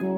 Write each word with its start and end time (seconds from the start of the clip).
Hello, 0.00 0.16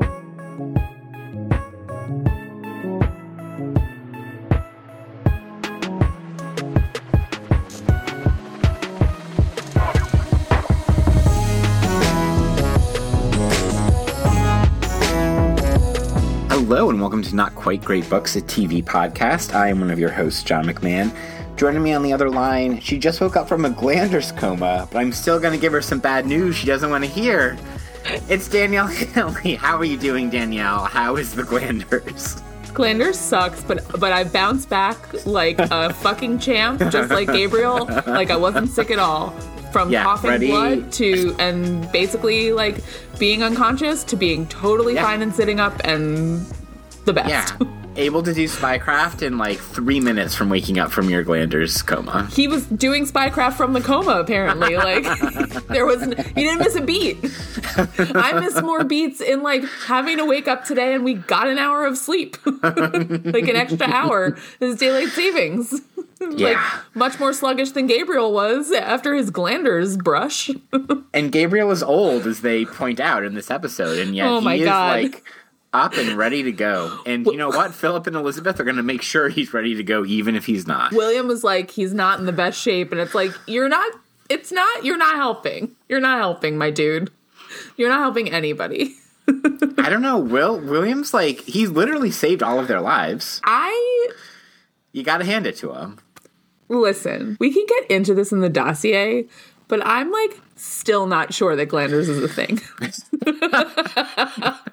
and 16.88 17.00
welcome 17.00 17.22
to 17.22 17.34
Not 17.34 17.56
Quite 17.56 17.82
Great 17.82 18.08
Books, 18.08 18.36
a 18.36 18.40
TV 18.40 18.84
podcast. 18.84 19.52
I 19.52 19.66
am 19.68 19.80
one 19.80 19.90
of 19.90 19.98
your 19.98 20.10
hosts, 20.10 20.44
John 20.44 20.66
McMahon. 20.66 21.12
Joining 21.56 21.82
me 21.82 21.92
on 21.92 22.04
the 22.04 22.12
other 22.12 22.30
line, 22.30 22.78
she 22.78 22.98
just 22.98 23.20
woke 23.20 23.34
up 23.34 23.48
from 23.48 23.64
a 23.64 23.70
glanders 23.70 24.30
coma, 24.30 24.88
but 24.92 24.98
I'm 24.98 25.10
still 25.10 25.40
going 25.40 25.54
to 25.54 25.60
give 25.60 25.72
her 25.72 25.82
some 25.82 25.98
bad 25.98 26.24
news 26.24 26.54
she 26.54 26.68
doesn't 26.68 26.88
want 26.88 27.02
to 27.02 27.10
hear. 27.10 27.58
It's 28.28 28.48
Danielle 28.48 28.88
Kelly. 29.12 29.54
How 29.54 29.76
are 29.76 29.84
you 29.84 29.96
doing, 29.96 30.30
Danielle? 30.30 30.84
How 30.84 31.16
is 31.16 31.34
the 31.34 31.42
glanders? 31.42 32.42
Glanders 32.74 33.18
sucks, 33.18 33.62
but 33.62 33.84
but 34.00 34.12
I 34.12 34.24
bounced 34.24 34.68
back 34.68 34.96
like 35.26 35.58
a 35.58 35.92
fucking 36.04 36.38
champ, 36.38 36.80
just 36.90 37.10
like 37.10 37.28
Gabriel. 37.28 37.84
Like 38.06 38.30
I 38.30 38.36
wasn't 38.36 38.70
sick 38.70 38.90
at 38.90 38.98
all. 38.98 39.30
From 39.72 39.90
Yeah, 39.90 40.02
coughing 40.04 40.40
blood 40.40 40.92
to 40.92 41.34
and 41.38 41.90
basically 41.92 42.52
like 42.52 42.82
being 43.18 43.42
unconscious 43.42 44.04
to 44.04 44.16
being 44.16 44.46
totally 44.46 44.94
Yeah. 44.94 45.04
fine 45.04 45.22
and 45.22 45.34
sitting 45.34 45.60
up 45.60 45.80
and 45.84 46.44
the 47.04 47.12
best. 47.12 47.54
Yeah. 47.60 47.66
Able 47.94 48.22
to 48.22 48.32
do 48.32 48.44
spycraft 48.48 49.20
in 49.20 49.36
like 49.36 49.58
three 49.58 50.00
minutes 50.00 50.34
from 50.34 50.48
waking 50.48 50.78
up 50.78 50.90
from 50.90 51.10
your 51.10 51.22
glanders 51.22 51.82
coma. 51.82 52.26
He 52.32 52.48
was 52.48 52.64
doing 52.66 53.04
spycraft 53.06 53.52
from 53.52 53.74
the 53.74 53.82
coma, 53.82 54.12
apparently. 54.18 54.72
Like 54.82 55.04
there 55.68 55.84
was, 55.86 56.02
he 56.02 56.08
didn't 56.42 56.58
miss 56.60 56.74
a 56.74 56.80
beat. 56.80 57.18
I 57.98 58.32
miss 58.40 58.60
more 58.62 58.82
beats 58.84 59.20
in 59.20 59.42
like 59.42 59.62
having 59.86 60.16
to 60.16 60.24
wake 60.24 60.48
up 60.48 60.64
today, 60.64 60.94
and 60.94 61.04
we 61.04 61.14
got 61.14 61.46
an 61.48 61.58
hour 61.58 61.84
of 61.86 61.96
sleep, 61.98 62.36
like 62.62 63.48
an 63.48 63.56
extra 63.56 63.86
hour. 63.86 64.36
Is 64.60 64.76
daylight 64.76 65.08
savings. 65.08 65.72
like 66.20 66.38
Yeah. 66.56 66.80
much 66.94 67.20
more 67.20 67.32
sluggish 67.32 67.72
than 67.72 67.86
Gabriel 67.86 68.32
was 68.32 68.72
after 68.72 69.14
his 69.14 69.30
glanders 69.30 69.96
brush. 69.96 70.50
And 71.12 71.30
Gabriel 71.30 71.70
is 71.70 71.82
old, 71.82 72.26
as 72.26 72.40
they 72.40 72.64
point 72.64 72.98
out 73.00 73.22
in 73.22 73.34
this 73.34 73.50
episode, 73.50 73.98
and 73.98 74.16
yet 74.16 74.26
Oh 74.26 74.40
he 74.40 74.62
is 74.62 74.66
like 74.68 75.22
up 75.72 75.96
and 75.96 76.16
ready 76.16 76.42
to 76.42 76.52
go. 76.52 77.00
And 77.06 77.24
you 77.26 77.36
know 77.36 77.48
what? 77.48 77.74
Philip 77.74 78.06
and 78.06 78.16
Elizabeth 78.16 78.60
are 78.60 78.64
going 78.64 78.76
to 78.76 78.82
make 78.82 79.02
sure 79.02 79.28
he's 79.28 79.54
ready 79.54 79.74
to 79.74 79.82
go, 79.82 80.04
even 80.04 80.36
if 80.36 80.46
he's 80.46 80.66
not. 80.66 80.92
William 80.92 81.26
was 81.28 81.42
like, 81.42 81.70
he's 81.70 81.94
not 81.94 82.18
in 82.18 82.26
the 82.26 82.32
best 82.32 82.60
shape, 82.60 82.92
and 82.92 83.00
it's 83.00 83.14
like 83.14 83.32
you're 83.46 83.68
not. 83.68 83.92
It's 84.28 84.52
not. 84.52 84.84
You're 84.84 84.96
not 84.98 85.16
helping. 85.16 85.74
You're 85.88 86.00
not 86.00 86.18
helping, 86.18 86.56
my 86.56 86.70
dude. 86.70 87.10
You're 87.76 87.88
not 87.90 88.00
helping 88.00 88.30
anybody. 88.30 88.94
I 89.28 89.88
don't 89.88 90.02
know. 90.02 90.18
Will 90.18 90.58
Williams 90.58 91.14
like 91.14 91.40
he's 91.42 91.70
literally 91.70 92.10
saved 92.10 92.42
all 92.42 92.58
of 92.58 92.68
their 92.68 92.80
lives. 92.80 93.40
I 93.44 94.08
You 94.92 95.02
got 95.02 95.18
to 95.18 95.24
hand 95.24 95.46
it 95.46 95.56
to 95.58 95.72
him. 95.72 95.98
Listen, 96.68 97.36
we 97.38 97.52
can 97.52 97.66
get 97.66 97.90
into 97.90 98.14
this 98.14 98.32
in 98.32 98.40
the 98.40 98.48
dossier, 98.48 99.26
but 99.68 99.84
I'm 99.86 100.10
like 100.10 100.38
still 100.62 101.06
not 101.06 101.34
sure 101.34 101.56
that 101.56 101.66
glanders 101.66 102.08
is 102.08 102.22
a 102.22 102.28
thing. 102.28 102.60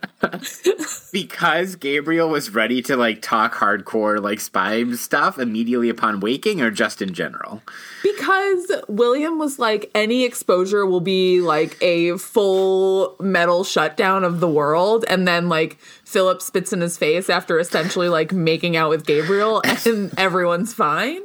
Because 1.11 1.75
Gabriel 1.75 2.29
was 2.29 2.51
ready 2.53 2.81
to 2.83 2.95
like 2.95 3.21
talk 3.21 3.53
hardcore 3.55 4.21
like 4.21 4.39
spy 4.39 4.83
stuff 4.93 5.39
immediately 5.39 5.89
upon 5.89 6.19
waking, 6.19 6.61
or 6.61 6.69
just 6.71 7.01
in 7.01 7.13
general. 7.13 7.63
because 8.03 8.71
William 8.87 9.39
was 9.39 9.57
like, 9.59 9.89
any 9.95 10.23
exposure 10.23 10.85
will 10.85 10.99
be 10.99 11.41
like 11.41 11.77
a 11.81 12.17
full 12.17 13.15
metal 13.19 13.63
shutdown 13.63 14.23
of 14.23 14.39
the 14.39 14.47
world. 14.47 15.03
And 15.07 15.27
then 15.27 15.49
like 15.49 15.79
Philip 16.03 16.41
spits 16.41 16.73
in 16.73 16.81
his 16.81 16.97
face 16.97 17.29
after 17.29 17.59
essentially 17.59 18.09
like 18.09 18.31
making 18.31 18.77
out 18.77 18.89
with 18.89 19.05
Gabriel, 19.05 19.61
and 19.85 20.13
everyone's 20.17 20.73
fine. 20.73 21.21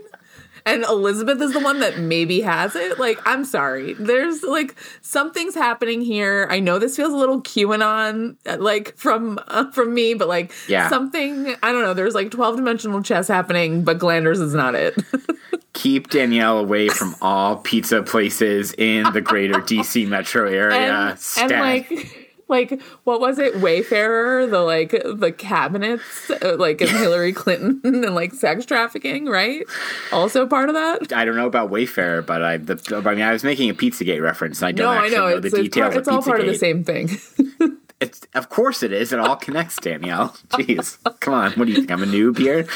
And 0.66 0.82
Elizabeth 0.84 1.42
is 1.42 1.52
the 1.52 1.60
one 1.60 1.80
that 1.80 1.98
maybe 1.98 2.40
has 2.40 2.74
it. 2.74 2.98
Like, 2.98 3.18
I'm 3.26 3.44
sorry. 3.44 3.92
There's 3.94 4.42
like 4.42 4.74
something's 5.02 5.54
happening 5.54 6.00
here. 6.00 6.48
I 6.50 6.58
know 6.60 6.78
this 6.78 6.96
feels 6.96 7.12
a 7.12 7.16
little 7.16 7.42
QAnon, 7.42 8.36
uh, 8.46 8.56
like 8.58 8.96
from 8.96 9.38
uh, 9.48 9.70
from 9.72 9.92
me, 9.92 10.14
but 10.14 10.26
like 10.26 10.52
Yeah. 10.66 10.88
something. 10.88 11.54
I 11.62 11.70
don't 11.72 11.82
know. 11.82 11.92
There's 11.92 12.14
like 12.14 12.30
12 12.30 12.56
dimensional 12.56 13.02
chess 13.02 13.28
happening, 13.28 13.84
but 13.84 13.98
Glanders 13.98 14.40
is 14.40 14.54
not 14.54 14.74
it. 14.74 14.94
Keep 15.74 16.08
Danielle 16.08 16.58
away 16.58 16.88
from 16.88 17.14
all 17.20 17.56
pizza 17.56 18.02
places 18.02 18.72
in 18.78 19.12
the 19.12 19.20
greater 19.20 19.54
DC 19.60 20.08
metro 20.08 20.48
area. 20.48 21.16
and, 21.36 21.52
and 21.52 21.60
like 21.60 22.23
like 22.48 22.80
what 23.04 23.20
was 23.20 23.38
it 23.38 23.54
Wayfair 23.54 24.50
the 24.50 24.60
like 24.60 24.90
the 24.90 25.32
cabinets 25.32 26.30
uh, 26.30 26.56
like 26.58 26.80
in 26.80 26.88
hillary 26.88 27.32
clinton 27.32 27.80
and 28.04 28.14
like 28.14 28.32
sex 28.32 28.66
trafficking 28.66 29.26
right 29.26 29.64
also 30.12 30.46
part 30.46 30.68
of 30.68 30.74
that 30.74 31.12
I 31.12 31.24
don't 31.24 31.36
know 31.36 31.46
about 31.46 31.70
Wayfair 31.70 32.24
but 32.24 32.42
I 32.42 32.56
the, 32.58 33.02
I 33.04 33.14
mean 33.14 33.24
I 33.24 33.32
was 33.32 33.44
making 33.44 33.70
a 33.70 33.74
Pizzagate 33.74 34.22
reference, 34.22 34.60
and 34.60 34.68
I 34.68 34.72
don't 34.72 34.86
no 34.86 34.90
i 34.90 34.96
actually 35.04 35.16
know 35.16 35.28
know, 35.28 35.36
it's, 35.36 35.50
the 35.50 35.60
it's, 35.60 35.68
details 35.68 35.94
part, 35.94 35.96
it's 35.96 36.08
all 36.08 36.22
part 36.22 36.40
of 36.40 36.46
the 36.46 36.54
same 36.54 36.84
thing 36.84 37.08
It's 38.00 38.26
of 38.34 38.48
course 38.48 38.82
it 38.82 38.92
is. 38.92 39.12
It 39.12 39.20
all 39.20 39.36
connects, 39.36 39.76
Danielle. 39.76 40.28
Jeez, 40.50 40.98
come 41.20 41.32
on. 41.32 41.52
What 41.52 41.66
do 41.66 41.72
you 41.72 41.78
think? 41.78 41.90
I'm 41.90 42.02
a 42.02 42.06
noob 42.06 42.36
here. 42.36 42.66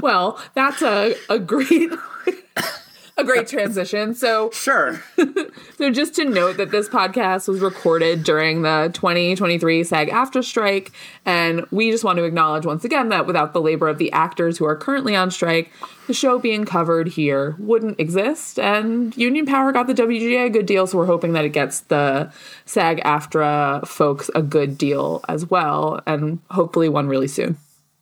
well 0.00 0.40
that's 0.54 0.82
a, 0.82 1.14
a 1.28 1.38
great 1.38 1.92
a 3.16 3.24
great 3.24 3.46
transition 3.46 4.14
so 4.14 4.50
Sure. 4.50 5.02
So 5.82 5.90
just 5.90 6.14
to 6.14 6.24
note 6.24 6.58
that 6.58 6.70
this 6.70 6.88
podcast 6.88 7.48
was 7.48 7.58
recorded 7.60 8.22
during 8.22 8.62
the 8.62 8.90
2023 8.94 9.82
SAG 9.82 10.10
AFTRA 10.10 10.44
strike, 10.44 10.92
and 11.26 11.66
we 11.72 11.90
just 11.90 12.04
want 12.04 12.18
to 12.18 12.24
acknowledge 12.24 12.64
once 12.64 12.84
again 12.84 13.08
that 13.08 13.26
without 13.26 13.52
the 13.52 13.60
labor 13.60 13.88
of 13.88 13.98
the 13.98 14.12
actors 14.12 14.58
who 14.58 14.64
are 14.64 14.76
currently 14.76 15.16
on 15.16 15.32
strike, 15.32 15.72
the 16.06 16.14
show 16.14 16.38
being 16.38 16.64
covered 16.64 17.08
here 17.08 17.56
wouldn't 17.58 17.98
exist. 17.98 18.60
And 18.60 19.16
Union 19.16 19.44
Power 19.44 19.72
got 19.72 19.88
the 19.88 19.94
WGA 19.94 20.46
a 20.46 20.50
good 20.50 20.66
deal, 20.66 20.86
so 20.86 20.98
we're 20.98 21.06
hoping 21.06 21.32
that 21.32 21.44
it 21.44 21.52
gets 21.52 21.80
the 21.80 22.32
SAG 22.64 23.02
AFTRA 23.02 23.86
folks 23.88 24.30
a 24.36 24.42
good 24.42 24.78
deal 24.78 25.24
as 25.28 25.50
well, 25.50 26.00
and 26.06 26.38
hopefully 26.50 26.88
one 26.88 27.08
really 27.08 27.28
soon. 27.28 27.56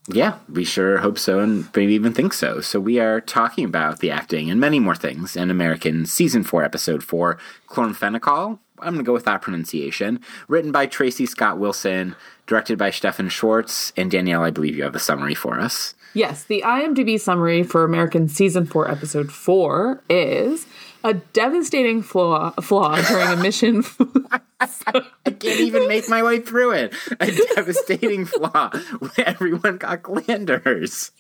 Yeah, 0.09 0.39
we 0.49 0.65
sure 0.65 0.99
hope 0.99 1.19
so, 1.19 1.41
and 1.41 1.69
maybe 1.77 1.95
even 1.95 2.13
think 2.13 2.33
so. 2.33 2.61
So 2.61 2.81
we 2.81 2.99
are 2.99 3.21
talking 3.21 3.65
about 3.65 4.01
the 4.01 4.11
acting 4.11 4.51
and 4.51 4.59
many 4.61 4.81
more 4.81 4.97
things 4.97 5.37
in 5.37 5.51
American 5.51 6.07
season 6.07 6.43
four, 6.43 6.65
episode 6.65 7.05
four, 7.05 7.39
Chlorphenicol. 7.69 8.59
I'm 8.79 8.95
going 8.95 9.05
to 9.05 9.09
go 9.09 9.13
with 9.13 9.27
that 9.27 9.43
pronunciation. 9.43 10.21
Written 10.49 10.73
by 10.73 10.87
Tracy 10.87 11.27
Scott 11.27 11.59
Wilson, 11.59 12.17
directed 12.47 12.79
by 12.79 12.91
Stefan 12.91 13.29
Schwartz, 13.29 13.93
and 13.97 14.11
Danielle. 14.11 14.43
I 14.43 14.51
believe 14.51 14.75
you 14.75 14.85
have 14.85 14.95
a 14.95 15.01
summary 15.01 15.35
for 15.35 15.61
us. 15.61 15.95
Yes, 16.15 16.45
the 16.45 16.63
IMDb 16.67 17.21
summary 17.21 17.63
for 17.63 17.85
American 17.85 18.27
Season 18.27 18.67
4, 18.67 18.91
Episode 18.91 19.31
4 19.31 20.03
is 20.09 20.67
a 21.05 21.15
devastating 21.15 22.03
flaw, 22.03 22.51
flaw 22.61 23.01
during 23.03 23.29
a 23.29 23.37
mission. 23.37 23.85
I 24.61 25.01
can't 25.25 25.61
even 25.61 25.89
make 25.89 26.09
my 26.09 26.23
way 26.23 26.41
through 26.41 26.73
it. 26.73 26.95
A 27.21 27.31
devastating 27.55 28.27
flaw. 28.27 28.71
Everyone 29.19 29.79
got 29.79 30.03
glanders. 30.03 31.13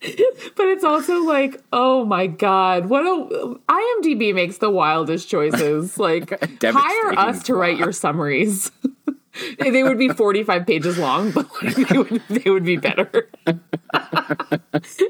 but 0.00 0.66
it's 0.66 0.82
also 0.82 1.22
like, 1.22 1.62
oh 1.72 2.04
my 2.04 2.26
god, 2.26 2.86
what 2.86 3.02
a 3.06 3.56
IMDb 3.68 4.34
makes 4.34 4.58
the 4.58 4.70
wildest 4.70 5.28
choices. 5.28 5.96
Like, 6.02 6.30
hire 6.62 7.18
us 7.18 7.44
to 7.44 7.54
write 7.54 7.78
your 7.78 7.92
summaries. 7.92 8.72
they 9.60 9.82
would 9.84 9.98
be 9.98 10.08
45 10.08 10.66
pages 10.66 10.98
long, 10.98 11.30
but 11.30 11.48
they, 11.62 11.96
would, 11.98 12.22
they 12.28 12.50
would 12.50 12.64
be 12.64 12.76
better. 12.78 13.30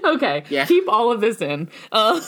okay, 0.04 0.44
Yeah. 0.50 0.66
keep 0.66 0.84
all 0.88 1.10
of 1.10 1.20
this 1.22 1.40
in. 1.40 1.70
Uh, 1.90 2.20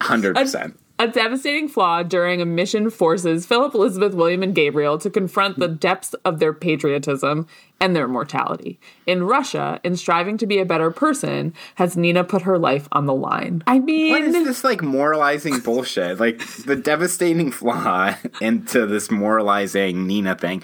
100%. 0.00 0.74
A 0.98 1.08
devastating 1.08 1.66
flaw 1.66 2.02
during 2.02 2.42
a 2.42 2.44
mission 2.44 2.90
forces 2.90 3.46
Philip, 3.46 3.72
Elizabeth, 3.74 4.12
William, 4.12 4.42
and 4.42 4.54
Gabriel 4.54 4.98
to 4.98 5.08
confront 5.08 5.58
the 5.58 5.66
depths 5.66 6.12
of 6.26 6.40
their 6.40 6.52
patriotism 6.52 7.46
and 7.80 7.96
their 7.96 8.06
mortality. 8.06 8.78
In 9.06 9.22
Russia, 9.22 9.80
in 9.82 9.96
striving 9.96 10.36
to 10.36 10.46
be 10.46 10.58
a 10.58 10.66
better 10.66 10.90
person, 10.90 11.54
has 11.76 11.96
Nina 11.96 12.22
put 12.22 12.42
her 12.42 12.58
life 12.58 12.86
on 12.92 13.06
the 13.06 13.14
line. 13.14 13.64
I 13.66 13.78
mean, 13.78 14.12
What 14.12 14.22
is 14.24 14.44
this 14.44 14.62
like 14.62 14.82
moralizing 14.82 15.60
bullshit? 15.60 16.20
Like 16.20 16.46
the 16.66 16.76
devastating 16.76 17.50
flaw 17.50 18.14
into 18.42 18.84
this 18.84 19.10
moralizing 19.10 20.06
Nina 20.06 20.34
thing, 20.34 20.62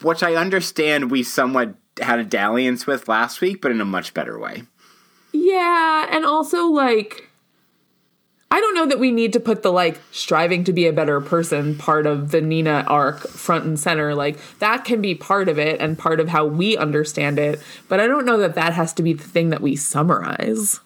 which 0.00 0.22
I 0.22 0.36
understand 0.36 1.10
we 1.10 1.22
somewhat 1.22 1.74
had 2.00 2.18
a 2.18 2.24
dalliance 2.24 2.86
with 2.86 3.08
last 3.08 3.42
week, 3.42 3.60
but 3.60 3.72
in 3.72 3.82
a 3.82 3.84
much 3.86 4.14
better 4.14 4.38
way. 4.38 4.62
yeah, 5.34 6.06
and 6.10 6.24
also 6.24 6.64
like. 6.68 7.25
I 8.50 8.60
don't 8.60 8.74
know 8.74 8.86
that 8.86 9.00
we 9.00 9.10
need 9.10 9.32
to 9.32 9.40
put 9.40 9.62
the 9.62 9.72
like 9.72 10.00
striving 10.12 10.62
to 10.64 10.72
be 10.72 10.86
a 10.86 10.92
better 10.92 11.20
person 11.20 11.76
part 11.76 12.06
of 12.06 12.30
the 12.30 12.40
Nina 12.40 12.84
arc 12.86 13.26
front 13.26 13.64
and 13.64 13.78
center. 13.78 14.14
Like 14.14 14.38
that 14.60 14.84
can 14.84 15.00
be 15.02 15.14
part 15.14 15.48
of 15.48 15.58
it 15.58 15.80
and 15.80 15.98
part 15.98 16.20
of 16.20 16.28
how 16.28 16.46
we 16.46 16.76
understand 16.76 17.38
it, 17.38 17.60
but 17.88 17.98
I 17.98 18.06
don't 18.06 18.24
know 18.24 18.38
that 18.38 18.54
that 18.54 18.72
has 18.74 18.92
to 18.94 19.02
be 19.02 19.12
the 19.12 19.24
thing 19.24 19.50
that 19.50 19.60
we 19.60 19.74
summarize. 19.74 20.80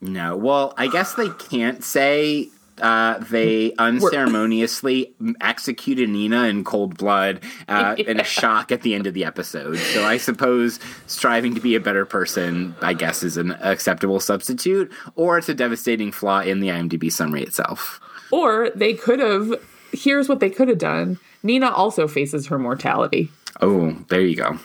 No, 0.00 0.36
well, 0.36 0.74
I 0.76 0.88
guess 0.88 1.14
they 1.14 1.28
can't 1.28 1.82
say 1.82 2.48
Uh, 2.82 3.18
they 3.30 3.72
unceremoniously 3.78 5.14
executed 5.40 6.10
Nina 6.10 6.44
in 6.44 6.64
cold 6.64 6.98
blood 6.98 7.40
uh, 7.68 7.94
in 7.96 8.18
a 8.18 8.24
shock 8.38 8.72
at 8.72 8.82
the 8.82 8.94
end 8.94 9.06
of 9.06 9.14
the 9.14 9.24
episode. 9.24 9.76
So 9.78 10.04
I 10.04 10.16
suppose 10.16 10.80
striving 11.06 11.54
to 11.54 11.60
be 11.60 11.76
a 11.76 11.80
better 11.80 12.04
person, 12.04 12.74
I 12.82 12.92
guess, 12.94 13.22
is 13.22 13.36
an 13.36 13.52
acceptable 13.52 14.18
substitute, 14.18 14.90
or 15.14 15.38
it's 15.38 15.48
a 15.48 15.54
devastating 15.54 16.10
flaw 16.10 16.40
in 16.40 16.58
the 16.58 16.68
IMDb 16.68 17.10
summary 17.10 17.42
itself. 17.42 18.00
Or 18.32 18.70
they 18.70 18.94
could 18.94 19.20
have. 19.20 19.54
Here's 19.92 20.28
what 20.28 20.40
they 20.40 20.50
could 20.50 20.68
have 20.68 20.78
done. 20.78 21.20
Nina 21.42 21.70
also 21.70 22.08
faces 22.08 22.46
her 22.48 22.58
mortality. 22.58 23.30
Oh, 23.60 23.92
there 24.08 24.22
you 24.22 24.36
go. 24.36 24.58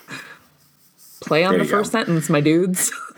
Play 1.27 1.43
on 1.43 1.53
There 1.55 1.63
the 1.65 1.69
go. 1.69 1.77
first 1.77 1.91
sentence, 1.91 2.29
my 2.29 2.39
dudes. 2.41 2.91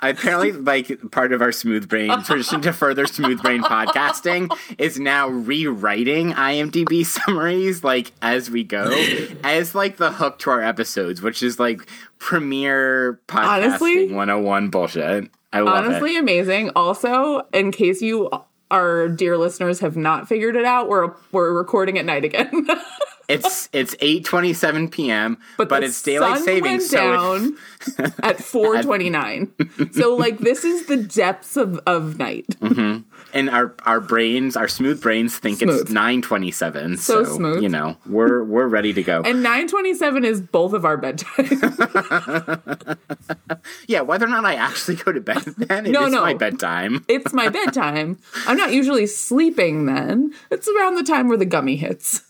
Apparently, 0.00 0.52
like 0.52 1.10
part 1.10 1.32
of 1.32 1.42
our 1.42 1.52
smooth 1.52 1.88
brain 1.88 2.10
tradition 2.24 2.60
to 2.62 2.72
further 2.72 3.06
smooth 3.06 3.42
brain 3.42 3.62
podcasting 3.62 4.56
is 4.78 4.98
now 4.98 5.28
rewriting 5.28 6.32
IMDb 6.32 7.04
summaries 7.26 7.82
like 7.82 8.12
as 8.22 8.50
we 8.50 8.62
go, 8.64 8.84
as 9.42 9.74
like 9.74 9.96
the 9.96 10.12
hook 10.12 10.38
to 10.40 10.50
our 10.50 10.62
episodes, 10.62 11.20
which 11.22 11.42
is 11.42 11.58
like 11.58 11.88
premier 12.18 13.20
podcasting 13.28 13.64
Honestly- 13.64 14.06
101 14.12 14.68
bullshit. 14.70 15.30
I 15.52 15.60
love 15.60 15.86
Honestly, 15.86 16.16
it. 16.16 16.20
amazing. 16.20 16.70
Also, 16.76 17.40
in 17.54 17.72
case 17.72 18.02
you, 18.02 18.30
our 18.70 19.08
dear 19.08 19.38
listeners, 19.38 19.80
have 19.80 19.96
not 19.96 20.28
figured 20.28 20.56
it 20.56 20.64
out, 20.66 20.88
we're 20.90 21.14
we're 21.32 21.52
recording 21.54 21.98
at 21.98 22.04
night 22.04 22.24
again. 22.24 22.66
It's 23.28 23.68
it's 23.72 23.94
8:27 23.96 24.90
p.m., 24.90 25.38
but, 25.56 25.68
the 25.68 25.82
it's 25.82 26.00
daylight 26.02 26.38
savings, 26.42 26.88
so 26.88 26.96
down 26.96 27.56
at 28.22 28.38
4:29. 28.38 29.94
so 29.94 30.14
like 30.24 30.38
this 30.38 30.64
is 30.64 30.86
the 30.86 30.96
depths 30.96 31.56
of 31.56 31.78
of 31.86 32.18
night. 32.18 32.46
Mm-hmm. 32.60 33.02
and 33.34 33.50
our 33.50 33.74
our 33.84 34.00
brains, 34.00 34.56
our 34.56 34.68
smooth 34.68 35.02
brains 35.02 35.36
think 35.38 35.60
it's 35.62 35.90
9:27. 35.90 36.98
So 36.98 37.24
So, 37.24 37.36
smooth. 37.36 37.62
you 37.62 37.68
know, 37.68 37.96
we're 38.06 38.42
we're 38.44 38.66
ready 38.66 38.92
to 38.94 39.02
go. 39.02 39.20
And 39.22 39.44
9:27 39.44 40.24
is 40.24 40.40
both 40.40 40.72
of 40.72 40.84
our 40.84 40.96
bedtime. 40.96 41.58
Yeah, 43.86 44.02
whether 44.02 44.26
or 44.26 44.28
not 44.28 44.44
I 44.44 44.54
actually 44.54 44.96
go 44.96 45.12
to 45.12 45.20
bed 45.20 45.42
then, 45.56 45.86
it 45.86 45.88
is 45.90 45.92
No, 45.92 46.08
no. 46.08 46.20
my 46.22 46.34
bedtime. 46.34 47.04
it's 47.08 47.32
my 47.32 47.48
bedtime. 47.48 48.18
I'm 48.46 48.56
not 48.56 48.72
usually 48.72 49.06
sleeping 49.06 49.86
then. 49.86 50.32
It's 50.50 50.68
around 50.68 50.94
the 50.96 51.02
time 51.02 51.28
where 51.28 51.36
the 51.38 51.44
gummy 51.46 51.76
hits. 51.76 52.22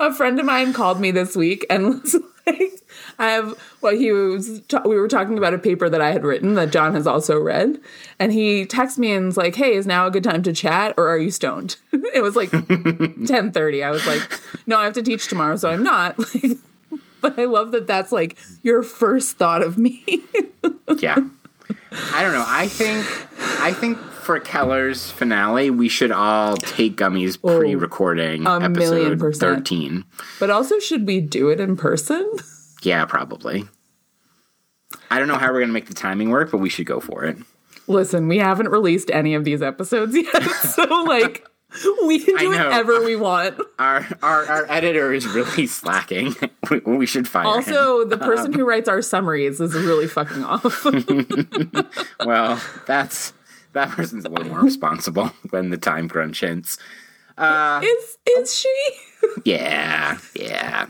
A 0.00 0.12
friend 0.12 0.40
of 0.40 0.46
mine 0.46 0.72
called 0.72 1.00
me 1.00 1.10
this 1.12 1.36
week 1.36 1.64
and 1.70 1.86
was 2.02 2.16
like, 2.46 2.82
I 3.18 3.28
have, 3.30 3.54
well, 3.80 3.94
he 3.94 4.10
was, 4.10 4.60
ta- 4.62 4.82
we 4.84 4.96
were 4.96 5.06
talking 5.06 5.38
about 5.38 5.54
a 5.54 5.58
paper 5.58 5.88
that 5.88 6.00
I 6.00 6.10
had 6.10 6.24
written 6.24 6.54
that 6.54 6.72
John 6.72 6.94
has 6.94 7.06
also 7.06 7.38
read. 7.38 7.78
And 8.18 8.32
he 8.32 8.66
texted 8.66 8.98
me 8.98 9.12
and 9.12 9.26
was 9.26 9.36
like, 9.36 9.54
hey, 9.54 9.74
is 9.74 9.86
now 9.86 10.06
a 10.06 10.10
good 10.10 10.24
time 10.24 10.42
to 10.42 10.52
chat 10.52 10.94
or 10.96 11.08
are 11.08 11.18
you 11.18 11.30
stoned? 11.30 11.76
it 11.92 12.22
was 12.22 12.34
like 12.34 12.52
1030. 12.52 13.84
I 13.84 13.90
was 13.90 14.04
like, 14.06 14.20
no, 14.66 14.78
I 14.78 14.84
have 14.84 14.94
to 14.94 15.02
teach 15.02 15.28
tomorrow, 15.28 15.56
so 15.56 15.70
I'm 15.70 15.84
not. 15.84 16.16
but 17.20 17.38
I 17.38 17.44
love 17.44 17.70
that 17.72 17.86
that's 17.86 18.10
like 18.10 18.36
your 18.62 18.82
first 18.82 19.36
thought 19.36 19.62
of 19.62 19.78
me. 19.78 20.20
Yeah. 20.98 21.18
I 22.12 22.22
don't 22.22 22.32
know. 22.32 22.44
I 22.46 22.68
think 22.68 23.06
I 23.60 23.72
think 23.72 23.98
for 23.98 24.38
Keller's 24.38 25.10
finale, 25.10 25.70
we 25.70 25.88
should 25.88 26.12
all 26.12 26.56
take 26.56 26.96
gummies 26.96 27.38
oh, 27.42 27.58
pre-recording 27.58 28.46
a 28.46 28.68
million 28.68 29.12
episode 29.12 29.18
percent. 29.18 29.58
13. 29.58 30.04
But 30.38 30.50
also, 30.50 30.78
should 30.78 31.06
we 31.06 31.20
do 31.20 31.48
it 31.48 31.60
in 31.60 31.76
person? 31.76 32.30
Yeah, 32.82 33.04
probably. 33.04 33.64
I 35.10 35.18
don't 35.18 35.28
know 35.28 35.36
how 35.36 35.48
we're 35.48 35.60
going 35.60 35.68
to 35.68 35.74
make 35.74 35.86
the 35.86 35.94
timing 35.94 36.30
work, 36.30 36.50
but 36.50 36.58
we 36.58 36.68
should 36.68 36.86
go 36.86 37.00
for 37.00 37.24
it. 37.24 37.36
Listen, 37.88 38.28
we 38.28 38.38
haven't 38.38 38.68
released 38.68 39.10
any 39.10 39.34
of 39.34 39.44
these 39.44 39.60
episodes 39.60 40.14
yet, 40.14 40.42
so 40.62 40.84
like 41.02 41.46
we 42.06 42.18
can 42.18 42.36
do 42.36 42.48
whatever 42.50 43.04
we 43.04 43.16
want. 43.16 43.58
Our 43.78 44.06
our, 44.22 44.46
our 44.46 44.70
editor 44.70 45.12
is 45.12 45.26
really 45.26 45.66
slacking. 45.66 46.34
we, 46.70 46.78
we 46.80 47.06
should 47.06 47.26
fire 47.26 47.42
him. 47.42 47.48
Also, 47.48 48.04
the 48.04 48.18
person 48.18 48.46
um, 48.46 48.52
who 48.52 48.64
writes 48.64 48.88
our 48.88 49.02
summaries 49.02 49.60
is 49.60 49.74
really 49.74 50.06
fucking 50.06 50.44
off. 50.44 50.84
Well, 52.24 52.62
that's 52.86 53.32
that 53.72 53.90
person's 53.90 54.24
a 54.24 54.28
little 54.28 54.46
more 54.46 54.60
responsible 54.60 55.32
when 55.50 55.70
the 55.70 55.78
time 55.78 56.08
crunch 56.08 56.40
hits. 56.40 56.78
Uh, 57.36 57.80
is 57.82 58.18
is 58.28 58.54
she? 58.54 58.90
Yeah, 59.44 60.18
yeah. 60.34 60.86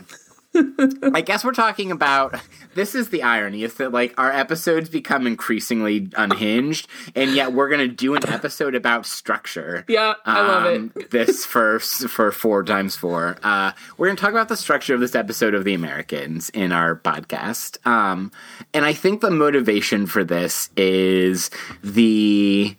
I 0.55 1.21
guess 1.21 1.43
we're 1.43 1.51
talking 1.53 1.91
about 1.91 2.35
this 2.75 2.95
is 2.95 3.09
the 3.09 3.23
irony 3.23 3.63
is 3.63 3.75
that 3.75 3.91
like 3.91 4.13
our 4.17 4.31
episodes 4.31 4.89
become 4.89 5.25
increasingly 5.25 6.09
unhinged 6.15 6.87
and 7.15 7.31
yet 7.31 7.53
we're 7.53 7.69
going 7.69 7.87
to 7.87 7.93
do 7.93 8.15
an 8.15 8.27
episode 8.29 8.75
about 8.75 9.05
structure. 9.05 9.83
Yeah, 9.87 10.13
I 10.25 10.41
love 10.41 10.65
it. 10.65 10.75
Um, 10.75 10.93
this 11.11 11.45
for 11.45 11.79
for 11.79 12.31
4 12.31 12.63
times 12.63 12.95
4. 12.95 13.37
Uh 13.43 13.71
we're 13.97 14.07
going 14.07 14.17
to 14.17 14.21
talk 14.21 14.31
about 14.31 14.49
the 14.49 14.57
structure 14.57 14.93
of 14.93 14.99
this 14.99 15.15
episode 15.15 15.53
of 15.53 15.63
The 15.63 15.73
Americans 15.73 16.49
in 16.49 16.71
our 16.71 16.95
podcast. 16.95 17.85
Um 17.87 18.31
and 18.73 18.85
I 18.85 18.93
think 18.93 19.21
the 19.21 19.31
motivation 19.31 20.05
for 20.05 20.23
this 20.23 20.69
is 20.77 21.49
the 21.83 22.75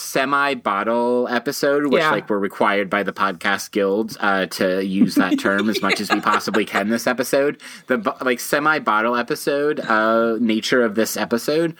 semi 0.00 0.54
bottle 0.54 1.28
episode, 1.28 1.86
which 1.86 2.00
Yeah. 2.00 2.10
like 2.10 2.28
we're 2.30 2.38
required 2.38 2.88
by 2.88 3.02
the 3.02 3.12
podcast 3.12 3.70
guilds 3.70 4.16
uh, 4.20 4.46
to 4.46 4.84
use 4.84 5.14
that 5.16 5.38
term 5.38 5.68
as 5.68 5.82
much 5.82 6.00
as 6.00 6.10
we 6.10 6.20
possibly 6.20 6.64
can 6.64 6.88
this 6.88 7.06
episode. 7.06 7.60
The 7.86 8.14
like 8.22 8.40
semi 8.40 8.78
bottle 8.78 9.16
episode 9.16 9.80
uh, 9.80 10.36
nature 10.40 10.82
of 10.82 10.94
this 10.94 11.16
episode, 11.16 11.74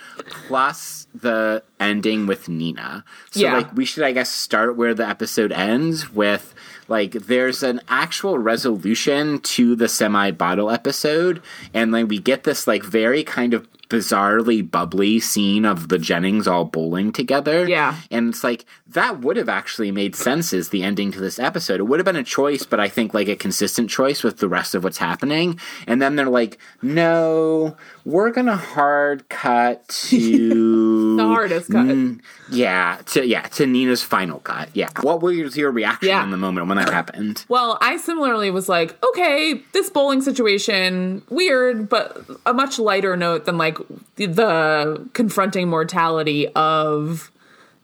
plus 0.47 1.07
the 1.15 1.63
ending 1.81 2.27
with 2.27 2.49
Nina. 2.49 3.05
So 3.31 3.41
Yeah. 3.41 3.57
like 3.57 3.75
we 3.75 3.85
should 3.85 4.05
I 4.05 4.13
guess 4.13 4.31
start 4.31 4.77
where 4.77 4.95
the 4.95 5.09
episode 5.09 5.53
ends 5.53 6.13
with. 6.13 6.55
Like 6.89 7.13
there's 7.13 7.63
an 7.63 7.81
actual 7.89 8.39
resolution 8.39 9.39
to 9.41 9.77
the 9.77 9.89
semi 9.89 10.31
bottle 10.33 10.71
episode, 10.71 11.41
and 11.73 11.95
then 11.95 12.09
we 12.09 12.19
get 12.19 12.45
this 12.45 12.67
like 12.67 12.83
very 12.83 13.23
kind 13.25 13.55
of 13.55 13.67
bizarrely 13.91 14.69
bubbly 14.69 15.21
scene 15.21 15.67
of 15.67 15.89
the 15.89 15.99
Jennings 15.99 16.49
all 16.49 16.65
bowling 16.65 17.13
together. 17.13 17.69
Yeah. 17.69 17.97
And 18.11 18.31
it's 18.31 18.43
like 18.43 18.65
that 18.93 19.21
would 19.21 19.37
have 19.37 19.49
actually 19.49 19.91
made 19.91 20.17
sense 20.17 20.53
as 20.53 20.71
the 20.71 20.83
ending 20.83 21.13
to 21.13 21.21
this 21.21 21.39
episode. 21.39 21.79
It 21.81 21.85
would 21.85 21.99
have 22.01 22.05
been 22.05 22.17
a 22.17 22.25
choice, 22.25 22.65
but 22.65 22.81
I 22.81 22.89
think 22.89 23.15
like 23.15 23.29
a 23.29 23.37
consistent 23.37 23.89
choice 23.91 24.23
with 24.25 24.39
the 24.39 24.49
rest 24.49 24.75
of 24.75 24.83
what's 24.85 24.99
happening. 24.99 25.59
And 25.87 26.03
then 26.03 26.17
they're 26.17 26.29
like, 26.29 26.59
no, 26.83 27.77
we're 28.05 28.31
gonna 28.31 28.57
hard 28.57 29.29
cut 29.29 29.87
to 30.11 31.17
The 31.17 31.25
hardest 31.27 31.71
cut. 31.71 31.87
Mm, 31.87 32.21
yeah, 32.51 32.99
to 33.07 33.25
yeah, 33.27 33.43
to 33.43 33.67
Nina's 33.67 34.03
final 34.03 34.41
cut. 34.41 34.69
Yeah. 34.75 34.89
What 35.03 35.23
was 35.23 35.57
your 35.57 35.71
reaction 35.71 36.09
Yeah. 36.09 36.25
in 36.25 36.31
the 36.31 36.37
moment 36.37 36.67
when 36.67 36.77
that 36.79 36.91
happened? 36.91 37.45
Well, 37.49 37.79
I 37.81 37.97
similarly 37.97 38.51
was 38.51 38.69
like, 38.69 38.97
okay, 39.05 39.63
this 39.73 39.89
bowling 39.91 40.21
situation, 40.21 41.23
weird, 41.31 41.89
but 41.89 42.19
a 42.47 42.53
much 42.53 42.79
lighter 42.79 43.17
note 43.17 43.45
than 43.45 43.57
like 43.59 43.79
the 44.17 45.09
confronting 45.13 45.69
mortality 45.69 46.49
of 46.55 47.31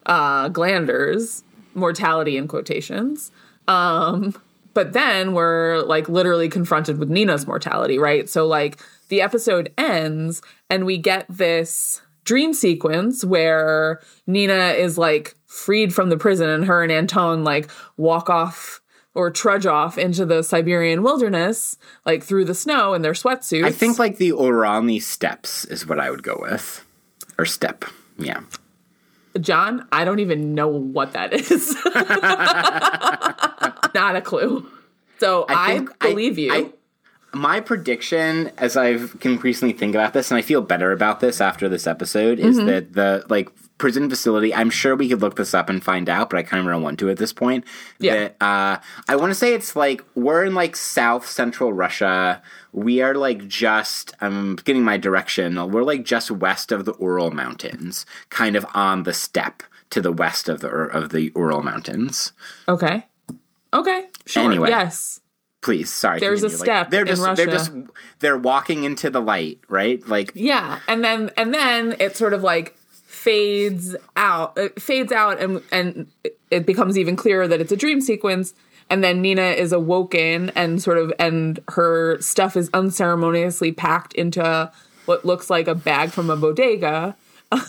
uh 0.07 0.49
glanders, 0.49 1.45
mortality 1.75 2.37
in 2.37 2.49
quotations. 2.49 3.31
Um 3.69 4.35
but 4.75 4.93
then 4.93 5.33
we're 5.33 5.81
like 5.83 6.09
literally 6.09 6.51
confronted 6.51 6.99
with 6.99 7.09
Nina's 7.09 7.47
mortality, 7.47 7.99
right? 7.99 8.29
So 8.29 8.47
like 8.47 8.79
the 9.09 9.23
episode 9.23 9.73
ends 9.79 10.43
and 10.69 10.85
we 10.85 10.99
get 10.99 11.25
this 11.31 12.03
dream 12.25 12.53
sequence 12.53 13.25
where 13.25 14.01
Nina 14.27 14.75
is 14.77 14.99
like 14.99 15.35
freed 15.47 15.95
from 15.95 16.11
the 16.11 16.19
prison 16.19 16.51
and 16.51 16.67
her 16.67 16.83
and 16.83 16.93
Anton 16.93 17.45
like 17.45 17.71
walk 17.97 18.29
off 18.29 18.83
or 19.15 19.31
trudge 19.31 19.65
off 19.65 19.97
into 19.97 20.27
the 20.27 20.43
Siberian 20.43 21.03
wilderness, 21.03 21.79
like 22.05 22.23
through 22.23 22.45
the 22.45 22.55
snow 22.55 22.93
in 22.93 23.01
their 23.01 23.15
sweatsuits. 23.15 23.65
I 23.65 23.73
think 23.73 23.99
like 23.99 24.19
the 24.19 24.33
Orani 24.33 25.01
steppes 25.01 25.65
is 25.65 25.87
what 25.87 25.99
I 25.99 26.11
would 26.11 26.23
go 26.23 26.37
with. 26.39 26.85
Or 27.39 27.47
steppe. 27.47 27.87
Yeah. 28.19 28.43
John, 29.39 29.87
I 29.93 30.05
don't 30.05 30.19
even 30.21 30.55
know 30.55 30.69
what 30.69 31.13
that 31.13 31.33
is. 31.33 31.75
Not 33.95 34.17
a 34.17 34.21
clue. 34.21 34.67
So 35.19 35.47
I, 35.49 35.75
think 35.79 35.99
believe 35.99 36.39
you. 36.39 36.53
I- 36.53 36.73
my 37.33 37.61
prediction, 37.61 38.51
as 38.57 38.77
I've 38.79 39.19
can 39.21 39.33
increasingly 39.33 39.75
think 39.75 39.95
about 39.95 40.15
this, 40.15 40.31
and 40.31 40.39
I 40.39 40.43
feel 40.43 40.63
better 40.63 40.93
about 40.93 41.21
this 41.21 41.41
after 41.41 41.69
this 41.69 41.87
episode, 41.87 42.39
is 42.39 42.57
Mm-hmm. 42.57 42.67
that 42.67 42.93
the 42.95 43.27
like 43.29 43.51
prison 43.77 44.09
facility. 44.09 44.55
I'm 44.55 44.71
sure 44.71 44.97
we 44.97 45.07
could 45.09 45.21
look 45.21 45.37
this 45.37 45.53
up 45.53 45.69
and 45.69 45.85
find 45.85 46.09
out, 46.09 46.31
but 46.31 46.39
I 46.39 46.43
kind 46.43 46.67
of 46.67 46.73
don't 46.73 46.81
want 46.83 46.99
to 47.01 47.11
at 47.11 47.19
this 47.19 47.35
point. 47.35 47.65
Yeah. 47.99 48.15
That, 48.15 48.37
uh, 48.43 48.79
I 49.09 49.17
want 49.17 49.31
to 49.33 49.35
say 49.35 49.53
it's 49.53 49.77
like 49.77 50.03
we're 50.15 50.45
in 50.45 50.55
like 50.55 50.77
South 50.77 51.29
Central 51.29 51.75
Russia. 51.75 52.41
We 52.73 53.01
are 53.01 53.15
like 53.15 53.47
just. 53.49 54.13
I'm 54.21 54.57
getting 54.57 54.85
my 54.85 54.97
direction. 54.97 55.55
We're 55.71 55.83
like 55.83 56.05
just 56.05 56.31
west 56.31 56.73
of 56.73 56.85
the 56.85 56.95
Ural 57.01 57.31
Mountains, 57.31 58.07
kind 58.31 58.57
of 58.57 58.67
on 58.75 59.05
the 59.05 59.15
steppe 59.15 59.63
to 59.91 60.01
the 60.01 60.13
west 60.13 60.49
of 60.49 60.61
the 60.61 60.69
of 60.69 61.11
the 61.11 61.33
Ural 61.35 61.63
Mountains. 61.63 62.33
okay. 62.69 63.07
Okay. 63.73 64.07
Sure. 64.27 64.45
Anyway. 64.45 64.71
Yes. 64.71 65.21
Please, 65.61 65.93
sorry. 65.93 66.21
There's 66.21 66.43
a 66.45 66.51
steppe 66.51 66.91
they're 66.91 67.03
in 67.03 67.09
just 67.09 67.37
they're 67.37 67.47
just 67.47 67.73
they're 68.21 68.39
walking 68.39 68.85
into 68.85 69.11
the 69.11 69.21
light, 69.21 69.59
right? 69.69 70.07
Like 70.07 70.33
Yeah. 70.35 70.79
And 70.87 71.03
then 71.03 71.31
and 71.37 71.53
then 71.53 71.97
it 71.99 72.17
sort 72.17 72.33
of 72.33 72.43
like 72.43 72.77
fades 73.27 73.97
out. 74.17 74.57
It 74.57 74.81
fades 74.81 75.11
out, 75.11 75.41
and 75.41 75.61
and 75.73 76.07
it 76.51 76.65
becomes 76.65 76.97
even 76.97 77.17
clearer 77.17 77.49
that 77.49 77.61
it's 77.61 77.73
a 77.73 77.77
dream 77.77 78.01
sequence. 78.01 78.55
And 78.89 79.03
then 79.03 79.21
Nina 79.21 79.43
is 79.43 79.73
awoken 79.73 80.51
and 80.51 80.81
sort 80.81 80.99
of, 80.99 81.13
and 81.19 81.59
her 81.69 82.21
stuff 82.21 82.57
is 82.57 82.71
unceremoniously 82.73 83.73
packed 83.73 84.13
into 84.15 84.71
what 85.07 85.25
looks 85.25 85.51
like 85.51 85.67
a 85.67 85.75
bag 85.75 86.11
from 86.11 86.31
a 86.31 86.37
bodega. 86.37 87.17
Yeah. 87.17 87.17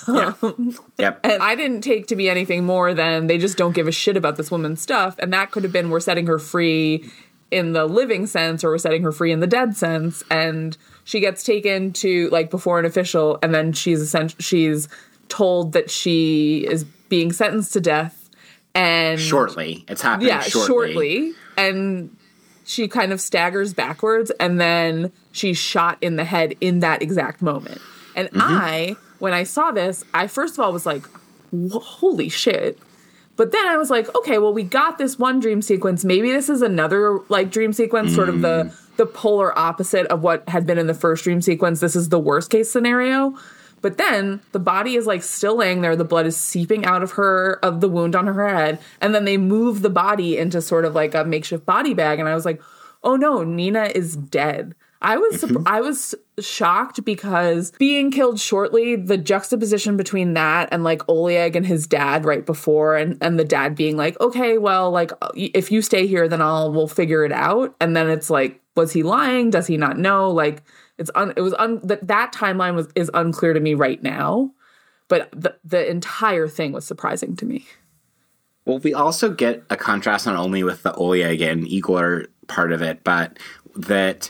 Um, 0.07 0.75
yep. 0.97 1.19
And 1.23 1.41
I 1.41 1.53
didn't 1.53 1.81
take 1.81 2.07
to 2.07 2.15
be 2.15 2.29
anything 2.29 2.65
more 2.65 2.95
than 2.95 3.27
they 3.27 3.37
just 3.37 3.57
don't 3.57 3.75
give 3.75 3.87
a 3.87 3.91
shit 3.91 4.17
about 4.17 4.35
this 4.35 4.49
woman's 4.49 4.81
stuff. 4.81 5.15
And 5.19 5.31
that 5.33 5.51
could 5.51 5.63
have 5.63 5.71
been 5.71 5.91
we're 5.91 5.99
setting 5.99 6.25
her 6.25 6.39
free 6.39 7.07
in 7.51 7.73
the 7.73 7.85
living 7.85 8.25
sense 8.25 8.63
or 8.63 8.71
we're 8.71 8.79
setting 8.79 9.03
her 9.03 9.11
free 9.11 9.31
in 9.31 9.39
the 9.39 9.47
dead 9.47 9.77
sense. 9.77 10.23
And 10.31 10.75
she 11.03 11.19
gets 11.19 11.43
taken 11.43 11.93
to 11.93 12.27
like 12.29 12.49
before 12.49 12.79
an 12.79 12.85
official 12.85 13.37
and 13.43 13.53
then 13.53 13.71
she's 13.71 14.15
she's 14.39 14.89
told 15.29 15.73
that 15.73 15.91
she 15.91 16.65
is 16.67 16.83
being 16.83 17.31
sentenced 17.31 17.73
to 17.73 17.81
death 17.81 18.16
and 18.77 19.19
Shortly. 19.19 19.83
It's 19.87 20.01
happening 20.01 20.29
yeah, 20.29 20.41
shortly. 20.41 20.67
shortly. 20.67 21.33
And 21.57 22.15
she 22.63 22.87
kind 22.87 23.11
of 23.11 23.19
staggers 23.19 23.73
backwards 23.73 24.29
and 24.39 24.59
then 24.59 25.11
she's 25.31 25.57
shot 25.57 25.97
in 26.01 26.15
the 26.15 26.25
head 26.25 26.53
in 26.61 26.79
that 26.81 27.01
exact 27.01 27.41
moment. 27.41 27.81
And 28.15 28.29
Mm-hmm. 28.29 28.41
I, 28.41 28.95
when 29.19 29.33
I 29.33 29.43
saw 29.43 29.71
this, 29.71 30.03
I 30.13 30.27
first 30.27 30.53
of 30.55 30.59
all 30.59 30.71
was 30.73 30.85
like, 30.85 31.03
holy 31.71 32.29
shit. 32.29 32.77
But 33.35 33.51
then 33.51 33.67
I 33.67 33.77
was 33.77 33.89
like, 33.89 34.13
okay, 34.15 34.37
well, 34.39 34.53
we 34.53 34.63
got 34.63 34.97
this 34.97 35.17
one 35.19 35.39
dream 35.39 35.61
sequence. 35.61 36.03
Maybe 36.03 36.31
this 36.31 36.49
is 36.49 36.61
another 36.61 37.19
like 37.29 37.51
dream 37.51 37.71
sequence, 37.73 38.13
sort 38.13 38.29
of 38.29 38.41
the 38.41 38.73
the 38.97 39.05
polar 39.05 39.57
opposite 39.57 40.07
of 40.07 40.23
what 40.23 40.47
had 40.49 40.65
been 40.65 40.79
in 40.79 40.87
the 40.87 40.93
first 40.95 41.23
dream 41.23 41.39
sequence. 41.41 41.79
This 41.79 41.95
is 41.95 42.09
the 42.09 42.19
worst 42.19 42.49
case 42.49 42.71
scenario. 42.71 43.35
But 43.81 43.97
then 43.97 44.41
the 44.51 44.59
body 44.59 44.95
is 44.95 45.05
like 45.05 45.23
still 45.23 45.57
laying 45.57 45.81
there. 45.81 45.95
The 45.95 46.03
blood 46.03 46.25
is 46.25 46.37
seeping 46.37 46.85
out 46.85 47.03
of 47.03 47.11
her, 47.11 47.59
of 47.63 47.81
the 47.81 47.89
wound 47.89 48.15
on 48.15 48.27
her 48.27 48.47
head. 48.47 48.79
And 49.01 49.13
then 49.13 49.25
they 49.25 49.37
move 49.37 49.81
the 49.81 49.89
body 49.89 50.37
into 50.37 50.61
sort 50.61 50.85
of 50.85 50.95
like 50.95 51.13
a 51.13 51.23
makeshift 51.23 51.65
body 51.65 51.93
bag. 51.93 52.19
And 52.19 52.27
I 52.27 52.35
was 52.35 52.45
like, 52.45 52.61
oh 53.03 53.15
no, 53.15 53.43
Nina 53.43 53.91
is 53.93 54.15
dead. 54.15 54.75
I 55.01 55.17
was 55.17 55.41
mm-hmm. 55.41 55.57
surp- 55.57 55.67
I 55.67 55.81
was 55.81 56.15
shocked 56.39 57.03
because 57.05 57.71
being 57.71 58.11
killed 58.11 58.39
shortly, 58.39 58.95
the 58.95 59.17
juxtaposition 59.17 59.97
between 59.97 60.33
that 60.33 60.69
and 60.71 60.83
like 60.83 61.07
Oleg 61.07 61.55
and 61.55 61.65
his 61.65 61.87
dad 61.87 62.25
right 62.25 62.45
before, 62.45 62.95
and 62.95 63.17
and 63.21 63.39
the 63.39 63.45
dad 63.45 63.75
being 63.75 63.95
like, 63.95 64.19
okay, 64.19 64.57
well, 64.57 64.91
like 64.91 65.11
uh, 65.21 65.29
if 65.35 65.71
you 65.71 65.81
stay 65.81 66.07
here, 66.07 66.27
then 66.27 66.41
I'll 66.41 66.71
we'll 66.71 66.87
figure 66.87 67.23
it 67.25 67.31
out. 67.31 67.75
And 67.79 67.95
then 67.95 68.09
it's 68.09 68.29
like, 68.29 68.59
was 68.75 68.91
he 68.91 69.03
lying? 69.03 69.49
Does 69.51 69.67
he 69.67 69.77
not 69.77 69.99
know? 69.99 70.31
Like 70.31 70.63
it's 70.97 71.11
un, 71.15 71.33
it 71.35 71.41
was 71.41 71.53
un, 71.55 71.79
that 71.83 72.07
that 72.07 72.33
timeline 72.33 72.75
was 72.75 72.87
is 72.95 73.11
unclear 73.13 73.53
to 73.53 73.59
me 73.59 73.73
right 73.73 74.01
now, 74.01 74.51
but 75.07 75.29
the 75.31 75.55
the 75.63 75.89
entire 75.89 76.47
thing 76.47 76.71
was 76.71 76.85
surprising 76.85 77.35
to 77.37 77.45
me. 77.45 77.65
Well, 78.65 78.79
we 78.79 78.93
also 78.93 79.31
get 79.31 79.63
a 79.69 79.77
contrast 79.77 80.25
not 80.25 80.35
only 80.35 80.63
with 80.63 80.83
the 80.83 80.93
Oleg 80.93 81.41
and 81.41 81.67
Igor 81.67 82.25
part 82.47 82.73
of 82.73 82.81
it, 82.81 83.03
but 83.03 83.39
that 83.75 84.29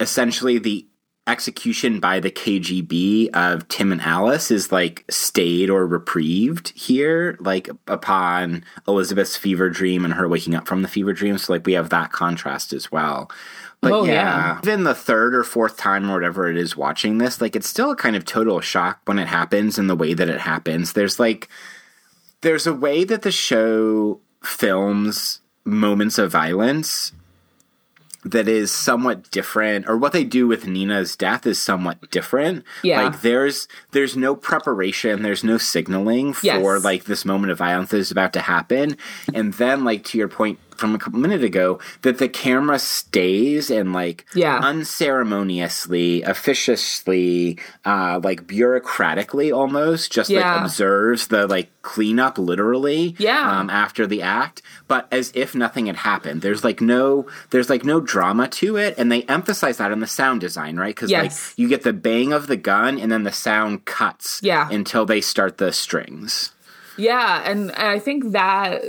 essentially 0.00 0.58
the 0.58 0.86
execution 1.26 2.00
by 2.00 2.20
the 2.20 2.30
KGB 2.30 3.30
of 3.34 3.66
Tim 3.68 3.92
and 3.92 4.00
Alice 4.00 4.50
is 4.50 4.70
like 4.70 5.04
stayed 5.08 5.70
or 5.70 5.86
reprieved 5.86 6.72
here, 6.78 7.36
like 7.40 7.68
upon 7.86 8.64
Elizabeth's 8.86 9.36
fever 9.36 9.70
dream 9.70 10.04
and 10.04 10.14
her 10.14 10.28
waking 10.28 10.54
up 10.54 10.68
from 10.68 10.82
the 10.82 10.88
fever 10.88 11.12
dream. 11.12 11.38
So, 11.38 11.52
like, 11.52 11.66
we 11.66 11.72
have 11.74 11.90
that 11.90 12.12
contrast 12.12 12.72
as 12.72 12.92
well. 12.92 13.30
But 13.84 13.92
Oh, 13.92 14.04
yeah, 14.04 14.12
yeah. 14.12 14.58
even 14.62 14.84
the 14.84 14.94
third 14.94 15.34
or 15.34 15.44
fourth 15.44 15.76
time 15.76 16.10
or 16.10 16.14
whatever 16.14 16.48
it 16.48 16.56
is 16.56 16.76
watching 16.76 17.18
this, 17.18 17.40
like, 17.40 17.54
it's 17.56 17.68
still 17.68 17.90
a 17.90 17.96
kind 17.96 18.16
of 18.16 18.24
total 18.24 18.60
shock 18.60 19.00
when 19.04 19.18
it 19.18 19.28
happens 19.28 19.78
and 19.78 19.88
the 19.88 19.96
way 19.96 20.14
that 20.14 20.28
it 20.28 20.40
happens. 20.40 20.92
There's 20.94 21.18
like, 21.20 21.48
there's 22.40 22.66
a 22.66 22.74
way 22.74 23.04
that 23.04 23.22
the 23.22 23.32
show 23.32 24.20
films 24.42 25.40
moments 25.64 26.18
of 26.18 26.30
violence 26.30 27.12
that 28.26 28.48
is 28.48 28.72
somewhat 28.72 29.30
different 29.30 29.86
or 29.86 29.98
what 29.98 30.12
they 30.12 30.24
do 30.24 30.46
with 30.46 30.66
Nina's 30.66 31.14
death 31.14 31.46
is 31.46 31.60
somewhat 31.60 32.10
different. 32.10 32.64
Yeah. 32.82 33.02
Like 33.02 33.20
there's 33.20 33.68
there's 33.92 34.16
no 34.16 34.34
preparation, 34.34 35.20
there's 35.22 35.44
no 35.44 35.58
signaling 35.58 36.32
for 36.32 36.46
Yes. 36.46 36.84
like 36.84 37.04
this 37.04 37.26
moment 37.26 37.52
of 37.52 37.58
violence 37.58 37.90
that 37.90 37.98
is 37.98 38.10
about 38.10 38.32
to 38.32 38.40
happen. 38.40 38.96
And 39.34 39.52
then 39.54 39.84
like 39.84 40.04
to 40.04 40.18
your 40.18 40.28
point 40.28 40.58
from 40.76 40.94
a 40.94 40.98
couple 40.98 41.18
minutes 41.20 41.44
ago, 41.44 41.78
that 42.02 42.18
the 42.18 42.28
camera 42.28 42.78
stays 42.78 43.70
and 43.70 43.92
like 43.92 44.26
Yeah. 44.34 44.58
unceremoniously, 44.62 46.22
officiously, 46.22 47.58
uh, 47.84 48.20
like 48.22 48.46
bureaucratically 48.46 49.54
almost, 49.54 50.12
just 50.12 50.30
Yeah. 50.30 50.54
like 50.54 50.62
observes 50.64 51.28
the 51.28 51.46
like 51.46 51.70
cleanup 51.82 52.38
literally 52.38 53.14
Yeah. 53.18 53.58
um, 53.60 53.70
after 53.70 54.06
the 54.06 54.22
act, 54.22 54.62
but 54.88 55.06
as 55.12 55.30
if 55.34 55.54
nothing 55.54 55.86
had 55.86 55.96
happened. 55.96 56.42
There's 56.42 56.64
like 56.64 56.80
no 56.80 57.26
there's 57.50 57.70
like 57.70 57.84
no 57.84 58.00
drama 58.00 58.48
to 58.48 58.76
it, 58.76 58.94
and 58.98 59.10
they 59.12 59.22
emphasize 59.22 59.76
that 59.78 59.92
in 59.92 60.00
the 60.00 60.06
sound 60.06 60.40
design, 60.40 60.76
right? 60.76 60.94
Because 60.94 61.10
Yes. 61.10 61.22
like 61.50 61.58
you 61.58 61.68
get 61.68 61.82
the 61.82 61.92
bang 61.92 62.32
of 62.32 62.46
the 62.46 62.56
gun, 62.56 62.98
and 62.98 63.10
then 63.12 63.22
the 63.24 63.32
sound 63.32 63.84
cuts, 63.84 64.40
Yeah. 64.42 64.68
until 64.70 65.04
they 65.06 65.20
start 65.20 65.58
the 65.58 65.72
strings. 65.72 66.50
Yeah, 66.96 67.42
and 67.44 67.70
and 67.72 67.88
I 67.88 67.98
think 67.98 68.32
that 68.32 68.82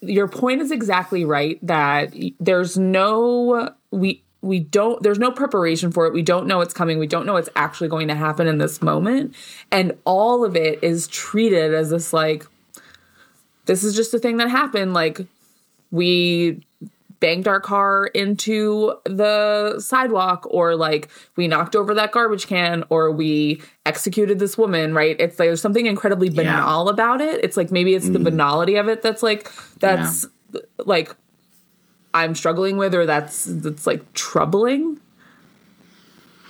your 0.00 0.28
point 0.28 0.60
is 0.60 0.70
exactly 0.70 1.24
right 1.24 1.58
that 1.66 2.14
there's 2.40 2.78
no 2.78 3.74
we 3.90 4.22
we 4.42 4.60
don't 4.60 5.02
there's 5.02 5.18
no 5.18 5.30
preparation 5.30 5.90
for 5.90 6.06
it. 6.06 6.12
We 6.12 6.22
don't 6.22 6.46
know 6.46 6.60
it's 6.60 6.74
coming. 6.74 6.98
We 6.98 7.06
don't 7.06 7.26
know 7.26 7.34
what's 7.34 7.48
actually 7.56 7.88
going 7.88 8.08
to 8.08 8.14
happen 8.14 8.46
in 8.46 8.58
this 8.58 8.80
moment. 8.80 9.34
And 9.70 9.96
all 10.04 10.44
of 10.44 10.56
it 10.56 10.82
is 10.82 11.08
treated 11.08 11.74
as 11.74 11.90
this 11.90 12.12
like 12.12 12.46
this 13.66 13.82
is 13.82 13.96
just 13.96 14.14
a 14.14 14.18
thing 14.18 14.36
that 14.36 14.48
happened 14.48 14.94
like 14.94 15.20
we 15.90 16.64
banged 17.20 17.48
our 17.48 17.60
car 17.60 18.06
into 18.06 18.94
the 19.04 19.78
sidewalk 19.80 20.46
or 20.50 20.76
like 20.76 21.08
we 21.36 21.48
knocked 21.48 21.74
over 21.74 21.94
that 21.94 22.12
garbage 22.12 22.46
can 22.46 22.84
or 22.90 23.10
we 23.10 23.60
executed 23.84 24.38
this 24.38 24.58
woman 24.58 24.94
right? 24.94 25.16
It's 25.18 25.38
like 25.38 25.48
there's 25.48 25.60
something 25.62 25.86
incredibly 25.86 26.28
banal 26.30 26.88
about 26.88 27.20
it 27.20 27.44
it's 27.44 27.56
like 27.56 27.70
maybe 27.70 27.94
it's 27.94 28.08
the 28.08 28.18
banality 28.18 28.76
of 28.76 28.88
it 28.88 29.02
that's 29.02 29.22
like 29.22 29.50
that's 29.78 30.26
like 30.84 31.14
i'm 32.14 32.34
struggling 32.34 32.76
with 32.76 32.94
or 32.94 33.06
that's 33.06 33.44
that's 33.46 33.86
like 33.86 34.12
troubling. 34.14 35.00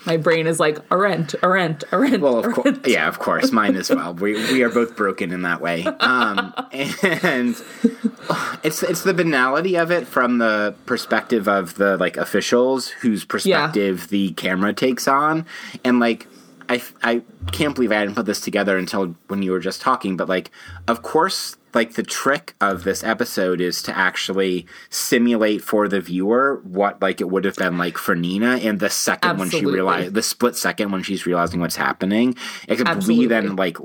My 0.06 0.16
brain 0.16 0.46
is 0.46 0.60
like 0.60 0.78
a 0.92 0.96
rent 0.96 1.34
a 1.42 1.48
rent 1.48 1.82
a 1.90 1.98
rent 1.98 2.22
Well, 2.22 2.38
of 2.38 2.54
course, 2.54 2.78
yeah, 2.86 3.08
of 3.08 3.18
course, 3.18 3.50
mine 3.50 3.74
as 3.74 3.90
well. 3.90 4.14
We 4.14 4.34
we 4.52 4.62
are 4.62 4.68
both 4.68 4.94
broken 4.96 5.32
in 5.32 5.42
that 5.42 5.60
way, 5.60 5.84
um, 5.84 6.54
and 6.70 7.56
it's 8.66 8.82
it's 8.82 9.02
the 9.02 9.14
banality 9.14 9.76
of 9.76 9.92
it 9.92 10.08
from 10.08 10.38
the 10.38 10.74
perspective 10.86 11.46
of 11.46 11.76
the 11.76 11.96
like 11.98 12.16
officials 12.16 12.88
whose 12.88 13.24
perspective 13.24 14.08
the 14.08 14.32
camera 14.32 14.72
takes 14.72 15.06
on, 15.06 15.46
and 15.84 16.00
like 16.00 16.26
I 16.68 16.82
I 17.02 17.22
can't 17.52 17.76
believe 17.76 17.92
I 17.92 17.96
hadn't 17.96 18.16
put 18.16 18.26
this 18.26 18.40
together 18.40 18.76
until 18.76 19.14
when 19.28 19.42
you 19.42 19.52
were 19.52 19.60
just 19.60 19.80
talking, 19.80 20.16
but 20.16 20.28
like 20.28 20.50
of 20.88 21.02
course. 21.02 21.56
Like 21.76 21.92
the 21.92 22.02
trick 22.02 22.54
of 22.58 22.84
this 22.84 23.04
episode 23.04 23.60
is 23.60 23.82
to 23.82 23.94
actually 23.94 24.66
simulate 24.88 25.60
for 25.60 25.88
the 25.88 26.00
viewer 26.00 26.62
what 26.64 27.02
like 27.02 27.20
it 27.20 27.28
would 27.28 27.44
have 27.44 27.56
been 27.56 27.76
like 27.76 27.98
for 27.98 28.16
Nina 28.16 28.56
in 28.56 28.78
the 28.78 28.88
second 28.88 29.36
when 29.38 29.50
she 29.50 29.66
realized 29.66 30.14
the 30.14 30.22
split 30.22 30.56
second 30.56 30.90
when 30.90 31.02
she's 31.02 31.26
realizing 31.26 31.60
what's 31.60 31.76
happening. 31.76 32.34
Except 32.66 32.88
we 32.88 32.96
Absolutely. 32.96 33.26
then 33.26 33.56
like 33.56 33.76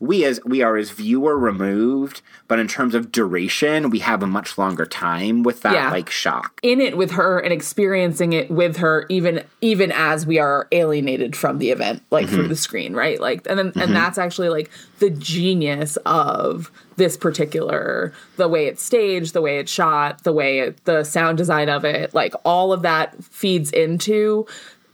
we 0.00 0.26
as 0.26 0.38
we 0.44 0.60
are 0.60 0.76
as 0.76 0.90
viewer 0.90 1.38
removed, 1.38 2.20
but 2.46 2.58
in 2.58 2.68
terms 2.68 2.94
of 2.94 3.10
duration, 3.10 3.88
we 3.88 4.00
have 4.00 4.22
a 4.22 4.26
much 4.26 4.58
longer 4.58 4.84
time 4.84 5.42
with 5.42 5.62
that 5.62 5.72
Yeah. 5.72 5.90
like 5.90 6.10
shock. 6.10 6.60
in 6.62 6.78
it 6.78 6.98
with 6.98 7.12
her 7.12 7.38
and 7.38 7.54
experiencing 7.54 8.34
it 8.34 8.50
with 8.50 8.76
her 8.76 9.06
even 9.08 9.44
even 9.62 9.92
as 9.92 10.26
we 10.26 10.38
are 10.38 10.68
alienated 10.72 11.34
from 11.34 11.56
the 11.56 11.70
event 11.70 12.02
like 12.10 12.28
through 12.28 12.40
mm-hmm. 12.40 12.48
the 12.48 12.56
screen 12.56 12.92
right 12.92 13.18
like 13.18 13.46
and 13.48 13.58
then 13.58 13.66
and 13.68 13.74
mm-hmm. 13.76 13.94
that's 13.94 14.18
actually 14.18 14.50
like 14.50 14.70
the 14.98 15.08
genius 15.08 15.96
of 16.04 16.70
this 17.00 17.16
particular 17.16 18.12
the 18.36 18.46
way 18.46 18.66
it's 18.66 18.82
staged 18.82 19.32
the 19.32 19.40
way 19.40 19.58
it's 19.58 19.72
shot 19.72 20.22
the 20.22 20.32
way 20.32 20.58
it, 20.58 20.84
the 20.84 21.02
sound 21.02 21.38
design 21.38 21.70
of 21.70 21.82
it 21.82 22.12
like 22.12 22.34
all 22.44 22.74
of 22.74 22.82
that 22.82 23.24
feeds 23.24 23.70
into 23.70 24.46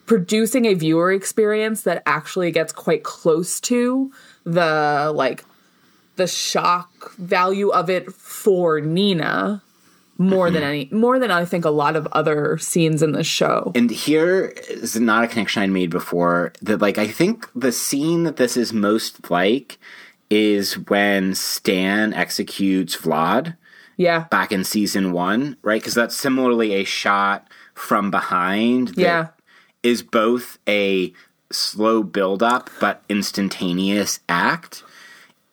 producing 0.06 0.66
a 0.66 0.74
viewer 0.74 1.10
experience 1.10 1.82
that 1.82 2.00
actually 2.06 2.52
gets 2.52 2.72
quite 2.72 3.02
close 3.02 3.60
to 3.60 4.12
the 4.44 5.12
like 5.16 5.44
the 6.14 6.28
shock 6.28 7.12
value 7.16 7.70
of 7.70 7.90
it 7.90 8.12
for 8.12 8.80
Nina 8.80 9.62
more 10.16 10.50
than 10.50 10.62
mm-hmm. 10.62 10.68
any 10.68 10.88
more 10.92 11.18
than 11.18 11.32
I 11.32 11.44
think 11.44 11.64
a 11.64 11.70
lot 11.70 11.96
of 11.96 12.06
other 12.12 12.56
scenes 12.56 13.02
in 13.02 13.12
the 13.12 13.24
show. 13.24 13.72
And 13.74 13.90
here 13.90 14.54
is 14.70 14.98
not 14.98 15.24
a 15.24 15.28
connection 15.28 15.62
I 15.62 15.66
made 15.66 15.90
before 15.90 16.52
that 16.62 16.80
like 16.80 16.98
I 16.98 17.08
think 17.08 17.50
the 17.54 17.72
scene 17.72 18.22
that 18.22 18.36
this 18.36 18.56
is 18.56 18.72
most 18.72 19.28
like 19.28 19.78
is 20.30 20.74
when 20.88 21.34
Stan 21.34 22.12
executes 22.14 22.96
Vlad. 22.96 23.56
Yeah. 23.98 24.26
back 24.30 24.52
in 24.52 24.62
season 24.62 25.12
one, 25.12 25.56
right? 25.62 25.80
Because 25.80 25.94
that's 25.94 26.14
similarly 26.14 26.74
a 26.74 26.84
shot 26.84 27.48
from 27.72 28.10
behind 28.10 28.88
that 28.88 28.98
Yeah. 28.98 29.26
is 29.82 30.02
both 30.02 30.58
a 30.68 31.14
slow 31.50 32.02
build 32.02 32.42
up 32.42 32.68
but 32.78 33.02
instantaneous 33.08 34.20
act. 34.28 34.82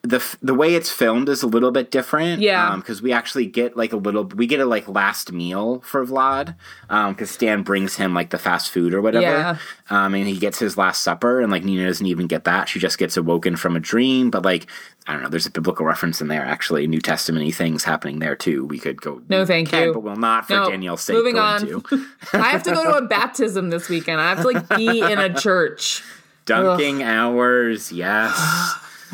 The 0.05 0.17
f- 0.17 0.38
the 0.41 0.53
way 0.53 0.75
it's 0.75 0.91
filmed 0.91 1.29
is 1.29 1.43
a 1.43 1.48
little 1.48 1.72
bit 1.72 1.89
different. 1.89 2.41
Yeah. 2.41 2.75
because 2.75 3.01
we 3.01 3.13
actually 3.13 3.45
get 3.45 3.77
like 3.77 3.93
a 3.93 3.98
little, 3.98 4.25
we 4.25 4.48
get 4.48 4.60
a 4.60 4.65
like 4.65 4.86
last 4.89 5.31
meal 5.31 5.79
for 5.79 6.05
Vlad, 6.05 6.55
because 6.89 7.31
Stan 7.31 7.63
brings 7.63 7.95
him 7.95 8.13
like 8.13 8.29
the 8.29 8.38
fast 8.38 8.69
food 8.69 8.93
or 8.93 9.01
whatever. 9.01 9.25
Yeah. 9.25 9.57
Um, 9.89 10.13
and 10.13 10.27
he 10.27 10.38
gets 10.38 10.60
his 10.60 10.77
last 10.77 11.03
supper, 11.03 11.39
and 11.39 11.50
like 11.50 11.63
Nina 11.63 11.86
doesn't 11.88 12.05
even 12.05 12.27
get 12.27 12.43
that; 12.43 12.67
she 12.67 12.79
just 12.79 12.98
gets 12.98 13.15
awoken 13.15 13.55
from 13.55 13.77
a 13.77 13.79
dream. 13.79 14.29
But 14.29 14.43
like, 14.43 14.67
I 15.07 15.13
don't 15.13 15.24
know, 15.24 15.29
there's 15.29 15.45
a 15.45 15.51
biblical 15.51 15.86
reference 15.86 16.19
in 16.19 16.27
there, 16.27 16.43
actually, 16.43 16.86
New 16.86 17.01
Testament 17.01 17.53
things 17.55 17.86
happening 17.86 18.19
there 18.19 18.36
too. 18.36 18.65
We 18.65 18.79
could 18.79 19.01
go. 19.01 19.22
No, 19.29 19.45
thank 19.45 19.69
can, 19.69 19.83
you. 19.88 19.93
but 19.93 20.01
we'll 20.01 20.17
not 20.17 20.48
for 20.48 20.53
No, 20.53 20.69
Danielle's 20.69 21.01
sake. 21.01 21.15
moving 21.15 21.38
on. 21.38 21.62
I 22.33 22.50
have 22.50 22.63
to 22.63 22.72
go 22.72 22.83
to 22.83 22.98
a 22.98 23.07
baptism 23.07 23.69
this 23.69 23.88
weekend. 23.88 24.19
I 24.19 24.29
have 24.29 24.41
to 24.41 24.48
like 24.48 24.67
be 24.77 25.00
in 25.00 25.17
a 25.17 25.33
church. 25.33 26.03
Dunking 26.45 27.03
hours, 27.03 27.89
yes. 27.93 28.33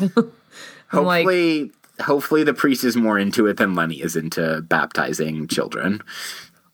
I'm 0.92 1.04
like- 1.04 1.24
hopefully, 1.24 1.72
hopefully 2.00 2.44
the 2.44 2.54
priest 2.54 2.84
is 2.84 2.96
more 2.96 3.18
into 3.18 3.46
it 3.46 3.56
than 3.56 3.74
Lenny 3.74 4.00
is 4.00 4.16
into 4.16 4.62
baptizing 4.62 5.46
children. 5.48 6.02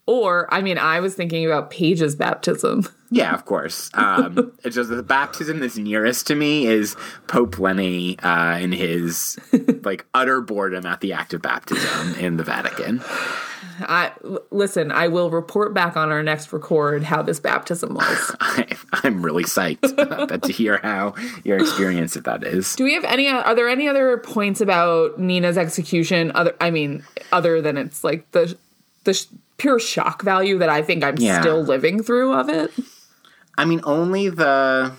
Or, 0.09 0.47
I 0.55 0.63
mean, 0.63 0.79
I 0.79 1.01
was 1.01 1.15
thinking 1.15 1.45
about 1.45 1.71
Paige's 1.71 2.15
baptism. 2.15 2.87
Yeah, 3.11 3.35
of 3.35 3.45
course. 3.45 3.91
Um, 3.95 4.53
it's 4.65 4.77
just 4.77 4.89
the 4.89 5.03
baptism 5.03 5.59
that's 5.59 5.77
nearest 5.77 6.29
to 6.29 6.37
me 6.37 6.67
is 6.67 6.95
Pope 7.27 7.59
Lenny 7.59 8.17
uh, 8.21 8.57
in 8.59 8.71
his 8.71 9.37
like 9.83 10.07
utter 10.15 10.41
boredom 10.41 10.87
at 10.87 11.01
the 11.01 11.13
act 11.13 11.35
of 11.35 11.43
baptism 11.43 12.15
in 12.21 12.37
the 12.37 12.45
Vatican. 12.45 13.03
I 13.81 14.13
listen. 14.51 14.91
I 14.93 15.09
will 15.09 15.31
report 15.31 15.75
back 15.75 15.97
on 15.97 16.11
our 16.11 16.23
next 16.23 16.53
record 16.53 17.03
how 17.03 17.23
this 17.23 17.41
baptism 17.41 17.95
was. 17.95 18.37
I, 18.41 18.67
I'm 18.93 19.23
really 19.23 19.45
psyched 19.45 20.43
to 20.43 20.53
hear 20.53 20.79
how 20.83 21.15
your 21.45 21.59
experience 21.59 22.17
of 22.17 22.25
that 22.25 22.45
is. 22.45 22.75
Do 22.77 22.85
we 22.85 22.95
have 22.95 23.05
any? 23.05 23.29
Are 23.29 23.55
there 23.55 23.69
any 23.69 23.89
other 23.89 24.19
points 24.19 24.61
about 24.61 25.19
Nina's 25.19 25.59
execution? 25.59 26.33
Other, 26.35 26.55
I 26.61 26.71
mean, 26.71 27.05
other 27.33 27.61
than 27.61 27.77
it's 27.77 28.03
like 28.05 28.31
the 28.33 28.57
the 29.05 29.27
pure 29.59 29.79
shock 29.79 30.23
value 30.23 30.59
that 30.59 30.69
I 30.69 30.83
think 30.83 31.03
I'm 31.05 31.17
Yeah. 31.19 31.41
still 31.41 31.63
living 31.63 32.03
through 32.03 32.33
of 32.35 32.49
it. 32.49 32.73
I 33.59 33.65
mean, 33.65 33.81
only 33.85 34.29
the 34.29 34.93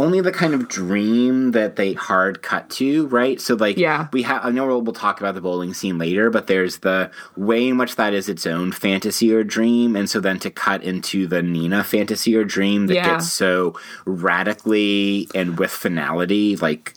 only 0.00 0.20
the 0.20 0.32
kind 0.32 0.54
of 0.54 0.66
dream 0.68 1.50
that 1.52 1.76
they 1.76 1.92
hard 1.92 2.42
cut 2.42 2.70
to, 2.70 3.06
right? 3.08 3.40
So, 3.40 3.54
like, 3.54 3.76
Yeah. 3.76 4.08
we 4.12 4.22
have. 4.22 4.44
I 4.44 4.50
know 4.50 4.66
we'll, 4.66 4.80
we'll 4.82 4.92
talk 4.94 5.20
about 5.20 5.34
the 5.34 5.40
bowling 5.40 5.74
scene 5.74 5.98
later, 5.98 6.30
but 6.30 6.46
there's 6.46 6.78
the 6.78 7.10
way 7.36 7.68
in 7.68 7.76
which 7.78 7.96
that 7.96 8.14
is 8.14 8.28
its 8.28 8.46
own 8.46 8.72
fantasy 8.72 9.32
or 9.32 9.44
dream, 9.44 9.96
and 9.96 10.08
so 10.08 10.18
then 10.20 10.38
to 10.40 10.50
cut 10.50 10.82
into 10.82 11.26
the 11.26 11.42
Nina 11.42 11.84
fantasy 11.84 12.34
or 12.34 12.44
dream 12.44 12.86
that 12.86 12.94
Yeah. 12.94 13.10
gets 13.12 13.30
so 13.32 13.78
radically 14.06 15.28
and 15.34 15.58
with 15.58 15.70
finality, 15.70 16.56
like, 16.56 16.94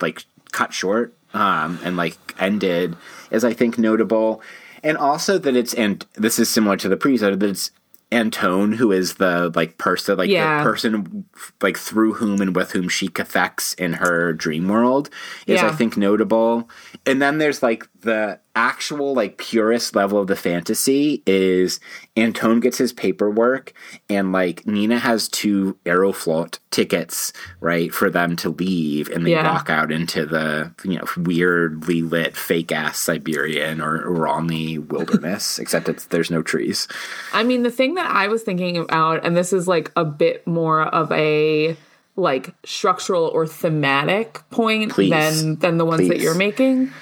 like 0.00 0.24
cut 0.52 0.72
short, 0.72 1.14
um, 1.34 1.78
and 1.84 1.96
like 1.96 2.16
ended, 2.38 2.96
is 3.30 3.44
I 3.44 3.52
think 3.52 3.78
notable, 3.78 4.40
and 4.82 4.96
also 4.96 5.38
that 5.38 5.54
it's 5.56 5.74
and 5.74 6.04
this 6.14 6.38
is 6.38 6.48
similar 6.48 6.76
to 6.78 6.88
the 6.88 6.96
pre-episode 6.96 7.40
that 7.40 7.48
it's 7.50 7.70
Anton, 8.14 8.72
who 8.72 8.92
is 8.92 9.14
the 9.14 9.50
like 9.54 9.76
person, 9.78 10.16
like 10.16 10.30
Yeah. 10.30 10.58
the 10.58 10.64
person, 10.70 11.24
like 11.62 11.76
through 11.76 12.14
whom 12.14 12.40
and 12.40 12.54
with 12.54 12.72
whom 12.72 12.88
she 12.88 13.08
cathects 13.08 13.74
in 13.74 13.94
her 13.94 14.32
dream 14.32 14.68
world, 14.68 15.10
is 15.46 15.60
I 15.60 15.70
think 15.72 15.96
notable. 15.96 16.68
And 17.04 17.20
then 17.20 17.38
there's 17.38 17.62
like 17.62 17.88
the 18.00 18.38
actual 18.56 19.14
like 19.14 19.36
purest 19.38 19.96
level 19.96 20.18
of 20.20 20.28
the 20.28 20.36
fantasy 20.36 21.22
is 21.26 21.80
Anton 22.16 22.60
gets 22.60 22.78
his 22.78 22.92
paperwork, 22.92 23.72
and 24.08 24.30
like 24.30 24.64
Nina 24.66 24.98
has 25.00 25.28
two 25.28 25.76
Aeroflot 25.84 26.58
tickets, 26.70 27.32
right, 27.60 27.92
for 27.92 28.08
them 28.08 28.36
to 28.36 28.50
leave, 28.50 29.08
and 29.08 29.26
they 29.26 29.32
Yeah. 29.32 29.52
walk 29.52 29.68
out 29.68 29.90
into 29.90 30.24
the 30.24 30.70
you 30.84 30.96
know 30.96 31.04
weirdly 31.16 32.02
lit 32.02 32.36
fake 32.36 32.70
ass 32.70 33.00
Siberian 33.00 33.80
or 33.80 34.08
Romney 34.10 34.78
wilderness, 34.78 35.58
except 35.60 35.88
it's 35.88 36.06
there's 36.06 36.30
no 36.30 36.40
trees. 36.40 36.86
I 37.32 37.42
mean, 37.42 37.64
the 37.64 37.70
thing 37.70 37.94
that 37.94 38.10
I 38.10 38.28
was 38.28 38.42
thinking 38.42 38.76
about, 38.76 39.24
and 39.26 39.36
this 39.36 39.52
is 39.52 39.66
like 39.66 39.90
a 39.96 40.04
bit 40.04 40.46
more 40.46 40.82
of 40.82 41.10
a 41.10 41.76
like 42.16 42.54
structural 42.64 43.24
or 43.24 43.44
thematic 43.44 44.40
point 44.50 44.92
Please. 44.92 45.10
than 45.10 45.56
than 45.58 45.78
the 45.78 45.84
ones 45.84 46.06
that 46.06 46.20
you're 46.20 46.36
making. 46.36 46.92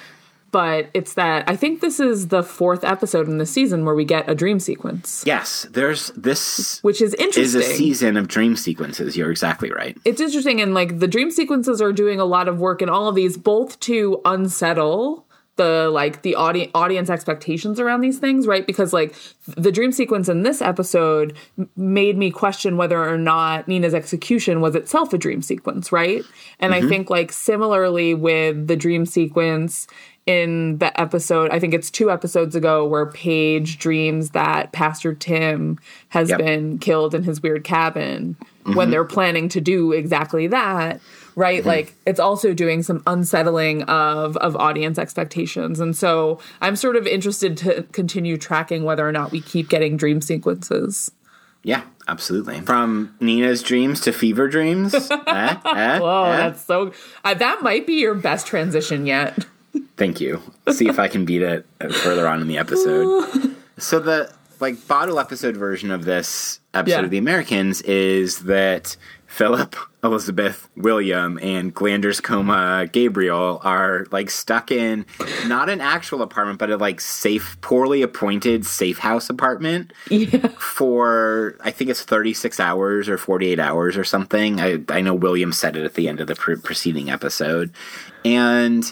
But 0.53 0.91
it's 0.93 1.15
that 1.15 1.49
I 1.49 1.55
think 1.55 1.81
this 1.81 1.99
is 1.99 2.27
the 2.27 2.43
fourth 2.43 2.83
episode 2.83 3.27
in 3.27 3.39
the 3.39 3.45
season 3.45 3.85
where 3.85 3.95
we 3.95 4.05
get 4.05 4.29
a 4.29 4.35
dream 4.35 4.59
sequence, 4.59 5.23
Yes, 5.25 5.65
there's 5.71 6.11
this 6.11 6.79
which 6.83 7.01
is 7.01 7.15
interesting. 7.15 7.43
is 7.43 7.55
a 7.55 7.63
season 7.63 8.17
of 8.17 8.27
dream 8.27 8.55
sequences. 8.55 9.17
You're 9.17 9.31
exactly 9.31 9.71
right. 9.71 9.97
it's 10.05 10.21
interesting 10.21 10.61
and 10.61 10.75
like 10.75 10.99
the 10.99 11.07
dream 11.07 11.31
sequences 11.31 11.81
are 11.81 11.91
doing 11.91 12.19
a 12.19 12.25
lot 12.25 12.47
of 12.47 12.59
work 12.59 12.83
in 12.83 12.87
all 12.87 13.07
of 13.07 13.15
these 13.15 13.35
both 13.35 13.79
to 13.81 14.21
unsettle 14.25 15.25
the 15.55 15.89
like 15.91 16.23
the 16.23 16.35
audi- 16.35 16.71
audience 16.73 17.09
expectations 17.09 17.79
around 17.79 18.01
these 18.01 18.17
things 18.17 18.47
right 18.47 18.65
because 18.65 18.91
like 18.91 19.13
the 19.55 19.71
dream 19.71 19.91
sequence 19.91 20.27
in 20.27 20.41
this 20.41 20.61
episode 20.61 21.35
made 21.75 22.17
me 22.17 22.31
question 22.31 22.75
whether 22.75 23.07
or 23.07 23.19
not 23.19 23.67
nina's 23.67 23.93
execution 23.93 24.61
was 24.61 24.75
itself 24.75 25.13
a 25.13 25.17
dream 25.17 25.43
sequence 25.43 25.91
right 25.91 26.23
and 26.59 26.73
i 26.73 26.79
mm-hmm. 26.79 26.89
think 26.89 27.09
like 27.11 27.31
similarly 27.31 28.15
with 28.15 28.67
the 28.67 28.75
dream 28.75 29.05
sequence 29.05 29.85
in 30.25 30.77
the 30.77 30.99
episode 31.01 31.51
i 31.51 31.59
think 31.59 31.73
it's 31.73 31.91
two 31.91 32.09
episodes 32.09 32.55
ago 32.55 32.85
where 32.87 33.05
paige 33.07 33.77
dreams 33.77 34.29
that 34.29 34.71
pastor 34.71 35.13
tim 35.13 35.77
has 36.09 36.29
Yep. 36.29 36.37
been 36.39 36.77
killed 36.79 37.13
in 37.13 37.23
his 37.23 37.41
weird 37.43 37.63
cabin 37.65 38.37
when 38.73 38.89
they're 38.89 39.03
planning 39.03 39.49
to 39.49 39.59
do 39.59 39.91
exactly 39.91 40.47
that 40.47 41.01
right 41.35 41.65
like 41.65 41.93
it's 42.05 42.19
also 42.21 42.53
doing 42.53 42.83
some 42.83 43.03
unsettling 43.05 43.83
of 43.83 44.37
of 44.37 44.55
audience 44.55 44.97
expectations 44.97 45.81
and 45.81 45.95
so 45.97 46.39
i'm 46.61 46.77
sort 46.77 46.95
of 46.95 47.05
interested 47.05 47.57
to 47.57 47.83
continue 47.91 48.37
tracking 48.37 48.83
whether 48.85 49.05
or 49.05 49.11
not 49.11 49.31
we 49.31 49.41
keep 49.41 49.67
getting 49.67 49.97
dream 49.97 50.21
sequences 50.21 51.11
Yeah, 51.65 51.83
absolutely. 52.09 52.59
From 52.61 53.15
Nina's 53.21 53.63
dreams 53.63 54.01
to 54.01 54.11
fever 54.11 54.49
dreams. 54.49 54.93
eh, 54.95 55.07
eh, 55.07 55.99
oh 56.01 56.23
eh. 56.25 56.37
that's 56.37 56.63
so 56.65 56.91
uh, 57.23 57.33
that 57.35 57.61
might 57.61 57.87
be 57.87 57.93
your 58.01 58.15
best 58.15 58.47
transition 58.47 59.05
yet 59.05 59.45
Thank 59.97 60.19
you. 60.21 60.41
See 60.71 60.87
if 60.87 60.99
I 60.99 61.07
can 61.07 61.25
beat 61.25 61.41
it 61.41 61.65
further 61.93 62.27
on 62.27 62.41
in 62.41 62.47
the 62.47 62.57
episode. 62.57 63.55
so 63.77 63.99
the 63.99 64.31
like 64.59 64.87
bottle 64.87 65.19
episode 65.19 65.57
version 65.57 65.91
of 65.91 66.05
this 66.05 66.59
episode 66.73 66.99
Yeah. 66.99 67.03
of 67.05 67.09
The 67.11 67.17
Americans 67.17 67.81
is 67.81 68.39
that 68.43 68.95
Philip, 69.27 69.75
Elizabeth, 70.03 70.69
William, 70.77 71.39
and 71.41 71.73
Glanders 71.73 72.21
Coma 72.21 72.87
Gabriel 72.91 73.59
are 73.63 74.05
like 74.11 74.29
stuck 74.29 74.71
in 74.71 75.05
not 75.47 75.69
an 75.69 75.81
actual 75.81 76.21
apartment, 76.21 76.59
but 76.59 76.69
a 76.69 76.77
like 76.77 77.01
safe, 77.01 77.57
poorly 77.61 78.03
appointed 78.03 78.65
safe 78.65 78.99
house 78.99 79.29
apartment 79.29 79.91
yeah 80.09 80.47
for 80.59 81.55
I 81.63 81.71
think 81.71 81.89
it's 81.89 82.03
36 82.03 82.59
hours 82.59 83.09
or 83.09 83.17
48 83.17 83.59
hours 83.59 83.97
or 83.97 84.03
something. 84.03 84.61
I, 84.61 84.79
I 84.89 85.01
know 85.01 85.15
William 85.15 85.51
said 85.51 85.75
it 85.75 85.83
at 85.83 85.95
the 85.95 86.07
end 86.07 86.19
of 86.21 86.27
the 86.27 86.35
pre- 86.35 86.57
preceding 86.57 87.09
episode. 87.09 87.71
And 88.23 88.89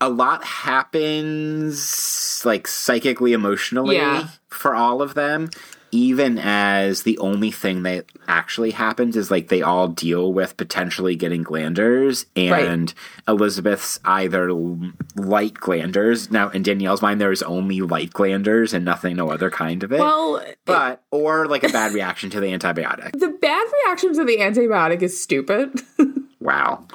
a 0.00 0.08
lot 0.08 0.44
happens 0.44 2.42
like 2.44 2.66
psychically, 2.66 3.32
emotionally 3.32 3.96
Yeah. 3.96 4.28
for 4.48 4.74
all 4.74 5.02
of 5.02 5.14
them. 5.14 5.50
Even 5.90 6.38
as 6.38 7.04
the 7.04 7.16
only 7.16 7.50
thing 7.50 7.82
that 7.84 8.04
actually 8.28 8.72
happens 8.72 9.16
is 9.16 9.30
like 9.30 9.48
they 9.48 9.62
all 9.62 9.88
deal 9.88 10.30
with 10.34 10.54
potentially 10.58 11.16
getting 11.16 11.42
glanders, 11.42 12.26
and 12.36 12.92
Elizabeth's 13.26 13.98
either 14.04 14.52
light 15.16 15.54
glanders. 15.54 16.30
Now, 16.30 16.50
in 16.50 16.62
Danielle's 16.62 17.00
mind, 17.00 17.22
there 17.22 17.32
is 17.32 17.42
only 17.42 17.80
light 17.80 18.12
glanders 18.12 18.74
and 18.74 18.84
nothing, 18.84 19.16
no 19.16 19.30
other 19.30 19.48
kind 19.50 19.82
of 19.82 19.90
it 19.90 19.98
well 19.98 20.44
but 20.66 21.02
or 21.10 21.46
like 21.46 21.64
a 21.64 21.70
bad 21.70 21.94
reaction 21.94 22.28
to 22.30 22.40
the 22.40 22.48
antibiotic. 22.48 23.12
the 23.18 23.34
bad 23.40 23.66
reaction 23.86 24.12
to 24.12 24.24
the 24.24 24.36
antibiotic 24.40 25.00
is 25.00 25.18
stupid 25.20 25.80
Wow. 26.40 26.86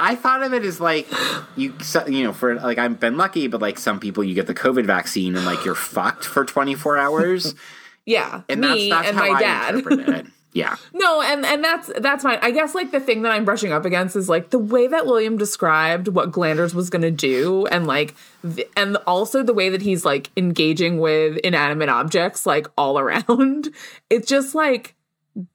I 0.00 0.14
thought 0.16 0.42
of 0.42 0.52
it 0.54 0.64
as 0.64 0.80
like 0.80 1.08
you, 1.56 1.74
you 2.08 2.24
know, 2.24 2.32
for 2.32 2.56
like 2.56 2.78
I've 2.78 2.98
been 2.98 3.16
lucky, 3.16 3.46
but 3.46 3.60
like 3.60 3.78
some 3.78 4.00
people, 4.00 4.24
you 4.24 4.34
get 4.34 4.46
the 4.46 4.54
COVID 4.54 4.86
vaccine 4.86 5.36
and 5.36 5.44
like 5.44 5.64
you're 5.64 5.74
fucked 5.74 6.24
for 6.24 6.44
24 6.44 6.98
hours, 6.98 7.54
yeah 8.06 8.42
and 8.48 8.62
me 8.62 8.88
that's 8.88 9.06
that's 9.06 9.08
and 9.08 9.18
how 9.18 9.32
my 9.32 9.38
I 9.38 9.40
dad. 9.40 10.26
Yeah, 10.52 10.74
No, 10.92 11.22
and 11.22 11.46
and 11.46 11.62
that's 11.62 11.92
that's 12.00 12.24
fine. 12.24 12.40
I 12.42 12.50
guess 12.50 12.74
like 12.74 12.90
the 12.90 12.98
thing 12.98 13.22
that 13.22 13.30
I'm 13.30 13.44
brushing 13.44 13.70
up 13.72 13.84
against 13.84 14.16
is 14.16 14.28
like 14.28 14.50
the 14.50 14.58
way 14.58 14.88
that 14.88 15.06
William 15.06 15.38
described 15.38 16.08
what 16.08 16.32
Glanders 16.32 16.74
was 16.74 16.90
going 16.90 17.02
to 17.02 17.10
do 17.12 17.66
and 17.66 17.86
like 17.86 18.16
th- 18.42 18.68
and 18.76 18.96
also 19.06 19.44
the 19.44 19.54
way 19.54 19.68
that 19.68 19.80
he's 19.80 20.04
like 20.04 20.28
engaging 20.36 20.98
with 20.98 21.36
inanimate 21.44 21.88
objects 21.88 22.46
like 22.46 22.66
all 22.76 22.98
around. 22.98 23.68
It's 24.10 24.26
just 24.28 24.56
like 24.56 24.96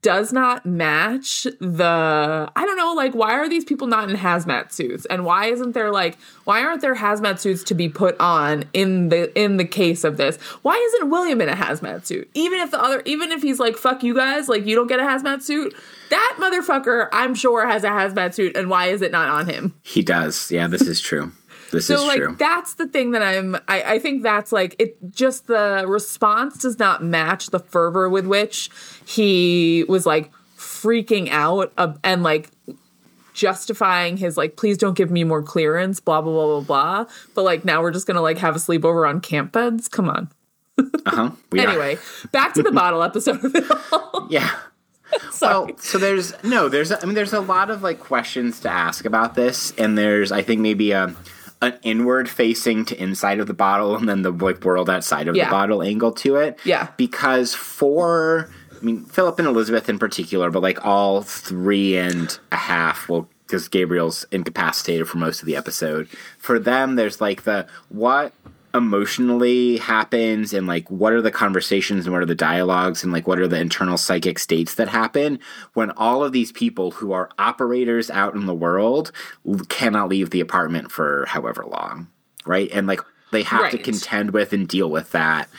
does 0.01 0.31
not 0.33 0.65
match 0.65 1.43
the 1.59 2.51
I 2.55 2.65
don't 2.65 2.77
know 2.77 2.93
like 2.93 3.13
why 3.13 3.33
are 3.33 3.49
these 3.49 3.65
people 3.65 3.87
not 3.87 4.09
in 4.09 4.15
hazmat 4.15 4.71
suits 4.71 5.05
and 5.07 5.25
why 5.25 5.47
isn't 5.47 5.73
there 5.73 5.91
like 5.91 6.17
why 6.43 6.61
aren't 6.63 6.81
there 6.81 6.95
hazmat 6.95 7.39
suits 7.39 7.63
to 7.65 7.73
be 7.75 7.89
put 7.89 8.19
on 8.19 8.65
in 8.73 9.09
the 9.09 9.37
in 9.39 9.57
the 9.57 9.65
case 9.65 10.03
of 10.03 10.17
this 10.17 10.37
why 10.61 10.75
isn't 10.75 11.09
William 11.09 11.41
in 11.41 11.49
a 11.49 11.55
hazmat 11.55 12.05
suit 12.05 12.29
even 12.33 12.59
if 12.59 12.71
the 12.71 12.81
other 12.81 13.01
even 13.05 13.31
if 13.31 13.41
he's 13.41 13.59
like 13.59 13.75
fuck 13.75 14.03
you 14.03 14.13
guys 14.15 14.47
like 14.49 14.65
you 14.65 14.75
don't 14.75 14.87
get 14.87 14.99
a 14.99 15.03
hazmat 15.03 15.41
suit 15.41 15.75
that 16.09 16.37
motherfucker 16.39 17.07
I'm 17.11 17.35
sure 17.35 17.67
has 17.67 17.83
a 17.83 17.89
hazmat 17.89 18.33
suit 18.33 18.55
and 18.55 18.69
why 18.69 18.87
is 18.87 19.01
it 19.01 19.11
not 19.11 19.29
on 19.29 19.47
him 19.47 19.73
He 19.83 20.01
does. 20.01 20.51
Yeah, 20.51 20.67
this 20.67 20.81
is 20.83 21.01
true. 21.01 21.31
This 21.71 21.87
so 21.87 21.95
is 21.95 22.03
like 22.03 22.17
true. 22.17 22.35
that's 22.37 22.75
the 22.75 22.87
thing 22.87 23.11
that 23.11 23.23
I'm 23.23 23.55
I, 23.67 23.81
I 23.95 23.99
think 23.99 24.21
that's 24.23 24.51
like 24.51 24.75
it 24.79 24.97
just 25.11 25.47
the 25.47 25.83
response 25.87 26.59
does 26.59 26.77
not 26.79 27.03
match 27.03 27.47
the 27.47 27.59
fervor 27.59 28.07
with 28.09 28.27
which 28.27 28.69
he 29.05 29.85
was 29.87 30.05
like 30.05 30.31
freaking 30.57 31.29
out 31.29 31.71
uh, 31.77 31.93
and 32.03 32.23
like 32.23 32.49
justifying 33.33 34.15
his 34.17 34.37
like 34.37 34.55
please 34.55 34.77
don't 34.77 34.95
give 34.95 35.11
me 35.11 35.23
more 35.23 35.43
clearance 35.43 35.99
blah 35.99 36.21
blah 36.21 36.31
blah 36.31 36.59
blah 36.61 36.61
blah 37.03 37.11
but 37.33 37.43
like 37.43 37.65
now 37.65 37.81
we're 37.81 37.91
just 37.91 38.07
gonna 38.07 38.21
like 38.21 38.37
have 38.37 38.55
a 38.55 38.59
sleepover 38.59 39.07
on 39.07 39.19
camp 39.19 39.51
beds 39.51 39.87
come 39.87 40.09
on 40.09 40.29
Uh-huh. 41.05 41.31
We 41.51 41.59
are. 41.59 41.67
anyway 41.69 41.97
back 42.31 42.53
to 42.55 42.63
the 42.63 42.71
bottle 42.71 43.03
episode 43.03 43.43
of 43.43 43.53
it 43.55 43.63
all 43.91 44.27
Yeah. 44.29 44.49
Well, 45.39 45.69
so 45.77 45.97
there's 45.99 46.33
no, 46.43 46.67
there's 46.67 46.91
I 46.91 46.99
mean 47.05 47.13
there's 47.13 47.31
a 47.31 47.39
lot 47.39 47.69
of 47.69 47.83
like 47.83 47.99
questions 47.99 48.59
to 48.61 48.69
ask 48.69 49.05
about 49.05 49.35
this, 49.35 49.71
and 49.77 49.95
there's 49.97 50.31
I 50.31 50.41
think 50.41 50.59
maybe 50.61 50.91
a 50.91 51.15
an 51.61 51.77
inward 51.83 52.27
facing 52.27 52.83
to 52.85 53.01
inside 53.01 53.39
of 53.39 53.45
the 53.47 53.53
bottle, 53.53 53.95
and 53.95 54.09
then 54.09 54.23
the 54.23 54.31
like 54.31 54.63
world 54.65 54.89
outside 54.89 55.27
of 55.27 55.35
Yeah. 55.35 55.45
the 55.45 55.51
bottle 55.51 55.83
angle 55.83 56.11
to 56.13 56.37
it. 56.37 56.59
Yeah. 56.65 56.87
because 56.97 57.53
for 57.53 58.49
mean 58.85 59.05
Philip 59.05 59.39
and 59.39 59.47
Elizabeth 59.47 59.89
in 59.89 59.99
particular, 59.99 60.49
but 60.49 60.61
like 60.61 60.85
all 60.85 61.21
three 61.21 61.97
and 61.97 62.37
a 62.51 62.57
half, 62.57 63.09
well, 63.09 63.29
because 63.45 63.67
Gabriel's 63.67 64.25
incapacitated 64.31 65.07
for 65.07 65.17
most 65.17 65.41
of 65.41 65.45
the 65.45 65.55
episode. 65.55 66.07
For 66.37 66.57
them, 66.57 66.95
there's 66.95 67.21
like 67.21 67.43
the 67.43 67.67
what 67.89 68.33
emotionally 68.73 69.77
happens 69.77 70.51
and 70.51 70.67
like 70.67 70.89
what 70.91 71.13
are 71.13 71.21
the 71.21 71.31
conversations 71.31 72.05
and 72.05 72.13
what 72.13 72.21
are 72.21 72.25
the 72.25 72.35
dialogues 72.35 73.03
and 73.03 73.13
like 73.13 73.25
what 73.25 73.39
are 73.39 73.47
the 73.47 73.57
internal 73.57 73.97
psychic 73.97 74.37
states 74.37 74.75
that 74.75 74.89
happen 74.89 75.39
when 75.75 75.91
all 75.91 76.21
of 76.21 76.33
these 76.33 76.51
people 76.51 76.91
who 76.91 77.13
are 77.13 77.29
operators 77.39 78.09
out 78.09 78.35
in 78.35 78.47
the 78.47 78.53
world 78.53 79.13
cannot 79.69 80.09
leave 80.09 80.31
the 80.31 80.41
apartment 80.41 80.91
for 80.91 81.25
however 81.29 81.65
long 81.65 82.09
right? 82.45 82.69
And 82.71 82.87
like 82.87 83.01
they 83.31 83.43
have 83.43 83.71
to 83.71 83.77
contend 83.77 84.31
with 84.31 84.53
and 84.53 84.67
deal 84.67 84.89
with 84.89 85.11
that 85.11 85.49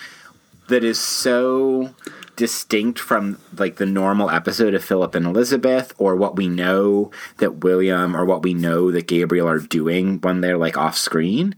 that 0.68 0.84
is 0.84 0.98
so 0.98 1.94
distinct 2.36 2.98
from 2.98 3.38
like 3.56 3.76
the 3.76 3.86
normal 3.86 4.30
episode 4.30 4.74
of 4.74 4.84
Philip 4.84 5.14
and 5.14 5.26
Elizabeth 5.26 5.94
or 5.98 6.14
what 6.14 6.36
we 6.36 6.48
know 6.48 7.10
that 7.38 7.64
William 7.64 8.14
or 8.14 8.24
what 8.24 8.42
we 8.42 8.52
know 8.54 8.90
that 8.90 9.06
Gabriel 9.06 9.48
are 9.48 9.58
doing 9.58 10.20
when 10.20 10.42
they're 10.42 10.58
like 10.58 10.76
off 10.76 10.96
screen. 10.96 11.54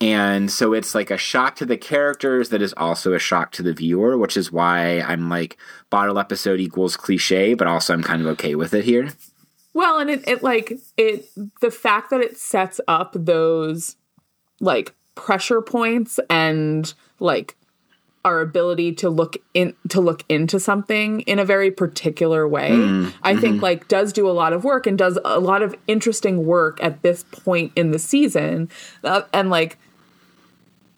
And 0.00 0.50
so 0.50 0.72
it's 0.72 0.94
like 0.94 1.10
a 1.10 1.16
shock 1.16 1.56
to 1.56 1.66
the 1.66 1.76
characters 1.76 2.48
that 2.48 2.62
is 2.62 2.74
also 2.76 3.12
a 3.12 3.18
shock 3.18 3.52
to 3.52 3.62
the 3.62 3.72
viewer, 3.72 4.18
which 4.18 4.36
is 4.36 4.50
why 4.50 5.00
I'm 5.00 5.28
like 5.28 5.56
bottle 5.90 6.18
episode 6.18 6.60
equals 6.60 6.96
cliche, 6.96 7.54
but 7.54 7.68
also 7.68 7.92
I'm 7.92 8.02
kind 8.02 8.20
of 8.20 8.26
okay 8.28 8.54
with 8.54 8.74
it 8.74 8.84
here. 8.84 9.10
Well, 9.72 9.98
and 9.98 10.10
it, 10.10 10.26
it 10.26 10.42
like 10.42 10.78
it 10.96 11.28
the 11.60 11.70
fact 11.70 12.10
that 12.10 12.20
it 12.20 12.36
sets 12.36 12.80
up 12.88 13.14
those 13.14 13.96
like 14.60 14.94
pressure 15.14 15.60
points 15.60 16.18
and 16.28 16.92
like 17.18 17.56
our 18.24 18.40
ability 18.40 18.92
to 18.92 19.10
look 19.10 19.36
in 19.52 19.74
to 19.90 20.00
look 20.00 20.24
into 20.28 20.58
something 20.58 21.20
in 21.22 21.38
a 21.38 21.44
very 21.44 21.70
particular 21.70 22.48
way. 22.48 22.72
I 23.22 23.36
think 23.36 23.60
like 23.62 23.86
does 23.88 24.12
do 24.12 24.28
a 24.28 24.32
lot 24.32 24.52
of 24.52 24.64
work 24.64 24.86
and 24.86 24.96
does 24.96 25.18
a 25.24 25.38
lot 25.40 25.62
of 25.62 25.74
interesting 25.86 26.46
work 26.46 26.82
at 26.82 27.02
this 27.02 27.24
point 27.24 27.72
in 27.76 27.90
the 27.90 27.98
season. 27.98 28.70
Uh, 29.02 29.22
and 29.32 29.50
like 29.50 29.78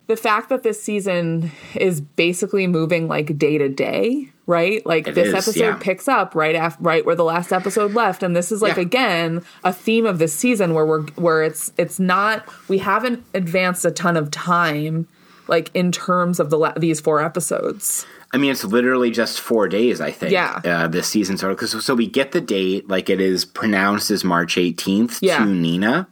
the 0.07 0.17
fact 0.17 0.49
that 0.51 0.63
this 0.63 0.81
season 0.81 1.51
is 1.75 2.01
basically 2.01 2.67
moving 2.69 3.09
like 3.09 3.37
day 3.39 3.59
to 3.59 3.69
day 3.69 4.31
right? 4.49 4.87
Like 4.87 5.09
It 5.09 5.17
this 5.17 5.27
is, 5.27 5.35
episode 5.35 5.59
yeah. 5.65 5.77
picks 5.81 6.07
up 6.07 6.37
right 6.37 6.55
after 6.55 6.81
right 6.81 7.05
where 7.05 7.17
the 7.17 7.25
last 7.25 7.53
episode 7.53 7.95
left. 7.95 8.23
And 8.23 8.37
this 8.37 8.53
is 8.53 8.63
like 8.63 8.77
Yeah. 8.77 8.83
again 8.83 9.45
a 9.65 9.73
theme 9.73 10.07
of 10.07 10.21
this 10.21 10.33
season 10.33 10.73
where 10.73 10.87
we're 10.87 11.03
where 11.17 11.43
it's 11.43 11.73
it's 11.77 11.99
not 11.99 12.45
we 12.69 12.79
haven't 12.79 13.25
advanced 13.35 13.85
a 13.85 13.91
ton 13.91 14.17
of 14.17 14.31
time 14.31 15.09
like 15.49 15.71
in 15.75 15.93
terms 15.93 16.41
of 16.41 16.51
the 16.51 16.59
la- 16.59 16.73
these 16.77 17.01
four 17.01 17.23
episodes 17.23 18.07
I 18.33 18.39
mean, 18.39 18.51
it's 18.51 18.65
literally 18.65 19.11
just 19.13 19.41
four 19.41 19.69
days, 19.69 20.01
I 20.01 20.11
think. 20.11 20.33
Yeah. 20.33 20.61
Uh, 20.65 20.89
this 20.89 21.07
season 21.07 21.39
started 21.39 21.55
because 21.57 21.83
so 21.85 21.95
we 21.95 22.09
get 22.09 22.33
the 22.33 22.41
date, 22.41 22.89
like 22.89 23.09
it 23.09 23.21
is 23.21 23.45
pronounced 23.45 24.11
as 24.11 24.25
March 24.25 24.57
18th 24.57 25.19
Yeah. 25.23 25.39
to 25.39 25.47
Nina. 25.47 26.09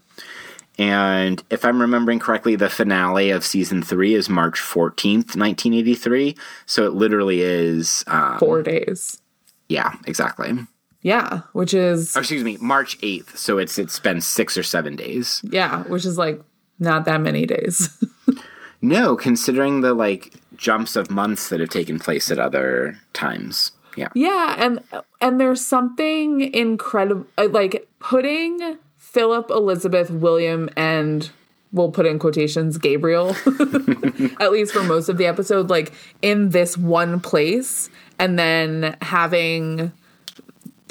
And 0.79 1.43
if 1.51 1.65
I'm 1.65 1.81
remembering 1.81 2.19
correctly, 2.21 2.57
the 2.57 2.71
finale 2.71 3.31
of 3.31 3.45
season 3.45 3.83
three 3.83 4.15
is 4.15 4.29
March 4.29 4.59
14th, 4.61 5.37
1983. 5.37 6.37
So 6.67 6.85
it 6.87 6.95
literally 6.95 7.43
is, 7.43 8.05
um, 8.07 8.39
four 8.39 8.63
days 8.63 9.21
yeah, 9.69 9.95
exactly. 10.07 10.53
Yeah 11.03 11.41
which 11.53 11.75
is 11.75 12.17
excuse 12.17 12.45
me, 12.45 12.57
March 12.61 12.99
8th. 13.01 13.37
So 13.37 13.59
it's 13.59 13.77
it's 13.79 13.99
been 13.99 14.21
six 14.21 14.57
or 14.57 14.63
seven 14.63 14.95
days. 14.97 15.43
yeah 15.51 15.83
which 15.85 16.05
is 16.05 16.17
like 16.17 16.41
not 16.79 17.05
that 17.07 17.21
many 17.21 17.45
days 17.45 17.89
No, 18.85 19.17
considering 19.17 19.81
the 19.81 19.95
like 19.95 20.35
jumps 20.59 20.95
of 20.95 21.11
months 21.11 21.49
that 21.49 21.59
have 21.59 21.71
taken 21.71 21.99
place 21.99 22.31
at 22.31 22.39
other 22.39 23.01
times. 23.15 23.73
Yeah. 23.97 24.09
Yeah, 24.15 24.57
and 24.59 24.81
and 25.23 25.41
there's 25.41 25.65
something 25.65 26.43
incredible 26.53 27.27
like 27.51 27.89
putting 27.99 28.77
Philip, 28.99 29.51
Elizabeth, 29.51 30.11
William, 30.11 30.69
and 30.77 31.31
we'll 31.73 31.93
put 31.93 32.05
in 32.05 32.19
quotations 32.19 32.77
Gabriel, 32.77 33.31
at 34.39 34.53
least 34.53 34.75
for 34.75 34.83
most 34.83 35.09
of 35.09 35.17
the 35.17 35.25
episode, 35.25 35.71
like 35.71 35.95
in 36.21 36.51
this 36.51 36.77
one 36.77 37.21
place, 37.21 37.89
and 38.19 38.39
then 38.39 38.99
having 39.01 39.93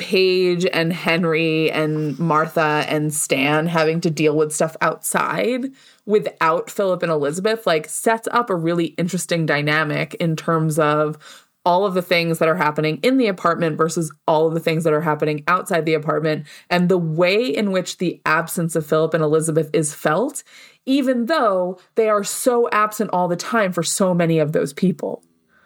Paige 0.03 0.65
and 0.73 0.91
Henry 0.91 1.71
and 1.71 2.19
Martha 2.19 2.83
and 2.89 3.13
Stan 3.13 3.67
having 3.67 4.01
to 4.01 4.11
deal 4.11 4.35
with 4.35 4.51
stuff 4.51 4.75
outside 4.81 5.71
without 6.05 6.69
Philip 6.69 7.03
and 7.03 7.11
Elizabeth, 7.11 7.65
like 7.65 7.87
sets 7.87 8.27
up 8.31 8.49
a 8.49 8.55
really 8.55 8.87
interesting 8.97 9.45
dynamic 9.45 10.13
in 10.15 10.35
terms 10.35 10.77
of 10.77 11.17
all 11.63 11.85
of 11.85 11.93
the 11.93 12.01
things 12.01 12.39
that 12.39 12.49
are 12.49 12.57
happening 12.57 12.97
in 12.97 13.17
the 13.17 13.27
apartment 13.27 13.77
versus 13.77 14.11
all 14.27 14.45
of 14.45 14.53
the 14.53 14.59
things 14.59 14.83
that 14.83 14.91
are 14.91 14.99
happening 14.99 15.41
outside 15.47 15.85
the 15.85 15.93
apartment 15.93 16.45
and 16.69 16.89
the 16.89 16.97
way 16.97 17.45
in 17.45 17.71
which 17.71 17.97
the 17.97 18.21
absence 18.25 18.75
of 18.75 18.85
Philip 18.85 19.13
and 19.13 19.23
Elizabeth 19.23 19.69
is 19.71 19.93
felt, 19.93 20.43
even 20.85 21.27
though 21.27 21.79
they 21.95 22.09
are 22.09 22.25
so 22.25 22.67
absent 22.73 23.09
all 23.13 23.29
the 23.29 23.37
time 23.37 23.71
for 23.71 23.83
so 23.83 24.13
many 24.13 24.39
of 24.39 24.51
those 24.51 24.73
people. 24.73 25.23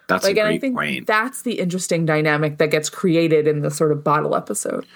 That's 0.08 0.24
Like, 0.24 0.36
a 0.36 0.40
and 0.40 0.48
I 0.48 0.52
great 0.52 0.60
think 0.60 0.76
point. 0.76 1.06
that's 1.06 1.42
the 1.42 1.60
interesting 1.60 2.04
dynamic 2.06 2.58
that 2.58 2.70
gets 2.70 2.90
created 2.90 3.46
in 3.46 3.60
the 3.60 3.70
sort 3.70 3.92
of 3.92 4.02
bottle 4.02 4.34
episode. 4.34 4.86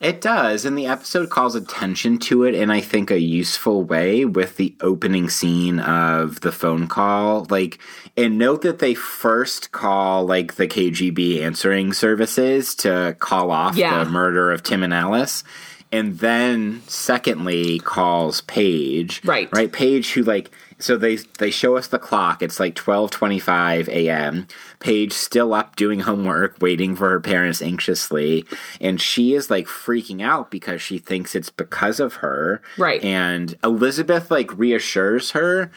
It 0.00 0.20
does, 0.20 0.64
and 0.64 0.78
the 0.78 0.86
episode 0.86 1.28
calls 1.28 1.56
attention 1.56 2.18
to 2.20 2.44
it 2.44 2.54
in 2.54 2.70
I 2.70 2.80
think 2.80 3.10
a 3.10 3.18
useful 3.20 3.82
way 3.82 4.24
with 4.24 4.56
the 4.56 4.76
opening 4.80 5.28
scene 5.28 5.80
of 5.80 6.40
the 6.42 6.52
phone 6.52 6.86
call. 6.86 7.48
Like, 7.50 7.80
and 8.16 8.38
note 8.38 8.62
that 8.62 8.78
they 8.78 8.94
first 8.94 9.72
call 9.72 10.24
like 10.24 10.54
the 10.54 10.68
KGB 10.68 11.40
answering 11.42 11.92
services 11.92 12.76
to 12.76 13.16
call 13.18 13.50
off 13.50 13.76
Yeah. 13.76 14.04
the 14.04 14.08
murder 14.10 14.52
of 14.52 14.62
Tim 14.62 14.84
and 14.84 14.94
Alice. 14.94 15.42
And 15.90 16.18
then 16.18 16.82
secondly 16.86 17.78
calls 17.78 18.42
Paige. 18.42 19.22
Right. 19.24 19.48
Right. 19.52 19.72
Paige 19.72 20.12
who 20.12 20.22
like 20.22 20.50
so 20.78 20.96
they 20.96 21.16
they 21.38 21.50
show 21.50 21.76
us 21.76 21.88
the 21.88 21.98
clock. 21.98 22.42
It's 22.42 22.60
like 22.60 22.74
twelve 22.74 23.10
twenty 23.10 23.38
five 23.38 23.88
AM. 23.88 24.46
Paige 24.80 25.12
still 25.12 25.52
up 25.54 25.76
doing 25.76 26.00
homework, 26.00 26.56
waiting 26.60 26.94
for 26.94 27.08
her 27.08 27.20
parents 27.20 27.60
anxiously, 27.60 28.44
and 28.80 29.00
she 29.00 29.34
is 29.34 29.50
like 29.50 29.66
freaking 29.66 30.22
out 30.22 30.50
because 30.50 30.80
she 30.80 30.98
thinks 30.98 31.34
it's 31.34 31.50
because 31.50 31.98
of 32.00 32.14
her. 32.14 32.62
Right. 32.76 33.02
And 33.02 33.56
Elizabeth 33.64 34.30
like 34.30 34.56
reassures 34.56 35.32
her. 35.32 35.70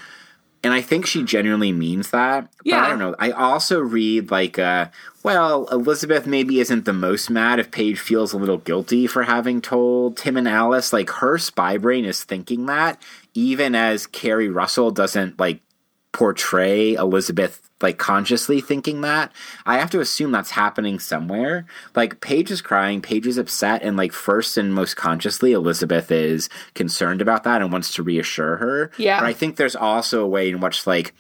And 0.64 0.74
I 0.74 0.82
think 0.82 1.08
she 1.08 1.24
genuinely 1.24 1.72
means 1.72 2.12
that. 2.12 2.48
But 2.58 2.66
Yeah. 2.66 2.86
I 2.86 2.90
don't 2.90 3.00
know. 3.00 3.16
I 3.18 3.32
also 3.32 3.80
read 3.80 4.30
like 4.30 4.60
uh 4.60 4.88
well, 5.24 5.68
Elizabeth 5.72 6.26
maybe 6.28 6.60
isn't 6.60 6.86
the 6.86 6.94
most 6.94 7.30
mad 7.30 7.60
if 7.60 7.72
Paige 7.72 8.00
feels 8.00 8.34
a 8.34 8.38
little 8.38 8.58
guilty 8.58 9.08
for 9.08 9.24
having 9.24 9.62
told 9.62 10.18
Tim 10.18 10.38
and 10.38 10.48
Alice. 10.48 10.94
Like 10.94 11.10
her 11.10 11.38
spy 11.38 11.78
brain 11.78 12.06
is 12.06 12.24
thinking 12.24 12.66
that, 12.68 13.02
even 13.34 13.74
as 13.76 14.06
Keri 14.08 14.50
Russell 14.50 14.92
doesn't 14.92 15.40
like 15.40 15.62
portray 16.12 16.94
Elizabeth 16.94 17.71
like 17.84 17.98
consciously 17.98 18.62
thinking 18.62 19.02
that. 19.02 19.32
I 19.66 19.78
have 19.78 19.90
to 19.92 20.00
assume 20.00 20.32
that's 20.32 20.52
happening 20.52 21.00
somewhere. 21.00 21.66
Like 21.96 22.22
Paige 22.22 22.52
is 22.52 22.62
crying, 22.62 23.02
Paige 23.02 23.28
is 23.28 23.38
upset, 23.38 23.82
and 23.84 23.98
like 23.98 24.12
first 24.12 24.58
and 24.58 24.74
most 24.74 24.96
consciously, 24.96 25.54
Elizabeth 25.54 26.12
is 26.12 26.50
concerned 26.76 27.22
about 27.22 27.44
that 27.44 27.62
and 27.62 27.72
wants 27.72 27.94
to 27.96 28.04
reassure 28.04 28.58
her. 28.58 28.92
Yeah. 28.98 29.20
But 29.20 29.28
I 29.28 29.34
think 29.34 29.56
there's 29.56 29.76
also 29.76 30.24
a 30.24 30.28
way 30.28 30.50
in 30.50 30.60
which 30.60 30.86
like 30.86 31.14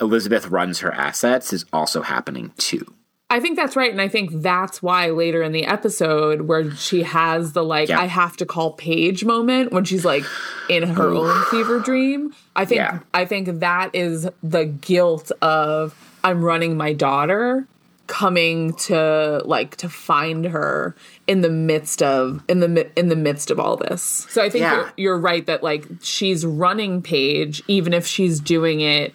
Elizabeth 0.00 0.48
runs 0.48 0.80
her 0.80 0.92
assets 0.92 1.52
is 1.52 1.64
also 1.72 2.02
happening 2.02 2.52
too. 2.56 2.94
I 3.30 3.40
think 3.40 3.56
that's 3.56 3.76
right. 3.76 3.90
And 3.90 4.00
I 4.00 4.08
think 4.08 4.30
that's 4.40 4.82
why 4.82 5.10
later 5.10 5.42
in 5.42 5.52
the 5.52 5.66
episode 5.66 6.42
where 6.42 6.70
she 6.74 7.02
has 7.02 7.52
the 7.52 7.62
like, 7.62 7.90
Yeah. 7.90 8.00
I 8.00 8.06
have 8.06 8.36
to 8.38 8.46
call 8.46 8.72
Paige 8.72 9.24
moment 9.24 9.70
when 9.70 9.84
she's 9.84 10.04
like 10.04 10.24
in 10.70 10.82
her 10.84 11.08
own 11.08 11.44
fever 11.50 11.78
dream. 11.78 12.34
I 12.56 12.64
think 12.64 12.78
Yeah. 12.78 13.00
I 13.12 13.26
think 13.26 13.60
that 13.60 13.90
is 13.94 14.28
the 14.42 14.64
guilt 14.64 15.30
of 15.42 15.94
I'm 16.24 16.42
running 16.42 16.76
my 16.78 16.94
daughter 16.94 17.66
coming 18.06 18.72
to 18.72 19.42
like 19.44 19.76
to 19.76 19.88
find 19.90 20.46
her 20.46 20.96
in 21.26 21.42
the 21.42 21.50
midst 21.50 22.02
of 22.02 22.42
in 22.48 22.60
the 22.60 22.90
in 22.98 23.08
the 23.08 23.16
midst 23.16 23.50
of 23.50 23.60
all 23.60 23.76
this. 23.76 24.26
So 24.30 24.42
I 24.42 24.48
think 24.48 24.62
Yeah. 24.62 24.74
you're, 24.76 24.92
you're 24.96 25.18
right 25.18 25.44
that 25.44 25.62
like 25.62 25.86
she's 26.00 26.46
running 26.46 27.02
Paige 27.02 27.62
even 27.68 27.92
if 27.92 28.06
she's 28.06 28.40
doing 28.40 28.80
it 28.80 29.12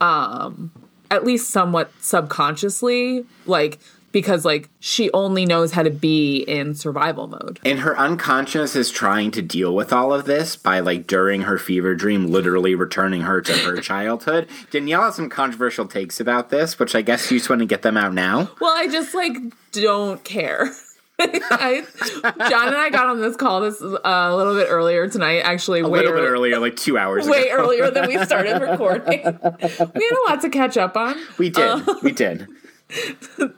um 0.00 0.72
at 1.10 1.24
least 1.24 1.50
somewhat 1.50 1.90
subconsciously 2.00 3.24
like 3.46 3.78
because 4.16 4.46
like 4.46 4.70
she 4.80 5.10
only 5.12 5.44
knows 5.44 5.72
how 5.72 5.82
to 5.82 5.90
be 5.90 6.38
in 6.38 6.74
survival 6.74 7.26
mode. 7.26 7.60
And 7.66 7.80
her 7.80 7.98
unconscious 7.98 8.74
is 8.74 8.90
trying 8.90 9.30
to 9.32 9.42
deal 9.42 9.74
with 9.74 9.92
all 9.92 10.10
of 10.10 10.24
this 10.24 10.56
by, 10.56 10.80
like, 10.80 11.06
during 11.06 11.42
her 11.42 11.58
fever 11.58 11.94
dream, 11.94 12.28
literally 12.28 12.74
returning 12.74 13.22
her 13.22 13.42
to 13.42 13.52
her 13.52 13.78
childhood. 13.82 14.48
Danielle 14.70 15.02
has 15.02 15.16
some 15.16 15.28
controversial 15.28 15.86
takes 15.86 16.18
about 16.18 16.48
this, 16.48 16.78
which 16.78 16.94
I 16.94 17.02
guess 17.02 17.30
you 17.30 17.36
just 17.36 17.50
want 17.50 17.60
to 17.60 17.66
get 17.66 17.82
them 17.82 17.98
out 17.98 18.14
now. 18.14 18.50
Well, 18.58 18.72
I 18.74 18.88
just 18.88 19.14
like 19.14 19.36
don't 19.72 20.24
care. 20.24 20.70
I, 21.18 21.84
John 22.50 22.68
and 22.68 22.76
I 22.76 22.90
got 22.90 23.06
on 23.06 23.20
this 23.20 23.36
call 23.36 23.62
this 23.62 23.80
uh, 23.82 23.98
a 24.04 24.36
little 24.36 24.54
bit 24.54 24.66
earlier 24.70 25.08
tonight. 25.08 25.38
Actually, 25.40 25.80
A 25.80 25.88
way 25.88 26.00
little 26.00 26.14
bit 26.14 26.28
earlier, 26.28 26.58
like 26.58 26.76
two 26.76 26.98
hours 26.98 27.26
way 27.26 27.48
ago. 27.48 27.56
earlier 27.62 27.90
than 27.90 28.08
we 28.08 28.18
started 28.24 28.60
recording. 28.60 29.22
we 29.22 30.04
had 30.04 30.12
a 30.12 30.28
lot 30.28 30.40
to 30.42 30.50
catch 30.50 30.76
up 30.76 30.96
on. 30.96 31.16
We 31.38 31.50
did. 31.50 31.82
we 32.02 32.12
did. 32.12 32.46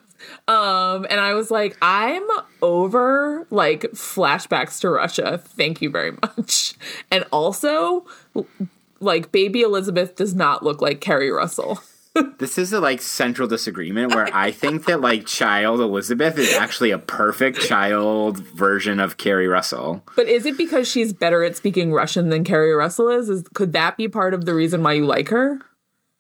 Um, 0.47 1.07
and 1.11 1.21
I 1.21 1.35
was 1.35 1.51
like, 1.51 1.77
I'm 1.83 2.27
over 2.63 3.47
like 3.51 3.83
flashbacks 3.93 4.81
to 4.81 4.89
Russia. 4.89 5.39
Thank 5.45 5.83
you 5.83 5.91
very 5.91 6.13
much. 6.13 6.75
And 7.11 7.25
also, 7.31 8.07
like, 9.01 9.31
baby 9.31 9.61
Elizabeth 9.61 10.17
does 10.17 10.35
not 10.35 10.63
look 10.63 10.81
like 10.81 11.01
Keri 11.03 11.31
Russell. 11.31 11.81
This 12.39 12.59
is 12.59 12.73
a 12.73 12.81
like 12.81 13.01
central 13.01 13.49
disagreement 13.49 14.15
where 14.15 14.29
I 14.35 14.51
think 14.51 14.87
that 14.87 15.01
like 15.01 15.27
child 15.27 15.81
Elizabeth 15.81 16.39
is 16.39 16.53
actually 16.55 16.91
a 16.91 16.99
perfect 16.99 17.61
child 17.61 18.39
version 18.39 19.01
of 19.01 19.17
Keri 19.17 19.47
Russell. 19.47 20.03
But 20.17 20.29
is 20.29 20.47
it 20.47 20.57
because 20.57 20.89
she's 20.89 21.13
better 21.13 21.45
at 21.45 21.57
speaking 21.57 21.93
Russian 21.93 22.29
than 22.29 22.45
Keri 22.45 22.73
Russell 22.73 23.09
is? 23.09 23.29
Is 23.29 23.45
could 23.55 23.73
that 23.73 23.97
be 23.97 24.09
part 24.09 24.35
of 24.35 24.45
the 24.45 24.55
reason 24.55 24.83
why 24.83 24.95
you 24.95 25.07
like 25.07 25.29
her? 25.29 25.61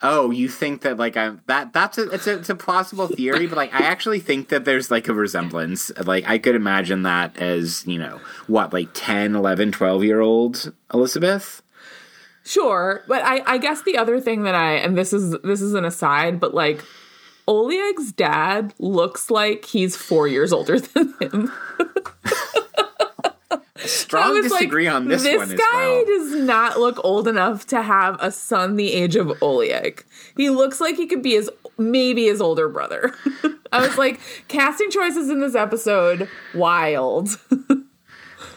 Oh, 0.00 0.30
you 0.30 0.48
think 0.48 0.82
that 0.82 0.96
like 0.96 1.16
I'm 1.16 1.40
that 1.46 1.72
that's 1.72 1.98
a 1.98 2.08
it's 2.10 2.28
a 2.28 2.38
it's 2.38 2.50
a 2.50 2.54
plausible 2.54 3.08
theory, 3.08 3.48
but 3.48 3.56
like 3.56 3.74
I 3.74 3.78
actually 3.78 4.20
think 4.20 4.48
that 4.50 4.64
there's 4.64 4.92
like 4.92 5.08
a 5.08 5.14
resemblance. 5.14 5.90
Like 6.04 6.28
I 6.28 6.38
could 6.38 6.54
imagine 6.54 7.02
that 7.02 7.36
as, 7.38 7.84
you 7.84 7.98
know, 7.98 8.20
what 8.46 8.72
like 8.72 8.90
10, 8.94 9.34
11, 9.34 9.72
12 9.72 10.04
year 10.04 10.20
old 10.20 10.72
Elizabeth? 10.94 11.62
Sure, 12.48 13.04
but 13.06 13.22
I, 13.22 13.42
I 13.44 13.58
guess 13.58 13.82
the 13.82 13.98
other 13.98 14.20
thing 14.20 14.44
that 14.44 14.54
I 14.54 14.76
and 14.76 14.96
this 14.96 15.12
is 15.12 15.36
this 15.44 15.60
is 15.60 15.74
an 15.74 15.84
aside, 15.84 16.40
but 16.40 16.54
like 16.54 16.82
Oleg's 17.46 18.10
dad 18.12 18.72
looks 18.78 19.30
like 19.30 19.66
he's 19.66 19.96
four 19.96 20.26
years 20.26 20.50
older 20.50 20.80
than 20.80 21.12
him. 21.20 21.52
Strong 23.76 24.34
was 24.34 24.50
like, 24.50 24.60
disagree 24.60 24.86
on 24.86 25.08
this, 25.08 25.24
one 25.24 25.42
as 25.42 25.52
guy 25.52 25.86
well. 25.86 26.04
does 26.06 26.34
not 26.36 26.78
look 26.78 26.98
old 27.04 27.28
enough 27.28 27.66
to 27.66 27.82
have 27.82 28.16
a 28.20 28.32
son 28.32 28.76
the 28.76 28.92
age 28.94 29.14
of 29.14 29.30
Oleg. 29.42 30.04
He 30.36 30.48
looks 30.48 30.80
like 30.80 30.96
he 30.96 31.06
could 31.06 31.22
be 31.22 31.32
his 31.32 31.50
maybe 31.76 32.24
his 32.24 32.40
older 32.40 32.68
brother. 32.68 33.14
I 33.72 33.86
was 33.86 33.98
like, 33.98 34.20
casting 34.48 34.90
choices 34.90 35.28
in 35.28 35.40
this 35.40 35.54
episode, 35.54 36.28
wild. 36.54 37.38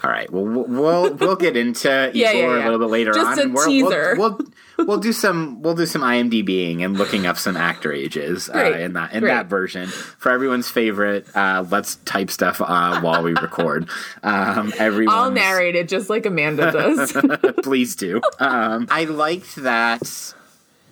All 0.04 0.10
right. 0.10 0.32
Well, 0.32 0.44
we'll 0.46 1.14
we'll, 1.14 1.36
get 1.36 1.56
into 1.56 1.88
Yeah, 2.14 2.32
Igor 2.32 2.58
yeah, 2.58 2.64
a 2.64 2.66
little 2.66 2.80
bit 2.80 2.90
later 2.90 3.14
Just 3.14 3.40
on. 3.40 3.52
a 3.52 3.54
We're- 3.54 3.68
teaser. 3.68 4.16
We'll, 4.18 4.38
we'll 4.78 4.88
we'll 4.88 4.98
do 4.98 5.14
some 5.14 5.62
we'll 5.62 5.76
do 5.76 5.86
some 5.86 6.02
IMDbing 6.02 6.84
and 6.84 6.98
looking 6.98 7.28
up 7.28 7.38
some 7.38 7.56
actor 7.56 7.92
ages 7.92 8.50
uh, 8.50 8.78
in 8.80 8.94
that 8.94 9.14
in 9.14 9.24
that 9.26 9.46
version 9.48 9.88
for 9.88 10.32
everyone's 10.32 10.70
favorite. 10.70 11.28
Uh, 11.36 11.66
let's 11.70 11.96
type 11.98 12.32
stuff 12.32 12.62
uh, 12.62 13.00
while 13.02 13.22
we 13.24 13.34
record. 13.34 13.90
Um, 14.24 14.74
everyone, 14.78 15.16
I'll 15.16 15.32
narrate 15.32 15.76
it 15.76 15.88
just 15.88 16.10
like 16.10 16.26
Amanda 16.26 16.72
does. 16.72 17.12
please 17.64 17.96
do. 17.96 18.22
Um, 18.40 18.88
I 18.90 19.06
liked 19.06 19.56
that. 19.58 20.34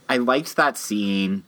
I 0.08 0.18
liked 0.18 0.56
that 0.56 0.78
scene 0.78 1.44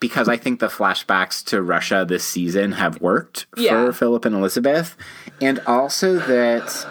because 0.00 0.28
I 0.28 0.36
think 0.36 0.60
the 0.60 0.68
flashbacks 0.68 1.44
to 1.46 1.62
Russia 1.62 2.04
this 2.06 2.24
season 2.24 2.72
have 2.72 3.00
worked 3.00 3.46
Yeah. 3.56 3.86
for 3.86 3.92
Philip 3.92 4.24
and 4.24 4.34
Elizabeth, 4.34 4.96
and 5.40 5.60
also 5.66 6.18
that 6.18 6.86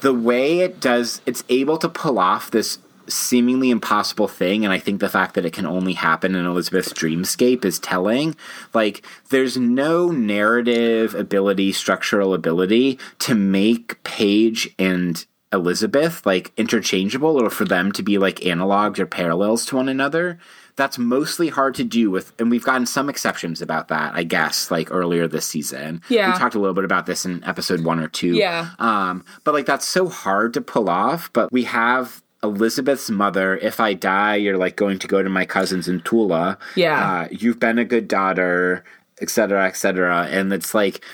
the 0.00 0.14
way 0.14 0.60
it 0.60 0.80
does, 0.80 1.20
it's 1.26 1.44
able 1.48 1.76
to 1.78 1.88
pull 1.88 2.18
off 2.18 2.50
this 2.50 2.78
seemingly 3.08 3.70
impossible 3.70 4.28
thing 4.28 4.66
and 4.66 4.72
i 4.74 4.78
think 4.78 5.00
the 5.00 5.08
fact 5.08 5.34
that 5.34 5.46
it 5.46 5.52
can 5.54 5.64
only 5.64 5.94
happen 5.94 6.34
in 6.34 6.44
elizabeth's 6.44 6.92
dreamscape 6.92 7.64
is 7.64 7.78
telling. 7.78 8.36
Like 8.74 9.02
there's 9.30 9.56
no 9.56 10.10
narrative 10.10 11.14
ability 11.14 11.72
structural 11.72 12.34
ability 12.34 12.98
to 13.20 13.34
make 13.34 14.02
paige 14.04 14.74
and 14.78 15.24
elizabeth 15.54 16.26
like 16.26 16.52
interchangeable 16.58 17.42
or 17.42 17.48
for 17.48 17.64
them 17.64 17.92
to 17.92 18.02
be 18.02 18.18
like 18.18 18.40
analogs 18.40 18.98
or 18.98 19.06
parallels 19.06 19.64
to 19.64 19.76
one 19.76 19.88
another 19.88 20.38
that's 20.78 20.96
mostly 20.98 21.48
hard 21.50 21.74
to 21.74 21.84
do 21.84 22.10
with 22.10 22.32
and 22.38 22.50
we've 22.50 22.64
gotten 22.64 22.86
some 22.86 23.10
exceptions 23.10 23.60
about 23.60 23.88
that 23.88 24.14
i 24.14 24.22
guess 24.22 24.70
like 24.70 24.90
earlier 24.90 25.28
this 25.28 25.44
season 25.44 26.00
Yeah. 26.08 26.32
we 26.32 26.38
talked 26.38 26.54
a 26.54 26.58
little 26.58 26.72
bit 26.74 26.84
about 26.84 27.04
this 27.04 27.26
in 27.26 27.44
episode 27.44 27.84
one 27.84 27.98
or 28.00 28.08
two 28.08 28.34
Yeah. 28.34 28.70
um, 28.78 29.24
but 29.44 29.52
like 29.52 29.66
that's 29.66 29.84
so 29.86 30.08
hard 30.08 30.54
to 30.54 30.62
pull 30.62 30.88
off. 30.88 31.30
But 31.34 31.52
we 31.52 31.64
have 31.64 32.22
Elizabeth's 32.42 33.10
mother. 33.10 33.56
If 33.56 33.80
I 33.80 33.94
die, 33.94 34.36
you're 34.36 34.56
like 34.56 34.76
going 34.76 34.98
to 35.00 35.08
go 35.08 35.22
to 35.22 35.28
my 35.28 35.44
cousins 35.44 35.88
in 35.88 36.00
Tula. 36.00 36.56
Yeah. 36.76 37.22
uh, 37.22 37.28
you've 37.30 37.58
been 37.58 37.78
a 37.78 37.84
good 37.84 38.06
daughter, 38.08 38.84
et 39.20 39.28
cetera, 39.28 39.66
et 39.66 39.76
cetera. 39.76 40.26
And 40.30 40.52
it's 40.52 40.72
like 40.74 41.04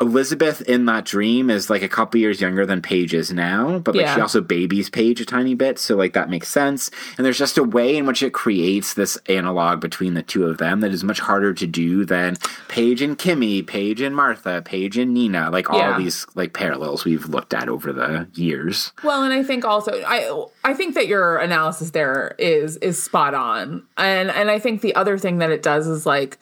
Elizabeth 0.00 0.60
in 0.62 0.86
that 0.86 1.04
dream 1.04 1.48
is 1.50 1.70
like 1.70 1.82
a 1.82 1.88
couple 1.88 2.18
years 2.18 2.40
younger 2.40 2.66
than 2.66 2.82
Paige 2.82 3.14
is 3.14 3.32
now, 3.32 3.78
but 3.78 3.94
like 3.94 4.06
Yeah. 4.06 4.14
she 4.16 4.20
also 4.20 4.40
babies 4.40 4.90
Paige 4.90 5.20
a 5.20 5.24
tiny 5.24 5.54
bit, 5.54 5.78
so 5.78 5.94
like 5.96 6.12
that 6.14 6.28
makes 6.30 6.48
sense. 6.48 6.90
And 7.16 7.24
there's 7.24 7.38
just 7.38 7.56
a 7.58 7.62
way 7.62 7.96
in 7.96 8.06
which 8.06 8.22
it 8.22 8.32
creates 8.32 8.94
this 8.94 9.16
analog 9.28 9.80
between 9.80 10.14
the 10.14 10.22
two 10.22 10.44
of 10.46 10.58
them 10.58 10.80
that 10.80 10.92
is 10.92 11.04
much 11.04 11.20
harder 11.20 11.52
to 11.54 11.66
do 11.66 12.04
than 12.04 12.36
Paige 12.68 13.02
and 13.02 13.16
Kimmy, 13.18 13.64
Paige 13.66 14.00
and 14.00 14.16
Martha, 14.16 14.62
Paige 14.64 14.98
and 14.98 15.14
Nina, 15.14 15.50
like 15.50 15.70
all 15.70 15.78
Yeah. 15.78 15.98
these 15.98 16.26
like 16.34 16.52
parallels 16.52 17.04
we've 17.04 17.28
looked 17.28 17.54
at 17.54 17.68
over 17.68 17.92
the 17.92 18.26
years. 18.34 18.92
Well, 19.04 19.22
and 19.22 19.32
I 19.32 19.42
think 19.44 19.64
also 19.64 19.92
I 20.06 20.46
I 20.64 20.74
think 20.74 20.94
that 20.94 21.06
your 21.06 21.36
analysis 21.36 21.90
there 21.90 22.34
is 22.38 22.76
is 22.78 23.00
spot 23.02 23.34
on. 23.34 23.82
And 23.96 24.30
and 24.30 24.50
I 24.50 24.58
think 24.58 24.80
the 24.80 24.94
other 24.96 25.16
thing 25.18 25.38
that 25.38 25.50
it 25.50 25.62
does 25.62 25.86
is 25.86 26.06
like 26.06 26.38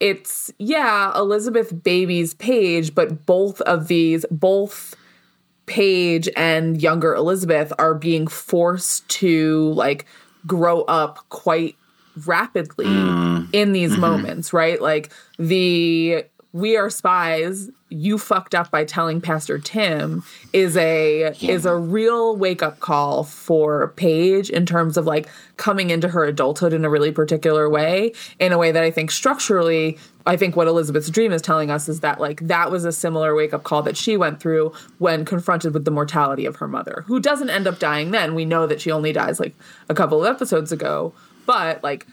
it's 0.00 0.52
yeah, 0.58 1.12
Elizabeth 1.16 1.82
babies 1.82 2.34
page 2.34 2.94
but 2.94 3.26
both 3.26 3.60
of 3.62 3.88
these 3.88 4.24
both 4.30 4.94
Paige 5.66 6.28
and 6.34 6.80
younger 6.80 7.14
Elizabeth 7.14 7.72
are 7.78 7.94
being 7.94 8.26
forced 8.26 9.08
to 9.08 9.72
like 9.74 10.06
grow 10.46 10.82
up 10.82 11.18
quite 11.28 11.76
rapidly 12.26 12.86
mm. 12.86 13.48
in 13.52 13.72
these 13.72 13.92
mm-hmm. 13.92 14.00
moments, 14.00 14.52
right? 14.52 14.80
Like 14.80 15.12
the 15.38 16.24
we 16.52 16.76
are 16.76 16.88
spies, 16.88 17.70
you 17.90 18.18
fucked 18.18 18.54
up 18.54 18.70
by 18.70 18.84
telling 18.84 19.20
Pastor 19.20 19.58
Tim 19.58 20.22
is 20.52 20.76
a 20.76 21.32
is 21.42 21.66
a 21.66 21.76
real 21.76 22.36
wake 22.36 22.62
up 22.62 22.80
call 22.80 23.24
for 23.24 23.88
Paige 23.96 24.50
in 24.50 24.66
terms 24.66 24.96
of 24.96 25.06
like 25.06 25.28
coming 25.56 25.90
into 25.90 26.08
her 26.08 26.24
adulthood 26.24 26.72
in 26.72 26.84
a 26.84 26.90
really 26.90 27.12
particular 27.12 27.68
way, 27.68 28.12
in 28.38 28.52
a 28.52 28.58
way 28.58 28.72
that 28.72 28.82
I 28.82 28.90
think 28.90 29.10
structurally 29.10 29.98
I 30.26 30.36
think 30.36 30.56
what 30.56 30.68
Elizabeth's 30.68 31.08
dream 31.08 31.32
is 31.32 31.40
telling 31.40 31.70
us 31.70 31.88
is 31.88 32.00
that 32.00 32.20
like 32.20 32.46
that 32.46 32.70
was 32.70 32.84
a 32.84 32.92
similar 32.92 33.34
wake 33.34 33.54
up 33.54 33.64
call 33.64 33.82
that 33.82 33.96
she 33.96 34.16
went 34.16 34.40
through 34.40 34.72
when 34.98 35.24
confronted 35.24 35.72
with 35.72 35.86
the 35.86 35.90
mortality 35.90 36.44
of 36.44 36.56
her 36.56 36.68
mother, 36.68 37.04
who 37.06 37.20
doesn't 37.20 37.50
end 37.50 37.66
up 37.66 37.78
dying 37.78 38.10
then. 38.10 38.34
We 38.34 38.44
know 38.44 38.66
that 38.66 38.80
she 38.80 38.90
only 38.90 39.12
dies 39.12 39.40
like 39.40 39.54
a 39.88 39.94
couple 39.94 40.22
of 40.22 40.34
episodes 40.34 40.72
ago, 40.72 41.14
but 41.46 41.82
like 41.82 42.06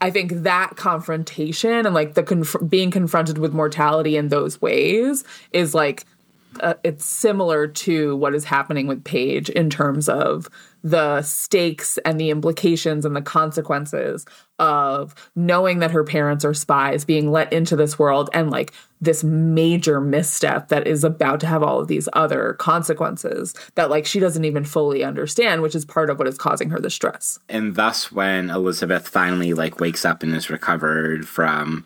I 0.00 0.10
think 0.10 0.32
that 0.42 0.76
confrontation 0.76 1.86
and 1.86 1.94
like 1.94 2.14
the 2.14 2.22
conf- 2.22 2.56
being 2.68 2.90
confronted 2.90 3.38
with 3.38 3.52
mortality 3.52 4.16
in 4.16 4.28
those 4.28 4.60
ways 4.62 5.24
is 5.52 5.74
like 5.74 6.06
uh, 6.60 6.74
it's 6.84 7.04
similar 7.04 7.66
to 7.66 8.16
what 8.16 8.34
is 8.34 8.44
happening 8.44 8.86
with 8.86 9.04
Paige 9.04 9.48
in 9.50 9.70
terms 9.70 10.08
of 10.08 10.48
the 10.84 11.22
stakes 11.22 11.96
and 12.04 12.18
the 12.18 12.30
implications 12.30 13.04
and 13.04 13.14
the 13.14 13.22
consequences 13.22 14.26
of 14.58 15.14
knowing 15.36 15.78
that 15.78 15.92
her 15.92 16.04
parents 16.04 16.44
are 16.44 16.54
spies, 16.54 17.04
being 17.04 17.30
let 17.30 17.52
into 17.52 17.76
this 17.76 17.98
world, 17.98 18.30
and 18.32 18.50
like 18.50 18.72
this 19.00 19.24
major 19.24 20.00
misstep 20.00 20.68
that 20.68 20.86
is 20.86 21.04
about 21.04 21.40
to 21.40 21.46
have 21.46 21.62
all 21.62 21.80
of 21.80 21.88
these 21.88 22.08
other 22.12 22.54
consequences 22.54 23.54
that 23.74 23.90
like 23.90 24.06
she 24.06 24.20
doesn't 24.20 24.44
even 24.44 24.64
fully 24.64 25.02
understand, 25.04 25.62
which 25.62 25.74
is 25.74 25.84
part 25.84 26.10
of 26.10 26.18
what 26.18 26.28
is 26.28 26.38
causing 26.38 26.70
her 26.70 26.80
the 26.80 26.90
stress. 26.90 27.38
and 27.48 27.74
thus 27.74 28.10
when 28.12 28.50
elizabeth 28.50 29.08
finally 29.08 29.54
like 29.54 29.80
wakes 29.80 30.04
up 30.04 30.22
and 30.22 30.34
is 30.34 30.50
recovered 30.50 31.26
from 31.26 31.84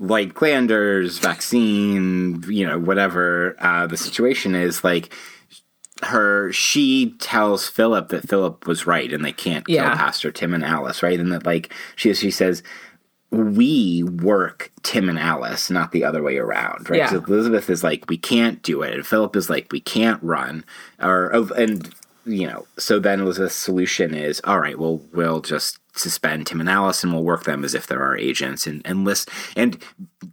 like 0.00 0.34
glanders, 0.34 1.18
vaccine, 1.18 2.42
you 2.48 2.66
know, 2.66 2.78
whatever 2.78 3.56
uh, 3.60 3.86
the 3.86 3.96
situation 3.96 4.54
is, 4.54 4.82
like 4.84 5.12
her, 6.02 6.52
she 6.52 7.14
tells 7.20 7.68
Philip 7.68 8.08
that 8.08 8.28
Philip 8.28 8.66
was 8.66 8.86
right 8.86 9.12
and 9.12 9.24
they 9.24 9.32
can't 9.32 9.64
Yeah. 9.68 9.88
kill 9.88 9.96
Pastor 9.96 10.32
Tim 10.32 10.52
and 10.54 10.64
Alice, 10.64 11.02
right? 11.02 11.18
And 11.20 11.32
that 11.32 11.46
like 11.46 11.72
she 11.96 12.12
she 12.14 12.30
says. 12.30 12.62
We 13.30 14.04
work 14.04 14.70
Tim 14.84 15.08
and 15.08 15.18
Alice, 15.18 15.68
not 15.68 15.90
the 15.90 16.04
other 16.04 16.22
way 16.22 16.36
around, 16.36 16.88
right? 16.88 16.98
Yeah. 16.98 17.10
So 17.10 17.16
Elizabeth 17.16 17.68
is 17.68 17.82
like, 17.82 18.04
we 18.08 18.16
can't 18.16 18.62
do 18.62 18.82
it, 18.82 18.94
and 18.94 19.04
Philip 19.04 19.34
is 19.34 19.50
like, 19.50 19.72
we 19.72 19.80
can't 19.80 20.22
run, 20.22 20.64
or 21.02 21.30
and 21.56 21.92
you 22.26 22.46
know, 22.46 22.64
so 22.78 23.00
then 23.00 23.18
Elizabeth's 23.20 23.56
solution 23.56 24.14
is, 24.14 24.40
all 24.44 24.60
right, 24.60 24.78
well, 24.78 25.02
we'll 25.12 25.40
just 25.40 25.80
suspend 25.94 26.46
Tim 26.46 26.60
and 26.60 26.68
Alice, 26.68 27.04
and 27.04 27.12
we'll 27.12 27.22
work 27.24 27.44
them 27.44 27.64
as 27.64 27.74
if 27.74 27.86
they're 27.86 28.02
our 28.02 28.16
agents, 28.16 28.66
and 28.66 28.84
enlist, 28.86 29.28
and 29.56 29.78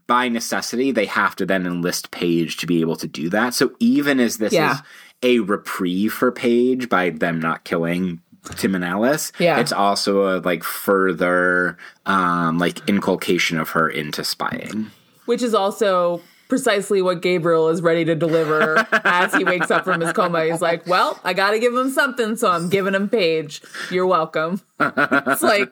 by 0.08 0.28
necessity, 0.28 0.92
they 0.92 1.06
have 1.06 1.36
to 1.38 1.46
then 1.46 1.66
enlist 1.66 2.12
Paige 2.12 2.58
to 2.58 2.68
be 2.68 2.82
able 2.82 2.96
to 2.98 3.08
do 3.08 3.30
that. 3.30 3.54
So 3.54 3.72
even 3.80 4.20
as 4.20 4.38
this 4.38 4.54
Yeah. 4.54 4.74
is 4.74 4.82
a 5.24 5.40
reprieve 5.40 6.14
for 6.14 6.32
Paige 6.32 6.90
by 6.90 7.12
them 7.12 7.40
not 7.40 7.64
killing 7.64 8.22
Tim 8.56 8.74
and 8.74 8.84
Alice, 8.84 9.32
Yeah. 9.38 9.60
it's 9.60 9.72
also 9.72 10.36
a 10.36 10.42
like 10.42 10.64
further 10.64 11.78
um 12.08 12.58
like 12.58 12.80
inculcation 12.90 13.60
of 13.60 13.70
her 13.70 13.88
into 13.88 14.24
spying. 14.24 14.88
Which 15.26 15.44
is 15.44 15.54
also 15.54 16.22
precisely 16.52 17.02
what 17.02 17.22
Gabriel 17.22 17.70
is 17.70 17.82
ready 17.82 18.04
to 18.04 18.14
deliver 18.14 18.86
as 19.06 19.34
he 19.34 19.46
wakes 19.46 19.72
up 19.72 19.86
from 19.86 20.02
his 20.02 20.12
coma. 20.12 20.44
He's 20.44 20.62
like, 20.62 20.86
Well, 20.86 21.18
I 21.24 21.32
got 21.32 21.52
to 21.52 21.60
give 21.60 21.74
him 21.74 21.90
something, 21.90 22.36
so 22.36 22.52
I'm 22.52 22.68
giving 22.68 22.94
him 22.94 23.08
Paige. 23.08 23.62
You're 23.90 24.06
welcome. 24.06 24.60
it's 24.78 25.42
like 25.42 25.72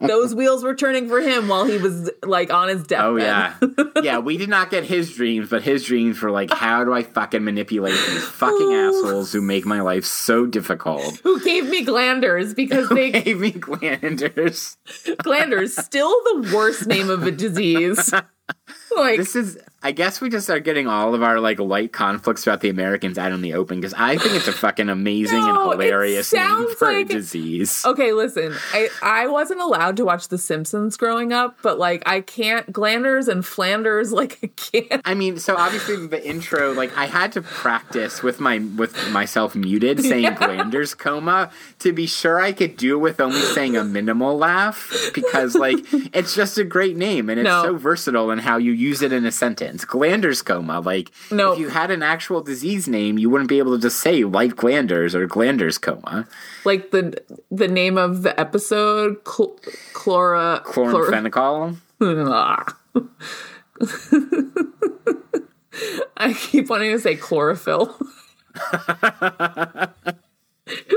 those 0.00 0.34
wheels 0.34 0.64
were 0.64 0.74
turning 0.74 1.08
for 1.08 1.20
him 1.20 1.46
while 1.46 1.64
he 1.64 1.78
was 1.78 2.10
like 2.24 2.52
on 2.52 2.70
his 2.70 2.82
deathbed. 2.82 3.04
Oh 3.06 3.16
yeah, 3.16 3.54
yeah. 4.02 4.18
We 4.18 4.36
did 4.36 4.48
not 4.48 4.68
get 4.68 4.82
his 4.82 5.14
dreams, 5.14 5.48
but 5.48 5.62
his 5.62 5.84
dreams 5.84 6.20
were 6.20 6.32
like, 6.32 6.50
how 6.50 6.82
do 6.82 6.92
I 6.92 7.04
fucking 7.04 7.44
manipulate 7.44 7.94
these 7.94 8.24
fucking 8.24 8.72
assholes 8.72 9.32
who 9.32 9.42
make 9.42 9.64
my 9.64 9.80
life 9.80 10.04
so 10.04 10.44
difficult? 10.44 11.18
Who 11.22 11.38
gave 11.44 11.68
me 11.68 11.84
glanders 11.84 12.52
because 12.52 12.88
they 12.88 13.12
Gave 13.12 13.38
me 13.38 13.52
glanders. 13.52 14.76
glanders 15.18 15.76
still 15.76 16.10
the 16.24 16.50
worst 16.52 16.88
name 16.88 17.10
of 17.10 17.22
a 17.22 17.30
disease. 17.30 18.12
Like 18.94 19.18
This 19.18 19.34
is. 19.36 19.58
I 19.84 19.92
guess 19.92 20.18
we 20.20 20.30
just 20.30 20.48
are 20.48 20.60
getting 20.60 20.86
all 20.86 21.14
of 21.14 21.22
our 21.22 21.38
like 21.40 21.58
light 21.60 21.92
conflicts 21.92 22.46
about 22.46 22.62
the 22.62 22.70
Americans 22.70 23.18
out 23.18 23.32
in 23.32 23.42
the 23.42 23.52
open 23.52 23.78
because 23.80 23.92
I 23.92 24.16
think 24.16 24.34
it's 24.34 24.48
a 24.48 24.52
fucking 24.52 24.88
amazing 24.88 25.40
No, 25.40 25.70
and 25.72 25.80
hilarious 25.82 26.32
name 26.32 26.66
for 26.78 26.90
like- 26.90 27.10
a 27.10 27.12
disease. 27.12 27.82
Okay, 27.84 28.12
listen. 28.14 28.54
I 28.72 28.88
I 29.02 29.26
wasn't 29.26 29.60
allowed 29.60 29.98
to 29.98 30.04
watch 30.06 30.28
The 30.28 30.38
Simpsons 30.38 30.96
growing 30.96 31.34
up, 31.34 31.58
but 31.60 31.78
like 31.78 32.02
I 32.06 32.22
can't 32.22 32.72
glanders 32.72 33.28
and 33.28 33.44
Flanders 33.44 34.10
like 34.20 34.38
I 34.42 34.46
can't. 34.56 35.02
I 35.04 35.12
mean, 35.12 35.38
so 35.38 35.54
obviously 35.54 36.06
the 36.06 36.26
intro, 36.26 36.72
like 36.72 36.96
I 36.96 37.04
had 37.04 37.32
to 37.32 37.42
practice 37.42 38.22
with 38.22 38.40
my 38.40 38.60
with 38.76 38.96
myself 39.10 39.54
muted 39.54 40.00
saying 40.02 40.32
Glanders 40.36 40.94
coma 40.94 41.50
to 41.80 41.92
be 41.92 42.06
sure 42.06 42.40
I 42.40 42.52
could 42.52 42.78
do 42.78 42.94
it 42.94 43.00
with 43.00 43.20
only 43.20 43.40
saying 43.40 43.76
a 43.76 43.84
minimal 43.84 44.38
laugh 44.38 45.10
because 45.12 45.54
like 45.54 45.76
it's 46.14 46.34
just 46.34 46.56
a 46.56 46.64
great 46.64 46.96
name 46.96 47.28
and 47.28 47.38
it's 47.38 47.44
No. 47.46 47.62
so 47.64 47.76
versatile 47.76 48.30
in 48.30 48.38
how 48.38 48.56
you 48.56 48.72
use 48.72 49.02
it 49.02 49.12
in 49.12 49.26
a 49.26 49.30
sentence. 49.32 49.73
Glanders 49.82 50.42
coma, 50.42 50.78
like 50.80 51.10
No. 51.30 51.52
if 51.54 51.58
you 51.58 51.70
had 51.70 51.90
an 51.90 52.02
actual 52.02 52.42
disease 52.42 52.86
name, 52.86 53.18
you 53.18 53.28
wouldn't 53.30 53.48
be 53.48 53.58
able 53.58 53.74
to 53.74 53.80
just 53.82 53.98
say 54.00 54.22
light 54.24 54.54
glanders 54.56 55.14
or 55.14 55.26
glanders 55.26 55.78
coma. 55.78 56.28
Like 56.64 56.90
the 56.92 57.14
the 57.50 57.66
name 57.66 57.96
of 57.98 58.22
the 58.22 58.38
episode 58.38 59.24
chl- 59.24 59.58
chlora 59.94 60.62
chlor- 60.64 61.08
Chloramphenicol. 61.08 61.76
Ah. 62.30 62.76
I 66.16 66.32
keep 66.34 66.70
wanting 66.70 66.92
to 66.92 66.98
say 67.00 67.16
chlorophyll. 67.16 67.86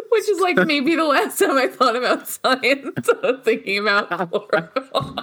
Which 0.09 0.29
is 0.29 0.39
like 0.39 0.55
maybe 0.65 0.95
the 0.95 1.03
last 1.03 1.39
time 1.39 1.57
I 1.57 1.67
thought 1.67 1.95
about 1.95 2.27
science. 2.27 3.09
I 3.09 3.31
was 3.31 3.39
thinking 3.43 3.79
about 3.79 4.09
chlorophyll. 4.09 5.15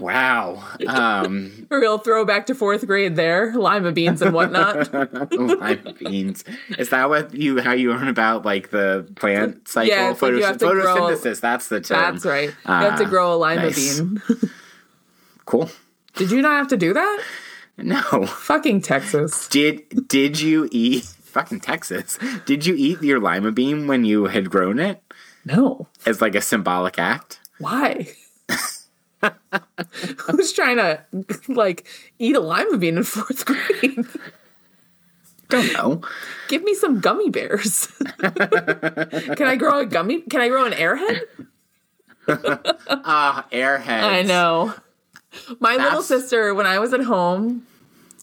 Wow. 0.00 0.64
Um 0.86 1.66
Real 1.70 1.98
throwback 1.98 2.46
to 2.46 2.54
fourth 2.54 2.86
grade 2.86 3.16
there. 3.16 3.54
Lima 3.54 3.92
beans 3.92 4.22
and 4.22 4.32
whatnot. 4.34 4.92
lima 5.32 5.92
beans. 5.98 6.42
Is 6.78 6.88
that 6.88 7.08
what 7.08 7.34
you 7.34 7.60
how 7.60 7.72
you 7.72 7.90
learn 7.92 8.08
about 8.08 8.44
like 8.44 8.70
the 8.70 9.06
plant 9.16 9.68
cycle? 9.68 9.88
Yeah, 9.94 10.14
like 10.20 10.32
you 10.32 10.42
have 10.44 10.58
to 10.58 10.66
grow- 10.70 10.84
photosynthesis. 10.96 11.40
that's 11.40 11.68
the 11.68 11.80
term. 11.80 12.14
That's 12.14 12.24
right. 12.24 12.48
You 12.48 12.72
have 12.72 12.98
to 12.98 13.04
grow 13.06 13.34
a 13.34 13.36
lima 13.36 13.62
nice. 13.62 14.00
bean. 14.00 14.22
Cool. 15.46 15.68
Did 16.14 16.30
you 16.30 16.42
not 16.42 16.58
have 16.58 16.68
to 16.68 16.76
do 16.76 16.92
that? 16.94 17.22
No. 17.76 18.00
Fucking 18.26 18.82
Texas. 18.82 19.48
Did 19.48 20.06
did 20.06 20.40
you 20.40 20.68
eat 20.70 21.02
fucking 21.04 21.60
Texas? 21.60 22.18
Did 22.46 22.66
you 22.66 22.74
eat 22.76 23.02
your 23.02 23.18
lima 23.18 23.50
bean 23.50 23.86
when 23.88 24.04
you 24.04 24.26
had 24.26 24.48
grown 24.50 24.78
it 24.78 25.02
No. 25.44 25.88
as 26.06 26.20
like 26.20 26.34
a 26.36 26.40
symbolic 26.40 26.98
act? 27.00 27.40
Why? 27.58 28.08
Who's 30.18 30.52
trying 30.52 30.76
to 30.76 31.04
like 31.48 31.86
eat 32.18 32.36
a 32.36 32.40
lima 32.40 32.78
bean 32.78 32.96
in 32.96 33.04
fourth 33.04 33.44
grade? 33.44 34.06
Don't 35.48 35.72
know. 35.72 36.00
Give 36.48 36.62
me 36.62 36.74
some 36.74 37.00
gummy 37.00 37.28
bears. 37.28 37.86
can 38.18 39.42
I 39.46 39.56
grow 39.56 39.80
a 39.80 39.86
gummy? 39.86 40.20
Can 40.22 40.40
I 40.40 40.48
grow 40.48 40.64
an 40.64 40.72
airhead? 40.72 41.22
Ah, 42.88 43.46
airheads. 43.50 44.02
I 44.02 44.22
know. 44.22 44.74
My 45.58 45.76
little 45.76 46.02
sister, 46.02 46.54
when 46.54 46.66
I 46.66 46.78
was 46.78 46.92
at 46.92 47.02
home 47.02 47.66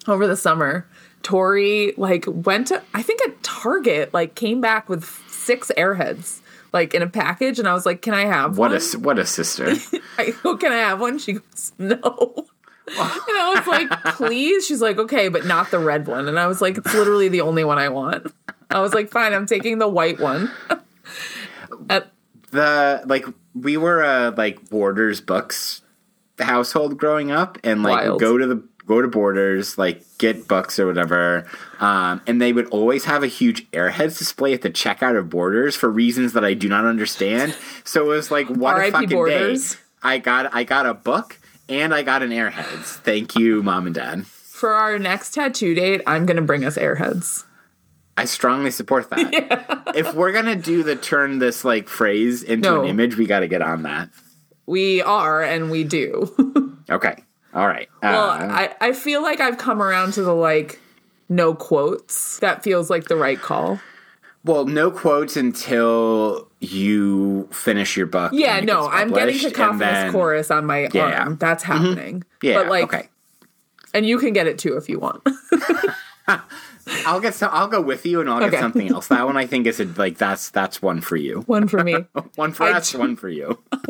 over 0.08 0.26
the 0.28 0.38
summer, 0.38 0.88
Tori 1.24 1.94
like 1.98 2.26
went 2.28 2.68
to 2.68 2.82
I 2.94 3.02
think 3.02 3.22
at 3.28 3.44
Target, 3.44 4.14
like 4.14 4.36
came 4.36 4.62
back 4.62 4.88
with 4.88 5.04
six 5.30 5.72
airheads. 5.78 6.40
Like 6.74 6.94
in 6.94 7.02
a 7.02 7.08
package, 7.08 7.60
and 7.60 7.68
I 7.68 7.74
was 7.74 7.86
like, 7.86 8.02
"Can 8.02 8.14
I 8.14 8.26
have 8.26 8.58
What 8.58 8.68
one?" 8.70 8.74
a 8.74 8.76
s- 8.78 8.96
what 8.96 9.18
a 9.20 9.26
sister. 9.26 9.74
I 10.18 10.32
go, 10.44 10.58
"Can 10.58 10.72
I 10.72 10.78
have 10.78 11.00
one?" 11.00 11.18
She 11.20 11.34
goes, 11.34 11.72
"No." 11.78 12.46
And 12.90 12.98
I 12.98 13.54
was 13.58 13.68
like, 13.68 13.90
"Please." 14.16 14.66
She's 14.66 14.82
like, 14.82 14.98
"Okay, 14.98 15.28
but 15.28 15.46
not 15.46 15.72
the 15.72 15.80
red 15.80 16.08
one." 16.08 16.28
And 16.30 16.40
I 16.40 16.48
was 16.48 16.62
like, 16.62 16.78
"It's 16.78 16.94
literally 16.94 17.28
the 17.28 17.42
only 17.42 17.64
one 17.66 17.78
I 17.78 17.90
want." 17.90 18.32
I 18.72 18.80
was 18.80 18.94
like, 18.94 19.10
"Fine, 19.12 19.34
I'm 19.34 19.46
taking 19.46 19.78
the 19.80 19.88
white 19.90 20.20
one." 20.22 20.50
At- 21.90 22.12
the 22.52 23.02
like 23.06 23.26
we 23.54 23.76
were 23.76 24.02
a 24.04 24.34
like 24.38 24.70
Borders 24.70 25.20
books 25.20 25.82
household 26.40 26.98
growing 26.98 27.30
up, 27.32 27.58
and 27.64 27.84
like 27.84 28.06
Wild. 28.06 28.20
go 28.22 28.38
to 28.38 28.48
the 28.48 28.64
go 28.88 29.02
to 29.02 29.08
Borders, 29.08 29.78
like 29.78 30.04
get 30.18 30.48
books 30.48 30.80
or 30.80 30.88
whatever, 30.88 31.46
um, 31.80 32.22
and 32.26 32.42
they 32.42 32.54
would 32.54 32.68
always 32.70 33.06
have 33.06 33.22
a 33.24 33.28
huge 33.28 33.70
Airheads 33.72 34.18
display 34.18 34.54
at 34.54 34.62
the 34.62 34.70
checkout 34.70 35.18
of 35.18 35.30
Borders 35.30 35.76
for 35.76 35.90
reasons 35.90 36.34
that 36.34 36.44
I 36.46 36.54
do 36.54 36.68
not 36.70 36.86
understand. 36.86 37.56
So 37.84 38.06
it 38.06 38.08
was 38.16 38.32
like 38.32 38.48
what 38.48 38.78
a 38.84 38.92
fucking 38.92 39.10
Borders. 39.10 39.74
day! 39.74 39.80
I 40.04 40.18
got 40.20 40.54
I 40.56 40.64
got 40.64 40.86
a 40.86 40.94
book 40.94 41.38
and 41.70 41.94
I 41.94 42.02
got 42.04 42.24
an 42.24 42.30
Airheads. 42.30 42.98
Thank 43.02 43.36
you, 43.36 43.62
mom 43.62 43.86
and 43.86 43.96
dad. 43.96 44.26
For 44.26 44.72
our 44.74 44.98
next 44.98 45.34
tattoo 45.36 45.76
date, 45.76 46.02
I'm 46.08 46.26
gonna 46.26 46.42
bring 46.42 46.66
us 46.66 46.78
airheads. 46.78 47.44
I 48.16 48.26
strongly 48.26 48.72
support 48.72 49.10
that. 49.12 49.84
If 49.96 50.14
we're 50.14 50.32
gonna 50.32 50.56
do 50.56 50.84
the 50.84 50.96
turn 50.96 51.40
this 51.40 51.64
like 51.66 51.88
phrase 51.88 52.44
into 52.44 52.70
No. 52.70 52.82
an 52.84 52.88
image, 52.90 53.16
we 53.18 53.26
got 53.26 53.40
to 53.40 53.48
get 53.48 53.62
on 53.64 53.84
that. 53.84 54.10
We 54.68 55.02
are, 55.02 55.42
and 55.42 55.72
we 55.72 55.84
do. 55.84 56.74
Okay. 56.90 57.16
All 57.58 57.68
right. 57.68 57.90
well, 58.04 58.30
Uh, 58.30 58.48
I, 58.52 58.76
I 58.80 58.94
feel 58.94 59.22
like 59.24 59.40
I've 59.42 59.58
come 59.58 59.82
around 59.82 60.14
to 60.14 60.22
the 60.24 60.34
like 60.36 60.80
no 61.28 61.54
quotes. 61.56 62.38
That 62.40 62.64
feels 62.64 62.90
like 62.90 63.06
the 63.06 63.16
right 63.16 63.40
call. 63.42 63.80
Well, 64.46 64.66
no 64.66 64.92
quotes 64.92 65.36
until 65.36 66.48
you 66.62 67.50
finish 67.52 67.98
your 67.98 68.06
book. 68.06 68.32
Yeah, 68.34 68.60
no, 68.62 68.88
I'm 68.88 69.12
getting 69.12 69.38
cacophonous 69.38 69.80
then- 69.80 70.12
chorus 70.12 70.52
on 70.52 70.66
my 70.66 70.88
Yeah. 70.94 71.24
arm. 71.24 71.38
That's 71.38 71.64
happening. 71.64 72.24
Yeah, 72.42 72.54
but 72.54 72.68
like, 72.68 72.84
okay. 72.84 73.10
and 73.94 74.06
you 74.06 74.20
can 74.20 74.32
get 74.34 74.46
it 74.48 74.58
too 74.60 74.78
if 74.78 74.88
you 74.88 75.00
want. 75.00 75.22
I'll 77.06 77.20
get 77.20 77.34
some. 77.36 77.50
I'll 77.52 77.68
go 77.68 77.82
with 77.82 78.06
you, 78.06 78.22
and 78.22 78.30
I'll 78.30 78.40
get 78.50 78.60
something 78.60 78.90
else. 78.90 79.08
That 79.08 79.26
one 79.26 79.36
I 79.38 79.46
think 79.46 79.68
is 79.68 79.80
a, 79.80 79.86
like 79.86 80.18
that's 80.18 80.50
that's 80.52 80.82
one 80.82 81.02
for 81.02 81.16
you. 81.18 81.42
One 81.42 81.68
for 81.68 81.84
me. 81.84 81.96
One 82.36 82.52
for 82.54 82.64
I 82.64 82.74
us, 82.74 82.94
one 82.94 83.16
for 83.16 83.30
you. 83.30 83.62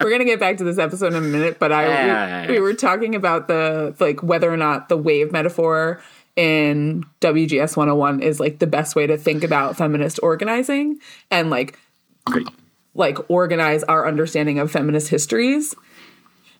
We're 0.00 0.10
gonna 0.10 0.24
get 0.24 0.40
back 0.40 0.56
to 0.58 0.64
this 0.64 0.78
episode 0.78 1.12
in 1.12 1.14
a 1.14 1.20
minute, 1.20 1.58
but 1.58 1.72
I 1.72 1.84
Yeah. 1.86 2.46
we, 2.48 2.52
we 2.54 2.60
were 2.60 2.74
talking 2.74 3.14
about 3.14 3.48
the 3.48 3.94
like 4.00 4.22
whether 4.22 4.52
or 4.52 4.56
not 4.56 4.88
the 4.88 4.96
wave 4.96 5.30
metaphor 5.32 6.00
in 6.34 7.04
WGS 7.20 7.76
101 7.76 8.20
is 8.22 8.40
like 8.40 8.58
the 8.58 8.66
best 8.66 8.96
way 8.96 9.06
to 9.06 9.16
think 9.18 9.44
about 9.44 9.76
feminist 9.76 10.18
organizing 10.22 10.98
and 11.30 11.50
like 11.50 11.78
Great. 12.24 12.48
like 12.94 13.18
organize 13.30 13.82
our 13.84 14.08
understanding 14.08 14.58
of 14.58 14.70
feminist 14.70 15.08
histories. 15.08 15.74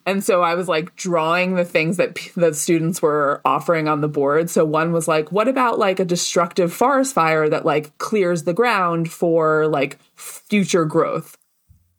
And 0.05 0.23
so 0.23 0.41
I 0.41 0.55
was 0.55 0.67
like 0.67 0.95
drawing 0.95 1.55
the 1.55 1.65
things 1.65 1.97
that 1.97 2.15
p- 2.15 2.31
the 2.35 2.53
students 2.53 3.01
were 3.01 3.41
offering 3.45 3.87
on 3.87 4.01
the 4.01 4.07
board. 4.07 4.49
So 4.49 4.65
one 4.65 4.91
was 4.91 5.07
like, 5.07 5.31
what 5.31 5.47
about 5.47 5.79
like 5.79 5.99
a 5.99 6.05
destructive 6.05 6.73
forest 6.73 7.13
fire 7.13 7.47
that 7.49 7.65
like 7.65 7.97
clears 7.97 8.43
the 8.43 8.53
ground 8.53 9.11
for 9.11 9.67
like 9.67 9.97
future 10.15 10.85
growth? 10.85 11.37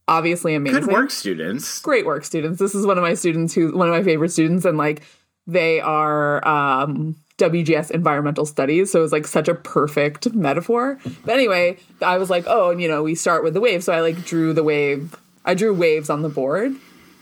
obviously 0.08 0.54
amazing. 0.54 0.80
Good 0.80 0.92
work, 0.92 1.10
students. 1.10 1.80
Great 1.80 2.06
work, 2.06 2.24
students. 2.24 2.58
This 2.58 2.74
is 2.74 2.86
one 2.86 2.98
of 2.98 3.02
my 3.02 3.14
students 3.14 3.54
who 3.54 3.76
one 3.76 3.88
of 3.88 3.94
my 3.94 4.02
favorite 4.02 4.30
students, 4.30 4.64
and 4.64 4.78
like 4.78 5.02
they 5.46 5.80
are 5.80 6.46
um 6.46 7.16
WGS 7.38 7.90
environmental 7.90 8.46
studies, 8.46 8.92
so 8.92 9.00
it 9.00 9.02
was 9.02 9.12
like 9.12 9.26
such 9.26 9.48
a 9.48 9.54
perfect 9.54 10.32
metaphor. 10.34 10.98
But 11.24 11.34
anyway, 11.34 11.78
I 12.00 12.18
was 12.18 12.30
like, 12.30 12.44
oh, 12.46 12.70
and 12.70 12.80
you 12.80 12.88
know, 12.88 13.02
we 13.02 13.14
start 13.14 13.44
with 13.44 13.54
the 13.54 13.60
wave, 13.60 13.82
so 13.82 13.92
I 13.92 14.00
like 14.00 14.24
drew 14.24 14.52
the 14.52 14.62
wave. 14.64 15.16
I 15.44 15.54
drew 15.54 15.74
waves 15.74 16.08
on 16.08 16.22
the 16.22 16.28
board, 16.28 16.74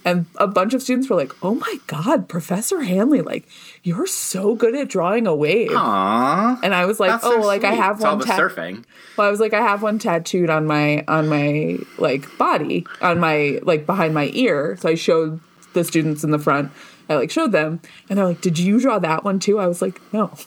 and 0.04 0.26
a 0.36 0.46
bunch 0.46 0.74
of 0.74 0.82
students 0.82 1.08
were 1.08 1.16
like, 1.16 1.32
"Oh 1.44 1.54
my 1.54 1.76
god, 1.86 2.28
Professor 2.28 2.80
Hanley, 2.82 3.20
like 3.20 3.48
you're 3.82 4.06
so 4.06 4.54
good 4.54 4.74
at 4.74 4.88
drawing 4.88 5.26
a 5.26 5.34
wave." 5.34 5.70
Aww. 5.70 6.58
And 6.62 6.74
I 6.74 6.86
was 6.86 6.98
like, 7.00 7.20
"Oh, 7.22 7.40
so 7.40 7.46
like 7.46 7.64
I 7.64 7.72
have 7.74 7.96
It's 7.96 8.04
one 8.04 8.20
tat- 8.20 8.38
surfing. 8.38 8.84
well, 9.16 9.26
I 9.26 9.30
was 9.30 9.40
like, 9.40 9.54
I 9.54 9.60
have 9.62 9.82
one 9.82 9.98
tattooed 9.98 10.50
on 10.50 10.66
my 10.66 11.04
on 11.08 11.28
my 11.28 11.78
like 11.98 12.26
body, 12.38 12.86
on 13.00 13.18
my 13.20 13.58
like 13.62 13.86
behind 13.86 14.14
my 14.14 14.30
ear. 14.34 14.76
So 14.80 14.88
I 14.88 14.94
showed 14.94 15.40
the 15.74 15.84
students 15.84 16.24
in 16.24 16.30
the 16.30 16.38
front. 16.38 16.70
I 17.08 17.16
like 17.16 17.30
showed 17.30 17.52
them, 17.52 17.80
and 18.08 18.18
they're 18.18 18.26
like, 18.26 18.40
"Did 18.40 18.58
you 18.58 18.80
draw 18.80 18.98
that 19.00 19.24
one 19.24 19.38
too?" 19.38 19.58
I 19.58 19.66
was 19.66 19.82
like, 19.82 20.00
"No." 20.12 20.32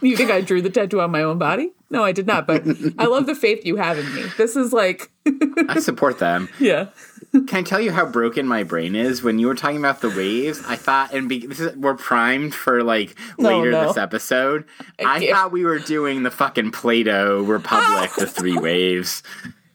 You 0.00 0.18
think 0.18 0.30
I 0.30 0.42
drew 0.42 0.60
the 0.60 0.68
tattoo 0.68 1.00
on 1.00 1.10
my 1.12 1.22
own 1.22 1.38
body? 1.38 1.72
No, 1.88 2.04
I 2.04 2.12
did 2.12 2.26
not. 2.26 2.46
But 2.46 2.66
I 2.98 3.06
love 3.06 3.24
the 3.24 3.34
faith 3.34 3.64
you 3.64 3.76
have 3.76 3.98
in 3.98 4.14
me. 4.14 4.24
This 4.36 4.54
is 4.54 4.70
like, 4.70 5.10
I 5.68 5.80
support 5.80 6.18
them. 6.18 6.50
yeah, 6.60 6.88
Can 7.46 7.58
I 7.58 7.62
tell 7.62 7.80
you 7.80 7.90
how 7.92 8.06
broken 8.06 8.46
my 8.46 8.62
brain 8.62 8.94
is? 8.94 9.22
When 9.22 9.38
you 9.38 9.46
were 9.48 9.54
talking 9.54 9.78
about 9.78 10.00
the 10.00 10.10
waves, 10.10 10.62
I 10.66 10.76
thought, 10.76 11.12
and 11.12 11.28
be, 11.28 11.46
this 11.46 11.60
is, 11.60 11.76
we're 11.76 11.94
primed 11.94 12.54
for 12.54 12.82
like 12.82 13.16
No, 13.38 13.48
later 13.58 13.70
no. 13.72 13.88
this 13.88 13.96
episode. 13.96 14.64
I, 14.98 15.18
can't. 15.20 15.32
thought 15.32 15.52
we 15.52 15.64
were 15.64 15.78
doing 15.78 16.22
the 16.22 16.30
fucking 16.30 16.70
Plato 16.70 17.42
Republic, 17.42 18.10
the 18.16 18.26
three 18.26 18.56
waves. 18.60 19.22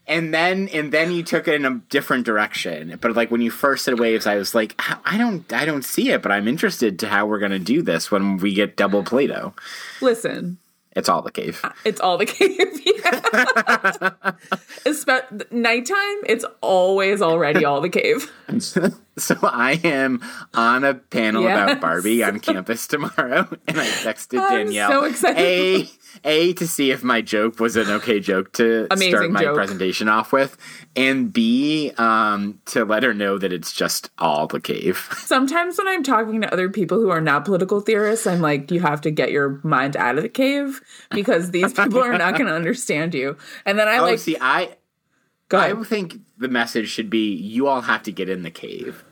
And 0.06 0.34
then, 0.34 0.68
and 0.72 0.90
then 0.90 1.12
you 1.12 1.22
took 1.22 1.46
it 1.46 1.54
in 1.54 1.64
a 1.64 1.80
different 1.88 2.26
direction. 2.26 2.98
But 3.00 3.14
like 3.14 3.30
when 3.30 3.42
you 3.42 3.50
first 3.50 3.84
said 3.84 4.00
waves, 4.00 4.26
I 4.26 4.36
was 4.36 4.56
like, 4.56 4.74
I 5.04 5.16
don't, 5.16 5.52
I 5.52 5.64
don't 5.64 5.84
see 5.84 6.10
it. 6.10 6.20
But 6.22 6.32
I'm 6.32 6.48
interested 6.48 6.98
to 7.00 7.08
how 7.08 7.26
we're 7.26 7.38
gonna 7.38 7.60
do 7.60 7.80
this 7.82 8.10
when 8.10 8.38
we 8.38 8.52
get 8.54 8.76
double 8.76 9.04
Plato. 9.04 9.54
listen, 10.00 10.58
It's 10.96 11.08
all 11.08 11.22
the 11.22 11.30
cave. 11.30 11.64
it's 11.84 12.00
all 12.00 12.18
the 12.18 12.26
cave. 12.26 12.58
Yeah. 12.84 13.20
Espe- 14.84 15.50
nighttime, 15.52 16.18
it's 16.26 16.44
always 16.60 17.22
already 17.22 17.64
all 17.64 17.80
the 17.80 17.88
cave. 17.88 18.30
So 19.30 19.36
I 19.42 19.72
am 19.84 20.22
on 20.54 20.82
a 20.82 20.94
panel 20.94 21.42
Yes. 21.42 21.52
about 21.52 21.80
Barbie 21.80 22.24
on 22.24 22.40
campus 22.40 22.86
tomorrow, 22.86 23.48
and 23.68 23.80
I 23.80 23.86
texted 23.86 24.40
I'm 24.40 24.66
Danielle. 24.66 24.90
so 24.90 25.04
excited. 25.04 25.38
A, 25.38 25.90
a 26.24 26.52
to 26.54 26.66
see 26.66 26.90
if 26.90 27.04
my 27.04 27.20
joke 27.20 27.60
was 27.60 27.76
an 27.76 27.88
okay 27.90 28.18
joke 28.18 28.52
to 28.54 28.88
start 28.96 29.30
my 29.30 29.42
joke. 29.42 29.54
presentation 29.54 30.08
off 30.08 30.32
with, 30.32 30.56
and 30.96 31.32
B 31.32 31.92
um, 31.98 32.60
to 32.66 32.84
let 32.84 33.02
her 33.02 33.14
know 33.14 33.38
that 33.38 33.52
it's 33.52 33.72
just 33.72 34.10
all 34.18 34.46
the 34.46 34.60
cave. 34.60 35.08
Sometimes 35.18 35.78
when 35.78 35.86
I'm 35.86 36.02
talking 36.02 36.40
to 36.40 36.52
other 36.52 36.68
people 36.68 36.98
who 36.98 37.10
are 37.10 37.20
not 37.20 37.44
political 37.44 37.80
theorists, 37.80 38.26
I'm 38.26 38.40
like, 38.40 38.70
you 38.70 38.80
have 38.80 39.00
to 39.02 39.10
get 39.10 39.30
your 39.30 39.60
mind 39.62 39.96
out 39.96 40.16
of 40.16 40.22
the 40.22 40.28
cave 40.28 40.80
because 41.10 41.50
these 41.50 41.72
people 41.72 42.02
are 42.02 42.18
not 42.18 42.34
going 42.34 42.46
to 42.46 42.54
understand 42.54 43.14
you. 43.14 43.36
And 43.64 43.78
then 43.78 43.86
I 43.86 43.98
oh, 43.98 44.02
like, 44.02 44.18
see, 44.18 44.36
I 44.40 44.76
I 45.52 45.74
think 45.84 46.18
the 46.38 46.48
message 46.48 46.88
should 46.88 47.10
be: 47.10 47.34
you 47.34 47.66
all 47.66 47.82
have 47.82 48.02
to 48.04 48.12
get 48.12 48.28
in 48.28 48.42
the 48.42 48.50
cave. 48.50 49.04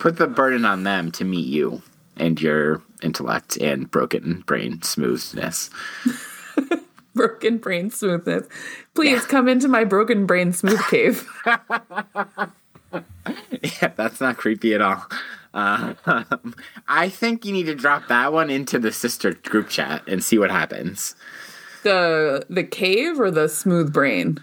Put 0.00 0.16
the 0.16 0.26
burden 0.26 0.64
on 0.64 0.82
them 0.82 1.12
to 1.12 1.24
meet 1.24 1.46
you 1.46 1.82
and 2.16 2.40
your 2.40 2.82
intellect 3.02 3.56
and 3.58 3.88
broken 3.90 4.40
brain 4.46 4.82
smoothness. 4.82 5.70
broken 7.14 7.58
brain 7.58 7.90
smoothness. 7.90 8.46
Please 8.94 9.24
come 9.26 9.46
into 9.48 9.68
my 9.68 9.84
broken 9.84 10.26
brain 10.26 10.52
smooth 10.52 10.82
cave. 10.88 11.28
Yeah, 13.62 13.92
that's 13.94 14.20
not 14.20 14.36
creepy 14.36 14.74
at 14.74 14.80
all. 14.80 15.06
Uh, 15.54 15.94
I 16.88 17.08
think 17.08 17.44
you 17.44 17.52
need 17.52 17.66
to 17.66 17.74
drop 17.76 18.08
that 18.08 18.32
one 18.32 18.50
into 18.50 18.80
the 18.80 18.90
sister 18.90 19.34
group 19.34 19.68
chat 19.68 20.02
and 20.08 20.24
see 20.24 20.38
what 20.38 20.50
happens. 20.50 21.14
the 21.84 22.44
the 22.50 22.64
cave 22.64 23.20
or 23.20 23.30
the 23.30 23.48
smooth 23.48 23.92
brain? 23.92 24.38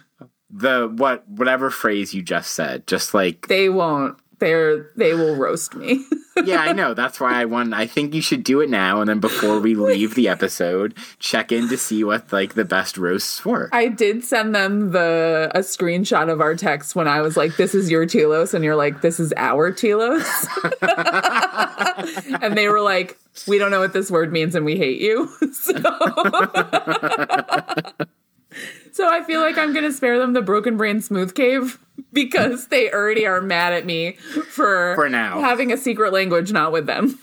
The 0.50 0.88
what 0.96 1.28
whatever 1.28 1.70
phrase 1.70 2.14
you 2.14 2.22
just 2.22 2.54
said, 2.54 2.88
just 2.88 3.14
like 3.14 3.48
They 3.48 3.68
won't. 3.68 4.18
They're 4.40 4.92
they 4.96 5.14
will 5.14 5.36
roast 5.36 5.76
me. 5.76 6.06
yeah, 6.46 6.60
I 6.60 6.72
know. 6.74 6.94
That's 6.94 7.20
why 7.20 7.42
I 7.42 7.46
want. 7.46 7.74
I 7.74 7.88
think 7.88 8.14
you 8.14 8.22
should 8.22 8.44
do 8.44 8.62
it 8.62 8.70
now, 8.70 9.02
and 9.02 9.10
then 9.10 9.20
before 9.20 9.60
we 9.60 9.74
leave 9.74 10.16
the 10.16 10.28
episode, 10.28 10.94
check 11.20 11.52
in 11.52 11.70
to 11.70 11.78
see 11.78 12.04
what 12.04 12.32
like 12.32 12.54
the 12.54 12.66
best 12.66 12.98
roasts 12.98 13.44
were. 13.44 13.70
I 13.74 13.88
did 13.88 14.24
send 14.24 14.54
them 14.54 14.92
the 14.92 15.52
a 15.56 15.60
screenshot 15.60 16.32
of 16.32 16.40
our 16.42 16.56
text 16.56 16.96
when 16.96 17.08
I 17.08 17.22
was 17.22 17.36
like, 17.36 17.58
"This 17.58 17.74
is 17.74 17.90
your 17.90 18.06
telos," 18.06 18.54
and 18.54 18.64
you're 18.64 18.76
like, 18.76 19.02
"This 19.02 19.20
is 19.20 19.34
our 19.38 19.72
telos," 19.72 20.48
and 22.42 22.56
they 22.56 22.70
were 22.70 22.82
like, 22.82 23.18
"We 23.48 23.58
don't 23.58 23.72
know 23.72 23.80
what 23.80 23.94
this 23.94 24.12
word 24.12 24.32
means, 24.32 24.54
and 24.54 24.66
we 24.66 24.78
hate 24.78 25.02
you." 25.02 25.30
So, 25.58 25.74
so 28.98 29.08
I 29.08 29.24
feel 29.24 29.42
like 29.42 29.60
I'm 29.60 29.74
gonna 29.76 29.92
spare 29.92 30.18
them 30.18 30.34
the 30.34 30.42
broken 30.42 30.76
brain 30.76 31.02
smooth 31.02 31.36
cave 31.36 31.78
because 32.14 32.68
they 32.68 32.92
already 32.92 33.28
are 33.28 33.42
mad 33.42 33.72
at 33.72 33.86
me 33.86 34.14
for 34.14 34.96
For 34.96 35.08
now. 35.08 35.40
having 35.40 35.72
a 35.72 35.78
secret 35.78 36.12
language 36.12 36.52
not 36.52 36.72
with 36.72 36.88
them. 36.88 37.20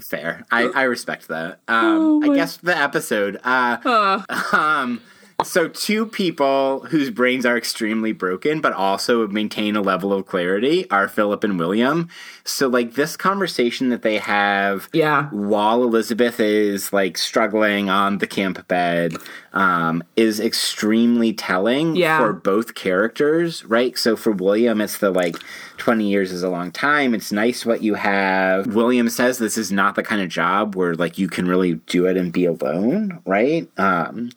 Fair. 0.00 0.44
I, 0.52 0.64
I 0.64 0.82
respect 0.82 1.28
that. 1.28 1.60
Um, 1.66 2.22
I 2.22 2.34
guess 2.36 2.58
the 2.58 2.76
episode. 2.76 3.40
Uh, 3.42 4.22
um, 4.52 5.00
so 5.44 5.68
two 5.68 6.06
people 6.06 6.80
whose 6.88 7.10
brains 7.10 7.44
are 7.44 7.58
extremely 7.58 8.12
broken, 8.12 8.60
but 8.62 8.72
also 8.72 9.28
maintain 9.28 9.76
a 9.76 9.82
level 9.82 10.12
of 10.12 10.24
clarity 10.26 10.88
are 10.90 11.08
Philip 11.08 11.44
and 11.44 11.58
William. 11.58 12.08
So 12.44 12.68
like 12.68 12.94
this 12.94 13.16
conversation 13.18 13.90
that 13.90 14.00
they 14.00 14.16
have, 14.16 14.88
Yeah. 14.94 15.28
while 15.30 15.82
Elizabeth 15.82 16.40
is 16.40 16.90
like 16.92 17.18
struggling 17.18 17.90
on 17.90 18.18
the 18.18 18.26
camp 18.26 18.66
bed, 18.66 19.14
um, 19.52 20.02
is 20.16 20.40
extremely 20.40 21.34
telling 21.34 21.96
Yeah. 21.96 22.18
for 22.18 22.32
both 22.32 22.74
characters, 22.74 23.62
right? 23.66 23.96
So 23.98 24.16
for 24.16 24.30
William, 24.32 24.80
it's 24.80 24.98
the 24.98 25.10
like 25.10 25.36
20 25.76 26.08
years 26.10 26.32
is 26.32 26.42
a 26.42 26.48
long 26.48 26.70
time. 26.70 27.14
It's 27.14 27.30
nice 27.30 27.66
what 27.66 27.82
you 27.82 27.94
have. 27.94 28.68
William 28.74 29.10
says 29.10 29.36
this 29.36 29.58
is 29.58 29.70
not 29.70 29.96
the 29.96 30.02
kind 30.02 30.22
of 30.22 30.28
job 30.30 30.74
where 30.74 30.94
like 30.94 31.18
you 31.18 31.28
can 31.28 31.46
really 31.46 31.74
do 31.86 32.06
it 32.06 32.16
and 32.16 32.32
be 32.32 32.46
alone, 32.46 33.20
right? 33.26 33.68
Um, 33.76 34.30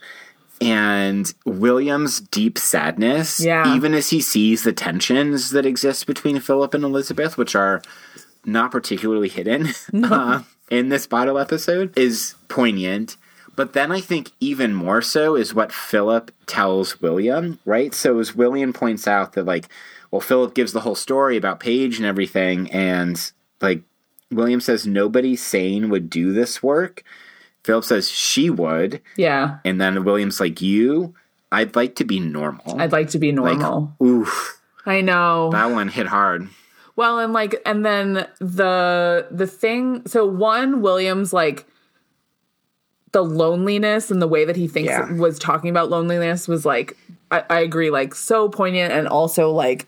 and 0.62 1.34
William's 1.46 2.20
deep 2.20 2.58
sadness, 2.58 3.40
Yeah. 3.40 3.76
even 3.76 3.94
as 3.94 4.10
he 4.10 4.22
sees 4.22 4.64
the 4.64 4.74
tensions 4.74 5.52
that 5.52 5.66
exist 5.66 6.06
between 6.08 6.40
Philip 6.40 6.74
and 6.74 6.84
Elizabeth, 6.84 7.38
which 7.38 7.56
are 7.56 7.82
not 8.46 8.72
particularly 8.72 9.30
hidden 9.30 9.70
uh, 10.04 10.44
in 10.70 10.90
this 10.90 11.08
bottle 11.08 11.38
episode, 11.38 11.98
is 11.98 12.36
poignant. 12.48 13.18
But 13.56 13.74
then 13.74 13.92
I 13.92 14.00
think 14.00 14.32
even 14.40 14.74
more 14.74 15.02
so 15.02 15.36
is 15.36 15.54
what 15.54 15.72
Philip 15.74 16.32
tells 16.46 17.02
William, 17.02 17.60
right? 17.66 17.94
So 17.94 18.20
as 18.20 18.34
William 18.36 18.72
points 18.72 19.08
out 19.08 19.34
that 19.34 19.46
like, 19.46 19.68
well, 20.12 20.22
Philip 20.22 20.56
gives 20.56 20.72
the 20.72 20.80
whole 20.82 20.96
story 20.96 21.36
about 21.38 21.60
Paige 21.60 21.98
and 21.98 22.06
everything, 22.06 22.72
and 22.72 23.32
like 23.62 23.82
William 24.32 24.62
says 24.62 24.88
nobody 24.88 25.36
sane 25.36 25.90
would 25.90 26.10
do 26.10 26.32
this 26.34 26.64
work. 26.64 27.04
Philip 27.64 27.84
says 27.84 28.10
she 28.10 28.50
would, 28.50 29.02
yeah, 29.18 29.60
and 29.66 29.80
then 29.80 30.04
William's 30.04 30.40
like, 30.40 30.62
"You, 30.62 31.14
I'd 31.52 31.76
like 31.76 31.96
to 31.96 32.04
be 32.06 32.20
normal." 32.20 32.80
I'd 32.80 32.92
like 32.92 33.10
to 33.10 33.20
be 33.20 33.32
like, 33.32 33.58
normal. 33.60 33.96
oof, 34.02 34.62
I 34.86 35.02
know. 35.02 35.50
that 35.52 35.72
one 35.72 35.88
hit 35.90 36.08
hard. 36.08 36.48
Well, 36.96 37.20
and 37.20 37.32
like, 37.34 37.56
and 37.66 37.86
then 37.86 38.28
the 38.40 39.28
the 39.32 39.48
thing. 39.48 40.06
So 40.08 40.26
one, 40.26 40.82
Williams 40.82 41.32
like 41.34 41.66
the 43.12 43.24
loneliness 43.24 44.12
and 44.12 44.22
the 44.22 44.28
way 44.28 44.46
that 44.46 44.56
he 44.56 44.68
thinks 44.68 44.90
Yeah. 44.90 45.12
was 45.14 45.40
talking 45.40 45.70
about 45.70 45.90
loneliness 45.90 46.48
was 46.48 46.64
like, 46.66 46.96
I, 47.32 47.44
I 47.50 47.60
agree, 47.62 47.90
like 47.90 48.14
so 48.14 48.50
poignant 48.50 48.94
and 48.94 49.08
also 49.08 49.50
like 49.52 49.88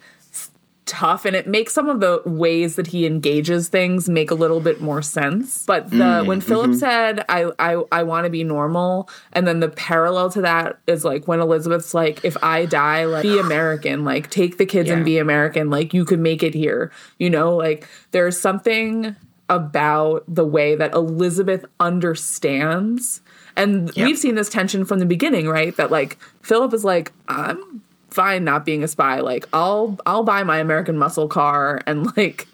tough, 0.86 1.26
and 1.26 1.36
it 1.36 1.48
makes 1.48 1.74
some 1.74 1.88
of 1.88 2.00
the 2.00 2.22
ways 2.26 2.76
that 2.76 2.88
he 2.88 3.06
engages 3.06 3.70
things 3.70 4.10
make 4.10 4.32
a 4.32 4.36
little 4.36 4.60
bit 4.60 4.82
more 4.82 5.02
sense. 5.02 5.66
But 5.66 5.90
the 5.90 5.96
mm, 5.96 6.26
when 6.28 6.42
Philip 6.42 6.72
mm-hmm. 6.72 6.80
said, 6.80 7.26
"I 7.30 7.52
I 7.60 7.84
I 7.92 8.04
want 8.04 8.26
to 8.26 8.30
be 8.30 8.44
normal," 8.44 9.10
and 9.34 9.48
then 9.48 9.60
the 9.60 9.70
parallel 9.70 10.30
to 10.32 10.42
that 10.42 10.80
is 10.88 11.06
like 11.06 11.28
when 11.28 11.40
Elizabeth's 11.40 11.94
like, 11.94 12.24
"If 12.24 12.36
I 12.44 12.66
die, 12.66 13.06
like 13.06 13.24
be 13.24 13.40
American, 13.40 14.04
like 14.04 14.30
take 14.30 14.58
the 14.58 14.66
kids 14.66 14.90
Yeah. 14.90 14.96
and 14.96 15.06
be 15.06 15.18
American, 15.18 15.70
like 15.70 15.94
you 15.94 16.06
could 16.06 16.20
make 16.20 16.44
it 16.44 16.54
here," 16.54 16.92
you 17.20 17.30
know, 17.30 17.56
like 17.56 17.88
there's 18.12 18.40
something 18.40 19.16
about 19.50 20.24
the 20.28 20.46
way 20.46 20.76
that 20.76 20.94
Elizabeth 20.94 21.66
understands. 21.80 23.22
And 23.58 23.92
Yep. 23.96 24.06
we've 24.08 24.18
seen 24.18 24.36
this 24.36 24.48
tension 24.50 24.86
from 24.86 25.00
the 25.00 25.06
beginning, 25.06 25.48
right? 25.48 25.76
That 25.76 25.92
like 25.92 26.18
Philip 26.42 26.74
is 26.74 26.86
like, 26.86 27.12
I'm 27.28 27.82
fine 28.12 28.44
not 28.44 28.66
being 28.66 28.84
a 28.84 28.88
spy. 28.88 29.22
Like 29.22 29.48
I'll 29.54 29.98
I'll 30.06 30.24
buy 30.24 30.44
my 30.44 30.60
American 30.60 30.98
muscle 30.98 31.28
car 31.28 31.82
and 31.88 32.16
like 32.16 32.48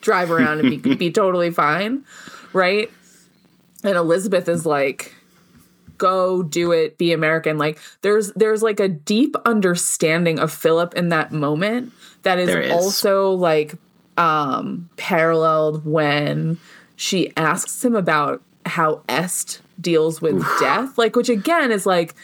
drive 0.00 0.30
around 0.30 0.60
and 0.60 0.82
be, 0.82 0.94
be 0.96 1.10
totally 1.10 1.50
fine, 1.50 2.04
right? 2.52 2.90
And 3.82 3.96
Elizabeth 3.96 4.48
is 4.48 4.66
like, 4.66 5.14
go 5.98 6.42
do 6.42 6.72
it, 6.72 6.98
be 6.98 7.12
American. 7.12 7.58
Like 7.58 7.78
there's 8.02 8.32
there's 8.32 8.62
like 8.62 8.80
a 8.80 8.88
deep 8.88 9.34
understanding 9.46 10.38
of 10.38 10.52
Philip 10.52 10.94
in 10.94 11.08
that 11.08 11.32
moment 11.32 11.92
that 12.22 12.38
is, 12.38 12.50
is. 12.50 12.72
also 12.72 13.32
like 13.32 13.74
um 14.16 14.88
paralleled 14.96 15.84
when 15.84 16.58
she 16.96 17.32
asks 17.36 17.84
him 17.84 17.96
about 17.96 18.42
how 18.66 19.02
Est 19.08 19.60
deals 19.80 20.22
with 20.22 20.40
death, 20.60 20.96
like 20.96 21.16
which 21.16 21.28
again 21.28 21.72
is 21.72 21.86
like 21.86 22.14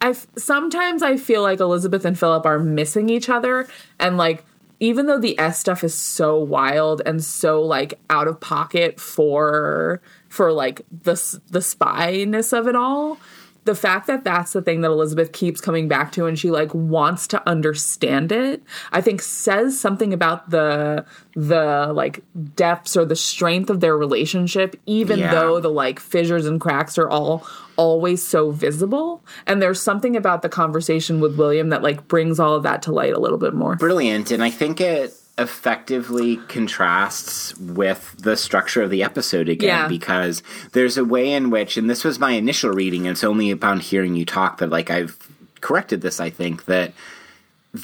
I 0.00 0.12
sometimes 0.36 1.02
I 1.02 1.16
feel 1.16 1.42
like 1.42 1.60
Elizabeth 1.60 2.04
and 2.04 2.18
Philip 2.18 2.46
are 2.46 2.58
missing 2.58 3.08
each 3.08 3.28
other 3.28 3.68
and 3.98 4.16
like 4.16 4.44
even 4.80 5.06
though 5.06 5.18
the 5.18 5.36
est 5.40 5.58
stuff 5.60 5.82
is 5.82 5.94
so 5.94 6.38
wild 6.38 7.02
and 7.04 7.22
so 7.24 7.60
like 7.62 7.98
out 8.10 8.28
of 8.28 8.38
pocket 8.40 9.00
for 9.00 10.00
for 10.28 10.52
like 10.52 10.82
the 10.90 11.14
the 11.50 11.58
spyness 11.58 12.56
of 12.56 12.68
it 12.68 12.76
all, 12.76 13.18
the 13.64 13.74
fact 13.74 14.06
that 14.06 14.22
that's 14.22 14.52
the 14.52 14.62
thing 14.62 14.82
that 14.82 14.90
Elizabeth 14.90 15.32
keeps 15.32 15.60
coming 15.60 15.88
back 15.88 16.12
to 16.12 16.26
and 16.26 16.38
she 16.38 16.50
like 16.50 16.72
wants 16.72 17.26
to 17.28 17.48
understand 17.48 18.30
it, 18.30 18.62
I 18.92 19.00
think 19.00 19.20
says 19.20 19.78
something 19.80 20.12
about 20.12 20.50
the 20.50 21.04
the 21.34 21.92
like 21.92 22.22
depths 22.54 22.96
or 22.96 23.04
the 23.04 23.16
strength 23.16 23.70
of 23.70 23.80
their 23.80 23.96
relationship 23.96 24.76
even 24.86 25.18
Yeah. 25.18 25.32
though 25.34 25.58
the 25.60 25.70
like 25.70 25.98
fissures 25.98 26.46
and 26.46 26.60
cracks 26.60 26.98
are 26.98 27.10
all 27.10 27.44
always 27.78 28.22
so 28.22 28.50
visible 28.50 29.22
and 29.46 29.62
there's 29.62 29.80
something 29.80 30.16
about 30.16 30.42
the 30.42 30.48
conversation 30.48 31.20
with 31.20 31.38
William 31.38 31.68
that 31.70 31.82
like 31.82 32.06
brings 32.08 32.38
all 32.38 32.54
of 32.54 32.64
that 32.64 32.82
to 32.82 32.92
light 32.92 33.14
a 33.14 33.18
little 33.20 33.38
bit 33.38 33.54
more. 33.54 33.76
brilliant 33.76 34.30
and 34.32 34.42
i 34.42 34.50
think 34.50 34.80
it 34.80 35.14
effectively 35.38 36.36
contrasts 36.48 37.56
with 37.58 38.14
the 38.18 38.36
structure 38.36 38.82
of 38.82 38.90
the 38.90 39.02
episode 39.04 39.48
again 39.48 39.68
Yeah. 39.68 39.88
because 39.88 40.42
there's 40.72 40.98
a 40.98 41.04
way 41.04 41.32
in 41.32 41.50
which 41.50 41.76
and 41.76 41.88
this 41.88 42.02
was 42.04 42.18
my 42.18 42.32
initial 42.32 42.70
reading 42.70 43.06
and 43.06 43.12
it's 43.14 43.22
only 43.24 43.50
upon 43.52 43.78
hearing 43.80 44.16
you 44.16 44.24
talk 44.24 44.58
that 44.58 44.70
like 44.70 44.90
i've 44.90 45.16
corrected 45.60 46.00
this 46.00 46.18
i 46.20 46.30
think 46.30 46.64
that 46.64 46.92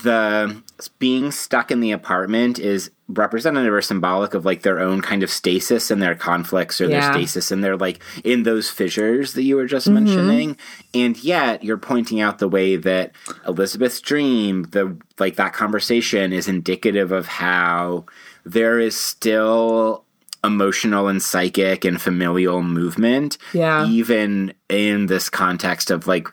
the 0.02 0.62
being 0.98 1.30
stuck 1.30 1.70
in 1.70 1.80
the 1.80 1.92
apartment 1.92 2.58
is 2.58 2.90
representative 3.08 3.72
or 3.72 3.82
symbolic 3.82 4.32
of 4.34 4.44
like 4.46 4.62
their 4.62 4.80
own 4.80 5.00
kind 5.02 5.22
of 5.22 5.30
stasis 5.30 5.90
and 5.90 6.00
their 6.02 6.14
conflicts 6.14 6.80
or 6.80 6.84
Yeah. 6.88 7.00
their 7.00 7.12
stasis 7.12 7.50
and 7.50 7.62
they're 7.62 7.76
like 7.76 8.02
in 8.24 8.44
those 8.44 8.70
fissures 8.70 9.34
that 9.34 9.42
you 9.42 9.56
were 9.56 9.66
just 9.66 9.86
mm-hmm. 9.86 10.04
mentioning 10.04 10.56
and 10.94 11.22
yet 11.22 11.62
you're 11.62 11.76
pointing 11.76 12.20
out 12.22 12.38
the 12.38 12.48
way 12.48 12.76
that 12.76 13.12
elizabeth's 13.46 14.00
dream 14.00 14.62
the 14.70 14.96
like 15.18 15.36
that 15.36 15.52
conversation 15.52 16.32
is 16.32 16.48
indicative 16.48 17.12
of 17.12 17.26
how 17.26 18.06
there 18.46 18.80
is 18.80 18.96
still 18.98 20.04
emotional 20.42 21.06
and 21.08 21.22
psychic 21.22 21.84
and 21.84 22.00
familial 22.00 22.62
movement 22.62 23.36
Yeah. 23.52 23.86
even 23.86 24.54
in 24.70 25.06
this 25.06 25.28
context 25.28 25.90
of 25.90 26.06
like 26.06 26.28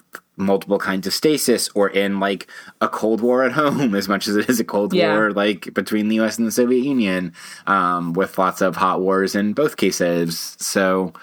multiple 0.45 0.77
kinds 0.79 1.07
of 1.07 1.13
stasis 1.13 1.69
or 1.75 1.89
in 1.89 2.19
like 2.19 2.47
a 2.81 2.87
cold 2.89 3.21
war 3.21 3.43
at 3.43 3.51
home 3.61 3.95
as 3.95 4.07
much 4.07 4.27
as 4.27 4.35
it 4.35 4.49
is 4.49 4.59
a 4.59 4.63
cold 4.63 4.93
Yeah. 4.93 5.13
war 5.13 5.31
like 5.31 5.73
between 5.73 6.07
the 6.09 6.19
us 6.19 6.37
and 6.37 6.47
the 6.47 6.51
soviet 6.51 6.83
union 6.83 7.33
um, 7.67 8.13
with 8.13 8.37
lots 8.37 8.61
of 8.61 8.75
hot 8.75 9.01
wars 9.01 9.35
in 9.35 9.53
both 9.53 9.77
cases 9.77 10.55
so 10.59 11.13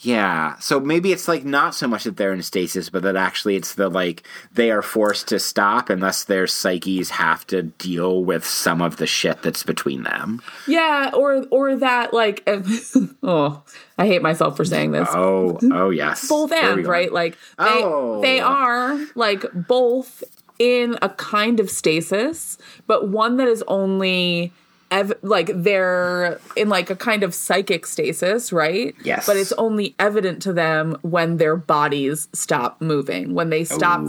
yeah 0.00 0.58
so 0.58 0.78
maybe 0.78 1.10
it's 1.10 1.26
like 1.26 1.44
not 1.44 1.74
so 1.74 1.86
much 1.88 2.04
that 2.04 2.16
they're 2.18 2.32
in 2.32 2.42
stasis 2.42 2.90
but 2.90 3.02
that 3.02 3.16
actually 3.16 3.56
it's 3.56 3.74
the 3.76 3.88
like 3.88 4.22
they 4.52 4.70
are 4.70 4.82
forced 4.82 5.26
to 5.28 5.38
stop 5.38 5.88
unless 5.88 6.24
their 6.24 6.46
psyches 6.46 7.08
have 7.10 7.46
to 7.46 7.62
deal 7.62 8.22
with 8.22 8.44
some 8.44 8.82
of 8.82 8.98
the 8.98 9.06
shit 9.06 9.40
that's 9.42 9.62
between 9.62 10.02
them 10.02 10.42
Yeah, 10.66 11.10
or 11.14 11.44
or 11.50 11.76
that 11.76 12.12
like 12.12 12.42
oh, 13.22 13.62
I 13.96 14.06
hate 14.06 14.20
myself 14.22 14.56
for 14.56 14.64
saying 14.66 14.92
this. 14.92 15.08
oh 15.12 15.58
oh 15.72 15.88
yes 15.90 16.28
both 16.28 16.52
and 16.52 16.86
right 16.86 17.10
like 17.12 17.38
they 17.58 17.64
Oh. 17.82 18.20
they 18.20 18.40
are 18.40 18.98
like 19.14 19.44
both 19.54 20.22
in 20.58 20.96
a 21.02 21.08
kind 21.10 21.58
of 21.60 21.70
stasis 21.70 22.58
but 22.86 23.08
one 23.08 23.36
that 23.38 23.48
is 23.48 23.62
only 23.68 24.52
ev- 24.90 25.14
like 25.22 25.50
they're 25.54 26.40
in 26.56 26.68
like 26.68 26.90
a 26.90 26.96
kind 26.96 27.22
of 27.22 27.34
psychic 27.34 27.86
stasis 27.86 28.52
right? 28.52 28.94
Yes. 29.02 29.26
but 29.26 29.36
it's 29.36 29.52
only 29.52 29.94
evident 29.98 30.42
to 30.42 30.52
them 30.52 30.96
when 31.02 31.36
their 31.38 31.56
bodies 31.56 32.28
stop 32.32 32.80
moving 32.80 33.34
when 33.34 33.50
they 33.50 33.64
stop 33.64 34.00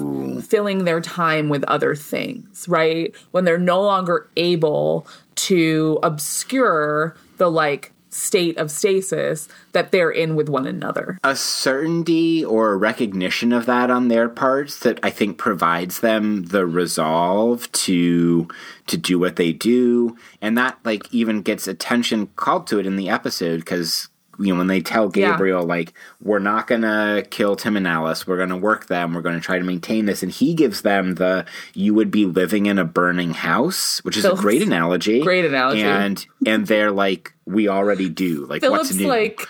filling 0.43 0.85
their 0.85 1.01
time 1.01 1.49
with 1.49 1.63
other 1.65 1.95
things 1.95 2.67
right? 2.67 3.13
When 3.31 3.45
they're 3.45 3.57
no 3.57 3.81
longer 3.81 4.29
able 4.37 5.07
to 5.35 5.99
obscure 6.03 7.15
the 7.37 7.49
like 7.49 7.91
state 8.17 8.57
of 8.57 8.71
stasis 8.71 9.47
that 9.73 9.91
they're 9.91 10.09
in 10.09 10.35
with 10.35 10.49
one 10.49 10.65
another. 10.65 11.19
A 11.23 11.35
certainty 11.35 12.43
or 12.43 12.71
a 12.71 12.77
recognition 12.77 13.53
of 13.53 13.67
that 13.67 13.91
on 13.91 14.07
their 14.07 14.27
parts 14.27 14.79
that 14.79 14.99
I 15.03 15.11
think 15.11 15.37
provides 15.37 15.99
them 15.99 16.45
the 16.45 16.65
resolve 16.65 17.71
to 17.73 18.47
to 18.87 18.97
do 18.97 19.19
what 19.19 19.35
they 19.35 19.53
do, 19.53 20.17
and 20.41 20.57
that 20.57 20.79
like 20.83 21.13
even 21.13 21.41
gets 21.41 21.67
attention 21.67 22.27
called 22.35 22.67
to 22.67 22.79
it 22.79 22.85
in 22.85 22.95
the 22.95 23.09
episode 23.09 23.57
because 23.57 24.09
you 24.39 24.53
know 24.53 24.57
when 24.57 24.67
they 24.67 24.81
tell 24.81 25.11
Yeah. 25.15 25.31
Gabriel 25.31 25.63
like 25.63 25.93
we're 26.21 26.39
not 26.39 26.67
gonna 26.67 27.23
kill 27.29 27.55
Tim 27.55 27.75
and 27.77 27.87
Alice, 27.87 28.25
we're 28.27 28.37
gonna 28.37 28.57
work 28.57 28.87
them, 28.87 29.13
we're 29.13 29.21
gonna 29.21 29.39
try 29.39 29.57
to 29.57 29.63
maintain 29.65 30.05
this, 30.05 30.21
and 30.23 30.31
he 30.31 30.53
gives 30.53 30.81
them 30.81 31.15
the 31.15 31.45
you 31.73 31.93
would 31.93 32.11
be 32.11 32.25
living 32.25 32.65
in 32.65 32.77
a 32.79 32.85
burning 32.85 33.33
house, 33.33 33.99
which 34.03 34.17
is 34.17 34.25
a 34.25 34.33
great 34.35 34.61
analogy, 34.61 35.21
Great 35.21 35.45
analogy. 35.45 35.83
and 35.83 36.25
and 36.45 36.67
they're 36.67 36.91
like 36.91 37.33
we 37.45 37.67
already 37.67 38.09
do 38.09 38.45
like 38.45 38.61
Philip's 38.61 38.89
what's 38.89 38.95
new. 38.95 39.07
like, 39.07 39.41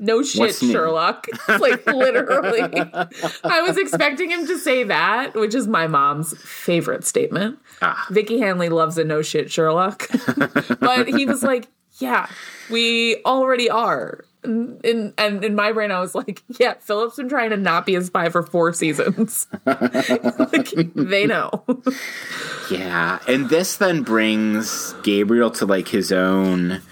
no 0.00 0.22
shit, 0.24 0.40
What's? 0.40 0.58
Sherlock. 0.58 1.26
like 1.60 1.86
literally. 1.86 2.60
I 3.44 3.60
was 3.62 3.78
expecting 3.78 4.28
him 4.30 4.44
to 4.48 4.58
say 4.58 4.82
that, 4.84 5.34
which 5.34 5.54
is 5.54 5.68
my 5.68 5.86
mom's 5.86 6.36
favorite 6.42 7.04
statement. 7.04 7.58
Ah. 7.80 8.04
Vicky 8.10 8.40
Hanley 8.40 8.68
loves 8.70 8.98
a 8.98 9.04
no 9.04 9.22
shit 9.22 9.52
Sherlock. 9.52 10.08
but 10.80 11.08
he 11.08 11.26
was 11.26 11.44
like, 11.44 11.68
Yeah, 12.00 12.26
we 12.70 13.22
already 13.24 13.70
are. 13.70 14.24
And 14.44 14.84
in, 14.84 15.14
and 15.18 15.44
in 15.44 15.54
my 15.54 15.72
brain, 15.72 15.90
I 15.90 16.00
was 16.00 16.14
like, 16.14 16.42
yeah, 16.58 16.74
Philip's 16.74 17.16
been 17.16 17.28
trying 17.28 17.50
to 17.50 17.56
not 17.56 17.86
be 17.86 17.94
a 17.96 18.02
spy 18.02 18.28
for 18.28 18.42
four 18.42 18.72
seasons. 18.72 19.46
like, 19.66 20.70
they 20.94 21.26
know. 21.26 21.64
Yeah, 22.70 23.18
and 23.26 23.48
this 23.48 23.76
then 23.76 24.02
brings 24.02 24.94
Gabriel 25.02 25.50
to 25.52 25.66
like 25.66 25.88
his 25.88 26.12
own 26.12 26.82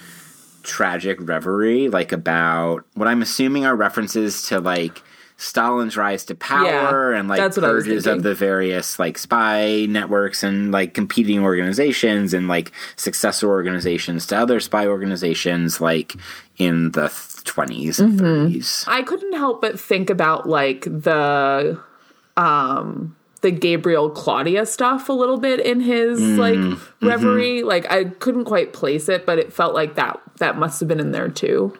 tragic 0.63 1.19
reverie, 1.21 1.89
like 1.89 2.13
about 2.13 2.85
what 2.95 3.09
I'm 3.09 3.23
assuming 3.23 3.67
are 3.67 3.77
references 3.77 4.43
to 4.49 4.61
like 4.61 5.03
Stalin's 5.43 5.97
rise 5.97 6.25
to 6.27 6.37
power 6.37 7.13
Yeah, 7.13 7.19
and 7.19 7.29
like 7.29 7.55
purges 7.55 8.07
of 8.07 8.23
the 8.23 8.35
various 8.35 8.99
like 8.99 9.19
spy 9.19 9.87
networks 9.89 10.45
and 10.45 10.71
like 10.71 10.95
competing 10.95 11.41
organizations 11.41 12.33
and 12.33 12.47
like 12.47 12.71
successor 12.95 13.49
organizations 13.49 14.27
to 14.29 14.37
other 14.37 14.61
spy 14.61 14.87
organizations 14.87 15.81
like 15.81 16.15
in 16.59 16.93
the 16.93 17.09
20s 17.45 17.99
and 18.01 18.19
Mm-hmm. 18.21 18.57
30s. 18.57 18.85
I 18.87 19.03
couldn't 19.03 19.33
help 19.35 19.61
but 19.61 19.79
think 19.79 20.11
about 20.11 20.49
like 20.49 20.83
the 20.85 21.81
um 22.37 23.17
the 23.43 23.51
Gabriel 23.51 24.09
Claudia 24.09 24.65
stuff 24.67 25.09
a 25.09 25.13
little 25.13 25.37
bit 25.39 25.59
in 25.61 25.81
his 25.81 26.21
like 26.39 26.79
reverie. 27.01 27.63
Like 27.65 27.91
I 27.91 28.05
couldn't 28.05 28.45
quite 28.45 28.73
place 28.73 29.09
it, 29.09 29.27
but 29.27 29.39
it 29.39 29.53
felt 29.53 29.75
like 29.75 29.97
that 29.97 30.21
that 30.39 30.57
must 30.59 30.79
have 30.81 30.89
been 30.89 31.01
in 31.01 31.11
there 31.11 31.29
too. 31.29 31.77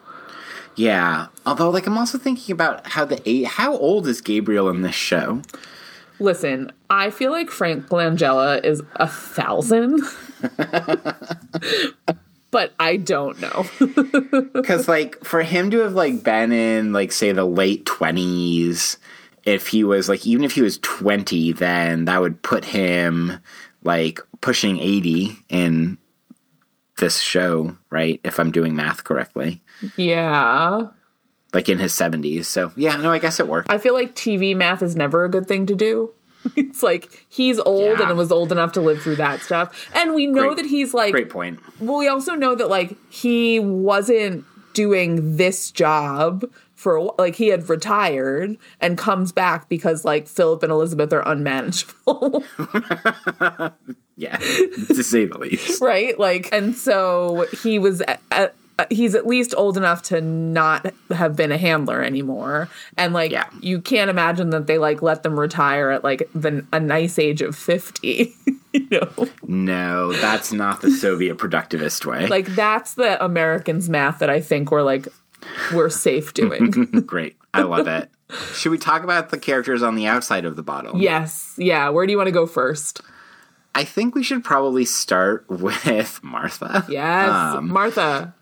Yeah, 0.75 1.27
although 1.45 1.69
like 1.69 1.87
I'm 1.87 1.97
also 1.97 2.17
thinking 2.17 2.51
about 2.51 2.87
how 2.87 3.05
the 3.05 3.21
eight, 3.29 3.45
how 3.47 3.77
old 3.77 4.07
is 4.07 4.19
Gabriel 4.21 4.69
in 4.69 4.81
this 4.81 4.95
show? 4.95 5.41
Listen, 6.19 6.71
I 6.89 7.09
feel 7.09 7.31
like 7.31 7.49
Frank 7.49 7.87
Langella 7.89 8.63
is 8.63 8.81
a 8.95 9.07
thousand. 9.07 10.01
but 12.53 12.71
I 12.79 12.97
don't 12.97 13.41
know. 13.41 13.65
Because 14.53 14.87
like 14.87 15.21
for 15.25 15.41
him 15.41 15.71
to 15.71 15.79
have 15.79 15.93
like 15.93 16.23
been 16.23 16.51
in 16.51 16.93
like 16.93 17.11
say 17.11 17.31
the 17.33 17.43
late 17.43 17.85
twenties, 17.85 18.97
if 19.43 19.67
he 19.67 19.83
was 19.83 20.07
like 20.07 20.25
even 20.25 20.45
if 20.45 20.53
he 20.53 20.61
was 20.61 20.77
twenty, 20.77 21.51
then 21.51 22.05
that 22.05 22.21
would 22.21 22.41
put 22.43 22.63
him 22.63 23.39
like 23.83 24.21
pushing 24.39 24.79
eighty 24.79 25.35
in 25.49 25.97
this 26.97 27.19
show, 27.19 27.75
right? 27.89 28.21
If 28.23 28.39
I'm 28.39 28.51
doing 28.51 28.75
math 28.75 29.03
correctly, 29.03 29.61
yeah. 29.97 30.87
like 31.53 31.67
in 31.67 31.79
his 31.79 31.93
seventies. 31.93 32.47
So 32.47 32.71
yeah, 32.75 32.95
no, 32.97 33.11
I 33.11 33.19
guess 33.19 33.39
it 33.39 33.47
worked. 33.47 33.71
I 33.71 33.79
feel 33.79 33.95
like 33.95 34.15
TV 34.15 34.55
math 34.55 34.81
is 34.83 34.95
never 34.95 35.25
a 35.25 35.29
good 35.29 35.47
thing 35.47 35.65
to 35.65 35.75
do. 35.75 36.11
It's 36.55 36.83
like 36.83 37.25
he's 37.29 37.59
old 37.59 37.99
Yeah. 37.99 38.09
and 38.09 38.17
was 38.17 38.31
old 38.31 38.51
enough 38.51 38.71
to 38.73 38.81
live 38.81 39.01
through 39.01 39.15
that 39.17 39.41
stuff. 39.41 39.87
And 39.95 40.13
we 40.13 40.27
know 40.27 40.47
Great- 40.53 40.57
that 40.57 40.65
he's 40.65 40.93
like 40.93 41.11
Great 41.11 41.29
point. 41.29 41.59
well, 41.79 41.97
we 41.99 42.07
also 42.07 42.33
know 42.35 42.55
that 42.55 42.69
like 42.69 42.95
he 43.09 43.59
wasn't 43.59 44.45
doing 44.73 45.37
this 45.37 45.69
job 45.71 46.43
for 46.75 47.13
like 47.17 47.35
he 47.35 47.47
had 47.47 47.69
retired 47.69 48.57
and 48.81 48.97
comes 48.97 49.31
back 49.31 49.69
because 49.69 50.03
like 50.03 50.27
Philip 50.27 50.63
and 50.63 50.71
Elizabeth 50.71 51.13
are 51.13 51.25
unmanageable, 51.27 52.43
Yeah, 54.15 54.37
to 54.37 55.03
say 55.03 55.25
the 55.25 55.37
least. 55.39 55.81
right? 55.81 56.17
Like, 56.19 56.49
and 56.53 56.75
so 56.75 57.47
he 57.63 57.79
was. 57.79 58.01
At, 58.01 58.21
at, 58.31 58.55
He's 58.89 59.13
at 59.13 59.27
least 59.27 59.53
old 59.55 59.77
enough 59.77 60.01
to 60.03 60.19
not 60.19 60.91
have 61.11 61.35
been 61.35 61.51
a 61.51 61.57
handler 61.57 62.01
anymore, 62.01 62.69
and 62.97 63.13
like 63.13 63.31
Yeah. 63.31 63.45
you 63.61 63.79
can't 63.81 64.09
imagine 64.09 64.49
that 64.49 64.65
they 64.67 64.77
like 64.79 65.01
let 65.01 65.21
them 65.23 65.39
retire 65.39 65.91
at 65.91 66.03
like 66.03 66.27
the 66.33 66.65
a 66.73 66.79
nice 66.79 67.19
age 67.19 67.41
of 67.41 67.55
fifty. 67.55 68.33
you 68.73 68.87
know, 68.89 69.27
No, 69.47 70.11
that's 70.13 70.51
not 70.51 70.81
the 70.81 70.89
Soviet 70.89 71.37
productivist 71.37 72.05
way. 72.05 72.25
like 72.27 72.47
that's 72.55 72.95
the 72.95 73.23
Americans' 73.23 73.89
math 73.89 74.17
that 74.19 74.29
I 74.31 74.41
think 74.41 74.71
we're 74.71 74.81
like 74.81 75.07
we're 75.73 75.89
safe 75.89 76.33
doing. 76.33 76.71
Great. 77.05 77.35
I 77.53 77.61
love 77.61 77.87
it. 77.87 78.09
Should 78.55 78.71
we 78.71 78.79
talk 78.79 79.03
about 79.03 79.29
the 79.29 79.37
characters 79.37 79.83
on 79.83 79.93
the 79.93 80.07
outside 80.07 80.45
of 80.45 80.55
the 80.55 80.63
bottle? 80.63 80.99
yes, 80.99 81.53
yeah. 81.57 81.89
Where 81.89 82.07
do 82.07 82.11
you 82.11 82.17
want 82.17 82.27
to 82.27 82.31
go 82.31 82.47
first? 82.47 83.01
I 83.75 83.83
think 83.83 84.15
we 84.15 84.23
should 84.23 84.43
probably 84.43 84.85
start 84.85 85.45
with 85.49 86.23
Martha. 86.23 86.85
Yes, 86.89 87.29
Um, 87.29 87.69
Martha, 87.69 88.33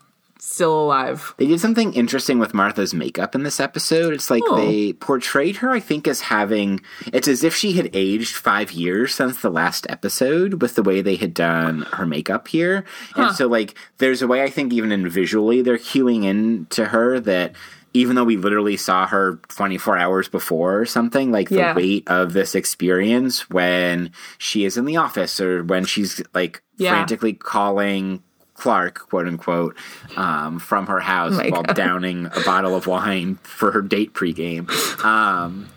still 0.44 0.82
alive. 0.82 1.34
They 1.38 1.46
did 1.46 1.60
something 1.60 1.94
interesting 1.94 2.38
with 2.40 2.52
Martha's 2.52 2.92
makeup 2.92 3.34
in 3.34 3.44
this 3.44 3.60
episode. 3.60 4.12
It's 4.12 4.28
like 4.30 4.42
Oh. 4.48 4.56
they 4.56 4.92
portrayed 4.92 5.56
her, 5.56 5.70
I 5.70 5.78
think, 5.80 6.08
as 6.08 6.22
having. 6.22 6.80
It's 7.12 7.28
as 7.28 7.44
if 7.44 7.54
she 7.54 7.74
had 7.74 7.88
aged 7.92 8.34
five 8.34 8.72
years 8.72 9.14
since 9.14 9.40
the 9.40 9.50
last 9.50 9.86
episode 9.88 10.60
with 10.60 10.74
the 10.74 10.82
way 10.82 11.00
they 11.00 11.14
had 11.16 11.32
done 11.32 11.82
her 11.92 12.04
makeup 12.06 12.48
here. 12.48 12.84
And 13.16 13.34
so, 13.34 13.46
like, 13.46 13.74
there's 13.98 14.20
a 14.20 14.26
way 14.26 14.42
I 14.42 14.50
think, 14.50 14.72
even 14.72 14.90
in 14.90 15.08
visually, 15.08 15.62
they're 15.62 15.78
cueing 15.78 16.24
in 16.24 16.66
to 16.70 16.86
her 16.86 17.20
that. 17.20 17.52
Even 17.94 18.16
though 18.16 18.24
we 18.24 18.38
literally 18.38 18.78
saw 18.78 19.06
her 19.06 19.38
24 19.48 19.98
hours 19.98 20.26
before 20.26 20.78
or 20.80 20.86
something, 20.86 21.30
like 21.30 21.50
the 21.50 21.56
Yeah. 21.56 21.74
weight 21.74 22.04
of 22.08 22.32
this 22.32 22.54
experience 22.54 23.50
when 23.50 24.10
she 24.38 24.64
is 24.64 24.78
in 24.78 24.86
the 24.86 24.96
office 24.96 25.38
or 25.42 25.62
when 25.62 25.84
she's 25.84 26.22
like 26.32 26.62
Yeah. 26.78 26.92
frantically 26.92 27.34
calling 27.34 28.22
Clark, 28.62 29.08
quote 29.08 29.26
unquote, 29.26 29.76
um, 30.16 30.60
from 30.60 30.86
her 30.86 31.00
house 31.00 31.32
my 31.32 31.48
while 31.48 31.64
God. 31.64 31.74
downing 31.74 32.26
a 32.26 32.40
bottle 32.44 32.76
of 32.76 32.86
wine 32.86 33.34
for 33.42 33.72
her 33.72 33.82
date 33.82 34.14
pregame. 34.14 34.70
Um, 35.04 35.68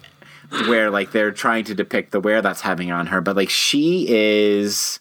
where 0.68 0.92
like 0.92 1.12
they're 1.12 1.32
trying 1.32 1.64
to 1.66 1.74
depict 1.74 2.12
the 2.12 2.20
wear 2.20 2.44
that's 2.44 2.62
having 2.62 2.92
on 2.92 3.08
her, 3.08 3.22
but 3.22 3.36
like 3.36 3.50
she 3.50 4.06
is 4.08 5.00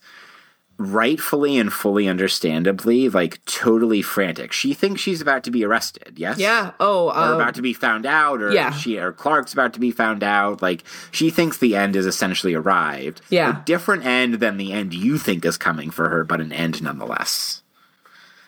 rightfully 0.76 1.56
and 1.58 1.72
fully 1.72 2.08
understandably 2.08 3.08
like 3.08 3.44
totally 3.44 4.00
frantic. 4.02 4.50
She 4.52 4.74
thinks 4.74 5.00
she's 5.00 5.20
about 5.20 5.44
to 5.44 5.50
be 5.50 5.64
arrested. 5.64 6.14
Yes. 6.16 6.38
Yeah. 6.38 6.72
Oh, 6.80 7.08
Or 7.10 7.16
um, 7.16 7.34
about 7.34 7.54
to 7.56 7.62
be 7.62 7.72
found 7.72 8.06
out, 8.06 8.42
or 8.42 8.50
yeah. 8.50 8.70
she 8.70 8.98
or 8.98 9.12
Clark's 9.12 9.52
about 9.52 9.74
to 9.74 9.80
be 9.80 9.90
found 9.90 10.24
out. 10.24 10.62
Like 10.62 10.84
she 11.10 11.30
thinks 11.30 11.58
the 11.58 11.76
end 11.76 11.96
is 11.96 12.06
essentially 12.06 12.54
arrived. 12.54 13.20
Yeah. 13.28 13.60
a 13.60 13.64
different 13.64 14.04
end 14.04 14.34
than 14.34 14.56
the 14.56 14.72
end 14.72 14.94
you 14.94 15.18
think 15.18 15.44
is 15.44 15.56
coming 15.58 15.90
for 15.90 16.08
her, 16.08 16.24
but 16.24 16.40
an 16.40 16.52
end 16.52 16.82
nonetheless. 16.82 17.60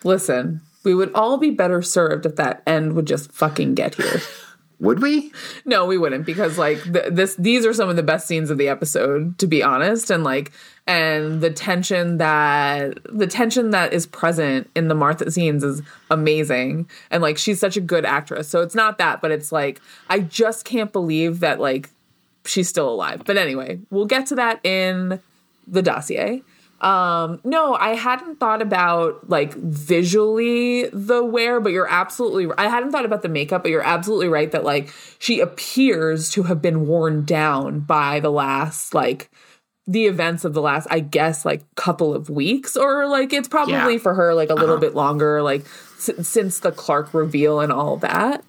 Listen. 0.03 0.61
We 0.83 0.95
would 0.95 1.11
all 1.13 1.37
be 1.37 1.51
better 1.51 1.81
served 1.81 2.25
if 2.25 2.37
that 2.37 2.63
end 2.65 2.93
would 2.93 3.07
just 3.07 3.31
fucking 3.31 3.75
get 3.75 3.95
here. 3.95 4.21
Would 4.79 5.01
we? 5.01 5.31
No, 5.65 5.85
we 5.85 5.97
wouldn't 5.97 6.25
because 6.25 6.59
like 6.59 6.83
th- 6.83 7.07
this 7.09 7.35
these 7.35 7.65
are 7.65 7.73
some 7.73 7.89
of 7.89 7.95
the 7.95 8.03
best 8.03 8.27
scenes 8.27 8.51
of 8.51 8.59
the 8.59 8.67
episode 8.67 9.37
to 9.39 9.47
be 9.47 9.63
honest 9.63 10.11
and 10.11 10.23
like 10.23 10.51
and 10.85 11.41
the 11.41 11.49
tension 11.49 12.17
that 12.17 12.99
the 13.05 13.25
tension 13.25 13.71
that 13.71 13.91
is 13.91 14.05
present 14.05 14.69
in 14.75 14.87
the 14.87 14.93
Martha 14.93 15.31
scenes 15.31 15.63
is 15.63 15.81
amazing 16.11 16.87
and 17.09 17.23
like 17.23 17.39
she's 17.39 17.59
such 17.59 17.75
a 17.75 17.81
good 17.81 18.05
actress. 18.05 18.47
So 18.47 18.61
it's 18.61 18.75
not 18.75 18.99
that 18.99 19.19
but 19.19 19.31
it's 19.31 19.51
like 19.51 19.81
I 20.09 20.19
just 20.19 20.63
can't 20.63 20.93
believe 20.93 21.39
that 21.39 21.59
like 21.59 21.89
she's 22.45 22.69
still 22.69 22.89
alive. 22.89 23.23
But 23.25 23.37
anyway, 23.37 23.79
we'll 23.89 24.05
get 24.05 24.27
to 24.27 24.35
that 24.35 24.63
in 24.63 25.19
the 25.65 25.81
dossier. 25.81 26.43
Um, 26.79 27.39
no, 27.43 27.73
I 27.73 27.95
hadn't 27.95 28.39
thought 28.39 28.61
about 28.61 29.27
like 29.29 29.53
visually 29.55 30.87
the 30.93 31.23
wear, 31.25 31.59
but 31.59 31.71
you're 31.71 31.89
absolutely 31.89 32.53
I 32.57 32.67
hadn't 32.69 32.91
thought 32.91 33.05
about 33.05 33.23
the 33.23 33.29
makeup, 33.29 33.63
but 33.63 33.71
you're 33.71 33.81
absolutely 33.81 34.27
right 34.27 34.51
that 34.51 34.63
like 34.63 34.93
she 35.17 35.39
appears 35.39 36.29
to 36.31 36.43
have 36.43 36.61
been 36.61 36.85
worn 36.87 37.25
down 37.25 37.79
by 37.79 38.19
the 38.19 38.29
last 38.31 38.93
like 38.93 39.31
the 39.87 40.05
events 40.05 40.45
of 40.45 40.53
the 40.53 40.61
last 40.61 40.87
I 40.91 40.99
guess 40.99 41.45
like 41.45 41.63
couple 41.75 42.13
of 42.13 42.29
weeks 42.29 42.77
or 42.77 43.07
like 43.07 43.33
it's 43.33 43.47
probably 43.47 43.93
Yeah. 43.93 43.97
for 43.99 44.13
her 44.13 44.35
like 44.35 44.49
a 44.51 44.55
little 44.55 44.77
bit 44.77 44.93
longer 44.93 45.41
like 45.41 45.61
s- 45.97 46.27
since 46.27 46.59
the 46.59 46.71
Clark 46.71 47.11
reveal 47.13 47.59
and 47.59 47.71
all 47.71 47.97
that. 47.97 48.43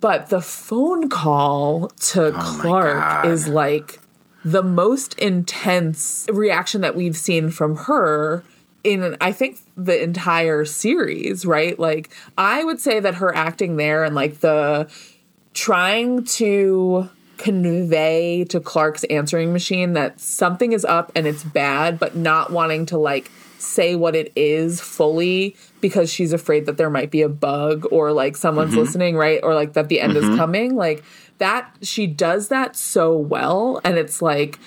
But 0.00 0.30
the 0.30 0.40
phone 0.40 1.10
call 1.10 1.88
to 2.12 2.32
Clark 2.40 3.26
is 3.26 3.48
like 3.48 3.98
the 4.44 4.62
most 4.62 5.14
intense 5.18 6.26
reaction 6.32 6.80
that 6.80 6.96
we've 6.96 7.16
seen 7.16 7.50
from 7.50 7.76
her 7.76 8.42
in 8.82 9.16
I 9.20 9.32
think 9.32 9.58
the 9.76 10.02
entire 10.02 10.64
series, 10.64 11.44
right? 11.44 11.78
Like 11.78 12.10
I 12.38 12.64
would 12.64 12.80
say 12.80 13.00
that 13.00 13.16
her 13.16 13.34
acting 13.34 13.76
there 13.76 14.04
and 14.04 14.14
like 14.14 14.40
the 14.40 14.90
trying 15.52 16.24
to 16.24 17.10
convey 17.36 18.44
to 18.44 18.60
Clark's 18.60 19.04
answering 19.04 19.52
machine 19.52 19.94
that 19.94 20.20
something 20.20 20.72
is 20.72 20.84
up 20.84 21.10
and 21.14 21.26
it's 21.26 21.42
bad, 21.42 21.98
but 21.98 22.14
not 22.16 22.52
wanting 22.52 22.86
to 22.86 22.98
like 22.98 23.30
say 23.58 23.94
what 23.94 24.16
it 24.16 24.32
is 24.36 24.80
fully 24.80 25.54
because 25.80 26.12
she's 26.12 26.32
afraid 26.32 26.66
that 26.66 26.76
there 26.76 26.90
might 26.90 27.10
be 27.10 27.22
a 27.22 27.28
bug 27.28 27.86
or 27.90 28.12
like 28.12 28.36
someone's 28.36 28.72
mm-hmm. 28.72 28.80
listening, 28.80 29.16
right? 29.16 29.40
Or 29.42 29.54
like 29.54 29.74
that 29.74 29.88
the 29.88 30.00
end 30.00 30.16
is 30.16 30.24
mm-hmm. 30.24 30.36
coming. 30.36 30.76
Like 30.76 31.02
that, 31.40 31.76
she 31.82 32.06
does 32.06 32.48
that 32.48 32.76
so 32.76 33.14
well. 33.16 33.80
And 33.84 33.98
it's 33.98 34.22
like 34.22 34.58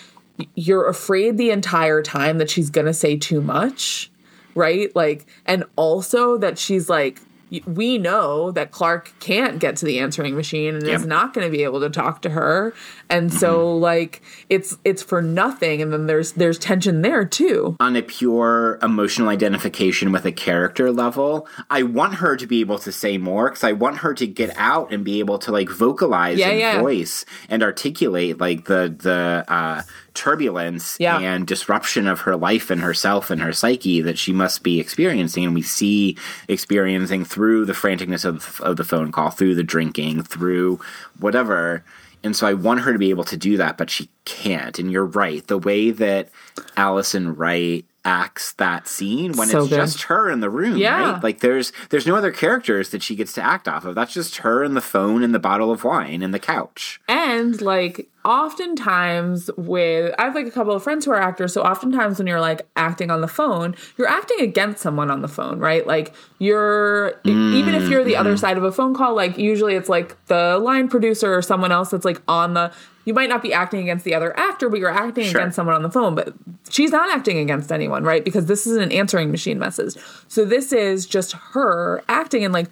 you're 0.55 0.88
afraid 0.88 1.38
the 1.38 1.51
entire 1.51 2.01
time 2.01 2.38
that 2.39 2.49
she's 2.49 2.69
gonna 2.69 2.93
say 2.93 3.15
too 3.17 3.41
much, 3.41 4.11
right? 4.55 4.93
Like, 4.95 5.26
and 5.45 5.63
also 5.76 6.38
that 6.38 6.57
she's 6.59 6.89
like, 6.89 7.21
we 7.66 7.97
know 7.97 8.51
that 8.51 8.72
Clark 8.72 9.14
can't 9.20 9.60
get 9.60 9.76
to 9.78 9.86
the 9.86 9.99
answering 9.99 10.36
machine 10.36 10.76
and 10.76 10.88
is 10.88 11.06
not 11.06 11.34
going 11.34 11.45
to 11.45 11.51
be 11.51 11.64
able 11.64 11.80
to 11.82 11.89
talk 11.89 12.22
to 12.24 12.30
her, 12.32 12.74
and 13.10 13.34
so 13.34 13.76
like 13.78 14.22
it's 14.49 14.78
it's 14.84 15.01
for 15.04 15.22
nothing. 15.22 15.82
And 15.82 15.91
then 15.93 16.08
there's 16.08 16.34
there's 16.34 16.58
tension 16.58 17.01
there 17.01 17.26
too. 17.26 17.76
on 17.80 17.95
a 17.95 18.01
pure 18.01 18.80
emotional 18.82 19.30
identification 19.30 20.12
with 20.12 20.26
a 20.26 20.32
character 20.32 20.91
level, 20.91 21.47
I 21.70 21.84
want 21.84 22.16
her 22.16 22.36
to 22.38 22.47
be 22.47 22.60
able 22.62 22.80
to 22.80 22.91
say 22.91 23.18
more 23.18 23.49
because 23.49 23.64
I 23.64 23.72
want 23.74 23.97
her 23.97 24.14
to 24.14 24.28
get 24.28 24.51
out 24.58 24.91
and 24.93 25.04
be 25.04 25.20
able 25.20 25.38
to 25.39 25.51
like 25.51 25.70
vocalize 25.70 26.38
Yeah, 26.39 26.49
and 26.49 26.60
yeah. 26.60 26.82
voice 26.82 27.26
and 27.49 27.62
articulate 27.64 28.39
like 28.39 28.66
the 28.66 28.93
the 28.97 29.45
uh, 29.47 29.82
turbulence 30.14 30.97
Yeah. 30.99 31.20
and 31.20 31.45
disruption 31.47 32.07
of 32.07 32.22
her 32.22 32.36
life 32.36 32.70
and 32.70 32.82
herself 32.82 33.30
and 33.32 33.41
her 33.41 33.53
psyche 33.53 34.01
that 34.01 34.18
she 34.18 34.32
must 34.34 34.64
be 34.64 34.80
experiencing, 34.80 35.45
and 35.45 35.53
we 35.55 35.61
see 35.61 36.18
experiencing 36.47 37.26
through 37.26 37.66
the 37.66 37.74
franticness 37.74 38.26
of 38.26 38.61
of 38.61 38.78
the 38.78 38.84
phone 38.84 39.11
call, 39.11 39.30
through 39.32 39.55
the 39.55 39.64
drinking, 39.64 40.24
through 40.24 40.80
whatever. 41.20 41.84
And 42.26 42.36
so 42.38 42.47
I 42.47 42.53
want 42.53 42.82
her 42.82 42.93
to 42.93 42.99
be 42.99 43.09
able 43.09 43.26
to 43.26 43.36
do 43.36 43.57
that, 43.57 43.78
but 43.78 43.89
she 43.89 44.09
can't. 44.24 44.80
And 44.80 44.89
you're 44.89 45.05
right. 45.05 45.45
The 45.45 45.57
way 45.57 45.91
that 45.91 46.30
Alison 46.78 47.36
Wright 47.36 47.86
acts 48.05 48.53
that 48.53 48.88
scene 48.88 49.34
when 49.34 49.47
So 49.49 49.59
it's 49.61 49.70
good. 49.70 49.76
just 49.78 50.03
her 50.03 50.30
in 50.30 50.39
the 50.41 50.49
room, 50.49 50.78
Yeah. 50.78 51.14
right? 51.14 51.24
Like 51.24 51.39
there's 51.41 51.72
there's 51.89 52.07
no 52.07 52.16
other 52.16 52.32
characters 52.32 52.89
that 52.89 53.01
she 53.03 53.16
gets 53.16 53.34
to 53.34 53.41
act 53.41 53.68
off 53.68 53.84
of. 53.86 53.95
That's 53.95 54.14
just 54.14 54.38
her 54.38 54.64
and 54.64 54.76
the 54.76 54.82
phone 54.82 55.22
and 55.24 55.34
the 55.34 55.39
bottle 55.39 55.72
of 55.72 55.84
wine 55.84 56.22
and 56.22 56.34
the 56.34 56.39
couch. 56.39 57.01
And 57.09 57.61
like 57.61 58.09
oftentimes 58.26 59.49
with 59.57 60.13
I 60.17 60.26
have 60.26 60.36
like 60.36 60.47
a 60.47 60.51
couple 60.51 60.74
of 60.74 60.84
friends 60.84 61.05
who 61.05 61.11
are 61.11 61.21
actors, 61.21 61.53
so 61.53 61.61
oftentimes 61.61 62.17
when 62.17 62.28
you're 62.28 62.39
like 62.41 62.67
acting 62.76 63.11
on 63.11 63.21
the 63.21 63.28
phone, 63.28 63.76
you're 63.97 64.07
acting 64.07 64.41
against 64.41 64.82
someone 64.82 65.11
on 65.11 65.21
the 65.21 65.28
phone, 65.28 65.59
right? 65.59 65.86
Like 65.86 66.13
you're 66.39 67.19
e, 67.26 67.32
even 67.32 67.76
if 67.76 67.84
mm, 67.84 67.89
you're 67.89 68.03
the 68.03 68.15
other 68.15 68.32
mm-hmm. 68.32 68.38
side 68.38 68.57
of 68.57 68.63
a 68.63 68.71
phone 68.71 68.93
call, 68.93 69.15
like 69.15 69.38
usually 69.38 69.76
it's 69.76 69.89
like 69.89 70.24
the 70.28 70.57
line 70.57 70.88
producer 70.88 71.34
or 71.34 71.41
someone 71.41 71.71
else 71.71 71.91
that's 71.91 72.05
like 72.05 72.21
on 72.28 72.53
the 72.53 72.71
you 73.05 73.13
might 73.13 73.30
not 73.30 73.41
be 73.41 73.53
acting 73.53 73.82
against 73.82 74.05
the 74.05 74.15
other 74.15 74.38
actor, 74.39 74.69
but 74.69 74.80
you're 74.80 74.89
acting 74.89 75.26
Sure. 75.26 75.41
against 75.41 75.55
someone 75.55 75.76
on 75.76 75.84
the 75.84 75.91
phone. 75.91 76.15
But 76.15 76.34
she's 76.69 76.91
not 76.91 77.09
acting 77.09 77.38
against 77.38 77.71
anyone, 77.71 78.03
right? 78.03 78.24
Because 78.24 78.45
this 78.45 78.65
is 78.65 78.78
an 78.78 78.91
answering 78.91 79.32
machine 79.32 79.59
message. 79.59 79.95
So 80.28 80.45
this 80.45 80.71
is 80.71 81.05
just 81.05 81.34
her 81.34 82.01
acting 82.07 82.45
and 82.45 82.53
like 82.53 82.69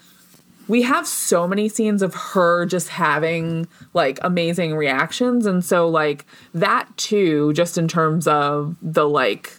we 0.68 0.82
have 0.84 1.08
so 1.08 1.48
many 1.48 1.70
scenes 1.70 2.02
of 2.02 2.14
her 2.14 2.66
just 2.66 2.90
having 2.90 3.68
like 3.94 4.20
amazing 4.22 4.76
reactions. 4.76 5.46
And 5.46 5.64
so 5.64 5.88
like 5.88 6.26
that 6.54 6.96
too 6.98 7.54
just 7.54 7.78
in 7.78 7.88
terms 7.88 8.28
of 8.28 8.76
the 8.82 9.08
like 9.08 9.58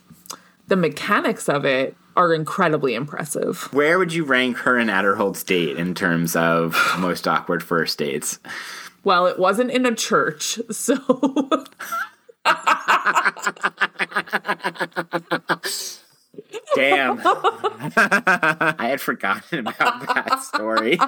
the 0.68 0.76
mechanics 0.76 1.48
of 1.48 1.64
it 1.64 1.96
are 2.14 2.34
incredibly 2.34 2.94
impressive. 2.94 3.72
Where 3.72 3.98
would 3.98 4.12
you 4.12 4.24
rank 4.24 4.58
her 4.58 4.78
and 4.78 4.90
Adderholt's 4.90 5.42
date 5.42 5.76
in 5.76 5.94
terms 5.94 6.36
of 6.36 6.76
most 6.98 7.26
awkward 7.26 7.62
first 7.62 7.98
dates? 7.98 8.38
well 9.04 9.26
it 9.26 9.38
wasn't 9.38 9.70
in 9.70 9.86
a 9.86 9.94
church 9.94 10.58
so 10.70 10.96
Damn. 16.74 17.20
I 17.24 18.74
had 18.88 19.00
forgotten 19.00 19.60
about 19.66 20.06
that 20.14 20.42
story. 20.42 20.98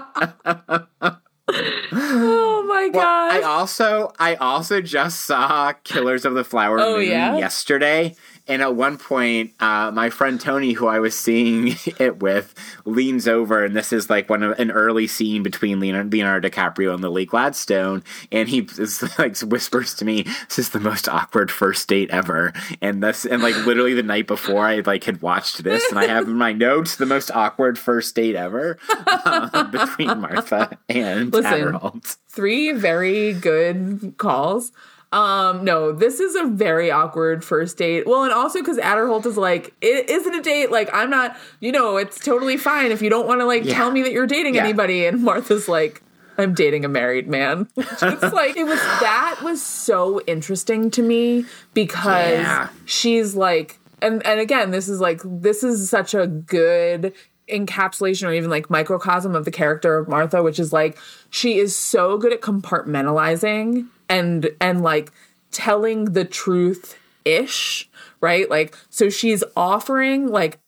oh 1.53 2.65
my 2.69 2.89
god! 2.93 3.33
I 3.33 3.43
also 3.43 4.13
I 4.19 4.35
also 4.37 4.81
just 4.81 5.23
saw 5.23 5.73
Killers 5.85 6.25
of 6.25 6.35
the 6.35 6.45
Flower 6.45 6.79
Oh, 6.81 6.97
Moon 6.97 7.09
yeah? 7.09 7.37
yesterday, 7.37 8.15
And 8.47 8.61
at 8.61 8.77
one 8.77 8.99
point, 8.99 9.55
uh, 9.59 9.91
my 9.91 10.11
friend 10.11 10.39
Tony, 10.39 10.73
who 10.73 10.87
I 10.87 10.99
was 10.99 11.19
seeing 11.19 11.69
it 11.99 12.21
with, 12.21 12.55
leans 12.85 13.27
over, 13.27 13.65
and 13.65 13.75
this 13.75 13.93
is 13.93 14.11
like 14.11 14.29
one 14.29 14.43
of 14.43 14.59
an 14.59 14.71
early 14.71 15.07
scene 15.07 15.43
between 15.43 15.81
Leonardo, 15.81 16.11
Leonardo 16.11 16.49
DiCaprio 16.49 16.93
and 16.93 17.03
Lily 17.03 17.25
Gladstone, 17.25 18.05
and 18.31 18.49
he 18.49 18.61
is, 18.79 19.03
like 19.19 19.39
whispers 19.41 19.95
to 19.95 20.05
me, 20.05 20.25
"This 20.49 20.59
is 20.59 20.71
the 20.71 20.81
most 20.81 21.09
awkward 21.09 21.51
first 21.51 21.89
date 21.89 22.11
ever." 22.11 22.53
And 22.83 23.03
this, 23.03 23.25
and 23.25 23.43
like 23.43 23.57
literally 23.65 23.95
the 23.95 24.03
night 24.03 24.27
before, 24.27 24.67
I 24.67 24.81
like 24.81 25.05
had 25.05 25.23
watched 25.23 25.65
this, 25.65 25.89
and 25.89 25.99
I 25.99 26.07
have 26.07 26.27
in 26.27 26.35
my 26.35 26.53
notes 26.53 26.97
the 26.97 27.07
most 27.07 27.31
awkward 27.31 27.79
first 27.79 28.15
date 28.15 28.37
ever 28.37 28.79
uh, 29.07 29.65
between 29.71 30.21
Martha 30.21 30.79
and 30.89 31.33
Listen. 31.33 31.53
Adderholt. 31.53 32.17
Three 32.29 32.73
very 32.73 33.33
good 33.33 34.15
calls. 34.19 34.73
Um, 35.15 35.65
no, 35.65 35.93
this 35.93 36.19
is 36.19 36.35
a 36.35 36.45
very 36.45 36.91
awkward 36.91 37.45
first 37.45 37.77
date. 37.79 38.05
Well, 38.07 38.25
and 38.25 38.33
also 38.33 38.59
because 38.61 38.79
Adderholt 38.79 39.27
is 39.27 39.37
like, 39.37 39.73
it 39.81 40.11
isn't 40.11 40.35
a 40.35 40.43
date. 40.43 40.73
Like, 40.73 40.91
I'm 40.93 41.09
not, 41.09 41.37
you 41.61 41.71
know, 41.71 41.97
it's 41.99 42.19
totally 42.19 42.57
fine 42.57 42.91
if 42.91 43.01
you 43.01 43.09
don't 43.11 43.27
want 43.29 43.41
to 43.41 43.45
like 43.47 43.65
Yeah. 43.65 43.75
tell 43.75 43.91
me 43.93 44.03
that 44.03 44.11
you're 44.13 44.27
dating 44.27 44.57
Yeah. 44.57 44.65
anybody. 44.65 45.07
And 45.07 45.23
Martha's 45.23 45.69
like, 45.69 46.03
I'm 46.37 46.53
dating 46.53 46.85
a 46.85 46.89
married 46.89 47.29
man. 47.29 47.69
it's 47.77 48.03
like 48.33 48.57
it 48.57 48.65
was 48.65 48.81
that 48.81 49.39
was 49.45 49.63
so 49.63 50.21
interesting 50.23 50.91
to 50.91 51.03
me 51.03 51.45
because 51.75 52.33
Yeah. 52.41 52.69
she's 52.85 53.37
like, 53.37 53.79
and 54.03 54.27
and 54.27 54.41
again, 54.41 54.73
this 54.73 54.89
is 54.89 55.01
like 55.01 55.21
this 55.25 55.63
is 55.63 55.89
such 55.89 56.13
a 56.13 56.27
good 56.27 57.13
encapsulation 57.49 58.29
or 58.29 58.33
even 58.33 58.51
like 58.51 58.71
microcosm 58.71 59.35
of 59.35 59.45
the 59.45 59.51
character 59.51 59.97
of 59.99 60.09
Martha, 60.09 60.43
which 60.43 60.59
is 60.59 60.73
like 60.73 60.99
she 61.31 61.59
is 61.59 61.77
so 61.77 62.17
good 62.19 62.33
at 62.33 62.41
compartmentalizing 62.41 63.87
and 64.09 64.51
and 64.61 64.83
like 64.83 65.13
telling 65.51 66.07
the 66.07 66.25
truth 66.25 66.99
ish, 67.25 67.89
right? 68.21 68.49
Like 68.51 68.77
so 68.91 69.09
she's 69.11 69.45
offering 69.57 70.29
like 70.29 70.59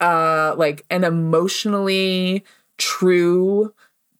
uh 0.00 0.54
like 0.56 0.84
an 0.90 1.04
emotionally 1.04 2.44
true 2.78 3.72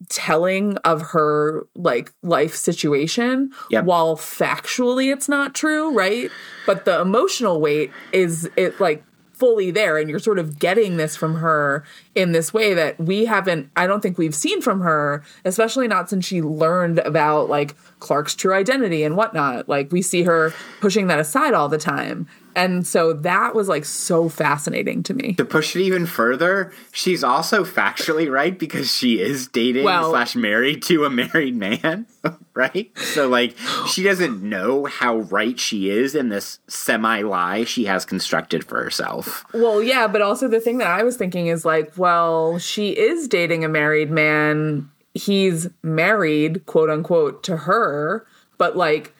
telling 0.08 0.76
of 0.78 1.02
her 1.02 1.66
like 1.74 2.12
life 2.22 2.54
situation 2.54 3.50
Yep. 3.70 3.84
while 3.84 4.16
factually 4.16 5.12
it's 5.12 5.28
not 5.28 5.54
true 5.54 5.92
right 5.94 6.30
but 6.66 6.84
the 6.86 7.00
emotional 7.00 7.60
weight 7.60 7.90
is 8.12 8.48
it 8.56 8.80
like 8.80 9.04
fully 9.40 9.70
there 9.70 9.96
and 9.96 10.08
you're 10.08 10.18
sort 10.18 10.38
of 10.38 10.58
getting 10.58 10.98
this 10.98 11.16
from 11.16 11.36
her 11.36 11.82
in 12.14 12.32
this 12.32 12.54
way 12.54 12.74
that 12.74 13.00
we 13.00 13.24
haven't 13.24 13.70
i 13.74 13.86
don't 13.86 14.02
think 14.02 14.18
we've 14.18 14.34
seen 14.34 14.60
from 14.60 14.80
her 14.80 15.24
especially 15.44 15.88
not 15.88 16.08
since 16.08 16.24
she 16.24 16.42
learned 16.42 16.98
about 17.00 17.48
like 17.48 17.74
clark's 18.00 18.34
true 18.34 18.54
identity 18.54 19.04
and 19.04 19.16
whatnot. 19.16 19.68
Like 19.68 19.92
we 19.92 20.02
see 20.02 20.22
her 20.24 20.52
pushing 20.80 21.06
that 21.06 21.20
aside 21.20 21.54
all 21.54 21.68
the 21.68 21.78
time 21.78 22.26
and 22.56 22.86
so 22.86 23.12
that 23.12 23.54
was 23.54 23.68
like 23.68 23.84
so 23.84 24.28
fascinating 24.28 25.02
to 25.04 25.14
me 25.14 25.34
To 25.34 25.44
push 25.44 25.74
it 25.76 25.80
even 25.80 26.06
further, 26.06 26.72
she's 26.92 27.22
also 27.24 27.64
factually 27.64 28.30
right 28.30 28.58
because 28.58 28.92
she 28.94 29.20
is 29.20 29.46
dating 29.48 29.84
Well- 29.84 30.10
slash 30.10 30.34
married 30.36 30.82
to 30.84 31.04
a 31.04 31.10
married 31.10 31.56
man, 31.56 32.06
right? 32.54 32.90
So 32.98 33.28
like 33.28 33.56
she 33.88 34.02
doesn't 34.02 34.42
know 34.42 34.86
how 34.86 35.18
right 35.18 35.58
she 35.58 35.90
is 35.90 36.14
in 36.14 36.28
this 36.28 36.58
semi 36.68 37.22
lie 37.22 37.64
she 37.64 37.84
has 37.86 38.04
constructed 38.04 38.64
for 38.64 38.82
herself. 38.82 39.44
Well, 39.52 39.82
yeah, 39.82 40.06
but 40.06 40.22
also 40.22 40.48
the 40.48 40.60
thing 40.60 40.78
that 40.78 40.88
I 40.88 41.02
was 41.02 41.16
thinking 41.16 41.46
is 41.48 41.64
like, 41.64 41.92
well, 41.96 42.58
she 42.58 42.90
is 42.90 43.28
dating 43.28 43.64
a 43.64 43.68
married 43.68 44.10
man. 44.10 44.90
He's 45.14 45.68
married, 45.82 46.66
quote 46.66 46.88
unquote, 46.90 47.42
to 47.44 47.56
her, 47.56 48.26
but 48.58 48.76
like, 48.76 49.12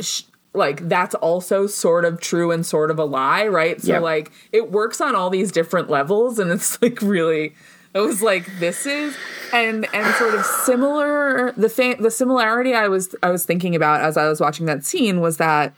sh- 0.00 0.22
like 0.52 0.88
that's 0.88 1.14
also 1.16 1.66
sort 1.66 2.04
of 2.04 2.20
true 2.20 2.50
and 2.50 2.64
sort 2.66 2.90
of 2.90 2.98
a 2.98 3.04
lie, 3.04 3.46
right? 3.46 3.80
So 3.80 3.92
Yep. 3.92 4.02
like, 4.02 4.32
it 4.52 4.70
works 4.72 5.00
on 5.00 5.14
all 5.14 5.30
these 5.30 5.52
different 5.52 5.88
levels, 5.88 6.38
and 6.38 6.50
it's 6.50 6.80
like 6.82 7.00
really. 7.02 7.54
It 7.92 7.98
was 7.98 8.22
like 8.22 8.46
this 8.60 8.86
is 8.86 9.16
and 9.52 9.84
and 9.92 10.14
sort 10.14 10.34
of 10.34 10.44
similar 10.44 11.50
the 11.56 11.68
thing 11.68 12.00
the 12.00 12.10
similarity 12.12 12.72
I 12.72 12.86
was 12.86 13.16
I 13.20 13.30
was 13.30 13.44
thinking 13.44 13.74
about 13.74 14.00
as 14.00 14.16
I 14.16 14.28
was 14.28 14.40
watching 14.40 14.66
that 14.66 14.84
scene 14.84 15.20
was 15.20 15.38
that 15.38 15.74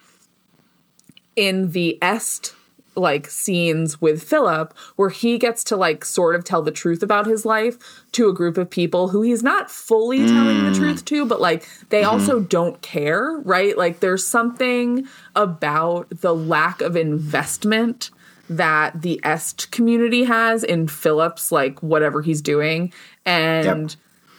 in 1.37 1.71
the 1.71 1.99
est 2.03 2.55
like 2.95 3.29
scenes 3.29 4.01
with 4.01 4.23
Philip 4.23 4.77
where 4.97 5.09
he 5.09 5.39
gets 5.39 5.65
to 5.65 5.77
like 5.77 6.05
sort 6.05 6.35
of 6.35 6.45
tell 6.45 6.63
the 6.63 6.71
truth 6.71 7.03
about 7.03 7.27
his 7.27 7.45
life 7.45 8.05
to 8.13 8.29
a 8.29 8.35
group 8.35 8.59
of 8.59 8.69
people 8.69 9.09
who 9.09 9.23
he's 9.23 9.43
not 9.43 9.71
fully 9.71 10.27
telling 10.27 10.65
the 10.65 10.71
mm. 10.71 10.77
truth 10.77 11.05
to 11.07 11.25
but 11.25 11.41
like 11.41 11.67
they 11.89 12.03
mm-hmm. 12.03 12.11
also 12.11 12.41
don't 12.41 12.81
care 12.83 13.39
right 13.45 13.79
like 13.79 14.01
there's 14.01 14.27
something 14.27 15.07
about 15.35 16.09
the 16.11 16.35
lack 16.35 16.83
of 16.83 16.97
investment 16.97 18.11
that 18.51 19.01
the 19.01 19.21
est 19.25 19.71
community 19.71 20.25
has 20.25 20.63
in 20.63 20.87
Philip's 20.87 21.51
like 21.51 21.83
whatever 21.83 22.21
he's 22.21 22.43
doing 22.43 22.93
and 23.25 23.91
Yep. 23.91 23.99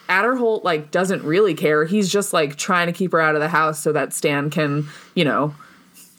Adderholt 0.10 0.64
like 0.64 0.92
doesn't 0.92 1.24
really 1.24 1.54
care. 1.54 1.86
He's 1.86 2.12
just 2.12 2.34
like 2.34 2.58
trying 2.58 2.88
to 2.88 2.94
keep 2.94 3.14
her 3.14 3.22
out 3.22 3.36
of 3.36 3.42
the 3.42 3.48
house 3.48 3.80
so 3.80 3.94
that 3.94 4.14
Stan 4.14 4.50
can, 4.50 4.86
you 5.16 5.24
know, 5.24 5.56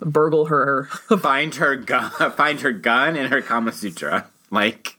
burgle 0.00 0.46
her. 0.46 0.84
find 1.20 1.54
her 1.56 1.76
gun 1.76 2.10
find 2.36 2.60
her 2.60 2.72
gun 2.72 3.16
and 3.16 3.32
her 3.32 3.42
Kama 3.42 3.72
Sutra. 3.72 4.26
Like 4.50 4.98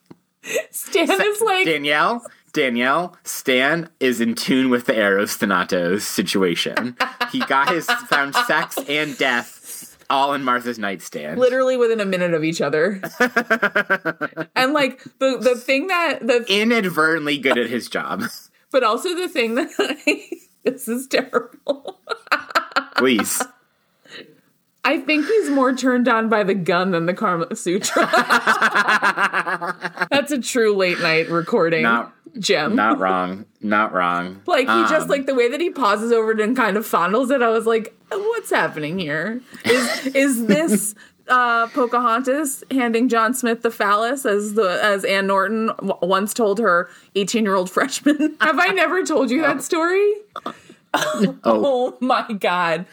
Stan 0.71 1.09
is 1.09 1.41
like 1.41 1.65
Danielle 1.65 2.25
Danielle, 2.53 3.17
Stan 3.25 3.89
is 3.99 4.21
in 4.21 4.33
tune 4.33 4.69
with 4.69 4.85
the 4.85 4.97
Eros 4.97 5.35
Thanatos 5.35 6.05
situation. 6.05 6.95
he 7.29 7.39
got 7.39 7.69
his 7.69 7.85
found 8.07 8.33
sex 8.33 8.77
and 8.87 9.17
death 9.17 9.97
all 10.09 10.33
in 10.33 10.43
Martha's 10.43 10.79
nightstand. 10.79 11.37
literally 11.39 11.75
within 11.75 11.99
a 11.99 12.05
minute 12.05 12.33
of 12.33 12.43
each 12.45 12.61
other. 12.61 13.01
and 14.55 14.71
like 14.71 15.03
the 15.19 15.37
the 15.37 15.55
thing 15.55 15.87
that 15.87 16.25
the 16.25 16.45
Inadvertently 16.47 17.37
good 17.37 17.57
at 17.57 17.69
his 17.69 17.89
job. 17.89 18.23
but 18.71 18.83
also 18.83 19.13
the 19.15 19.27
thing 19.27 19.55
that 19.55 19.69
I, 19.77 20.29
this 20.63 20.87
is 20.87 21.07
terrible. 21.07 21.99
Please. 22.95 23.41
I 24.85 24.99
think 24.99 25.25
he's 25.25 25.49
more 25.49 25.73
turned 25.75 26.07
on 26.07 26.29
by 26.29 26.43
the 26.43 26.53
gun 26.53 26.91
than 26.91 27.07
the 27.07 27.13
Karma 27.13 27.55
Sutra. 27.55 28.05
That's 30.11 30.31
a 30.31 30.39
true 30.39 30.75
late 30.75 30.99
night 30.99 31.29
recording 31.29 31.83
Not- 31.83 32.13
gem. 32.39 32.75
Not 32.75 32.99
wrong. 32.99 33.45
Not 33.61 33.93
wrong. 33.93 34.41
Like 34.45 34.67
he 34.67 34.81
just 34.83 35.03
Um, 35.03 35.07
like 35.09 35.25
the 35.25 35.35
way 35.35 35.49
that 35.49 35.59
he 35.59 35.69
pauses 35.71 36.11
over 36.11 36.31
it 36.31 36.39
and 36.39 36.55
kind 36.55 36.77
of 36.77 36.85
fondles 36.85 37.31
it. 37.31 37.41
I 37.41 37.49
was 37.49 37.65
like, 37.65 37.95
"What's 38.11 38.51
happening 38.51 38.99
here? 38.99 39.41
Is 39.65 40.07
is 40.15 40.45
this 40.45 40.93
uh, 41.27 41.67
Pocahontas 41.69 42.63
handing 42.69 43.09
John 43.09 43.33
Smith 43.33 43.63
the 43.63 43.71
phallus 43.71 44.25
as 44.25 44.53
the 44.53 44.79
as 44.83 45.03
Anne 45.03 45.25
Norton 45.27 45.67
w- 45.77 45.97
once 46.03 46.33
told 46.33 46.59
her 46.59 46.89
eighteen 47.15 47.43
year 47.43 47.55
old 47.55 47.71
freshman? 47.71 48.35
Have 48.41 48.59
I 48.59 48.67
never 48.67 49.03
told 49.03 49.31
you 49.31 49.41
that 49.41 49.63
story? 49.63 50.13
Oh, 51.43 51.93
Oh 51.93 51.97
my 51.99 52.25
god, 52.39 52.85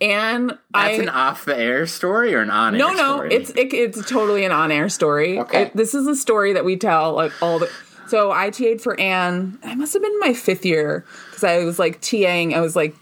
Anne! 0.00 0.58
I 0.74 0.88
that's 0.90 1.02
an 1.02 1.08
off 1.08 1.44
the 1.44 1.56
air 1.58 1.86
story 1.86 2.34
or 2.34 2.40
an 2.40 2.50
on 2.50 2.74
air 2.74 2.78
no, 2.78 2.92
no, 2.92 3.14
story? 3.16 3.34
it's 3.34 3.50
it, 3.50 3.72
it's 3.72 4.08
totally 4.08 4.44
an 4.44 4.52
on-air 4.52 4.88
story. 4.88 5.38
Okay. 5.38 5.62
It- 5.62 5.76
this 5.76 5.94
is 5.94 6.06
a 6.06 6.16
story 6.16 6.52
that 6.54 6.64
we 6.64 6.76
tell 6.76 7.14
like 7.14 7.32
all 7.42 7.58
the. 7.58 7.70
So 8.08 8.32
I 8.32 8.50
TA'd 8.50 8.80
for 8.80 8.98
Anne. 8.98 9.58
I 9.62 9.74
must 9.74 9.92
have 9.92 10.02
been 10.02 10.12
in 10.12 10.20
my 10.20 10.32
fifth 10.32 10.64
year 10.64 11.04
because 11.26 11.44
I 11.44 11.64
was 11.64 11.78
like 11.78 12.00
TAing. 12.00 12.54
I 12.54 12.60
was 12.60 12.74
like 12.74 12.94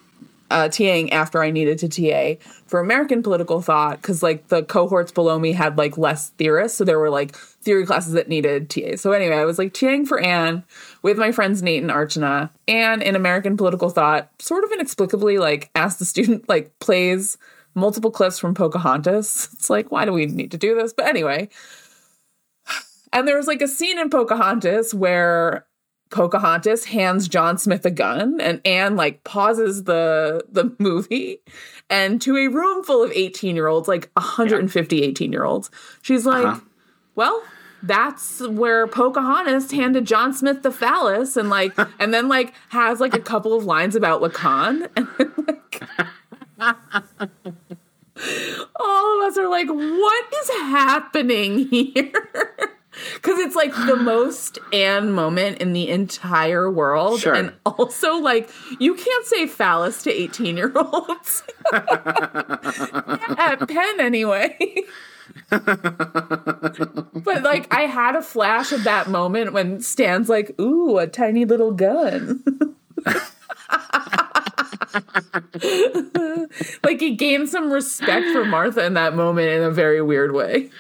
uh, 0.51 0.65
TAing 0.65 1.13
after 1.13 1.43
I 1.43 1.51
needed 1.51 1.79
to 1.79 1.89
TA 1.89 2.45
for 2.67 2.81
American 2.81 3.23
political 3.23 3.61
thought 3.63 4.03
because 4.03 4.23
like 4.23 4.49
the 4.49 4.63
cohorts 4.65 5.13
below 5.13 5.39
me 5.39 5.53
had 5.53 5.79
like 5.79 5.97
less 5.97 6.31
theorists, 6.31 6.77
so 6.79 6.85
there 6.85 6.99
were 6.99 7.11
like 7.11 7.37
theory 7.37 7.87
classes 7.87 8.13
that 8.15 8.29
needed 8.29 8.69
TA. 8.69 8.97
So 8.97 9.13
anyway, 9.13 9.37
I 9.37 9.45
was 9.45 9.59
like 9.59 9.73
TAing 9.73 10.07
for 10.09 10.19
Anne 10.21 10.65
with 11.07 11.19
my 11.19 11.31
friends 11.31 11.63
Nate 11.63 11.83
and 11.83 11.91
Archana. 11.93 12.51
Anne 12.67 13.01
in 13.01 13.15
American 13.15 13.57
political 13.57 13.91
thought, 13.91 14.29
sort 14.43 14.65
of 14.65 14.73
inexplicably, 14.73 15.39
like 15.39 15.71
asked 15.77 16.01
the 16.01 16.05
student 16.05 16.49
like 16.49 16.77
plays 16.81 17.39
multiple 17.77 18.11
clips 18.11 18.41
from 18.41 18.55
Pocahontas. 18.55 19.51
It's 19.55 19.71
like, 19.71 19.93
why 19.93 20.05
do 20.05 20.13
we 20.13 20.27
need 20.27 20.51
to 20.51 20.59
do 20.59 20.75
this? 20.75 20.93
But 20.93 21.07
anyway. 21.07 21.49
And 23.13 23.29
there 23.29 23.37
was 23.37 23.47
like 23.47 23.63
a 23.63 23.69
scene 23.69 24.01
in 24.01 24.11
Pocahontas 24.11 24.95
where 24.95 25.65
Pocahontas 26.11 26.85
hands 26.87 27.29
John 27.29 27.57
Smith 27.57 27.87
a 27.87 27.91
gun 27.93 28.41
and 28.41 28.61
Anne 28.67 28.97
like 28.97 29.23
pauses 29.23 29.85
the 29.85 30.45
the 30.51 30.75
movie 30.81 31.39
and 31.89 32.21
to 32.23 32.37
a 32.37 32.49
room 32.49 32.83
full 32.83 33.05
of 33.05 33.13
18 33.13 33.55
year 33.55 33.69
olds, 33.69 33.87
like 33.87 34.11
150 34.15 35.03
18 35.05 35.33
year 35.33 35.45
olds, 35.45 35.71
she's 36.03 36.27
like, 36.27 36.47
Uh-huh. 36.47 36.61
well, 37.15 37.43
that's 37.83 38.41
where 38.49 38.87
Pocahontas 38.87 39.71
handed 39.71 40.07
John 40.07 40.33
Smith 40.33 40.63
the 40.63 40.71
phallus 40.71 41.37
and 41.37 41.51
like 41.51 41.73
and 42.01 42.13
then 42.13 42.29
like 42.29 42.55
has 42.71 43.01
like 43.01 43.15
a 43.15 43.21
couple 43.21 43.55
of 43.55 43.65
lines 43.65 43.95
about 43.95 44.21
Lacan 44.23 44.89
and 44.97 45.09
then, 45.19 45.33
like 45.47 45.83
all 48.77 49.21
of 49.21 49.29
us 49.29 49.39
are 49.39 49.49
like, 49.49 49.69
what 49.69 50.35
is 50.43 50.51
happening 50.51 51.69
here? 51.69 52.13
Because 53.15 53.39
it's 53.41 53.55
like 53.55 53.75
the 53.75 53.97
most 53.97 54.59
Anne 54.73 55.13
moment 55.13 55.59
in 55.59 55.75
the 55.75 55.91
entire 55.91 56.71
world. 56.71 57.21
Sure. 57.21 57.35
And 57.35 57.53
also, 57.67 58.15
like, 58.15 58.49
you 58.81 58.95
can't 58.95 59.27
say 59.27 59.47
phallus 59.47 60.03
to 60.05 60.11
18 60.11 60.57
year 60.57 60.73
olds. 60.75 61.43
At 61.75 63.69
Penn, 63.69 64.01
anyway. 64.01 64.57
But, 65.51 67.43
like, 67.43 67.73
I 67.73 67.83
had 67.83 68.17
a 68.17 68.23
flash 68.23 68.73
of 68.73 68.85
that 68.85 69.09
moment 69.09 69.53
when 69.53 69.81
Stan's 69.81 70.29
like, 70.29 70.59
ooh, 70.61 70.99
a 70.99 71.07
tiny 71.07 71.45
little 71.45 71.73
gun. 71.73 72.43
like, 76.83 77.01
he 77.01 77.15
gained 77.15 77.49
some 77.49 77.71
respect 77.71 78.27
for 78.33 78.45
Martha 78.45 78.85
in 78.85 78.95
that 78.95 79.15
moment 79.15 79.49
in 79.49 79.63
a 79.63 79.71
very 79.71 80.03
weird 80.03 80.33
way. 80.33 80.71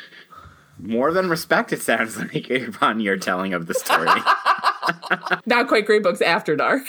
More 0.78 1.12
than 1.12 1.28
respect, 1.28 1.72
it 1.72 1.80
sounds 1.80 2.18
like 2.18 2.50
upon 2.50 3.00
your 3.00 3.16
telling 3.16 3.54
of 3.54 3.66
the 3.66 3.74
story. 3.74 4.08
Not 5.46 5.68
quite 5.68 5.86
great 5.86 6.02
books 6.02 6.20
after 6.20 6.54
dark. 6.54 6.82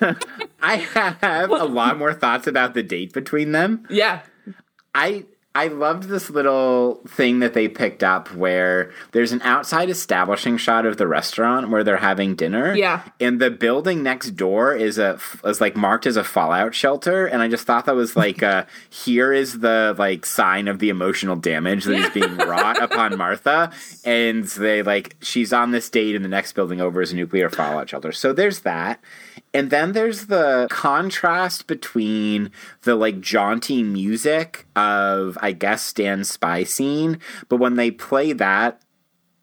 I 0.62 0.76
have 0.76 1.50
a 1.50 1.64
lot 1.64 1.98
more 1.98 2.14
thoughts 2.14 2.46
about 2.46 2.74
the 2.74 2.82
date 2.82 3.12
between 3.12 3.52
them. 3.52 3.86
Yeah. 3.90 4.20
I 4.94 5.24
I 5.56 5.68
loved 5.68 6.02
this 6.02 6.28
little 6.28 7.00
thing 7.08 7.38
that 7.38 7.54
they 7.54 7.66
picked 7.66 8.04
up 8.04 8.30
where 8.34 8.92
there's 9.12 9.32
an 9.32 9.40
outside 9.40 9.88
establishing 9.88 10.58
shot 10.58 10.84
of 10.84 10.98
the 10.98 11.06
restaurant 11.06 11.70
where 11.70 11.82
they're 11.82 11.96
having 11.96 12.34
dinner. 12.34 12.74
Yeah. 12.74 13.02
And 13.20 13.40
the 13.40 13.50
building 13.50 14.02
next 14.02 14.32
door 14.32 14.74
is 14.74 14.98
a 14.98 15.18
is 15.46 15.58
like 15.58 15.74
marked 15.74 16.04
as 16.04 16.18
a 16.18 16.24
fallout 16.24 16.74
shelter, 16.74 17.24
and 17.24 17.40
I 17.40 17.48
just 17.48 17.66
thought 17.66 17.86
that 17.86 17.94
was 17.94 18.14
like 18.14 18.42
uh 18.42 18.66
here 18.90 19.32
is 19.32 19.60
the 19.60 19.94
like 19.98 20.26
sign 20.26 20.68
of 20.68 20.78
the 20.78 20.90
emotional 20.90 21.36
damage 21.36 21.84
that 21.84 22.00
is 22.00 22.10
being 22.10 22.36
wrought 22.36 22.82
upon 22.82 23.16
Martha, 23.18 23.72
and 24.04 24.44
they 24.44 24.82
like 24.82 25.16
she's 25.22 25.54
on 25.54 25.70
this 25.70 25.88
date, 25.88 26.14
and 26.14 26.22
the 26.22 26.28
next 26.28 26.52
building 26.52 26.82
over 26.82 27.00
is 27.00 27.12
a 27.12 27.16
nuclear 27.16 27.48
fallout 27.48 27.88
shelter. 27.88 28.12
So 28.12 28.34
there's 28.34 28.60
that. 28.60 29.00
And 29.52 29.70
then 29.70 29.92
there's 29.92 30.26
the 30.26 30.66
contrast 30.70 31.66
between 31.66 32.50
the 32.82 32.94
like 32.94 33.20
jaunty 33.20 33.82
music 33.82 34.66
of, 34.76 35.36
I 35.40 35.52
guess, 35.52 35.82
Stan's 35.82 36.30
spy 36.30 36.64
scene, 36.64 37.18
but 37.48 37.56
when 37.56 37.76
they 37.76 37.90
play 37.90 38.32
that 38.32 38.80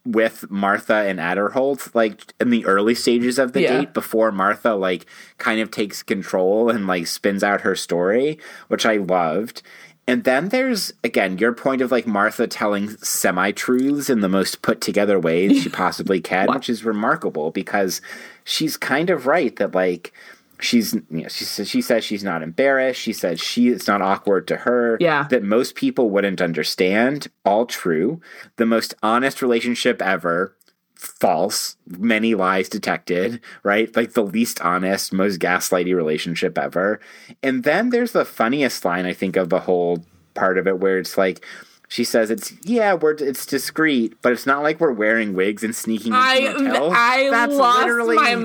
with 0.05 0.49
Martha 0.51 0.95
and 0.95 1.17
Adderholt, 1.19 1.95
like 1.95 2.33
in 2.39 2.49
the 2.49 2.65
early 2.65 2.93
stages 2.95 3.39
of 3.39 3.53
the 3.53 3.61
Yeah. 3.61 3.79
date, 3.79 3.93
before 3.93 4.31
Martha 4.31 4.73
like 4.73 5.05
kind 5.37 5.61
of 5.61 5.71
takes 5.71 6.03
control 6.03 6.69
and 6.69 6.85
like 6.87 7.07
spins 7.07 7.43
out 7.43 7.61
her 7.61 7.75
story, 7.75 8.37
which 8.67 8.85
I 8.85 8.97
loved. 8.97 9.61
And 10.05 10.25
then 10.25 10.49
there's 10.49 10.91
again 11.05 11.37
your 11.37 11.53
point 11.53 11.81
of 11.81 11.89
like 11.89 12.05
Martha 12.05 12.45
telling 12.47 12.89
semi 12.97 13.51
truths 13.51 14.09
in 14.09 14.19
the 14.19 14.27
most 14.27 14.61
put 14.61 14.81
together 14.81 15.17
ways 15.17 15.63
she 15.63 15.69
possibly 15.83 16.19
can, 16.19 16.47
which 16.53 16.69
is 16.69 16.83
remarkable 16.83 17.51
because 17.51 18.01
she's 18.43 18.77
kind 18.77 19.09
of 19.09 19.25
right 19.25 19.55
that 19.57 19.73
like 19.73 20.13
she's 20.59 20.93
you 20.93 21.03
know, 21.09 21.27
she 21.27 21.43
says 21.43 21.69
she 21.69 21.81
says 21.81 22.03
she's 22.03 22.23
not 22.23 22.41
embarrassed. 22.41 22.99
She 22.99 23.13
says 23.13 23.39
she 23.39 23.69
it's 23.69 23.87
not 23.87 24.01
awkward 24.01 24.47
to 24.47 24.57
her. 24.57 24.97
Yeah. 24.99 25.27
That 25.29 25.43
most 25.43 25.75
people 25.75 26.09
wouldn't 26.09 26.41
understand. 26.41 27.27
All 27.45 27.65
true. 27.65 28.21
The 28.57 28.65
most 28.65 28.93
honest 29.03 29.41
relationship 29.41 30.01
ever. 30.01 30.55
False. 30.95 31.75
Many 31.85 32.33
lies 32.33 32.69
detected, 32.69 33.41
right? 33.63 33.93
Like 33.95 34.13
the 34.13 34.23
least 34.23 34.61
honest, 34.61 35.11
most 35.11 35.39
gaslighty 35.39 35.93
relationship 35.93 36.57
ever. 36.57 37.01
And 37.41 37.63
then 37.63 37.89
there's 37.89 38.13
the 38.13 38.23
funniest 38.23 38.85
line, 38.85 39.05
I 39.05 39.13
think, 39.13 39.35
of 39.35 39.49
the 39.49 39.59
whole 39.59 40.05
part 40.33 40.57
of 40.57 40.65
it 40.65 40.79
where 40.79 40.97
it's 40.97 41.17
like, 41.17 41.45
she 41.87 42.03
says 42.03 42.31
it's 42.31 42.53
yeah 42.63 42.93
we're 42.93 43.11
it's 43.13 43.45
discreet 43.45 44.15
but 44.21 44.31
it's 44.31 44.45
not 44.45 44.63
like 44.63 44.79
we're 44.79 44.91
wearing 44.91 45.33
wigs 45.35 45.63
and 45.63 45.75
sneaking 45.75 46.13
into 46.13 46.19
I-. 46.19 46.93
I 46.93 47.29
that's 47.29 47.53
lost 47.53 47.79
literally 47.79 48.15
my 48.15 48.35
that's 48.35 48.41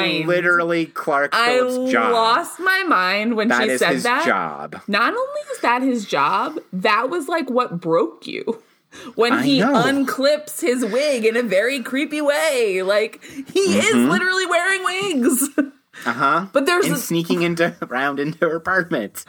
mind. 0.00 0.26
literally 0.28 0.86
Clark 0.86 1.30
I 1.34 1.58
Philip's 1.58 1.92
job. 1.92 2.12
lost 2.12 2.60
my 2.60 2.84
mind 2.86 3.36
when 3.36 3.48
That 3.48 3.64
she 3.64 3.70
is 3.70 3.80
said 3.80 3.92
his 3.94 4.02
that. 4.04 4.24
job. 4.26 4.80
Not 4.86 5.12
only 5.14 5.40
is 5.52 5.60
that 5.60 5.82
his 5.82 6.04
job, 6.06 6.58
that 6.72 7.10
was 7.10 7.28
like 7.28 7.50
what 7.50 7.80
broke 7.80 8.26
you. 8.26 8.62
When 9.14 9.32
I 9.32 9.42
he 9.42 9.60
know. 9.60 9.72
unclips 9.72 10.60
his 10.60 10.84
wig 10.84 11.24
in 11.24 11.34
a 11.34 11.42
very 11.42 11.82
creepy 11.82 12.20
way. 12.20 12.82
Like, 12.82 13.24
he 13.24 13.78
is 13.78 13.86
Mm-hmm. 13.86 14.10
literally 14.10 14.44
wearing 14.44 14.84
wigs. 14.84 15.48
Uh 16.06 16.12
huh. 16.12 16.46
But 16.52 16.66
there's 16.66 16.86
and 16.86 16.94
a- 16.94 16.98
sneaking 16.98 17.42
into 17.42 17.76
around 17.82 18.18
into 18.18 18.38
her 18.48 18.56
apartment, 18.56 19.24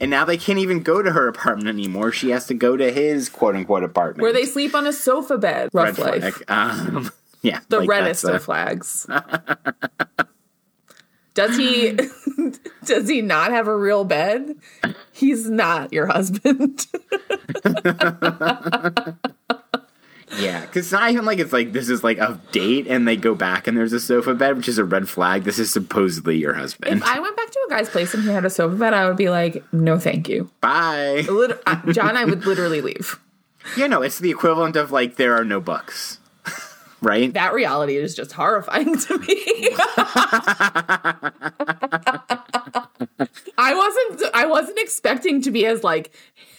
and 0.00 0.10
now 0.10 0.24
they 0.24 0.36
can't 0.36 0.58
even 0.60 0.82
go 0.82 1.02
to 1.02 1.10
her 1.12 1.28
apartment 1.28 1.68
anymore. 1.68 2.12
She 2.12 2.30
has 2.30 2.46
to 2.46 2.54
go 2.54 2.76
to 2.76 2.92
his 2.92 3.28
quote 3.28 3.56
unquote 3.56 3.82
apartment 3.84 4.22
where 4.22 4.32
they 4.32 4.44
sleep 4.44 4.74
on 4.74 4.86
a 4.86 4.92
sofa 4.92 5.38
bed. 5.38 5.70
Rough 5.72 5.98
Red 5.98 6.22
life. 6.22 6.42
Um, 6.48 7.10
yeah, 7.42 7.60
The 7.68 7.80
like 7.80 7.88
reddest 7.88 8.24
of 8.24 8.42
flags. 8.44 9.06
does 11.34 11.56
he 11.56 11.98
does 12.84 13.08
he 13.08 13.20
not 13.20 13.50
have 13.50 13.66
a 13.66 13.76
real 13.76 14.04
bed? 14.04 14.54
He's 15.12 15.50
not 15.50 15.92
your 15.92 16.06
husband. 16.06 16.86
Yeah, 20.38 20.60
because 20.66 20.86
it's 20.86 20.92
not 20.92 21.10
even 21.10 21.24
like 21.24 21.38
it's 21.38 21.52
like 21.52 21.72
this 21.72 21.88
is 21.88 22.02
like 22.04 22.18
a 22.18 22.40
date 22.52 22.86
and 22.88 23.06
they 23.06 23.16
go 23.16 23.34
back 23.34 23.66
and 23.66 23.76
there's 23.76 23.92
a 23.92 24.00
sofa 24.00 24.34
bed, 24.34 24.56
which 24.56 24.68
is 24.68 24.78
a 24.78 24.84
red 24.84 25.08
flag. 25.08 25.44
This 25.44 25.58
is 25.58 25.70
supposedly 25.72 26.36
your 26.36 26.54
husband. 26.54 26.96
if 26.98 27.02
I 27.02 27.18
went 27.20 27.36
back 27.36 27.50
to 27.50 27.60
a 27.66 27.70
guy's 27.70 27.88
place 27.88 28.14
and 28.14 28.22
he 28.22 28.30
had 28.30 28.44
a 28.44 28.50
sofa 28.50 28.76
bed, 28.76 28.94
I 28.94 29.06
would 29.08 29.16
be 29.16 29.28
like, 29.30 29.62
no, 29.72 29.98
thank 29.98 30.28
you. 30.28 30.50
Bye. 30.60 31.24
Lit- 31.28 31.60
uh, 31.66 31.92
John, 31.92 32.16
I 32.16 32.24
would 32.24 32.46
literally 32.46 32.80
leave. 32.80 33.18
You 33.76 33.88
know, 33.88 34.02
it's 34.02 34.18
the 34.18 34.30
equivalent 34.30 34.76
of 34.76 34.92
like 34.92 35.16
there 35.16 35.34
are 35.34 35.44
no 35.44 35.58
books, 35.60 36.18
right? 37.00 37.32
That 37.32 37.54
reality 37.54 37.96
is 37.96 38.14
just 38.14 38.32
horrifying 38.32 38.96
to 38.98 39.18
me. 39.18 39.70
I 43.56 43.74
wasn't 43.74 44.34
I 44.34 44.46
wasn't 44.46 44.78
expecting 44.78 45.40
to 45.42 45.50
be 45.50 45.64
as 45.66 45.82
like 45.84 46.14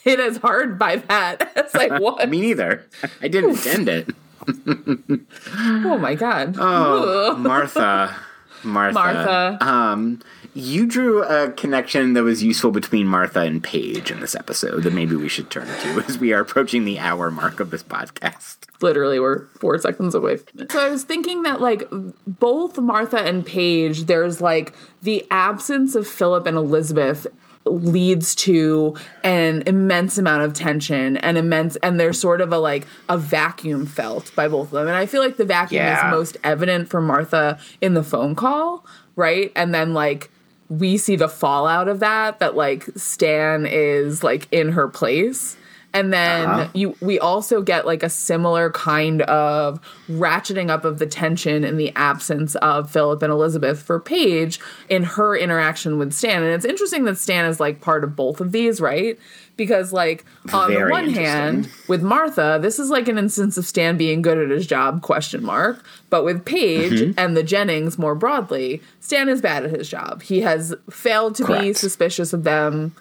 hit 0.06 0.20
as 0.20 0.38
hard 0.38 0.80
by 0.80 0.98
that. 0.98 1.52
It's 1.56 1.74
like 1.74 2.00
what? 2.00 2.30
Me 2.30 2.40
neither. 2.40 2.86
I 3.22 3.28
didn't 3.28 3.52
intend 3.52 3.90
it. 3.90 4.10
oh 5.58 5.98
my 5.98 6.16
god. 6.16 6.56
Oh, 6.58 7.36
Martha. 7.36 8.16
Martha. 8.64 8.94
Martha. 8.94 9.58
Um, 9.62 10.22
you 10.54 10.86
drew 10.86 11.24
a 11.24 11.52
connection 11.52 12.14
that 12.14 12.24
was 12.24 12.42
useful 12.42 12.72
between 12.72 13.08
Martha 13.08 13.42
and 13.42 13.62
Paige 13.64 14.10
in 14.10 14.22
this 14.22 14.36
episode 14.36 14.84
that 14.84 14.94
maybe 14.94 15.16
we 15.16 15.28
should 15.28 15.50
turn 15.50 15.68
to 15.68 16.04
as 16.08 16.18
we 16.18 16.32
are 16.34 16.40
approaching 16.40 16.86
the 16.86 16.98
hour 17.00 17.30
mark 17.30 17.60
of 17.60 17.72
this 17.72 17.84
podcast. 17.84 18.58
literally 18.82 19.20
we're 19.20 19.48
four 19.60 19.78
seconds 19.80 20.16
away. 20.16 20.38
So 20.70 20.80
I 20.80 20.90
was 20.90 21.04
thinking 21.04 21.44
that 21.44 21.62
like 21.62 21.88
both 22.26 22.78
Martha 22.78 23.18
and 23.20 23.46
Paige, 23.46 24.06
there's 24.06 24.40
like 24.40 24.74
the 25.02 25.26
absence 25.30 25.96
of 25.96 26.08
Philip 26.08 26.46
and 26.46 26.58
Elizabeth 26.58 27.28
leads 27.66 28.36
to 28.36 28.96
an 29.24 29.64
immense 29.66 30.18
amount 30.18 30.44
of 30.44 30.54
tension 30.54 31.18
and 31.18 31.38
immense 31.38 31.76
and 31.78 32.00
there's 32.00 32.20
sort 32.20 32.40
of 32.42 32.54
a 32.54 32.58
like 32.60 32.86
a 33.10 33.18
vacuum 33.18 33.86
felt 33.86 34.32
by 34.36 34.48
both 34.48 34.68
of 34.68 34.72
them. 34.72 34.88
And 34.88 34.96
i 34.96 35.06
feel 35.06 35.22
like 35.22 35.38
the 35.38 35.46
vacuum 35.46 35.84
Yeah. 35.84 36.08
is 36.08 36.12
most 36.12 36.38
evident 36.44 36.90
for 36.90 37.02
martha 37.02 37.58
in 37.82 37.94
the 37.96 38.04
phone 38.04 38.36
call 38.36 38.86
right? 39.16 39.52
And 39.56 39.74
then 39.74 39.94
like 39.94 40.30
we 40.70 40.98
see 40.98 41.16
the 41.16 41.30
fallout 41.30 41.88
of 41.88 42.00
that 42.02 42.40
that 42.40 42.56
like 42.56 42.86
stan 42.96 43.66
is 43.66 44.24
like 44.24 44.48
in 44.52 44.70
her 44.74 44.88
place 44.88 45.56
and 45.96 46.12
then 46.14 46.46
Uh-huh. 46.48 46.68
you 46.74 46.96
we 47.02 47.18
also 47.20 47.62
get 47.62 47.86
like 47.86 48.04
a 48.04 48.10
similar 48.10 48.70
kind 48.72 49.22
of 49.24 49.80
ratcheting 50.10 50.70
up 50.70 50.86
of 50.86 51.00
the 51.00 51.08
tension 51.08 51.64
in 51.64 51.78
the 51.78 51.92
absence 51.96 52.56
of 52.56 52.92
Philip 52.92 53.24
and 53.24 53.32
Elizabeth 53.32 53.82
for 53.82 54.00
Paige 54.00 54.60
in 54.90 55.04
her 55.04 55.36
interaction 55.36 55.98
with 55.98 56.14
Stan. 56.14 56.44
And 56.44 56.52
it's 56.54 56.66
interesting 56.66 57.06
that 57.06 57.18
Stan 57.18 57.46
is 57.46 57.60
like 57.60 57.82
part 57.82 58.04
of 58.04 58.16
both 58.16 58.42
of 58.42 58.52
these, 58.52 58.80
right? 58.82 59.18
Because 59.58 59.94
like 59.94 60.26
on 60.52 60.68
Very 60.70 60.84
the 60.84 60.90
one 60.92 61.10
hand, 61.10 61.70
with 61.88 62.04
Martha, 62.04 62.60
this 62.62 62.78
is 62.78 62.90
like 62.90 63.08
an 63.08 63.18
instance 63.18 63.58
of 63.58 63.66
Stan 63.66 63.96
being 63.96 64.22
good 64.22 64.38
at 64.38 64.50
his 64.50 64.68
job, 64.68 65.02
question 65.02 65.44
mark. 65.44 65.82
But 66.10 66.26
with 66.26 66.44
Paige 66.44 66.92
Mm-hmm. 66.92 67.18
and 67.20 67.38
the 67.38 67.44
Jennings 67.44 67.98
more 67.98 68.16
broadly, 68.16 68.82
Stan 69.00 69.30
is 69.30 69.42
bad 69.42 69.64
at 69.64 69.72
his 69.72 69.88
job. 69.90 70.22
He 70.24 70.42
has 70.42 70.76
failed 70.90 71.36
to 71.36 71.46
be 71.48 71.72
suspicious 71.74 72.34
of 72.34 72.44
them 72.44 72.94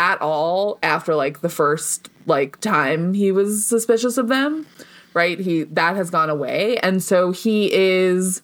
at 0.00 0.20
all 0.22 0.78
after 0.82 1.14
like 1.14 1.42
the 1.42 1.48
first 1.50 2.08
like 2.26 2.58
time 2.60 3.12
he 3.12 3.30
was 3.30 3.66
suspicious 3.66 4.16
of 4.16 4.28
them 4.28 4.66
right? 5.14 5.38
He 5.38 5.64
that 5.64 5.96
has 5.96 6.10
gone 6.10 6.30
away. 6.30 6.76
And 6.78 7.02
so 7.02 7.32
he 7.32 7.72
is 7.72 8.42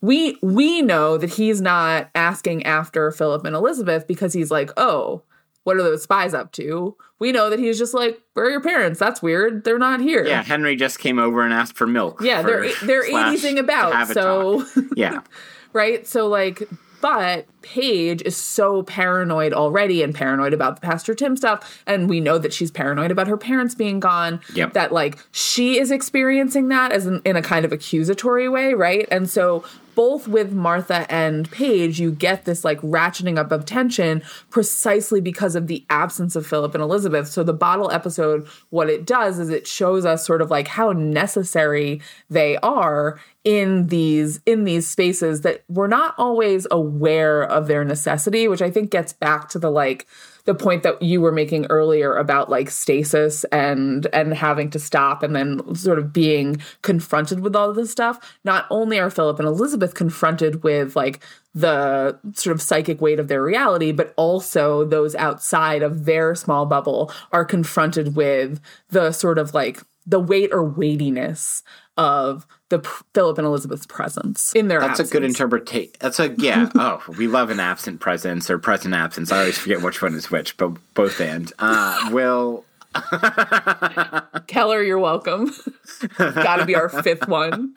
we 0.00 0.38
we 0.42 0.82
know 0.82 1.16
that 1.16 1.30
he's 1.30 1.60
not 1.60 2.10
asking 2.14 2.64
after 2.64 3.10
Philip 3.10 3.44
and 3.44 3.54
Elizabeth 3.54 4.06
because 4.06 4.32
he's 4.32 4.50
like 4.50 4.70
oh 4.76 5.22
what 5.64 5.76
are 5.76 5.82
those 5.82 6.04
spies 6.04 6.32
up 6.32 6.52
to? 6.52 6.96
We 7.18 7.32
know 7.32 7.50
that 7.50 7.58
he's 7.58 7.78
just 7.78 7.94
like 7.94 8.20
where 8.34 8.46
are 8.46 8.50
your 8.50 8.62
parents? 8.62 8.98
That's 8.98 9.22
weird. 9.22 9.64
They're 9.64 9.78
not 9.78 10.00
here. 10.00 10.24
Yeah, 10.26 10.42
Henry 10.42 10.76
just 10.76 10.98
came 10.98 11.18
over 11.18 11.42
and 11.42 11.52
asked 11.52 11.76
for 11.76 11.86
milk. 11.86 12.20
yeah 12.20 12.42
for- 12.42 12.48
they're 12.48 12.70
they're 12.84 13.10
slash 13.10 13.38
80sing 13.38 13.54
to 13.54 13.60
about 13.60 14.08
so 14.08 14.64
yeah, 14.96 15.20
right? 15.72 16.06
So 16.06 16.28
like, 16.28 16.68
but 17.06 17.46
Paige 17.62 18.20
is 18.22 18.36
so 18.36 18.82
paranoid 18.82 19.52
already 19.52 20.02
and 20.02 20.12
paranoid 20.12 20.52
about 20.52 20.74
the 20.74 20.80
Pastor 20.80 21.14
Tim 21.14 21.36
stuff. 21.36 21.80
And 21.86 22.10
we 22.10 22.18
know 22.18 22.36
that 22.36 22.52
she's 22.52 22.72
paranoid 22.72 23.12
about 23.12 23.28
her 23.28 23.36
parents 23.36 23.76
being 23.76 24.00
gone. 24.00 24.40
Yep. 24.54 24.72
That 24.72 24.90
like 24.90 25.16
she 25.30 25.78
is 25.78 25.92
experiencing 25.92 26.66
that 26.70 26.90
as 26.90 27.06
in, 27.06 27.22
in 27.24 27.36
a 27.36 27.42
kind 27.42 27.64
of 27.64 27.70
accusatory 27.70 28.48
way, 28.48 28.74
right? 28.74 29.06
And 29.08 29.30
so 29.30 29.62
both 29.96 30.28
with 30.28 30.52
Martha 30.52 31.10
and 31.10 31.50
Paige, 31.50 31.98
you 31.98 32.12
get 32.12 32.44
this 32.44 32.64
like 32.64 32.80
ratcheting 32.82 33.38
up 33.38 33.50
of 33.50 33.64
tension 33.64 34.22
precisely 34.50 35.20
because 35.20 35.56
of 35.56 35.66
the 35.66 35.84
absence 35.90 36.36
of 36.36 36.46
Philip 36.46 36.74
and 36.74 36.82
Elizabeth. 36.82 37.26
So 37.26 37.42
the 37.42 37.52
bottle 37.52 37.90
episode, 37.90 38.46
what 38.70 38.88
it 38.88 39.04
does 39.04 39.40
is 39.40 39.48
it 39.48 39.66
shows 39.66 40.04
us 40.04 40.24
sort 40.24 40.42
of 40.42 40.50
like 40.50 40.68
how 40.68 40.92
necessary 40.92 42.00
they 42.30 42.58
are 42.58 43.18
in 43.42 43.86
these 43.86 44.40
in 44.44 44.64
these 44.64 44.86
spaces 44.86 45.40
that 45.40 45.64
we're 45.68 45.86
not 45.86 46.14
always 46.18 46.66
aware 46.70 47.42
of 47.42 47.66
their 47.66 47.84
necessity, 47.84 48.46
which 48.48 48.62
I 48.62 48.70
think 48.70 48.90
gets 48.90 49.12
back 49.12 49.48
to 49.50 49.58
the 49.58 49.70
like 49.70 50.06
the 50.46 50.54
point 50.54 50.82
that 50.84 51.02
you 51.02 51.20
were 51.20 51.32
making 51.32 51.66
earlier 51.66 52.16
about 52.16 52.48
like 52.48 52.70
stasis 52.70 53.44
and 53.44 54.06
and 54.12 54.32
having 54.32 54.70
to 54.70 54.78
stop 54.78 55.22
and 55.22 55.36
then 55.36 55.74
sort 55.74 55.98
of 55.98 56.12
being 56.12 56.62
confronted 56.82 57.40
with 57.40 57.54
all 57.54 57.70
of 57.70 57.76
this 57.76 57.90
stuff. 57.90 58.36
Not 58.44 58.66
only 58.70 58.98
are 58.98 59.10
philip 59.10 59.38
and 59.38 59.46
elizabeth 59.46 59.94
confronted 59.94 60.62
with 60.62 60.96
like 60.96 61.20
the 61.54 62.18
sort 62.34 62.54
of 62.54 62.62
psychic 62.62 63.00
weight 63.00 63.18
of 63.18 63.28
their 63.28 63.42
reality 63.42 63.90
but 63.90 64.12
also 64.16 64.84
those 64.84 65.14
outside 65.14 65.82
of 65.82 66.04
their 66.04 66.34
small 66.34 66.66
bubble 66.66 67.10
are 67.32 67.44
confronted 67.44 68.14
with 68.14 68.60
the 68.90 69.10
sort 69.12 69.38
of 69.38 69.52
like 69.54 69.82
the 70.06 70.20
weight 70.20 70.52
or 70.52 70.62
weightiness 70.62 71.62
of 71.96 72.46
the 72.68 72.80
P- 72.80 72.88
Philip 73.14 73.38
and 73.38 73.46
Elizabeth's 73.46 73.86
presence 73.86 74.52
in 74.54 74.68
their 74.68 74.80
That's 74.80 74.92
absence. 74.92 75.10
a 75.10 75.12
good 75.12 75.24
interpretation. 75.24 75.92
That's 76.00 76.18
a 76.18 76.34
yeah. 76.36 76.70
oh, 76.74 77.02
we 77.16 77.26
love 77.26 77.50
an 77.50 77.60
absent 77.60 78.00
presence 78.00 78.50
or 78.50 78.58
present 78.58 78.94
absence. 78.94 79.30
I 79.32 79.40
always 79.40 79.58
forget 79.58 79.82
which 79.82 80.02
one 80.02 80.14
is 80.14 80.30
which, 80.30 80.56
but 80.56 80.72
both 80.94 81.20
and. 81.20 81.52
Uh, 81.58 82.08
will 82.12 82.64
Keller, 84.46 84.82
you're 84.82 84.98
welcome. 84.98 85.50
Got 86.18 86.56
to 86.56 86.64
be 86.64 86.74
our 86.74 86.88
fifth 86.88 87.28
one. 87.28 87.74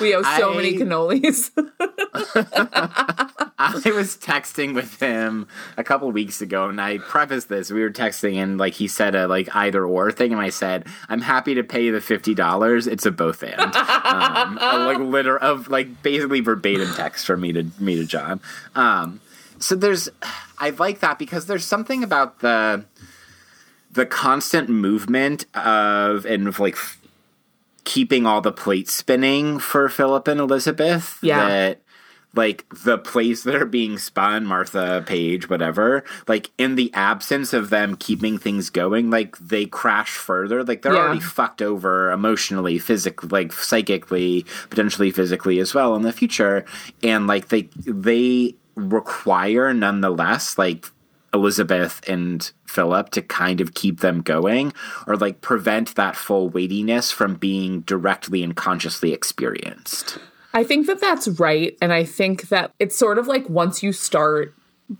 We 0.00 0.10
have 0.10 0.24
so 0.38 0.52
I- 0.52 0.56
many 0.56 0.76
cannolis. 0.76 1.50
I 3.58 3.90
was 3.90 4.16
texting 4.16 4.74
with 4.74 5.00
him 5.00 5.46
a 5.76 5.84
couple 5.84 6.10
weeks 6.12 6.40
ago, 6.40 6.68
and 6.68 6.80
I 6.80 6.98
prefaced 6.98 7.48
this. 7.48 7.70
We 7.70 7.82
were 7.82 7.90
texting, 7.90 8.36
and 8.42 8.58
like 8.58 8.74
he 8.74 8.88
said 8.88 9.14
a 9.14 9.26
like 9.28 9.54
either 9.54 9.84
or 9.84 10.10
thing, 10.10 10.32
and 10.32 10.40
I 10.40 10.48
said, 10.50 10.86
"I'm 11.08 11.20
happy 11.20 11.54
to 11.54 11.62
pay 11.62 11.84
you 11.84 11.92
the 11.92 12.00
fifty 12.00 12.34
dollars. 12.34 12.86
It's 12.86 13.06
a 13.06 13.10
both 13.10 13.42
and." 13.42 13.60
um, 13.60 14.58
a, 14.60 14.84
like 14.86 14.98
liter 14.98 15.36
of 15.38 15.68
like 15.68 16.02
basically 16.02 16.40
verbatim 16.40 16.92
text 16.94 17.26
from 17.26 17.40
me 17.42 17.52
to 17.52 17.66
me 17.78 17.96
to 17.96 18.04
John. 18.04 18.40
Um, 18.74 19.20
so 19.58 19.74
there's, 19.74 20.08
I 20.58 20.70
like 20.70 21.00
that 21.00 21.18
because 21.18 21.46
there's 21.46 21.66
something 21.66 22.02
about 22.02 22.40
the 22.40 22.84
the 23.92 24.06
constant 24.06 24.68
movement 24.68 25.46
of 25.56 26.24
and 26.24 26.46
of 26.48 26.60
like 26.60 26.74
f- 26.74 26.98
keeping 27.84 28.26
all 28.26 28.40
the 28.40 28.52
plates 28.52 28.92
spinning 28.92 29.58
for 29.58 29.88
Philip 29.88 30.28
and 30.28 30.38
Elizabeth. 30.40 31.18
Yeah. 31.22 31.46
That 31.48 31.82
like 32.32 32.64
the 32.84 32.96
plays 32.96 33.42
that 33.42 33.56
are 33.56 33.64
being 33.66 33.98
spun, 33.98 34.46
Martha, 34.46 35.02
Paige, 35.04 35.50
whatever, 35.50 36.04
like 36.28 36.52
in 36.58 36.76
the 36.76 36.88
absence 36.94 37.52
of 37.52 37.70
them 37.70 37.96
keeping 37.96 38.38
things 38.38 38.70
going, 38.70 39.10
like 39.10 39.36
they 39.38 39.66
crash 39.66 40.10
further. 40.12 40.62
Like 40.62 40.82
they're 40.82 40.94
Yeah. 40.94 41.00
already 41.00 41.18
fucked 41.18 41.60
over 41.60 42.12
emotionally, 42.12 42.78
physically, 42.78 43.28
like 43.30 43.52
psychically, 43.52 44.46
potentially 44.68 45.10
physically 45.10 45.58
as 45.58 45.74
well 45.74 45.96
in 45.96 46.02
the 46.02 46.12
future. 46.12 46.64
And 47.02 47.26
like 47.26 47.48
they 47.48 47.62
they 47.84 48.54
require 48.76 49.74
nonetheless 49.74 50.56
like 50.56 50.86
Elizabeth 51.32 52.00
and 52.08 52.50
Philip 52.66 53.10
to 53.10 53.22
kind 53.22 53.60
of 53.60 53.74
keep 53.74 54.00
them 54.00 54.22
going 54.22 54.72
or 55.06 55.16
like 55.16 55.40
prevent 55.40 55.94
that 55.94 56.16
full 56.16 56.48
weightiness 56.48 57.12
from 57.12 57.34
being 57.34 57.80
directly 57.80 58.42
and 58.42 58.56
consciously 58.56 59.12
experienced. 59.12 60.18
I 60.52 60.64
think 60.64 60.86
that 60.86 61.00
that's 61.00 61.28
right. 61.28 61.76
And 61.80 61.92
I 61.92 62.04
think 62.04 62.48
that 62.48 62.72
it's 62.78 62.96
sort 62.96 63.18
of 63.18 63.26
like 63.26 63.48
once 63.48 63.82
you 63.82 63.92
start 63.92 64.54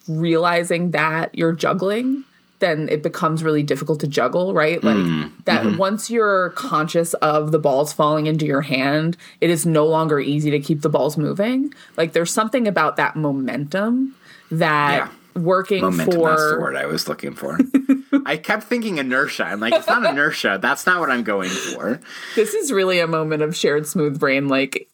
realizing 0.06 0.92
that 0.92 1.34
you're 1.34 1.52
juggling, 1.52 2.24
then 2.60 2.88
it 2.88 3.02
becomes 3.02 3.42
really 3.42 3.62
difficult 3.62 4.00
to 4.00 4.06
juggle, 4.06 4.54
right? 4.54 4.84
Like 4.84 4.96
mm, 4.96 5.32
that 5.46 5.64
mm-hmm. 5.64 5.76
once 5.78 6.10
you're 6.10 6.50
conscious 6.50 7.14
of 7.14 7.52
the 7.52 7.58
balls 7.58 7.92
falling 7.92 8.26
into 8.26 8.46
your 8.46 8.60
hand, 8.60 9.16
it 9.40 9.50
is 9.50 9.66
no 9.66 9.86
longer 9.86 10.20
easy 10.20 10.50
to 10.50 10.60
keep 10.60 10.82
the 10.82 10.88
balls 10.88 11.16
moving. 11.16 11.74
Like 11.96 12.12
there's 12.12 12.32
something 12.32 12.68
about 12.68 12.96
that 12.96 13.16
momentum 13.16 14.14
that 14.50 15.10
working 15.34 15.82
Momentum, 15.82 16.14
for 16.14 16.28
that's 16.28 16.50
the 16.50 16.58
word 16.60 16.76
I 16.76 16.86
was 16.86 17.08
looking 17.08 17.34
for. 17.34 17.58
I 18.26 18.36
kept 18.36 18.64
thinking 18.64 18.98
inertia. 18.98 19.44
I'm 19.44 19.60
like, 19.60 19.72
it's 19.72 19.86
not 19.86 20.04
inertia. 20.04 20.58
That's 20.60 20.86
not 20.86 21.00
what 21.00 21.10
I'm 21.10 21.22
going 21.22 21.50
for. 21.50 22.00
This 22.34 22.54
is 22.54 22.72
really 22.72 22.98
a 22.98 23.06
moment 23.06 23.42
of 23.42 23.56
shared 23.56 23.86
smooth 23.86 24.18
brain, 24.18 24.48
like 24.48 24.88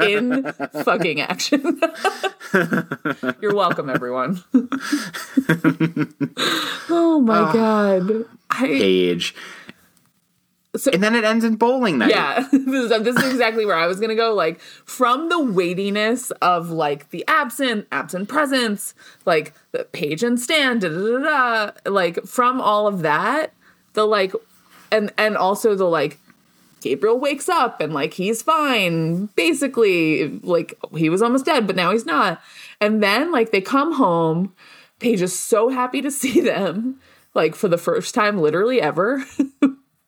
in 0.00 0.52
fucking 0.84 1.20
action. 1.20 1.80
You're 3.40 3.54
welcome, 3.54 3.90
everyone. 3.90 4.42
oh 6.88 7.20
my 7.24 7.38
ah. 7.38 7.52
god. 7.52 8.24
I 8.50 8.66
Age. 8.66 9.34
So- 10.78 10.90
and 10.92 11.02
then 11.02 11.14
it 11.14 11.24
ends 11.24 11.44
in 11.44 11.56
bowling 11.56 11.98
night. 11.98 12.10
yeah, 12.10 12.46
this 12.52 12.90
is, 12.90 13.02
this 13.02 13.16
is 13.16 13.30
exactly 13.30 13.66
where 13.66 13.76
I 13.76 13.86
was 13.86 13.98
gonna 14.00 14.14
go. 14.14 14.32
Like 14.34 14.60
from 14.60 15.28
the 15.28 15.40
weightiness 15.42 16.30
of 16.42 16.70
like 16.70 17.10
the 17.10 17.24
absent, 17.28 17.86
absent 17.92 18.28
presence, 18.28 18.94
like 19.26 19.54
the 19.72 19.84
Paige 19.84 20.22
and 20.22 20.38
Stan, 20.40 20.78
da, 20.78 20.88
da, 20.88 21.18
da, 21.18 21.70
da, 21.84 21.90
like 21.90 22.24
from 22.26 22.60
all 22.60 22.86
of 22.86 23.02
that, 23.02 23.52
the 23.94 24.06
like, 24.06 24.32
and 24.92 25.12
and 25.18 25.36
also 25.36 25.74
the 25.74 25.84
like 25.86 26.18
Gabriel 26.80 27.18
wakes 27.18 27.48
up 27.48 27.80
and 27.80 27.92
like 27.92 28.14
he's 28.14 28.40
fine, 28.42 29.26
basically. 29.36 30.28
Like 30.42 30.78
he 30.96 31.08
was 31.10 31.22
almost 31.22 31.44
dead, 31.44 31.66
but 31.66 31.76
now 31.76 31.90
he's 31.92 32.06
not. 32.06 32.40
And 32.80 33.02
then 33.02 33.32
like 33.32 33.50
they 33.50 33.60
come 33.60 33.94
home, 33.94 34.54
Paige 35.00 35.22
is 35.22 35.36
so 35.36 35.68
happy 35.70 36.00
to 36.02 36.10
see 36.10 36.40
them, 36.40 37.00
like 37.34 37.54
for 37.56 37.66
the 37.68 37.78
first 37.78 38.14
time 38.14 38.38
literally 38.38 38.80
ever. 38.80 39.24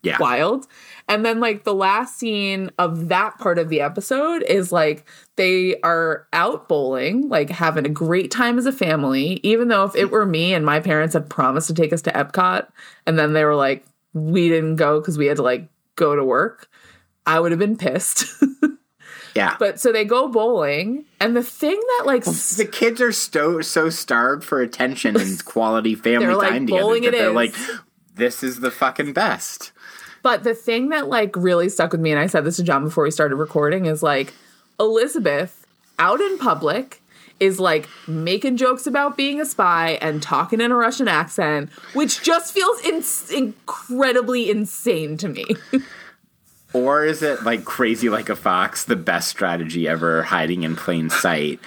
Yeah. 0.03 0.17
Wild. 0.19 0.67
And 1.09 1.27
then 1.27 1.41
like 1.41 1.65
the 1.65 1.75
last 1.75 2.19
scene 2.19 2.71
of 2.79 3.09
that 3.09 3.39
part 3.39 3.59
of 3.59 3.69
the 3.69 3.81
episode 3.83 4.43
is 4.45 4.73
like 4.73 5.07
they 5.37 5.79
are 5.83 6.27
out 6.33 6.69
bowling, 6.69 7.29
like 7.29 7.51
having 7.51 7.85
a 7.85 7.91
great 7.91 8.31
time 8.31 8.57
as 8.57 8.65
a 8.65 8.73
family, 8.73 9.41
even 9.43 9.69
though 9.69 9.85
if 9.85 9.95
it 9.95 10.11
were 10.11 10.25
me 10.25 10.55
and 10.55 10.65
my 10.65 10.81
parents 10.81 11.13
had 11.13 11.29
promised 11.29 11.67
to 11.67 11.75
take 11.75 11.93
us 11.93 12.01
to 12.03 12.11
Epcot 12.13 12.67
and 13.07 13.19
then 13.19 13.35
they 13.35 13.45
were 13.45 13.55
like, 13.57 13.85
we 14.15 14.49
didn't 14.49 14.77
go 14.77 15.01
because 15.01 15.19
we 15.19 15.27
had 15.27 15.37
to 15.37 15.43
like 15.43 15.69
go 15.97 16.17
to 16.17 16.25
work, 16.25 16.69
I 17.27 17.39
would 17.39 17.53
have 17.53 17.59
been 17.61 17.77
pissed. 17.77 18.25
Yeah. 19.37 19.55
but 19.61 19.79
so 19.79 19.93
they 19.93 20.05
go 20.05 20.27
bowling, 20.27 21.05
and 21.21 21.37
the 21.37 21.43
thing 21.45 21.79
that 21.99 22.03
like 22.05 22.27
s- 22.27 22.57
the 22.57 22.65
kids 22.65 23.01
are 23.01 23.13
so 23.13 23.61
so 23.61 23.89
starved 23.89 24.43
for 24.43 24.61
attention 24.61 25.17
and 25.17 25.45
quality 25.45 25.95
family 25.95 26.27
They're 26.27 26.37
like, 26.37 26.49
time 26.51 26.67
together 26.67 26.83
bowling 26.83 27.03
that 27.05 27.15
it 27.15 27.19
they're 27.19 27.29
is. 27.29 27.35
like, 27.37 27.55
this 28.13 28.43
is 28.43 28.59
the 28.59 28.73
fucking 28.73 29.13
best. 29.13 29.71
But 30.23 30.45
the 30.45 30.55
thing 30.55 30.91
that 30.91 31.09
like 31.09 31.35
really 31.37 31.69
stuck 31.69 31.93
with 31.93 32.01
me, 32.01 32.11
and 32.11 32.21
I 32.21 32.27
said 32.27 32.45
this 32.45 32.57
to 32.57 32.63
John 32.63 32.85
before 32.85 33.05
we 33.05 33.11
started 33.11 33.37
recording, 33.37 33.87
is 33.87 34.03
like 34.03 34.33
Elizabeth 34.79 35.67
out 35.99 36.21
in 36.21 36.39
public 36.39 37.03
is 37.39 37.59
like 37.59 37.89
making 38.07 38.59
jokes 38.59 38.87
about 38.87 39.17
being 39.17 39.41
a 39.41 39.47
spy 39.47 39.99
and 40.03 40.23
talking 40.23 40.61
in 40.61 40.71
a 40.71 40.77
Russian 40.77 41.09
accent, 41.09 41.71
which 41.95 42.23
just 42.23 42.53
feels 42.53 42.81
in- 42.85 43.03
incredibly 43.35 44.51
insane 44.51 45.17
to 45.17 45.29
me. 45.29 45.45
Or 46.73 47.05
is 47.05 47.23
it 47.23 47.43
like 47.43 47.65
crazy 47.65 48.09
like 48.09 48.29
a 48.29 48.37
fox, 48.37 48.85
the 48.85 48.97
best 48.97 49.29
strategy 49.29 49.89
ever, 49.89 50.23
hiding 50.23 50.63
in 50.63 50.77
plain 50.77 51.11
sight? 51.11 51.59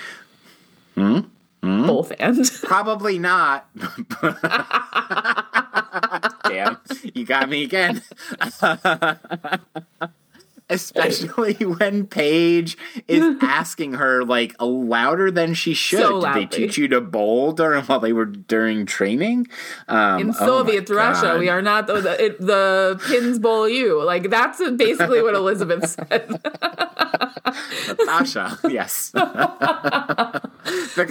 Hmm? 0.95 1.19
Hmm? 1.61 1.87
Both 1.87 2.13
and 2.19 2.49
Probably 2.63 3.19
not. 3.19 3.67
Damn, 6.53 6.77
you 7.15 7.25
got 7.25 7.49
me 7.49 7.63
again. 7.63 8.03
Especially 10.69 11.53
when 11.65 12.07
Paige 12.07 12.77
is 13.07 13.37
asking 13.41 13.93
her 13.93 14.23
like 14.23 14.55
louder 14.59 15.29
than 15.29 15.53
she 15.53 15.73
should. 15.73 15.99
So 15.99 16.21
Did 16.21 16.33
they 16.33 16.45
teach 16.45 16.77
you 16.77 16.87
to 16.89 17.01
bowl 17.01 17.51
during 17.51 17.83
while 17.83 17.99
they 17.99 18.13
were 18.13 18.25
during 18.25 18.85
training? 18.85 19.47
Um, 19.87 20.21
in 20.21 20.29
oh 20.29 20.33
Soviet 20.33 20.89
Russia, 20.89 21.21
God. 21.21 21.39
we 21.39 21.49
are 21.49 21.61
not 21.61 21.87
the, 21.87 22.01
the, 22.01 22.25
it, 22.25 22.39
the 22.39 23.01
pins 23.07 23.39
bowl 23.39 23.67
you. 23.67 24.03
Like 24.03 24.29
that's 24.29 24.59
basically 24.71 25.21
what 25.21 25.35
Elizabeth 25.35 25.89
said. 26.09 26.41
Natasha, 27.87 28.57
yes. 28.69 29.11
I, 29.15 30.39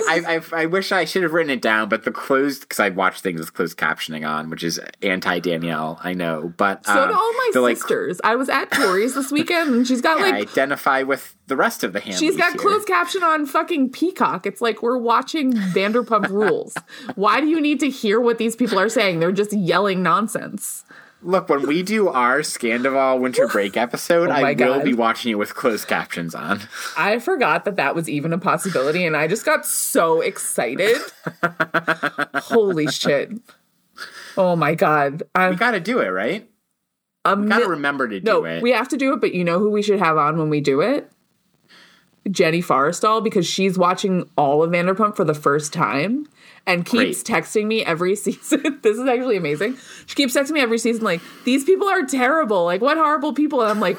I, 0.09 0.41
I 0.53 0.67
wish 0.67 0.93
I 0.93 1.05
should 1.05 1.23
have 1.23 1.33
written 1.33 1.51
it 1.51 1.61
down, 1.63 1.89
but 1.89 2.05
the 2.05 2.11
closed 2.11 2.63
because 2.63 2.81
I 2.81 2.89
watch 2.89 3.21
things 3.21 3.41
with 3.41 3.53
closed 3.55 3.77
captioning 3.79 4.29
on, 4.29 4.51
which 4.51 4.65
is 4.65 4.81
anti 5.03 5.39
Danielle. 5.41 6.01
I 6.03 6.15
know, 6.15 6.53
but 6.57 6.85
So 6.87 6.93
um, 6.93 7.09
do 7.09 7.15
all 7.15 7.33
my 7.33 7.51
the, 7.53 7.61
like, 7.61 7.77
sisters. 7.77 8.21
I 8.25 8.37
was 8.37 8.49
at 8.49 8.71
Tori's 8.71 9.15
this 9.15 9.31
weekend, 9.31 9.42
and 9.51 9.87
she's 9.87 10.01
got 10.01 10.21
I 10.21 10.31
like 10.31 10.49
identify 10.51 11.03
with 11.03 11.35
the 11.47 11.57
rest 11.57 11.85
of 11.85 11.93
the 11.93 12.01
Hamleys 12.01 12.19
She's 12.19 12.37
got 12.37 12.53
here. 12.53 12.61
closed 12.61 12.87
caption 12.87 13.23
on 13.23 13.47
fucking 13.47 13.91
Peacock. 13.91 14.47
It's 14.47 14.61
like 14.61 14.83
we're 14.83 14.97
watching 14.99 15.53
Vanderpump 15.53 16.29
Rules. 16.31 16.75
Why 17.15 17.41
do 17.41 17.47
you 17.47 17.61
need 17.61 17.81
to 17.81 17.91
hear 17.91 18.21
what 18.21 18.39
these 18.39 18.57
people 18.57 18.79
are 18.79 18.89
saying? 18.89 19.21
They're 19.21 19.33
just 19.33 19.53
yelling 19.53 20.03
nonsense. 20.03 20.85
Look, 21.25 21.49
when 21.49 21.69
we 21.69 21.85
do 21.85 22.09
our 22.09 22.41
Scandoval 22.41 23.21
winter 23.21 23.47
break 23.47 23.77
episode, 23.77 24.29
Oh 24.29 24.33
I 24.33 24.43
will 24.55 24.55
God. 24.57 24.85
be 24.85 24.93
watching 24.93 25.31
it 25.31 25.37
with 25.37 25.55
closed 25.55 25.87
captions 25.87 26.35
on. 26.35 26.63
I 26.97 27.21
forgot 27.21 27.65
that 27.65 27.77
that 27.77 27.95
was 27.95 28.09
even 28.09 28.33
a 28.33 28.39
possibility, 28.39 29.07
and 29.07 29.17
I 29.17 29.29
just 29.29 29.45
got 29.45 29.65
so 29.65 30.21
excited. 30.21 30.97
Holy 32.35 32.89
shit! 32.89 33.31
Oh 34.37 34.57
my 34.57 34.75
god! 34.75 35.21
We 35.37 35.43
I'm 35.43 35.55
got 35.55 35.73
to 35.73 35.81
do 35.81 36.01
it, 36.01 36.09
right? 36.09 36.49
A 37.25 37.37
Got 37.37 37.59
to 37.61 37.65
mi- 37.67 37.71
remember 37.71 38.09
to 38.09 38.19
do 38.21 38.23
it. 38.23 38.25
no. 38.25 38.45
it. 38.45 38.63
We 38.63 38.73
have 38.73 38.89
to 38.89 38.97
do 38.97 39.13
it, 39.13 39.21
but 39.21 39.35
you 39.35 39.45
know 39.45 39.59
who 39.59 39.71
we 39.71 39.83
should 39.83 39.99
have 40.01 40.17
on 40.17 40.39
when 40.39 40.49
we 40.51 40.61
do 40.61 40.81
it? 40.81 41.12
Jenny 42.31 42.63
Forrestal 42.63 43.23
because 43.25 43.47
she's 43.47 43.77
watching 43.79 44.29
all 44.37 44.63
of 44.63 44.71
Vanderpump 44.71 45.17
for 45.17 45.25
the 45.25 45.35
first 45.35 45.73
time 45.73 46.29
and 46.67 46.87
keeps 46.87 47.23
Great. 47.25 47.43
texting 47.43 47.67
me 47.67 47.85
every 47.85 48.15
season. 48.17 48.79
this 48.83 48.97
is 48.97 49.09
actually 49.09 49.37
amazing. 49.37 49.77
She 50.07 50.15
keeps 50.15 50.37
texting 50.37 50.53
me 50.53 50.61
every 50.61 50.79
season 50.79 51.03
like, 51.03 51.21
"These 51.45 51.65
people 51.65 51.89
are 51.89 52.05
terrible. 52.05 52.65
Like, 52.65 52.81
what 52.81 52.97
horrible 52.97 53.33
people?" 53.33 53.61
And 53.63 53.71
I'm 53.71 53.81
like, 53.81 53.99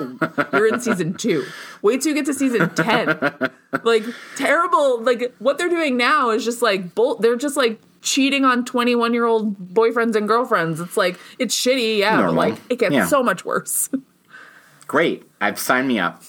"You're 0.54 0.68
in 0.68 0.80
season 0.80 1.14
two. 1.18 1.44
Wait 1.82 2.02
till 2.02 2.10
you 2.12 2.16
get 2.16 2.26
to 2.28 2.34
season 2.34 2.70
ten. 2.76 3.20
like, 3.84 4.04
terrible. 4.38 5.02
Like, 5.02 5.36
what 5.40 5.58
they're 5.58 5.70
doing 5.70 5.98
now 5.98 6.30
is 6.30 6.46
just 6.46 6.62
like 6.62 6.96
bull. 6.96 7.16
They're 7.16 7.36
just 7.38 7.58
like." 7.58 7.80
Cheating 8.06 8.44
on 8.44 8.66
21 8.66 9.14
year 9.14 9.24
old 9.24 9.58
boyfriends 9.74 10.18
and 10.18 10.28
girlfriends. 10.28 10.82
It's 10.82 10.98
like, 10.98 11.18
it's 11.40 11.56
shitty, 11.58 12.00
yeah, 12.00 12.18
Normal. 12.18 12.36
but 12.36 12.50
like, 12.50 12.60
it 12.70 12.78
gets 12.80 12.94
Yeah. 12.94 13.06
so 13.08 13.24
much 13.24 13.46
worse. 13.46 13.88
Great. 14.88 15.24
I've 15.40 15.58
signed 15.58 15.88
me 15.88 16.00
up. 16.00 16.22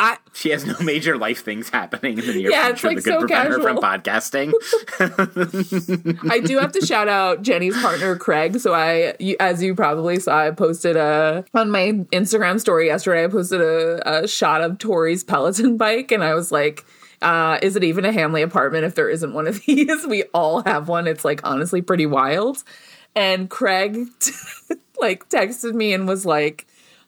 I, 0.00 0.16
She 0.32 0.50
has 0.50 0.64
no 0.64 0.74
major 0.80 1.18
life 1.18 1.44
things 1.44 1.68
happening 1.68 2.18
in 2.18 2.26
the 2.26 2.32
near 2.34 2.50
Yeah, 2.50 2.68
it's, 2.70 2.80
future 2.80 2.94
like, 2.94 3.04
that 3.04 3.04
could 3.04 3.12
so 3.12 3.18
prevent 3.20 3.48
her 3.50 3.60
from 3.60 3.76
podcasting. 3.78 4.52
I 6.30 6.40
do 6.40 6.58
have 6.58 6.72
to 6.72 6.86
shout 6.86 7.08
out 7.08 7.42
Jenny's 7.42 7.78
partner 7.80 8.16
Craig. 8.16 8.58
So 8.60 8.72
I, 8.72 9.14
as 9.38 9.62
you 9.62 9.74
probably 9.74 10.18
saw, 10.18 10.46
I 10.46 10.50
posted 10.52 10.96
a 10.96 11.44
on 11.52 11.70
my 11.70 11.92
Instagram 12.12 12.58
story 12.60 12.86
yesterday. 12.86 13.24
I 13.24 13.28
posted 13.28 13.60
a, 13.60 14.22
a 14.22 14.28
shot 14.28 14.62
of 14.62 14.78
Tori's 14.78 15.22
Peloton 15.24 15.76
bike, 15.76 16.10
and 16.12 16.24
I 16.24 16.34
was 16.34 16.50
like, 16.50 16.86
uh, 17.20 17.58
"Is 17.60 17.76
it 17.76 17.84
even 17.84 18.04
a 18.04 18.12
Hamley 18.12 18.42
apartment 18.42 18.84
if 18.84 18.94
there 18.94 19.08
isn't 19.10 19.34
one 19.34 19.46
of 19.46 19.60
these? 19.66 20.06
We 20.06 20.24
all 20.32 20.62
have 20.62 20.88
one. 20.88 21.06
It's 21.06 21.24
like 21.24 21.40
honestly 21.44 21.82
pretty 21.82 22.06
wild." 22.06 22.64
And 23.14 23.50
Craig 23.50 24.06
like 25.00 25.28
texted 25.28 25.74
me 25.74 25.92
and 25.92 26.06
was 26.06 26.24
like, 26.24 26.66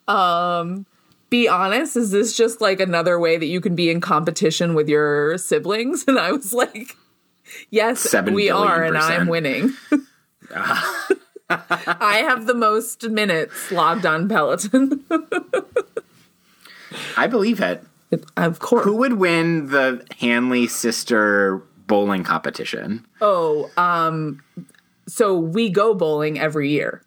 um, 0.09 0.85
be 1.33 1.49
honest, 1.49 1.97
is 1.97 2.11
this 2.11 2.37
just 2.37 2.61
like 2.61 2.79
another 2.79 3.19
way 3.19 3.39
that 3.39 3.47
you 3.47 3.59
can 3.63 3.75
be 3.75 3.89
in 3.91 4.03
competition 4.03 4.75
with 4.75 4.87
your 4.87 5.39
siblings? 5.39 6.05
And 6.07 6.19
I 6.19 6.31
was 6.31 6.53
like, 6.53 6.95
yes, 7.71 8.01
Seven 8.01 8.35
we 8.35 8.51
are, 8.51 8.85
and 8.85 8.99
I'm 8.99 9.27
percent. 9.27 9.31
winning. 9.31 9.73
I 11.49 12.17
have 12.29 12.45
the 12.47 12.53
most 12.55 13.09
minutes 13.09 13.73
logged 13.73 14.05
on 14.05 14.29
Peloton. 14.29 15.03
I 17.17 17.27
believe 17.27 17.61
it. 17.63 17.83
of 18.37 18.59
course. 18.59 18.85
Who 18.85 18.97
would 18.97 19.15
win 19.15 19.69
the 19.69 20.05
Hanley 20.21 20.67
sister 20.67 21.63
bowling 21.87 22.25
competition? 22.25 23.07
Oh, 23.23 23.71
um, 23.79 24.43
so 25.09 25.39
we 25.39 25.71
go 25.71 25.95
bowling 25.95 26.39
every 26.39 26.69
year. 26.71 27.03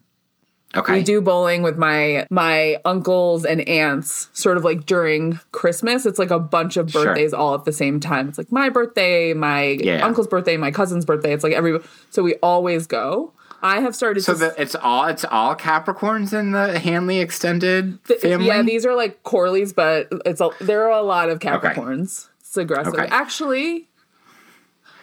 Okay. 0.76 0.94
We 0.94 1.04
do 1.04 1.22
bowling 1.22 1.62
with 1.64 1.78
my 1.78 2.28
my 2.30 2.78
uncles 2.86 3.46
and 3.46 3.62
aunts, 3.68 4.30
sort 4.34 4.58
of 4.58 4.64
like 4.64 4.86
during 4.86 5.40
Christmas. 5.52 6.06
It's 6.06 6.20
like 6.20 6.32
a 6.32 6.40
bunch 6.40 6.78
of 6.78 6.92
Sure. 6.92 7.06
birthdays 7.06 7.34
all 7.34 7.56
at 7.56 7.66
the 7.66 7.72
same 7.74 8.00
time. 8.00 8.28
It's 8.30 8.38
like 8.38 8.52
my 8.52 8.70
birthday, 8.70 9.34
my 9.34 9.78
Yeah. 9.82 10.06
uncle's 10.06 10.28
birthday, 10.28 10.58
my 10.58 10.72
cousin's 10.72 11.06
birthday. 11.06 11.34
It's 11.34 11.44
like 11.44 11.54
every 11.54 11.80
so 12.10 12.24
we 12.24 12.36
always 12.36 12.88
go. 12.88 13.32
I 13.62 13.80
have 13.80 13.96
started 13.96 14.22
So 14.24 14.34
to 14.34 14.40
the, 14.40 14.62
it's 14.62 14.76
all 14.76 15.06
it's 15.08 15.26
all 15.26 15.56
Capricorns 15.56 16.38
in 16.38 16.52
the 16.52 16.78
Hanley 16.78 17.20
extended 17.20 17.98
family. 18.22 18.48
Yeah, 18.48 18.62
these 18.62 18.86
are 18.86 18.96
like 18.96 19.24
Corleys, 19.24 19.74
but 19.74 20.08
it's 20.26 20.42
a, 20.42 20.50
there 20.62 20.84
are 20.84 20.92
a 21.00 21.02
lot 21.02 21.30
of 21.30 21.40
Capricorns. 21.40 22.28
It's 22.42 22.58
aggressive. 22.58 22.94
Okay. 22.94 23.08
Actually, 23.10 23.88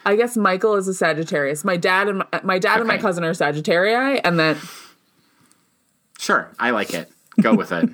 I 0.04 0.16
guess 0.16 0.36
Michael 0.36 0.74
is 0.76 0.86
a 0.88 0.94
Sagittarius. 0.94 1.64
My 1.64 1.76
dad 1.76 2.08
and 2.08 2.18
my, 2.18 2.26
my 2.42 2.58
dad 2.58 2.78
and 2.78 2.88
my 2.88 2.98
cousin 2.98 3.24
are 3.24 3.32
Sagittarii, 3.32 4.20
and 4.24 4.38
then 4.38 4.56
sure, 6.22 6.50
I 6.58 6.70
like 6.70 6.94
it. 6.94 7.10
Go 7.40 7.54
with 7.54 7.72
it. 7.72 7.88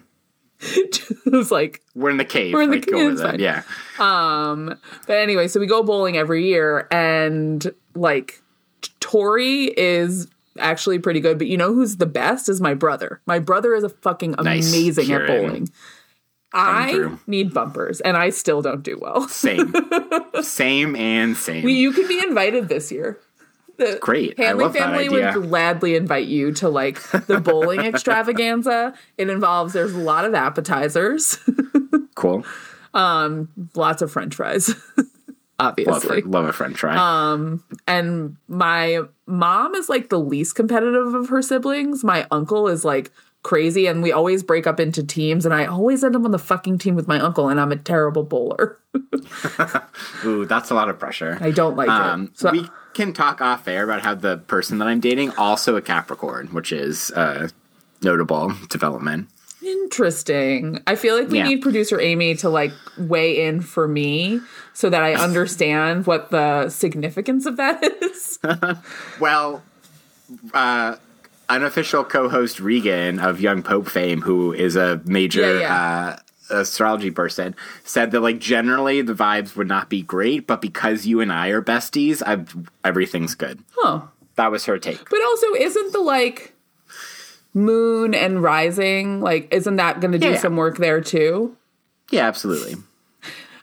it 0.61 1.33
was 1.33 1.51
like 1.53 1.83
We're 1.95 2.11
in 2.11 2.16
the 2.16 2.24
cave. 2.24 2.53
We're 2.53 2.62
in 2.62 2.70
the 2.70 2.76
like, 2.76 2.87
go 2.87 2.99
cave, 2.99 3.11
with 3.12 3.20
it. 3.20 3.24
fine. 3.24 3.41
Yeah. 3.41 3.62
Um, 3.99 4.79
but 5.07 5.16
anyway, 5.18 5.49
so 5.49 5.61
we 5.61 5.66
go 5.66 5.83
bowling 5.83 6.16
every 6.16 6.47
year, 6.47 6.89
and 6.91 7.72
like 7.95 8.43
Tori 9.01 9.66
is 9.76 10.26
actually 10.59 10.99
pretty 10.99 11.20
good. 11.20 11.39
But 11.39 11.47
you 11.47 11.57
know 11.57 11.72
who's 11.72 11.97
the 11.99 12.07
best 12.07 12.49
is 12.49 12.61
my 12.61 12.74
brother. 12.74 13.20
My 13.26 13.39
brother 13.39 13.74
is 13.74 13.85
a 13.85 13.89
fucking 13.89 14.33
Nice. 14.43 14.68
amazing 14.68 15.05
at 15.05 15.07
Kieran. 15.26 15.26
bowling. 15.47 15.68
I 16.53 16.93
through. 16.93 17.20
need 17.26 17.53
bumpers, 17.55 18.01
and 18.01 18.16
I 18.16 18.31
still 18.31 18.62
don't 18.62 18.83
do 18.83 18.99
well. 19.01 19.29
Same. 19.29 19.72
same 20.43 20.97
and 20.97 21.37
same. 21.37 21.68
You 21.68 21.93
can 21.93 22.09
be 22.09 22.18
invited 22.20 22.68
this 22.68 22.91
year. 22.91 23.20
The 23.79 23.99
Great. 24.01 24.37
Hanley 24.39 24.64
love 24.64 24.74
family 24.74 25.09
would 25.09 25.35
gladly 25.35 25.95
invite 25.95 26.26
you 26.26 26.53
to 26.55 26.68
like 26.68 27.01
the 27.11 27.41
bowling 27.45 27.81
extravaganza. 27.81 28.93
It 29.16 29.31
involves 29.31 29.72
there's 29.72 29.95
a 29.95 29.99
lot 29.99 30.24
of 30.24 30.35
appetizers, 30.35 31.39
cool. 32.16 32.45
lots 32.93 34.03
of 34.03 34.11
French 34.11 34.35
fries, 34.35 34.68
Love, 34.99 35.07
obviously. 35.61 36.22
love 36.22 36.45
a 36.47 36.53
French 36.53 36.79
fry. 36.81 36.97
Um, 36.97 37.64
and 37.87 38.37
my 38.49 39.01
mom 39.26 39.74
is 39.74 39.89
like 39.89 40.09
the 40.09 40.20
least 40.20 40.55
competitive 40.57 41.14
of 41.14 41.29
her 41.29 41.43
siblings. 41.43 42.03
My 42.05 42.26
uncle 42.31 42.68
is 42.68 42.85
like 42.85 43.11
crazy, 43.43 43.86
and 43.86 44.03
we 44.03 44.12
always 44.12 44.43
break 44.43 44.66
up 44.66 44.78
into 44.80 45.03
teams. 45.03 45.45
And 45.45 45.55
I 45.55 45.64
always 45.66 46.03
end 46.05 46.16
up 46.16 46.24
on 46.24 46.30
the 46.32 46.39
fucking 46.39 46.78
team 46.78 46.95
with 46.95 47.09
my 47.09 47.18
uncle, 47.20 47.49
and 47.49 47.61
I'm 47.61 47.72
a 47.72 47.76
terrible 47.76 48.22
bowler. 48.24 48.78
Ooh, 50.24 50.45
that's 50.47 50.70
a 50.70 50.74
lot 50.74 50.89
of 50.89 50.99
pressure. 50.99 51.39
I 51.41 51.51
don't 51.51 51.76
like 51.76 51.89
Um, 51.89 52.24
it. 52.24 52.39
So 52.39 52.51
we 52.51 52.68
can 52.95 53.12
talk 53.12 53.41
off 53.41 53.66
air 53.68 53.84
about 53.84 54.03
how 54.03 54.14
the 54.14 54.39
person 54.39 54.78
that 54.78 54.89
I'm 54.89 55.01
dating 55.01 55.32
also 55.36 55.76
a 55.76 55.82
Capricorn, 55.82 56.49
which 56.49 56.72
is 56.72 57.11
a 57.11 57.51
notable 58.03 58.53
development. 58.68 59.28
Interesting. 59.62 60.80
I 60.86 60.95
feel 60.95 61.18
like 61.18 61.28
we 61.28 61.39
Yeah. 61.39 61.45
need 61.49 61.62
producer 61.62 62.01
Amy 62.01 62.34
to 62.36 62.49
like 62.49 62.72
weigh 62.97 63.45
in 63.45 63.61
for 63.61 63.89
me 63.89 64.41
so 64.72 64.89
that 64.89 65.03
I 65.03 65.14
understand 65.14 66.07
what 66.07 66.30
the 66.30 66.68
significance 66.68 67.45
of 67.47 67.57
that 67.57 67.82
is. 68.03 68.39
Well, 69.20 69.62
uh, 70.55 70.97
unofficial 71.49 72.05
co-host 72.05 72.61
Regan 72.61 73.18
of 73.18 73.40
Young 73.40 73.62
Pope 73.62 73.88
fame, 73.88 74.22
who 74.22 74.53
is 74.53 74.76
a 74.76 75.01
major 75.05 75.59
Yeah, 75.61 76.16
Uh, 76.51 76.57
astrology 76.61 77.11
person, 77.11 77.55
said 77.84 78.11
that 78.12 78.20
like 78.20 78.38
generally 78.38 79.03
the 79.03 79.14
vibes 79.14 79.55
would 79.57 79.68
not 79.68 79.88
be 79.90 80.03
great, 80.03 80.46
but 80.46 80.61
because 80.62 81.07
you 81.07 81.20
and 81.20 81.32
I 81.32 81.49
are 81.49 81.61
besties, 81.62 82.22
I've, 82.26 82.55
everything's 82.84 83.34
good. 83.34 83.61
huh. 83.76 84.01
That 84.36 84.51
was 84.51 84.64
her 84.66 84.78
take. 84.78 85.11
But 85.11 85.20
also, 85.22 85.53
isn't 85.55 85.92
the 85.92 85.99
like 86.01 86.55
moon 87.55 88.14
and 88.14 88.42
rising 88.42 89.20
like 89.20 89.53
isn't 89.53 89.76
that 89.76 90.01
going 90.01 90.12
to 90.12 90.18
do 90.18 90.28
Yeah. 90.30 90.38
some 90.38 90.57
work 90.57 90.76
there 90.78 91.01
too? 91.01 91.57
Yeah, 92.11 92.26
absolutely. 92.26 92.76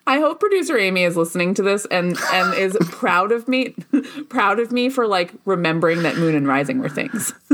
I 0.07 0.19
hope 0.19 0.39
producer 0.39 0.77
Amy 0.77 1.03
is 1.03 1.17
listening 1.17 1.55
to 1.55 1.63
this 1.63 1.85
and 1.89 2.17
and 2.31 2.53
is 2.53 2.77
proud 2.91 3.31
of 3.31 3.47
me, 3.47 3.75
proud 4.29 4.59
of 4.59 4.71
me 4.71 4.89
for 4.89 5.07
like 5.07 5.33
remembering 5.45 6.03
that 6.03 6.17
moon 6.17 6.35
and 6.35 6.47
rising 6.47 6.79
were 6.79 6.89
things. 6.89 7.33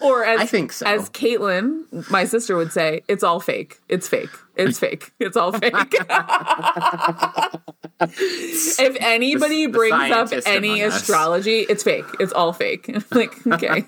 or 0.00 0.24
as 0.24 0.40
I 0.40 0.46
think 0.46 0.72
so. 0.72 0.86
as 0.86 1.10
Caitlin, 1.10 2.08
my 2.10 2.24
sister 2.24 2.56
would 2.56 2.72
say, 2.72 3.02
it's 3.08 3.24
all 3.24 3.40
fake. 3.40 3.80
It's 3.88 4.08
fake. 4.08 4.30
It's 4.56 4.78
fake. 4.78 5.10
It's 5.18 5.36
all 5.36 5.52
fake. 5.52 5.74
if 8.00 8.96
anybody 9.00 9.66
The- 9.66 9.72
the 9.72 9.78
brings 9.78 10.10
up 10.12 10.30
any 10.46 10.68
among 10.80 10.82
us. 10.92 10.96
astrology, 11.00 11.60
it's 11.60 11.82
fake. 11.82 12.04
It's 12.20 12.32
all 12.32 12.52
fake. 12.52 12.88
like 13.14 13.46
okay, 13.46 13.84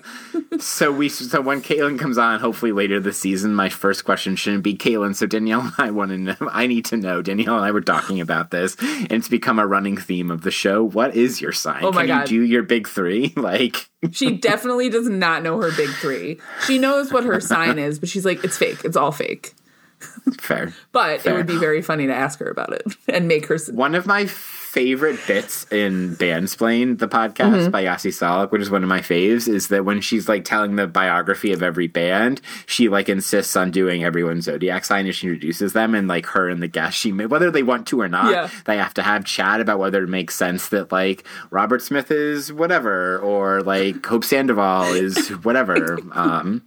So 0.59 0.91
we 0.91 1.09
so 1.09 1.41
when 1.41 1.61
Caitlin 1.61 1.99
comes 1.99 2.17
on, 2.17 2.39
hopefully 2.39 2.71
later 2.71 2.99
this 2.99 3.17
season, 3.17 3.53
my 3.55 3.69
first 3.69 4.05
question 4.05 4.35
shouldn't 4.35 4.63
be 4.63 4.75
Caitlin. 4.75 5.15
So 5.15 5.25
Danielle, 5.25 5.61
and 5.61 5.73
I 5.77 5.91
want 5.91 6.11
to 6.11 6.17
know. 6.17 6.35
I 6.51 6.67
need 6.67 6.85
to 6.85 6.97
know. 6.97 7.21
Danielle 7.21 7.55
and 7.57 7.65
I 7.65 7.71
were 7.71 7.81
talking 7.81 8.19
about 8.21 8.51
this, 8.51 8.75
and 8.81 9.11
it's 9.11 9.29
become 9.29 9.59
a 9.59 9.67
running 9.67 9.97
theme 9.97 10.31
of 10.31 10.41
the 10.41 10.51
show. 10.51 10.83
What 10.83 11.15
is 11.15 11.41
your 11.41 11.51
sign? 11.51 11.83
Oh 11.83 11.91
my 11.91 12.05
Can 12.05 12.19
God. 12.19 12.29
you 12.31 12.41
do 12.41 12.45
your 12.45 12.63
big 12.63 12.87
three? 12.87 13.33
Like 13.47 13.89
she 14.11 14.35
definitely 14.37 14.89
does 14.89 15.07
not 15.07 15.41
know 15.41 15.61
her 15.61 15.71
big 15.75 15.89
three. 15.89 16.39
She 16.65 16.77
knows 16.77 17.13
what 17.13 17.23
her 17.23 17.39
sign 17.39 17.79
is, 17.79 17.97
but 17.97 18.09
she's 18.09 18.25
like, 18.25 18.43
it's 18.43 18.57
fake. 18.57 18.83
It's 18.83 18.97
all 18.97 19.11
fake. 19.13 19.53
Fair. 20.39 20.73
But 20.91 21.21
Fair. 21.21 21.33
it 21.33 21.37
would 21.37 21.47
be 21.47 21.57
very 21.57 21.81
funny 21.81 22.07
to 22.07 22.13
ask 22.13 22.39
her 22.39 22.49
about 22.49 22.73
it 22.73 22.83
and 23.07 23.27
make 23.27 23.47
her. 23.47 23.57
One 23.71 23.95
of 23.95 24.05
my 24.05 24.25
favorite 24.25 25.19
bits 25.25 25.65
in 25.71 26.15
Bandsplain, 26.17 26.99
the 26.99 27.07
podcast 27.07 27.37
Mm-hmm. 27.57 27.71
by 27.71 27.81
Yasi 27.81 28.09
Salek, 28.09 28.51
which 28.51 28.61
is 28.61 28.69
one 28.69 28.83
of 28.83 28.89
my 28.89 28.99
faves, 28.99 29.47
is 29.47 29.69
that 29.69 29.85
when 29.85 30.01
she's 30.01 30.29
like 30.29 30.45
telling 30.45 30.75
the 30.75 30.85
biography 30.85 31.51
of 31.51 31.63
every 31.63 31.87
band, 31.87 32.41
she 32.67 32.89
like 32.89 33.09
insists 33.09 33.55
on 33.55 33.71
doing 33.71 34.03
everyone's 34.03 34.45
zodiac 34.45 34.85
sign 34.85 35.07
as 35.07 35.15
she 35.15 35.27
introduces 35.27 35.73
them, 35.73 35.95
and 35.95 36.07
like 36.07 36.27
her 36.27 36.47
and 36.47 36.61
the 36.61 36.67
guest, 36.67 36.95
she 36.97 37.11
may, 37.11 37.25
whether 37.25 37.49
they 37.49 37.63
want 37.63 37.87
to 37.87 37.99
or 38.01 38.07
not, 38.09 38.31
Yeah. 38.31 38.49
they 38.65 38.77
have 38.77 38.93
to 38.95 39.01
have 39.01 39.25
chat 39.25 39.59
about 39.61 39.79
whether 39.79 40.03
it 40.03 40.09
makes 40.09 40.35
sense 40.35 40.69
that 40.69 40.91
like 40.91 41.25
Robert 41.49 41.81
Smith 41.81 42.11
is 42.11 42.53
whatever, 42.53 43.17
or 43.19 43.61
like 43.63 44.05
Hope 44.05 44.23
Sandoval 44.25 44.93
is 44.93 45.29
whatever. 45.43 45.97
Um, 46.17 46.63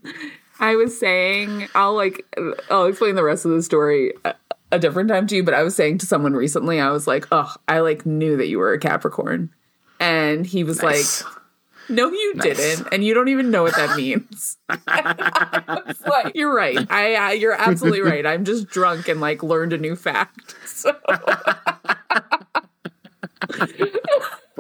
I 0.61 0.77
was 0.77 0.99
saying, 0.99 1.69
I'll 1.75 1.95
like, 1.95 2.25
I'll 2.71 2.87
explain 2.87 3.15
the 3.17 3.25
rest 3.25 3.45
of 3.45 3.51
the 3.51 3.63
story 3.63 4.13
a, 4.71 4.79
different 4.79 5.09
time 5.09 5.27
to 5.29 5.37
you. 5.37 5.43
But 5.43 5.55
I 5.55 5.63
was 5.63 5.75
saying 5.75 5.99
to 5.99 6.07
someone 6.07 6.35
recently, 6.35 6.79
I 6.79 6.91
was 6.91 7.07
like, 7.07 7.27
oh, 7.33 7.53
I 7.67 7.81
like 7.81 8.07
knew 8.07 8.37
that 8.37 8.47
you 8.49 8.59
were 8.59 8.73
a 8.73 8.79
Capricorn, 8.79 9.51
and 9.99 10.47
he 10.47 10.63
was 10.63 10.83
nice. 10.83 11.25
like. 11.25 11.33
No, 11.89 12.09
you 12.09 12.35
Nice. 12.37 12.57
didn't, 12.57 12.87
and 12.93 13.03
you 13.03 13.15
don't 13.15 13.27
even 13.27 13.51
know 13.51 13.65
what 13.65 13.75
that 13.75 13.97
means. 13.97 14.59
Like, 16.07 16.37
you're 16.37 16.55
right. 16.55 16.79
I, 16.89 17.15
I, 17.17 17.33
you're 17.33 17.53
absolutely 17.53 18.01
right. 18.01 18.25
I'm 18.25 18.45
just 18.45 18.69
drunk 18.69 19.09
and 19.09 19.21
like 19.21 19.43
learned 19.43 19.73
a 19.73 19.79
new 19.79 19.97
fact. 19.97 20.55
So 20.67 20.95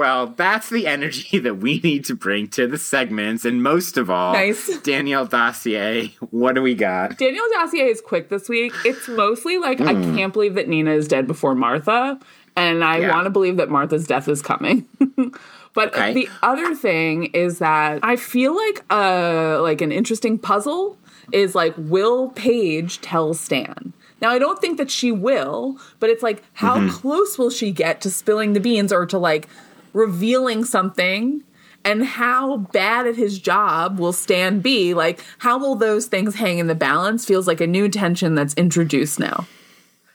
Well, 0.00 0.28
that's 0.28 0.70
the 0.70 0.86
energy 0.86 1.38
that 1.40 1.56
we 1.58 1.78
need 1.80 2.06
to 2.06 2.14
bring 2.14 2.48
to 2.52 2.66
the 2.66 2.78
segments, 2.78 3.44
and 3.44 3.62
most 3.62 3.98
of 3.98 4.08
all, 4.08 4.32
Nice. 4.32 4.78
Danielle 4.82 5.26
Dossier. 5.26 6.14
What 6.30 6.54
do 6.54 6.62
we 6.62 6.74
got? 6.74 7.18
Danielle 7.18 7.44
Dossier 7.52 7.84
is 7.84 8.00
quick 8.00 8.30
this 8.30 8.48
week. 8.48 8.72
It's 8.86 9.08
mostly 9.08 9.58
like 9.58 9.78
I 9.82 9.92
can't 9.92 10.32
believe 10.32 10.54
that 10.54 10.68
Nina 10.68 10.92
is 10.92 11.06
dead 11.06 11.26
before 11.26 11.54
Martha, 11.54 12.18
and 12.56 12.82
I 12.82 13.00
Yeah. 13.00 13.10
want 13.10 13.24
to 13.26 13.30
believe 13.30 13.58
that 13.58 13.68
Martha's 13.68 14.06
death 14.06 14.26
is 14.26 14.40
coming. 14.40 14.86
but 15.74 15.88
Okay. 15.94 16.14
the 16.14 16.30
other 16.42 16.74
thing 16.74 17.24
is 17.34 17.58
that 17.58 18.00
I 18.02 18.16
feel 18.16 18.56
like 18.56 18.82
uh 18.90 19.60
like 19.60 19.82
an 19.82 19.92
interesting 19.92 20.38
puzzle 20.38 20.96
is 21.30 21.54
like 21.54 21.74
will 21.76 22.30
Paige 22.30 23.02
tell 23.02 23.34
Stan? 23.34 23.92
Now 24.22 24.30
I 24.30 24.38
don't 24.38 24.58
think 24.62 24.78
that 24.78 24.90
she 24.90 25.12
will, 25.12 25.78
but 25.98 26.08
it's 26.08 26.22
like 26.22 26.42
how 26.54 26.88
close 26.88 27.36
will 27.38 27.50
she 27.50 27.70
get 27.70 28.00
to 28.00 28.10
spilling 28.10 28.54
the 28.54 28.60
beans 28.60 28.94
or 28.94 29.04
to 29.04 29.18
like 29.18 29.46
revealing 29.92 30.64
something 30.64 31.42
and 31.84 32.04
how 32.04 32.58
bad 32.58 33.06
at 33.06 33.16
his 33.16 33.38
job 33.38 33.98
will 33.98 34.12
Stan 34.12 34.60
be? 34.60 34.94
Like, 34.94 35.24
how 35.38 35.58
will 35.58 35.74
those 35.74 36.06
things 36.06 36.34
hang 36.34 36.58
in 36.58 36.66
the 36.66 36.74
balance? 36.74 37.24
Feels 37.24 37.46
like 37.46 37.60
a 37.60 37.66
new 37.66 37.88
tension 37.88 38.34
that's 38.34 38.54
introduced 38.54 39.18
now. 39.18 39.46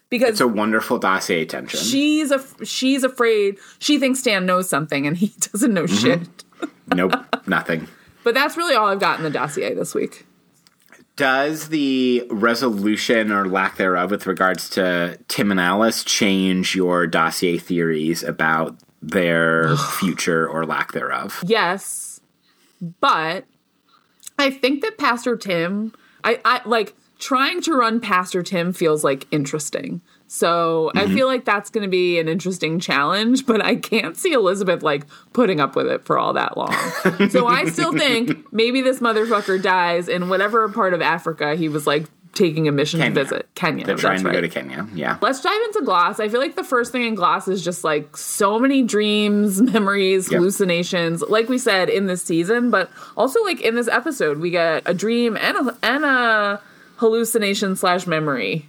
Because 0.10 0.30
It's 0.30 0.41
a 0.41 0.47
wonderful 0.47 0.99
dossier 0.99 1.45
tension. 1.45 1.80
she's 1.80 2.30
a 2.30 2.43
she's 2.64 3.03
afraid 3.03 3.57
she 3.80 3.97
thinks 3.97 4.19
Stan 4.19 4.45
knows 4.45 4.69
something 4.69 5.07
and 5.07 5.18
he 5.18 5.27
doesn't 5.52 5.73
know 5.73 5.85
mm-hmm. 5.85 6.23
shit. 6.23 6.43
nope, 6.93 7.14
nothing. 7.47 7.88
But 8.23 8.34
that's 8.34 8.57
really 8.57 8.73
all 8.73 8.88
I've 8.88 8.99
got 8.99 9.19
in 9.19 9.23
the 9.23 9.30
dossier 9.30 9.76
this 9.76 9.93
week. 9.93 10.26
Does 11.15 11.69
the 11.69 12.26
resolution 12.31 13.31
or 13.31 13.47
lack 13.47 13.77
thereof 13.77 14.10
with 14.10 14.26
regards 14.26 14.68
to 14.72 15.19
Tim 15.27 15.52
and 15.52 15.60
Alice 15.60 16.03
change 16.03 16.76
your 16.76 17.06
dossier 17.06 17.60
theories 17.60 18.23
about 18.23 18.80
their 19.10 19.76
future 19.99 20.48
or 20.48 20.65
lack 20.65 20.91
thereof? 20.91 21.44
Yes, 21.45 22.19
but 22.99 23.45
I 24.38 24.52
think 24.52 24.82
that 24.82 24.98
Pastor 24.98 25.36
Tim, 25.36 25.94
I, 26.23 26.40
I 26.44 26.61
like 26.65 26.95
trying 27.19 27.61
to 27.61 27.73
run 27.73 27.99
Pastor 27.99 28.44
Tim 28.44 28.73
feels 28.73 29.03
like 29.03 29.27
interesting. 29.32 30.02
So 30.27 30.91
I 30.95 31.03
mm-hmm. 31.03 31.14
feel 31.14 31.27
like 31.27 31.45
that's 31.45 31.69
going 31.69 31.84
to 31.84 31.90
be 31.90 32.19
an 32.19 32.27
interesting 32.27 32.80
challenge, 32.80 33.45
but 33.45 33.64
I 33.64 33.76
can't 33.76 34.18
see 34.18 34.34
Elizabeth 34.34 34.82
like 34.82 35.06
putting 35.34 35.60
up 35.60 35.76
with 35.76 35.88
it 35.88 36.06
for 36.06 36.18
all 36.18 36.34
that 36.34 36.57
long. 36.57 36.73
so 37.30 37.48
I 37.48 37.65
still 37.65 37.94
think 37.94 38.45
maybe 38.52 38.82
this 38.82 38.99
motherfucker 38.99 39.61
dies 39.61 40.07
in 40.10 40.30
whatever 40.30 40.68
part 40.69 40.94
of 40.94 41.02
Africa 41.02 41.56
he 41.56 41.69
was 41.69 41.86
like 41.86 42.06
taking 42.36 42.68
a 42.68 42.72
mission 42.72 42.99
Kenya. 42.99 43.16
to 43.16 43.24
visit. 43.24 43.49
Kenya. 43.56 43.86
They're 43.86 43.95
trying 43.95 44.24
to 44.24 44.32
go 44.32 44.41
to 44.41 44.48
Kenya. 44.49 44.88
Yeah. 44.94 45.18
Let's 45.22 45.41
dive 45.41 45.60
into 45.66 45.82
Gloss. 45.84 46.20
I 46.20 46.30
feel 46.30 46.40
like 46.40 46.56
the 46.56 46.64
first 46.64 46.91
thing 46.91 47.03
in 47.03 47.16
Gloss 47.16 47.48
is 47.48 47.64
just 47.64 47.84
like 47.84 48.16
so 48.16 48.60
many 48.60 48.84
dreams, 48.84 49.62
memories, 49.74 50.32
Yep. 50.32 50.38
hallucinations. 50.38 51.22
Like 51.24 51.49
we 51.49 51.57
said 51.57 51.90
in 51.90 52.06
this 52.06 52.22
season, 52.22 52.70
but 52.70 52.91
also 53.18 53.41
like 53.44 53.62
in 53.62 53.76
this 53.76 53.88
episode, 53.88 54.38
we 54.40 54.52
get 54.52 54.84
a 54.86 54.94
dream 54.94 55.36
and 55.38 55.70
a, 55.70 55.78
and 55.82 56.06
a 56.06 56.62
hallucination 56.98 57.76
slash 57.76 58.06
memory. 58.07 58.68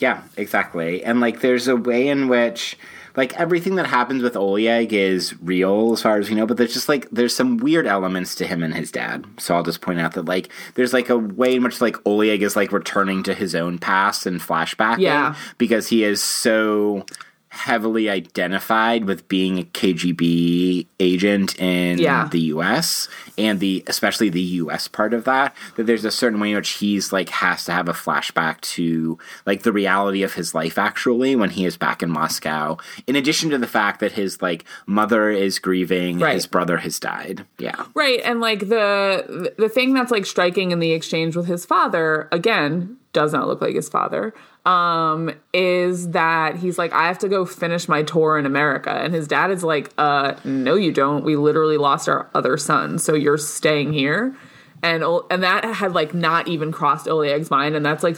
Yeah, 0.00 0.22
exactly. 0.36 1.04
And 1.04 1.20
like 1.20 1.40
there's 1.40 1.68
a 1.68 1.76
way 1.76 2.08
in 2.08 2.28
which 2.28 2.76
like 3.16 3.38
everything 3.38 3.76
that 3.76 3.86
happens 3.86 4.22
with 4.22 4.36
Oleg 4.36 4.92
is 4.92 5.34
real 5.40 5.92
as 5.92 6.02
far 6.02 6.18
as 6.18 6.28
we 6.28 6.34
know, 6.34 6.46
but 6.46 6.56
there's 6.56 6.72
just 6.74 6.88
like 6.88 7.08
there's 7.10 7.34
some 7.34 7.58
weird 7.58 7.86
elements 7.86 8.34
to 8.36 8.46
him 8.46 8.62
and 8.62 8.74
his 8.74 8.90
dad. 8.90 9.24
So 9.38 9.54
I'll 9.54 9.62
just 9.62 9.80
point 9.80 10.00
out 10.00 10.12
that 10.14 10.24
like 10.24 10.48
there's 10.74 10.92
like 10.92 11.10
a 11.10 11.18
way 11.18 11.54
in 11.54 11.62
which 11.62 11.80
like 11.80 11.96
Oleg 12.06 12.42
is 12.42 12.56
like 12.56 12.72
returning 12.72 13.22
to 13.24 13.34
his 13.34 13.54
own 13.54 13.78
past 13.78 14.26
and 14.26 14.40
flashbacking 14.40 14.98
Yeah. 15.00 15.34
because 15.58 15.88
he 15.88 16.02
is 16.04 16.20
so 16.22 17.06
heavily 17.54 18.10
identified 18.10 19.04
with 19.04 19.26
being 19.28 19.58
a 19.60 19.62
KGB 19.62 20.86
agent 20.98 21.58
in 21.58 21.98
Yeah. 21.98 22.28
the 22.30 22.40
US 22.54 23.08
and 23.38 23.60
the 23.60 23.84
especially 23.86 24.28
the 24.28 24.40
US 24.62 24.88
part 24.88 25.14
of 25.14 25.24
that 25.24 25.54
that 25.76 25.84
there's 25.86 26.04
a 26.04 26.10
certain 26.10 26.40
way 26.40 26.50
in 26.50 26.56
which 26.56 26.70
he's 26.70 27.12
like 27.12 27.28
has 27.28 27.64
to 27.66 27.72
have 27.72 27.88
a 27.88 27.92
flashback 27.92 28.60
to 28.62 29.18
like 29.46 29.62
the 29.62 29.72
reality 29.72 30.22
of 30.22 30.34
his 30.34 30.54
life 30.54 30.78
actually 30.78 31.36
when 31.36 31.50
he 31.50 31.64
is 31.64 31.76
back 31.76 32.02
in 32.02 32.10
Moscow 32.10 32.76
in 33.06 33.14
addition 33.14 33.50
to 33.50 33.58
the 33.58 33.66
fact 33.68 34.00
that 34.00 34.12
his 34.12 34.42
like 34.42 34.64
mother 34.86 35.30
is 35.30 35.58
grieving 35.60 36.18
Right. 36.18 36.34
his 36.34 36.46
brother 36.48 36.78
has 36.78 36.98
died 36.98 37.44
yeah 37.58 37.84
Right, 37.94 38.20
and 38.24 38.40
like 38.40 38.68
the 38.68 39.54
the 39.58 39.68
thing 39.68 39.94
that's 39.94 40.10
like 40.10 40.26
striking 40.26 40.72
in 40.72 40.80
the 40.80 40.90
exchange 40.92 41.36
with 41.36 41.46
his 41.46 41.64
father 41.64 42.28
again 42.32 42.96
does 43.12 43.32
not 43.32 43.46
look 43.46 43.60
like 43.62 43.76
his 43.76 43.88
father. 43.88 44.34
Um, 44.64 45.30
is 45.52 46.10
that 46.10 46.56
he's 46.56 46.78
like 46.78 46.92
I 46.94 47.06
have 47.08 47.18
to 47.18 47.28
go 47.28 47.44
finish 47.44 47.86
my 47.86 48.02
tour 48.02 48.38
in 48.38 48.46
America, 48.46 48.90
and 48.90 49.12
his 49.14 49.28
dad 49.28 49.50
is 49.50 49.62
like, 49.62 49.92
uh, 49.98 50.34
no, 50.44 50.74
you 50.74 50.90
don't. 50.90 51.22
We 51.22 51.36
literally 51.36 51.76
lost 51.76 52.08
our 52.08 52.30
other 52.34 52.56
son, 52.56 52.98
so 52.98 53.14
you're 53.14 53.36
staying 53.36 53.92
here, 53.92 54.34
and 54.82 55.04
and 55.30 55.42
that 55.42 55.64
had 55.64 55.92
like 55.92 56.14
not 56.14 56.48
even 56.48 56.72
crossed 56.72 57.06
Oleg's 57.06 57.50
mind, 57.50 57.74
and 57.74 57.84
that's 57.84 58.02
like. 58.02 58.16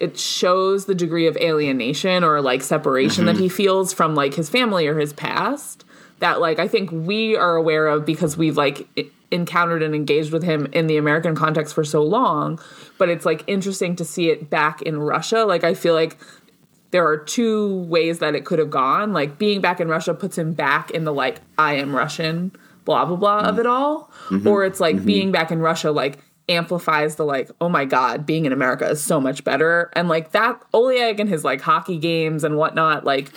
It 0.00 0.18
shows 0.18 0.86
the 0.86 0.94
degree 0.94 1.28
of 1.28 1.36
alienation 1.36 2.24
or 2.24 2.40
like 2.40 2.62
separation 2.62 3.26
that 3.26 3.36
he 3.36 3.48
feels 3.48 3.92
from 3.92 4.16
like 4.16 4.34
his 4.34 4.50
family 4.50 4.88
or 4.88 4.98
his 4.98 5.12
past 5.12 5.83
that 6.20 6.40
like 6.40 6.58
I 6.58 6.68
think 6.68 6.90
we 6.92 7.36
are 7.36 7.56
aware 7.56 7.86
of 7.86 8.04
because 8.04 8.36
we've 8.36 8.56
like 8.56 8.88
encountered 9.30 9.82
and 9.82 9.94
engaged 9.94 10.32
with 10.32 10.42
him 10.42 10.66
in 10.72 10.86
the 10.86 10.96
American 10.96 11.34
context 11.34 11.74
for 11.74 11.84
so 11.84 12.02
long, 12.02 12.58
but 12.98 13.08
it's 13.08 13.26
like 13.26 13.42
interesting 13.46 13.96
to 13.96 14.04
see 14.04 14.30
it 14.30 14.48
back 14.48 14.82
in 14.82 14.98
Russia. 14.98 15.44
Like 15.44 15.64
I 15.64 15.74
feel 15.74 15.94
like 15.94 16.16
there 16.92 17.06
are 17.06 17.16
two 17.16 17.78
ways 17.84 18.20
that 18.20 18.34
it 18.36 18.44
could 18.44 18.60
have 18.60 18.70
gone. 18.70 19.12
Like 19.12 19.38
being 19.38 19.60
back 19.60 19.80
in 19.80 19.88
Russia 19.88 20.14
puts 20.14 20.38
him 20.38 20.52
back 20.52 20.90
in 20.92 21.04
the 21.04 21.12
like 21.12 21.40
I 21.58 21.74
am 21.74 21.94
Russian 21.94 22.52
blah 22.84 23.04
blah 23.04 23.16
blah 23.16 23.40
of 23.40 23.58
it 23.58 23.66
all, 23.66 24.10
mm-hmm. 24.28 24.46
or 24.46 24.64
it's 24.64 24.80
like 24.80 24.96
mm-hmm. 24.96 25.06
being 25.06 25.32
back 25.32 25.50
in 25.50 25.58
Russia 25.58 25.90
like 25.90 26.18
amplifies 26.48 27.16
the 27.16 27.24
like 27.24 27.50
oh 27.60 27.70
my 27.70 27.86
god 27.86 28.26
being 28.26 28.44
in 28.44 28.52
America 28.52 28.86
is 28.86 29.02
so 29.02 29.18
much 29.18 29.42
better 29.44 29.90
and 29.94 30.08
like 30.08 30.32
that 30.32 30.62
Oleg 30.74 31.18
and 31.18 31.28
his 31.28 31.42
like 31.42 31.62
hockey 31.62 31.96
games 31.96 32.44
and 32.44 32.58
whatnot 32.58 33.02
like 33.02 33.32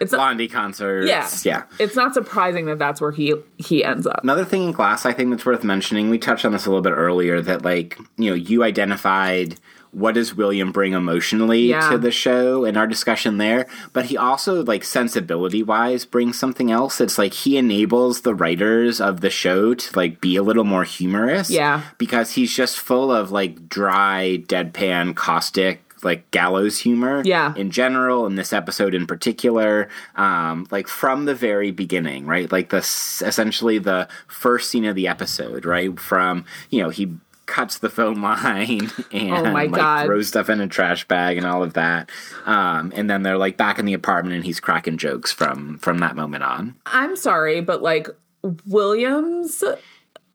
it's 0.00 0.12
Blondie 0.12 0.48
concerts 0.48 1.08
yeah. 1.08 1.28
yeah 1.44 1.62
It's 1.78 1.96
not 1.96 2.14
surprising 2.14 2.66
that 2.66 2.78
that's 2.78 3.00
where 3.00 3.12
he 3.12 3.34
he 3.56 3.84
ends 3.84 4.06
up. 4.06 4.20
Another 4.22 4.44
thing 4.44 4.62
in 4.64 4.72
gloss 4.72 5.04
I 5.06 5.12
think 5.12 5.30
that's 5.30 5.44
worth 5.46 5.64
mentioning, 5.64 6.10
we 6.10 6.18
touched 6.18 6.44
on 6.44 6.52
this 6.52 6.66
a 6.66 6.70
little 6.70 6.82
bit 6.82 6.92
earlier, 6.92 7.40
that 7.42 7.64
like, 7.64 7.98
you 8.16 8.30
know, 8.30 8.34
you 8.34 8.62
identified 8.62 9.56
what 9.90 10.14
does 10.14 10.34
William 10.34 10.70
bring 10.70 10.92
emotionally 10.92 11.62
Yeah. 11.62 11.88
to 11.90 11.96
the 11.98 12.10
show 12.10 12.66
in 12.66 12.76
our 12.76 12.86
discussion 12.86 13.38
there, 13.38 13.66
but 13.94 14.04
he 14.04 14.18
also 14.18 14.62
like 14.62 14.84
sensibility 14.84 15.62
wise 15.62 16.04
brings 16.04 16.38
something 16.38 16.70
else. 16.70 17.00
It's 17.00 17.16
like 17.16 17.32
he 17.32 17.56
enables 17.56 18.20
the 18.20 18.34
writers 18.34 19.00
of 19.00 19.22
the 19.22 19.30
show 19.30 19.72
to 19.72 19.96
like 19.96 20.20
be 20.20 20.36
a 20.36 20.42
little 20.42 20.64
more 20.64 20.84
humorous. 20.84 21.48
Yeah. 21.50 21.82
Because 21.96 22.32
he's 22.32 22.54
just 22.54 22.78
full 22.78 23.10
of 23.10 23.30
like 23.32 23.70
dry, 23.70 24.42
deadpan, 24.46 25.16
caustic 25.16 25.82
like 26.02 26.30
gallows 26.30 26.78
humor 26.80 27.22
Yeah. 27.24 27.54
in 27.56 27.70
general 27.70 28.26
in 28.26 28.34
this 28.36 28.52
episode 28.52 28.94
in 28.94 29.06
particular 29.06 29.88
um 30.16 30.66
like 30.70 30.86
from 30.88 31.24
the 31.24 31.34
very 31.34 31.70
beginning 31.70 32.26
right 32.26 32.50
like 32.52 32.70
the 32.70 32.78
s- 32.78 33.22
essentially 33.24 33.78
the 33.78 34.08
first 34.26 34.70
scene 34.70 34.84
of 34.84 34.94
the 34.94 35.08
episode 35.08 35.64
right 35.64 35.98
from 35.98 36.44
you 36.70 36.82
know 36.82 36.88
he 36.90 37.14
cuts 37.46 37.78
the 37.78 37.88
phone 37.88 38.20
line 38.20 38.90
and 39.12 39.46
Oh 39.46 39.52
like 39.52 39.72
God. 39.72 40.04
throws 40.04 40.28
stuff 40.28 40.50
in 40.50 40.60
a 40.60 40.68
trash 40.68 41.08
bag 41.08 41.38
and 41.38 41.46
all 41.46 41.62
of 41.62 41.72
that 41.72 42.10
um 42.44 42.92
and 42.94 43.08
then 43.08 43.22
they're 43.22 43.38
like 43.38 43.56
back 43.56 43.78
in 43.78 43.86
the 43.86 43.94
apartment 43.94 44.36
and 44.36 44.44
he's 44.44 44.60
cracking 44.60 44.98
jokes 44.98 45.32
from 45.32 45.78
from 45.78 45.98
that 45.98 46.14
moment 46.14 46.44
on 46.44 46.74
I'm 46.86 47.16
sorry, 47.16 47.60
but 47.62 47.80
like 47.82 48.08
Williams 48.66 49.64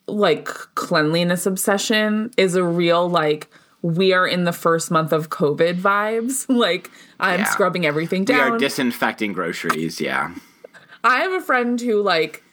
like 0.08 0.46
cleanliness 0.76 1.46
obsession 1.46 2.32
is 2.36 2.56
a 2.56 2.64
real 2.64 3.08
like 3.08 3.48
we 3.84 4.14
are 4.14 4.26
in 4.26 4.46
the 4.46 4.54
first 4.54 4.90
month 4.90 5.12
of 5.12 5.30
COVID 5.30 5.80
vibes. 5.80 6.46
like 6.50 6.90
I'm 7.20 7.42
Yeah. 7.42 7.46
scrubbing 7.50 7.86
everything 7.86 8.26
down. 8.26 8.52
We 8.52 8.56
are 8.56 8.58
disinfecting 8.58 9.34
groceries. 9.34 10.02
Yeah. 10.02 10.34
I 11.04 11.18
have 11.20 11.34
a 11.34 11.42
friend 11.42 11.80
who 11.80 12.02
like 12.02 12.44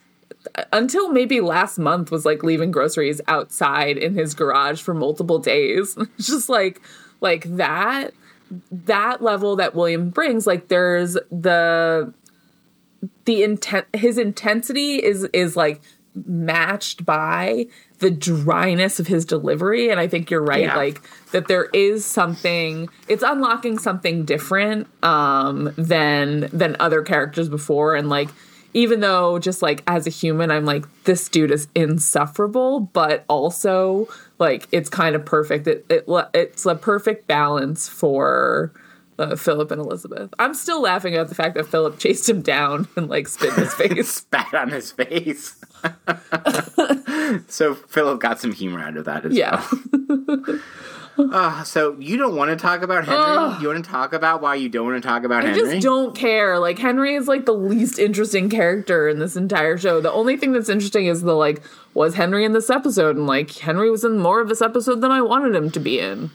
until 0.73 1.11
maybe 1.13 1.41
last 1.41 1.79
month 1.79 2.11
was 2.11 2.25
like 2.27 2.43
leaving 2.43 2.71
groceries 2.71 3.21
outside 3.29 3.97
in 3.97 4.15
his 4.15 4.35
garage 4.35 4.83
for 4.83 4.93
multiple 4.93 5.39
days. 5.39 5.97
Just 6.19 6.49
like 6.49 6.83
like 7.21 7.45
that 7.57 8.13
that 8.73 9.23
level 9.23 9.55
that 9.57 9.77
William 9.77 10.11
brings 10.11 10.47
like 10.47 10.67
there's 10.69 11.15
the 11.31 12.13
the 13.25 13.43
intent 13.45 13.87
his 13.95 14.19
intensity 14.19 14.97
is 14.97 15.25
is 15.33 15.57
like 15.57 15.81
matched 16.15 17.05
by 17.05 17.67
the 17.99 18.11
dryness 18.11 18.99
of 18.99 19.07
his 19.07 19.25
delivery. 19.25 19.91
And 19.91 20.01
I 20.01 20.09
think 20.09 20.31
you're 20.31 20.43
right 20.43 20.63
Yeah. 20.65 20.77
like 20.77 21.01
that 21.33 21.49
there 21.49 21.67
is 21.73 22.05
something 22.05 22.89
it's 23.09 23.23
unlocking 23.23 23.79
something 23.79 24.25
different 24.25 24.89
um 25.05 25.73
than 25.77 26.49
than 26.53 26.77
other 26.81 27.03
characters 27.03 27.49
before. 27.49 27.95
And 27.95 28.09
like 28.09 28.29
even 28.73 29.01
though 29.01 29.39
just 29.39 29.63
like 29.63 29.83
as 29.87 30.07
a 30.07 30.11
human 30.11 30.51
I'm 30.51 30.65
like 30.65 30.85
this 31.05 31.29
dude 31.29 31.51
is 31.51 31.69
insufferable 31.75 32.81
but 32.93 33.25
also 33.29 34.09
like 34.39 34.67
it's 34.73 34.89
kind 34.89 35.15
of 35.15 35.25
perfect. 35.25 35.67
It, 35.67 35.87
it 35.89 36.05
it's 36.35 36.67
a 36.67 36.75
perfect 36.75 37.27
balance 37.27 37.89
for 37.89 38.73
uh, 39.21 39.37
Philip 39.37 39.71
and 39.71 39.81
Elizabeth. 39.81 40.33
I'm 40.39 40.55
still 40.55 40.81
laughing 40.83 41.15
at 41.15 41.29
the 41.29 41.35
fact 41.35 41.55
that 41.55 41.67
Philip 41.67 41.99
chased 41.99 42.29
him 42.29 42.43
down 42.43 42.89
and 42.97 43.09
like 43.09 43.29
spit 43.29 43.51
in 43.57 43.65
his 43.65 43.75
face. 43.81 44.09
Spat 44.09 44.55
on 44.55 44.71
his 44.71 44.91
face. 44.93 45.57
so 47.49 47.75
Philip 47.75 48.21
got 48.21 48.41
some 48.41 48.53
humor 48.53 48.81
out 48.81 48.97
of 48.97 49.05
that 49.05 49.25
as 49.27 49.35
Yeah. 49.35 49.65
well. 49.93 50.61
Uh, 51.19 51.63
so 51.65 51.97
you 51.99 52.17
don't 52.17 52.35
want 52.37 52.51
to 52.51 52.57
talk 52.57 52.83
about 52.83 53.05
Henry? 53.05 53.61
You 53.63 53.69
want 53.69 53.85
to 53.85 53.91
talk 53.91 54.13
about 54.13 54.41
why 54.41 54.55
you 54.55 54.69
don't 54.69 54.87
want 54.87 55.03
to 55.03 55.07
talk 55.09 55.25
about 55.25 55.45
I 55.45 55.49
Henry? 55.49 55.69
I 55.69 55.73
just 55.73 55.83
don't 55.85 56.15
care. 56.17 56.59
Like 56.59 56.79
Henry 56.79 57.15
is 57.15 57.29
like 57.29 57.47
the 57.47 57.53
least 57.55 57.99
interesting 57.99 58.49
character 58.49 59.09
in 59.09 59.19
this 59.19 59.37
entire 59.37 59.77
show. 59.77 60.01
The 60.01 60.13
only 60.13 60.37
thing 60.37 60.53
that's 60.53 60.69
interesting 60.69 61.07
is 61.07 61.23
the 61.23 61.35
like 61.35 61.63
was 61.95 62.15
Henry 62.15 62.45
in 62.45 62.53
this 62.53 62.71
episode 62.71 63.17
and 63.17 63.27
like 63.27 63.51
Henry 63.59 63.91
was 63.91 64.05
in 64.05 64.19
more 64.19 64.41
of 64.41 64.49
this 64.49 64.63
episode 64.63 65.01
than 65.01 65.11
I 65.11 65.21
wanted 65.23 65.55
him 65.55 65.71
to 65.73 65.81
be 65.81 65.99
in. 66.01 66.31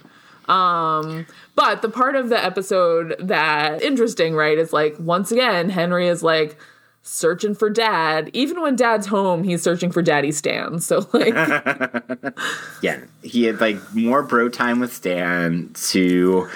Um 0.48 1.26
but 1.56 1.82
the 1.82 1.90
part 1.90 2.16
of 2.16 2.30
the 2.30 2.44
episode 2.44 3.16
that 3.20 3.82
interesting, 3.82 4.36
right, 4.36 4.58
is 4.58 4.74
like 4.74 4.96
once 5.00 5.32
again 5.32 5.70
Henry 5.70 6.08
is 6.08 6.24
like 6.24 6.58
searching 7.02 7.54
for 7.54 7.70
dad. 7.70 8.32
Even 8.34 8.62
when 8.62 8.76
dad's 8.76 9.08
home, 9.08 9.44
he's 9.44 9.62
searching 9.62 9.92
for 9.92 10.02
daddy 10.02 10.32
Stan. 10.32 10.80
So 10.86 11.08
like 11.14 11.34
Yeah, 12.82 13.02
he 13.22 13.44
had 13.44 13.62
like 13.62 13.78
more 13.94 14.24
bro 14.24 14.50
time 14.50 14.80
with 14.80 14.94
Stan 14.94 15.72
to 15.90 16.50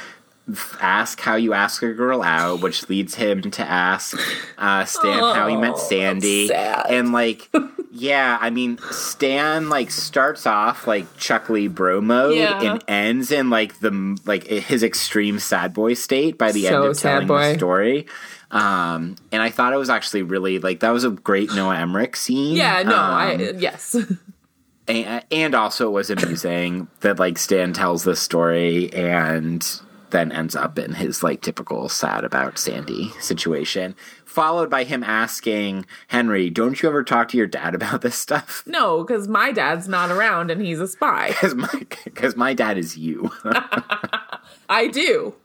ask 0.82 1.20
how 1.20 1.36
you 1.36 1.54
ask 1.54 1.82
a 1.84 1.94
girl 1.94 2.22
out, 2.24 2.62
which 2.62 2.88
leads 2.90 3.16
him 3.16 3.42
to 3.52 3.64
ask 3.64 4.18
uh, 4.58 4.86
Stan 4.86 5.20
how 5.20 5.48
he 5.48 5.56
met 5.56 5.78
Sandy, 5.78 6.48
sad. 6.48 6.86
and 6.90 7.12
like, 7.12 7.50
yeah, 7.92 8.38
I 8.40 8.50
mean, 8.50 8.78
Stan 8.92 9.70
like 9.70 9.92
starts 9.92 10.46
off 10.48 10.88
like 10.88 11.18
Chuckly 11.18 11.68
bro 11.68 12.02
mode 12.02 12.36
Yeah. 12.38 12.62
and 12.62 12.84
ends 12.88 13.32
in 13.32 13.50
like 13.50 13.80
the 13.80 14.18
like 14.26 14.46
his 14.48 14.84
extreme 14.84 15.40
sad 15.40 15.74
boy 15.74 15.94
state 15.94 16.38
by 16.38 16.52
the 16.52 16.68
end 16.68 16.76
of 16.78 16.98
telling 16.98 17.28
boy. 17.28 17.50
the 17.52 17.58
story. 17.58 18.08
Um, 18.52 19.16
and 19.32 19.44
I 19.44 19.52
thought 19.52 19.74
it 19.74 19.78
was 19.78 19.90
actually 19.92 20.24
really 20.24 20.58
like 20.60 20.80
that 20.80 20.90
was 20.90 21.04
a 21.04 21.12
great 21.12 21.54
Noah 21.54 21.78
Emmerich 21.78 22.16
scene. 22.16 22.56
Yeah, 22.56 22.82
no, 22.84 22.96
Um, 22.96 23.14
I 23.14 23.34
yes. 23.58 23.96
and, 24.88 25.24
and 25.32 25.54
also 25.54 25.88
it 25.88 25.92
was 25.92 26.10
amusing 26.10 26.88
that 27.02 27.20
like 27.20 27.38
Stan 27.38 27.74
tells 27.74 28.04
this 28.06 28.20
story 28.20 28.92
and 28.92 29.64
then 30.12 30.32
ends 30.32 30.56
up 30.56 30.78
in 30.80 30.94
his 30.94 31.24
like 31.24 31.42
typical 31.42 31.90
sad 31.90 32.24
about 32.24 32.58
Sandy 32.58 33.12
situation, 33.20 33.96
followed 34.26 34.70
by 34.70 34.84
him 34.84 35.04
asking 35.04 35.86
Henry, 36.08 36.50
"Don't 36.50 36.82
you 36.82 36.90
ever 36.90 37.04
talk 37.04 37.30
to 37.30 37.38
your 37.38 37.48
dad 37.48 37.76
about 37.76 38.02
this 38.02 38.16
stuff?" 38.16 38.64
No, 38.80 39.04
because 39.04 39.28
my 39.28 39.52
dad's 39.52 39.88
not 39.88 40.12
around 40.12 40.52
and 40.52 40.62
he's 40.62 40.80
a 40.80 40.88
spy. 40.88 41.30
Because 41.40 41.56
my 41.56 41.86
because 42.04 42.36
my 42.36 42.54
dad 42.54 42.78
is 42.78 42.98
you. 42.98 43.32
I 44.70 44.88
do. 44.88 45.36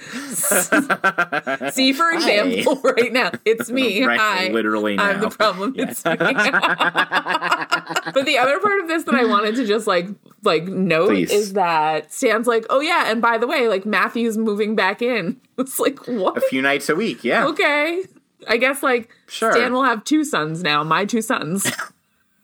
See, 1.72 1.92
for 1.92 2.10
example, 2.10 2.80
right 2.84 3.12
now, 3.12 3.30
it's 3.44 3.70
me. 3.70 4.04
Right, 4.04 4.18
Hi. 4.18 4.48
literally 4.48 4.98
I'm 4.98 5.20
now. 5.20 5.28
the 5.28 5.36
problem. 5.36 5.74
It's 5.76 6.04
me. 6.04 6.16
but 8.14 8.24
the 8.26 8.38
other 8.38 8.58
part 8.60 8.80
of 8.80 8.88
this 8.88 9.04
that 9.04 9.14
I 9.14 9.24
wanted 9.24 9.56
to 9.56 9.66
just 9.66 9.86
like 9.86 10.06
like 10.42 10.64
note 10.64 11.10
Please. 11.10 11.30
is 11.30 11.52
that 11.54 12.12
Stan's 12.12 12.46
like, 12.46 12.64
oh 12.70 12.80
yeah, 12.80 13.10
and 13.10 13.22
by 13.22 13.38
the 13.38 13.46
way, 13.46 13.68
like 13.68 13.84
Matthew's 13.84 14.38
moving 14.38 14.74
back 14.74 15.02
in. 15.02 15.40
It's 15.58 15.78
like 15.78 16.06
what? 16.06 16.36
a 16.36 16.40
few 16.40 16.62
nights 16.62 16.88
a 16.88 16.94
week, 16.96 17.24
yeah. 17.24 17.46
okay. 17.46 18.04
I 18.48 18.56
guess 18.56 18.82
like 18.82 19.10
Sure. 19.28 19.52
Stan 19.52 19.72
will 19.72 19.84
have 19.84 20.04
two 20.04 20.24
sons 20.24 20.62
now, 20.62 20.82
my 20.82 21.04
two 21.04 21.22
sons. 21.22 21.70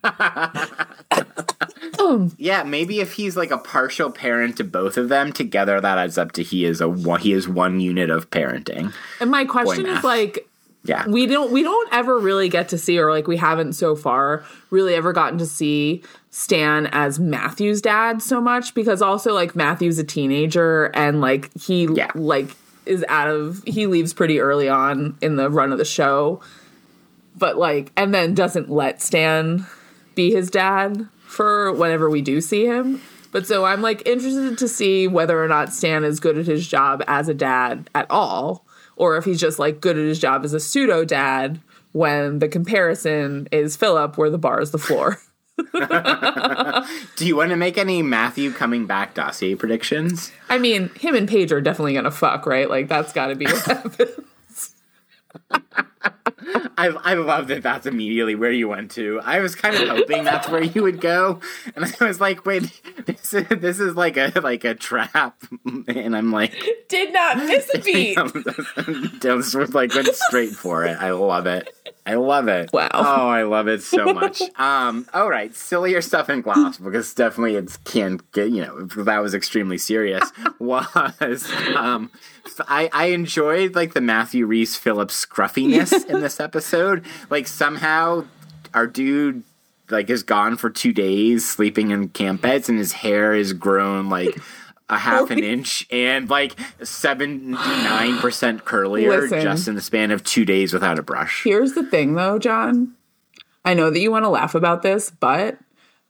Yeah, 2.39 2.63
maybe 2.63 3.01
if 3.01 3.13
he's 3.13 3.37
like 3.37 3.51
a 3.51 3.59
partial 3.59 4.11
parent 4.11 4.57
to 4.59 4.65
both 4.65 4.97
of 4.97 5.09
them, 5.09 5.33
together 5.33 5.81
that 5.81 5.99
adds 5.99 6.17
up 6.17 6.33
to 6.33 6.43
he 6.43 6.65
is 6.65 6.81
a 6.81 6.89
one, 6.89 7.21
he 7.21 7.33
is 7.33 7.49
one 7.49 7.81
unit 7.81 8.09
of 8.09 8.31
parenting. 8.31 8.93
And 9.21 9.31
my 9.31 9.45
question 9.45 9.87
is 9.87 10.03
like, 10.05 10.49
Yeah, 10.85 11.07
we 11.07 11.27
don't 11.27 11.53
we 11.53 11.63
don't 11.63 11.93
ever 11.93 12.19
really 12.19 12.49
get 12.49 12.69
to 12.71 12.79
see 12.79 12.99
or 12.99 13.11
like 13.11 13.27
we 13.27 13.37
haven't 13.37 13.75
so 13.75 13.95
far 13.95 14.45
really 14.71 14.95
ever 14.95 15.13
gotten 15.13 15.39
to 15.39 15.47
see 15.47 16.03
Stan 16.31 16.87
as 16.93 17.19
Matthew's 17.19 17.83
dad 17.83 18.23
so 18.23 18.41
much 18.41 18.75
because 18.75 19.03
also 19.03 19.35
like 19.35 19.55
Matthew's 19.55 19.99
a 19.99 20.05
teenager 20.05 20.87
and 20.95 21.21
like 21.21 21.51
he 21.61 21.89
Yeah. 21.93 22.11
like 22.15 22.51
is 22.87 23.05
out 23.09 23.29
of 23.29 23.63
he 23.67 23.87
leaves 23.87 24.15
pretty 24.15 24.41
early 24.41 24.69
on 24.69 25.19
in 25.21 25.37
the 25.37 25.51
run 25.51 25.73
of 25.73 25.79
the 25.79 25.85
show 25.85 26.41
but 27.37 27.59
like 27.59 27.93
and 27.97 28.15
then 28.15 28.35
doesn't 28.35 28.71
let 28.71 29.03
Stan 29.03 29.67
be 30.19 30.33
his 30.33 30.51
dad 30.51 31.07
for 31.29 31.73
whenever 31.73 32.11
we 32.11 32.21
do 32.21 32.41
see 32.41 32.67
him 32.67 33.01
but 33.31 33.47
so 33.47 33.65
I'm 33.65 33.83
like 33.83 34.05
interested 34.05 34.59
to 34.59 34.67
see 34.67 35.07
whether 35.07 35.41
or 35.41 35.47
not 35.47 35.73
Stan 35.73 36.03
is 36.03 36.19
good 36.19 36.37
at 36.37 36.47
his 36.47 36.67
job 36.67 37.05
as 37.07 37.29
a 37.29 37.35
dad 37.35 37.89
at 37.95 38.11
all 38.11 38.67
or 38.97 39.17
if 39.17 39.25
he's 39.25 39.41
just 39.41 39.61
like 39.61 39.81
good 39.81 39.97
at 39.97 40.05
his 40.05 40.19
job 40.19 40.45
as 40.45 40.53
a 40.53 40.59
pseudo 40.59 41.05
dad 41.05 41.61
when 41.93 42.41
the 42.41 42.49
comparison 42.49 43.47
is 43.53 43.77
Philip 43.77 44.19
where 44.19 44.29
the 44.29 44.39
bar 44.39 44.61
is 44.61 44.73
the 44.73 44.79
floor. 44.79 45.21
Do 47.17 47.27
you 47.27 47.37
want 47.37 47.51
to 47.51 47.57
make 47.57 47.79
any 47.79 48.03
Matthew 48.03 48.53
coming 48.53 48.87
back 48.87 49.15
dossier 49.15 49.55
predictions? 49.55 50.33
I 50.49 50.59
mean, 50.59 50.89
him 50.91 51.15
and 51.15 51.29
Paige 51.29 51.53
are 51.53 51.61
definitely 51.61 51.95
gonna 51.95 52.11
fuck, 52.11 52.45
right? 52.45 52.69
Like 52.69 52.89
that's 52.89 53.13
got 53.13 53.29
to 53.29 53.37
be 53.37 53.47
what 53.47 53.65
happens. 53.65 54.75
I 56.79 56.87
I 56.87 57.15
love 57.15 57.49
that 57.49 57.63
that's 57.63 57.87
immediately 57.87 58.35
where 58.35 58.53
you 58.53 58.69
went 58.69 58.93
to. 58.93 59.21
I 59.25 59.41
was 59.41 59.55
kind 59.55 59.75
of 59.75 59.89
hoping 59.89 60.25
that's 60.25 60.49
where 60.49 60.63
you 60.63 60.83
would 60.83 61.01
go, 61.01 61.41
and 61.75 61.85
I 62.01 62.05
was 62.05 62.21
like, 62.21 62.47
wait, 62.47 62.81
this 63.07 63.35
is, 63.35 63.47
this 63.49 63.81
is 63.81 63.97
like 63.97 64.17
a 64.17 64.33
like 64.43 64.65
a 64.65 64.75
trap, 64.75 65.43
and 65.89 66.17
I'm 66.17 66.31
like, 66.33 66.55
Did 66.89 67.13
not 67.13 67.39
miss 67.39 67.71
a 67.75 67.79
beat. 67.83 68.17
just 69.21 69.75
like 69.75 69.95
went 69.95 70.15
straight 70.15 70.53
for 70.53 70.85
it. 70.85 70.97
I 70.99 71.11
love 71.11 71.47
it. 71.47 71.75
I 72.07 72.15
love 72.15 72.49
it. 72.49 72.71
Wow. 72.73 72.89
Oh, 72.95 73.29
I 73.29 73.43
love 73.43 73.69
it 73.69 73.83
so 73.83 74.13
much. 74.15 74.43
Um. 74.59 75.07
All 75.15 75.29
right, 75.29 75.55
sillier 75.55 76.01
stuff 76.01 76.29
in 76.29 76.41
gloss 76.41 76.79
because 76.79 77.15
definitely 77.15 77.55
it 77.57 77.79
can't 77.85 78.31
get 78.33 78.51
you 78.51 78.63
know 78.63 78.85
that 79.05 79.19
was 79.19 79.35
extremely 79.35 79.79
serious. 79.79 80.33
Was 80.59 81.51
um. 81.77 82.11
I, 82.67 82.91
I 82.93 83.07
enjoyed 83.07 83.75
like 83.75 83.95
the 83.95 84.01
Matthew 84.01 84.47
Rhys 84.47 84.77
Philip's 84.77 85.15
scruffiness 85.15 85.98
in 86.05 86.21
this 86.21 86.41
episode. 86.41 87.05
Like 87.31 87.47
somehow 87.47 88.25
our 88.75 88.87
dude 88.87 89.43
like 89.91 90.11
is 90.11 90.23
gone 90.23 90.57
for 90.57 90.71
two 90.71 90.93
days 90.93 91.49
sleeping 91.49 91.91
in 91.91 92.09
camp 92.09 92.43
beds 92.43 92.69
and 92.69 92.79
his 92.79 92.93
hair 92.93 93.33
is 93.35 93.53
grown 93.55 94.09
like 94.09 94.39
a 94.91 94.99
half 94.99 95.31
an 95.31 95.39
inch 95.43 95.87
and 95.91 96.31
like 96.31 96.57
79% 96.81 97.57
curlier 98.63 99.21
Listen. 99.21 99.41
just 99.43 99.69
in 99.69 99.75
the 99.75 99.81
span 99.81 100.11
of 100.11 100.25
two 100.25 100.45
days 100.45 100.73
without 100.73 100.99
a 100.99 101.03
brush. 101.03 101.43
Here's 101.45 101.75
the 101.75 101.85
thing 101.85 102.15
though, 102.15 102.39
John. 102.39 102.95
I 103.65 103.75
know 103.75 103.91
that 103.91 104.01
you 104.01 104.11
want 104.11 104.25
to 104.25 104.31
laugh 104.31 104.55
about 104.55 104.83
this, 104.83 105.11
but 105.11 105.59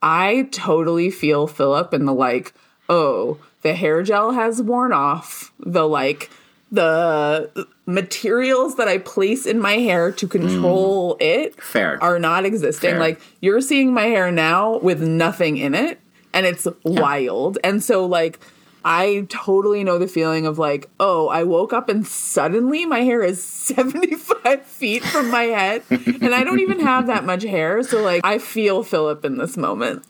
I 0.01 0.49
totally 0.53 1.11
feel 1.11 1.49
Philip 1.49 1.93
in 1.93 2.05
the 2.05 2.15
like, 2.15 2.55
oh, 2.89 3.39
the 3.63 3.75
hair 3.75 4.03
gel 4.03 4.33
has 4.33 4.63
worn 4.63 4.93
off. 4.93 5.53
The 5.59 5.89
like 5.89 6.31
the 6.71 7.67
materials 7.87 8.77
that 8.77 8.89
I 8.89 8.99
place 8.99 9.47
in 9.47 9.59
my 9.59 9.75
hair 9.75 10.13
to 10.13 10.29
control 10.29 11.17
it 11.21 11.61
Fair. 11.63 12.03
are 12.03 12.19
not 12.19 12.45
existing. 12.45 12.91
Fair. 12.91 13.01
Like 13.01 13.21
you're 13.41 13.61
seeing 13.61 13.95
my 13.95 14.05
hair 14.05 14.31
now 14.31 14.79
with 14.79 15.03
nothing 15.03 15.57
in 15.57 15.75
it 15.75 15.99
and 16.35 16.45
it's 16.45 16.67
wild. 16.85 17.59
And 17.65 17.83
so 17.83 18.05
like 18.05 18.39
I 18.85 19.27
totally 19.29 19.83
know 19.83 19.99
the 19.99 20.07
feeling 20.07 20.47
of 20.47 20.59
like, 20.59 20.89
oh, 21.01 21.29
I 21.29 21.45
woke 21.45 21.73
up 21.73 21.89
and 21.89 22.07
suddenly 22.07 22.85
my 22.87 23.01
hair 23.01 23.23
is 23.23 23.43
75 23.43 24.63
feet 24.63 25.03
from 25.03 25.31
my 25.31 25.45
head 25.45 25.83
and 25.91 26.35
I 26.35 26.45
don't 26.45 26.61
even 26.61 26.81
have 26.81 27.07
that 27.07 27.25
much 27.25 27.43
hair. 27.43 27.83
So 27.83 28.03
like 28.03 28.25
I 28.25 28.39
feel 28.39 28.83
Philip 28.83 29.25
in 29.25 29.39
this 29.39 29.57
moment. 29.57 30.05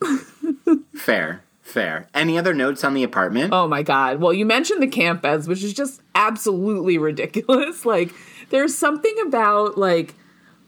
Fair. 0.96 1.42
Fair. 1.68 2.08
Any 2.14 2.38
other 2.38 2.54
notes 2.54 2.82
on 2.82 2.94
the 2.94 3.02
apartment? 3.02 3.52
Oh 3.52 3.68
my 3.68 3.82
god. 3.82 4.20
Well, 4.20 4.32
you 4.32 4.46
mentioned 4.46 4.82
the 4.82 4.86
camp 4.88 5.22
beds, 5.22 5.46
which 5.46 5.62
is 5.62 5.74
just 5.74 6.00
absolutely 6.14 6.98
ridiculous. 6.98 7.84
Like, 7.84 8.12
there's 8.50 8.74
something 8.74 9.14
about 9.26 9.76
like, 9.76 10.14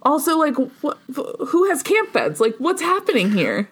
also 0.02 0.36
like, 0.38 0.54
wh- 0.54 1.46
who 1.48 1.68
has 1.68 1.82
camp 1.82 2.12
beds? 2.12 2.40
Like, 2.40 2.54
what's 2.58 2.82
happening 2.82 3.32
here? 3.32 3.70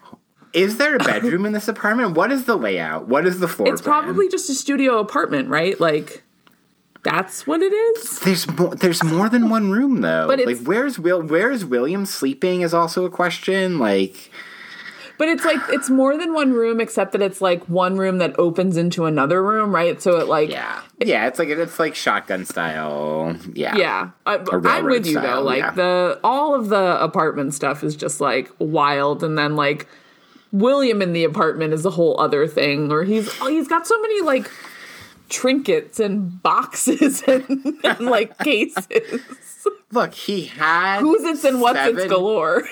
Is 0.53 0.79
there 0.79 0.97
a 0.97 0.99
bedroom 1.05 1.45
in 1.47 1.53
this 1.53 1.69
apartment? 1.69 2.17
What 2.17 2.33
is 2.33 2.45
the 2.47 2.57
layout? 2.57 3.09
What 3.09 3.27
is 3.27 3.41
the 3.41 3.49
floor? 3.49 3.73
It's 3.73 3.83
plan? 3.83 4.03
probably 4.05 4.29
just 4.29 4.49
a 4.49 4.55
studio 4.55 4.99
apartment, 4.99 5.49
right? 5.49 5.79
Like, 5.79 6.23
that's 7.03 7.47
what 7.47 7.61
it 7.63 7.73
is. 7.73 8.21
There's 8.21 8.49
more. 8.59 8.75
There's 8.75 9.05
more 9.05 9.29
than 9.29 9.51
one 9.51 9.71
room 9.71 10.01
though. 10.01 10.27
But 10.27 10.45
like, 10.45 10.59
where's 10.65 10.99
Will? 10.99 11.23
Where's 11.23 11.65
William 11.65 12.07
sleeping? 12.07 12.63
Is 12.63 12.75
also 12.75 13.05
a 13.05 13.11
question. 13.11 13.79
Like, 13.79 14.31
But 15.19 15.29
it's 15.29 15.45
like 15.45 15.61
it's 15.71 15.91
more 15.91 16.17
than 16.17 16.33
one 16.33 16.53
room, 16.53 16.81
except 16.81 17.11
that 17.13 17.21
it's 17.21 17.41
like 17.41 17.65
one 17.65 17.97
room 17.97 18.19
that 18.19 18.39
opens 18.39 18.77
into 18.77 19.05
another 19.05 19.43
room, 19.43 19.75
right? 19.75 20.01
So 20.01 20.19
it 20.21 20.29
like 20.29 20.49
yeah, 20.49 20.81
yeah. 21.01 21.27
It's 21.27 21.41
like 21.41 21.49
it's 21.49 21.81
like 21.81 21.97
shotgun 21.97 22.45
style. 22.45 23.37
Yeah, 23.53 23.77
Yeah, 23.77 24.11
I, 24.27 24.39
I'm 24.65 24.85
with 24.85 25.07
you 25.07 25.13
style, 25.13 25.39
though. 25.39 25.43
Like 25.43 25.59
yeah. 25.59 25.71
the 25.73 26.21
all 26.23 26.55
of 26.55 26.69
the 26.69 27.03
apartment 27.03 27.53
stuff 27.53 27.83
is 27.83 27.97
just 27.97 28.21
like 28.21 28.49
wild, 28.61 29.25
and 29.25 29.37
then 29.37 29.57
like 29.57 29.89
William 30.53 31.03
in 31.03 31.13
the 31.13 31.25
apartment 31.25 31.75
is 31.75 31.85
a 31.85 31.91
whole 31.91 32.19
other 32.21 32.47
thing. 32.47 32.93
Or 32.93 33.03
he's 33.03 33.29
oh, 33.41 33.49
he's 33.49 33.67
got 33.67 33.89
so 33.89 34.01
many 34.01 34.23
like 34.23 34.49
trinkets 35.29 36.01
and 36.01 36.41
boxes 36.43 37.23
and, 37.27 37.77
and 37.83 38.01
like 38.01 38.39
cases. 38.39 39.21
Look, 39.91 40.15
he 40.15 40.45
had 40.45 41.01
Who's 41.01 41.25
it's 41.25 41.45
and 41.45 41.61
what's 41.61 41.81
it's 41.81 42.07
galore. 42.07 42.69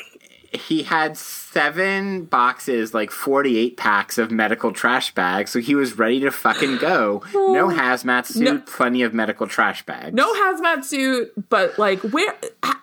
He 0.52 0.84
had 0.84 1.18
seven 1.56 2.24
boxes, 2.26 2.92
like 2.92 3.10
forty-eight 3.10 3.76
packs 3.76 4.18
of 4.18 4.30
medical 4.30 4.72
trash 4.72 5.14
bags, 5.14 5.50
so 5.50 5.58
he 5.60 5.74
was 5.74 5.96
ready 5.98 6.20
to 6.20 6.30
fucking 6.30 6.76
go. 6.78 7.22
No 7.32 7.68
hazmat 7.68 8.26
suit, 8.26 8.42
No. 8.44 8.58
plenty 8.66 9.02
of 9.02 9.14
medical 9.14 9.46
trash 9.46 9.84
bags. 9.86 10.14
No 10.14 10.32
hazmat 10.34 10.84
suit, 10.84 11.32
but 11.48 11.78
like 11.78 12.00
where. 12.00 12.34
ha- 12.62 12.82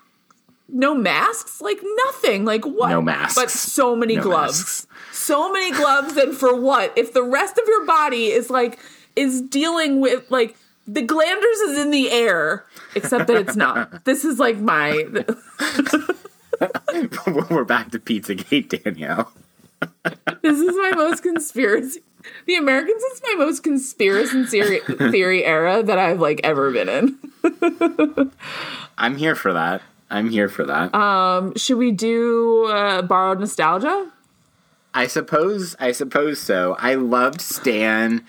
No 0.70 0.96
masks, 0.96 1.62
like 1.62 1.78
nothing, 2.06 2.46
like 2.46 2.66
what? 2.66 2.90
No 2.90 3.02
masks. 3.02 3.36
but 3.36 3.52
so 3.52 3.96
many 3.96 4.16
No 4.16 4.24
gloves. 4.24 4.60
masks. 4.60 4.88
so 5.12 5.52
many 5.52 5.72
gloves 5.72 6.18
and 6.18 6.36
for 6.36 6.60
what 6.60 6.92
if 6.98 7.14
the 7.14 7.22
rest 7.24 7.58
of 7.60 7.68
your 7.68 7.86
body 7.86 8.28
is 8.28 8.50
like 8.50 8.80
is 9.16 9.42
dealing 9.42 10.00
with 10.02 10.26
like 10.32 10.56
the 10.88 11.02
glanders 11.04 11.60
is 11.70 11.78
in 11.78 11.92
the 11.92 12.10
air 12.10 12.66
except 12.96 13.28
that 13.28 13.38
it's 13.38 13.56
not 13.56 14.04
this 14.10 14.26
is 14.26 14.40
like 14.40 14.58
my 14.58 15.06
We're 17.50 17.64
back 17.66 17.92
to 17.92 18.00
Pizzagate, 18.00 18.84
Danielle. 18.84 19.32
this 20.42 20.60
is 20.60 20.76
my 20.78 20.92
most 20.96 21.24
conspiracy 21.24 22.00
the 22.48 22.56
americans 22.56 23.04
is 23.04 23.22
my 23.22 23.36
most 23.38 23.64
conspiracy 23.64 24.46
theory, 24.46 24.80
theory 25.12 25.44
era 25.44 25.84
that 25.84 26.00
i've 26.00 26.22
like 26.22 26.40
ever 26.46 26.72
been 26.72 26.88
in 26.88 28.32
I'm 28.98 29.18
here 29.18 29.36
for 29.36 29.52
that. 29.52 29.82
I'm 30.10 30.30
here 30.30 30.48
for 30.48 30.64
that. 30.66 30.96
um 30.96 31.54
should 31.58 31.78
we 31.78 31.92
do 31.92 32.66
uh, 32.68 33.02
borrowed 33.02 33.42
nostalgia 33.42 34.10
I 34.96 35.08
suppose. 35.08 35.76
I 35.80 35.92
suppose 35.92 36.40
so. 36.40 36.76
I 36.80 36.96
loved 36.96 37.42
Stan 37.42 38.24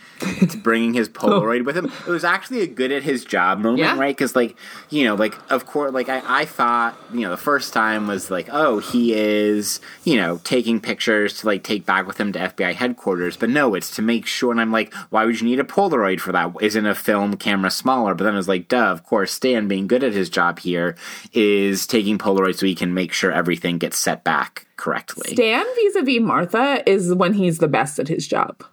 bringing 0.62 0.94
his 0.94 1.08
Polaroid 1.10 1.64
with 1.66 1.76
him. 1.76 1.86
It 2.06 2.10
was 2.10 2.24
actually 2.24 2.62
a 2.62 2.66
good 2.66 2.90
at 2.90 3.02
his 3.02 3.24
job 3.24 3.58
moment, 3.58 3.80
Yeah. 3.80 3.98
right? 3.98 4.16
Because, 4.16 4.34
like, 4.34 4.56
you 4.88 5.04
know, 5.04 5.14
like 5.14 5.34
of 5.52 5.66
course, 5.66 5.92
like 5.92 6.08
I, 6.08 6.22
I 6.26 6.44
thought, 6.46 6.98
you 7.12 7.20
know, 7.20 7.30
the 7.30 7.36
first 7.36 7.72
time 7.74 8.06
was 8.06 8.30
like, 8.30 8.48
oh, 8.50 8.78
he 8.78 9.12
is, 9.14 9.80
you 10.04 10.16
know, 10.16 10.40
taking 10.44 10.80
pictures 10.80 11.38
to 11.40 11.46
like 11.46 11.62
take 11.64 11.84
back 11.84 12.06
with 12.06 12.18
him 12.18 12.32
to 12.32 12.38
FBI 12.38 12.74
headquarters. 12.74 13.36
But 13.36 13.50
no, 13.50 13.74
it's 13.74 13.94
to 13.96 14.02
make 14.02 14.26
sure. 14.26 14.50
And 14.50 14.60
I'm 14.60 14.72
like, 14.72 14.94
why 15.10 15.24
would 15.26 15.40
you 15.40 15.46
need 15.46 15.60
a 15.60 15.64
Polaroid 15.64 16.20
for 16.20 16.32
that? 16.32 16.52
Isn't 16.60 16.86
a 16.86 16.94
film 16.94 17.36
camera 17.36 17.70
smaller? 17.70 18.14
But 18.14 18.24
then 18.24 18.34
I 18.34 18.38
was 18.38 18.48
like, 18.48 18.68
duh. 18.68 18.84
Of 18.94 19.02
course, 19.04 19.32
Stan 19.32 19.68
being 19.68 19.86
good 19.86 20.04
at 20.04 20.12
his 20.12 20.30
job 20.30 20.60
here 20.60 20.96
is 21.32 21.86
taking 21.86 22.16
Polaroid 22.18 22.56
so 22.56 22.64
he 22.66 22.74
can 22.74 22.94
make 22.94 23.12
sure 23.12 23.30
everything 23.32 23.78
gets 23.78 23.98
set 23.98 24.24
back 24.24 24.66
correctly. 24.76 25.34
Dan 25.34 25.64
vis-a-vis 25.76 26.20
Martha 26.20 26.82
is 26.88 27.14
when 27.14 27.34
he's 27.34 27.58
the 27.58 27.68
best 27.68 27.98
at 27.98 28.08
his 28.08 28.26
job. 28.26 28.64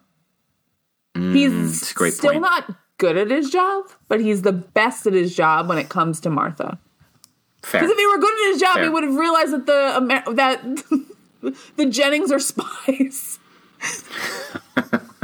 he's 1.14 1.52
Mm, 1.52 1.94
great 1.94 2.14
still 2.14 2.30
point. 2.32 2.42
not 2.42 2.74
good 2.98 3.16
at 3.16 3.30
his 3.30 3.50
job, 3.50 3.84
but 4.08 4.20
he's 4.20 4.42
the 4.42 4.52
best 4.52 5.06
at 5.06 5.12
his 5.12 5.34
job 5.34 5.68
when 5.68 5.78
it 5.78 5.88
comes 5.88 6.20
to 6.20 6.30
Martha. 6.30 6.78
Because 7.62 7.90
if 7.90 7.96
he 7.98 8.06
were 8.06 8.18
good 8.18 8.32
at 8.32 8.52
his 8.52 8.60
job, 8.60 8.74
Fair. 8.74 8.82
he 8.84 8.88
would 8.88 9.04
have 9.04 9.14
realized 9.14 9.52
that 9.52 9.66
the 9.66 9.94
Amer- 9.96 10.34
that 10.34 10.62
the 11.76 11.86
Jennings 11.86 12.32
are 12.32 12.38
spies. 12.40 13.38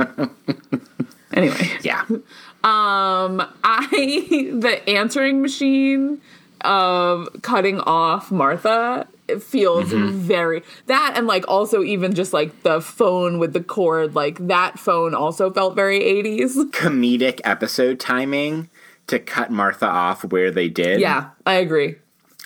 anyway, 1.33 1.71
yeah. 1.83 2.03
um, 2.09 3.43
I 3.65 3.89
the 4.61 4.81
answering 4.89 5.43
machine 5.43 6.21
of 6.63 7.29
cutting 7.43 7.81
off 7.81 8.31
Martha 8.31 9.07
it 9.29 9.43
feels 9.43 9.91
Mm-hmm. 9.93 10.19
very 10.19 10.63
that 10.87 11.15
and 11.17 11.27
like 11.27 11.45
also 11.49 11.83
even 11.83 12.15
just 12.15 12.33
like 12.33 12.63
the 12.63 12.81
phone 12.81 13.39
with 13.39 13.53
the 13.53 13.63
cord 13.63 14.15
like 14.15 14.39
that 14.49 14.79
phone 14.79 15.15
also 15.15 15.51
felt 15.53 15.75
very 15.77 16.01
80s 16.01 16.71
comedic 16.71 17.41
episode 17.45 18.01
timing 18.01 18.69
to 19.07 19.19
cut 19.19 19.51
Martha 19.51 19.87
off 19.87 20.25
where 20.25 20.51
they 20.51 20.69
did. 20.69 21.01
yeah 21.01 21.31
i 21.47 21.55
agree 21.55 21.97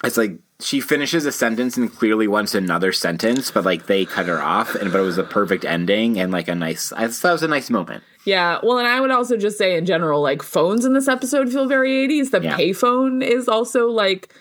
It's 0.04 0.16
like 0.16 0.32
she 0.60 0.80
finishes 0.80 1.26
a 1.26 1.32
sentence 1.32 1.76
and 1.76 1.92
clearly 1.92 2.28
wants 2.28 2.54
another 2.54 2.92
sentence, 2.92 3.50
but 3.50 3.64
like 3.64 3.86
they 3.86 4.04
cut 4.04 4.26
her 4.26 4.40
off, 4.40 4.76
and 4.76 4.92
but 4.92 5.00
it 5.00 5.02
was 5.04 5.18
a 5.18 5.24
perfect 5.24 5.64
ending 5.64 6.20
and 6.20 6.30
like 6.30 6.46
a 6.46 6.54
nice. 6.54 6.92
I 6.92 7.09
thought 7.09 7.30
it 7.30 7.32
was 7.32 7.42
a 7.42 7.48
nice 7.48 7.68
moment. 7.68 8.04
yeah 8.24 8.60
well 8.62 8.78
and 8.78 8.86
i 8.86 9.00
would 9.00 9.10
also 9.10 9.36
just 9.36 9.59
say 9.59 9.76
in 9.76 9.84
general 9.86 10.22
like 10.22 10.40
phones 10.40 10.84
in 10.84 10.92
this 10.94 11.09
episode 11.09 11.50
feel 11.50 11.66
very 11.66 11.90
80s 12.06 12.30
the 12.30 12.40
Yeah. 12.42 12.56
payphone 12.56 13.24
is 13.24 13.48
also 13.48 13.88
like 13.88 14.32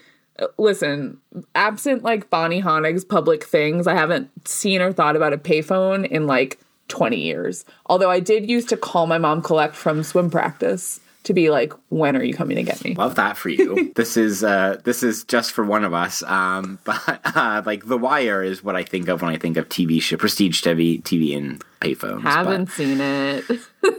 listen 0.58 1.18
absent 1.56 2.04
like 2.04 2.30
bonnie 2.30 2.62
honig's 2.62 3.06
public 3.06 3.44
things 3.44 3.88
i 3.88 3.94
haven't 3.94 4.30
seen 4.48 4.82
or 4.82 4.92
thought 4.92 5.16
about 5.16 5.34
a 5.34 5.38
payphone 5.38 6.08
in 6.08 6.28
like 6.28 6.60
20 6.88 7.18
years 7.18 7.66
although 7.86 8.10
i 8.10 8.20
did 8.20 8.50
used 8.50 8.70
to 8.70 8.78
call 8.78 9.08
my 9.08 9.18
mom 9.18 9.42
collect 9.42 9.76
from 9.76 10.04
swim 10.04 10.30
practice 10.30 11.00
to 11.24 11.34
be 11.34 11.50
like 11.50 11.74
when 11.90 12.16
are 12.16 12.24
you 12.24 12.34
coming 12.34 12.56
to 12.58 12.64
get 12.64 12.84
me 12.84 12.96
Love 12.96 13.16
that 13.16 13.38
for 13.38 13.50
you. 13.50 13.92
this 13.96 14.18
is 14.18 14.44
uh 14.44 14.82
this 14.84 15.04
is 15.04 15.24
just 15.24 15.52
for 15.52 15.64
one 15.64 15.84
of 15.84 15.94
us. 15.94 16.24
Um, 16.24 16.80
but 16.84 17.00
uh, 17.36 17.62
like 17.66 17.86
The 17.86 17.98
Wire 17.98 18.44
is 18.44 18.64
what 18.64 18.76
I 18.76 18.84
think 18.84 19.08
of 19.08 19.22
when 19.22 19.34
I 19.34 19.38
think 19.38 19.58
of 19.58 19.70
TV 19.70 20.02
show, 20.02 20.18
prestige 20.18 20.62
TV, 20.62 21.02
TV 21.04 21.38
and 21.38 21.64
payphones. 21.80 22.24
but 22.24 22.32
haven't 22.32 22.70
seen 22.72 23.00
it 23.02 23.46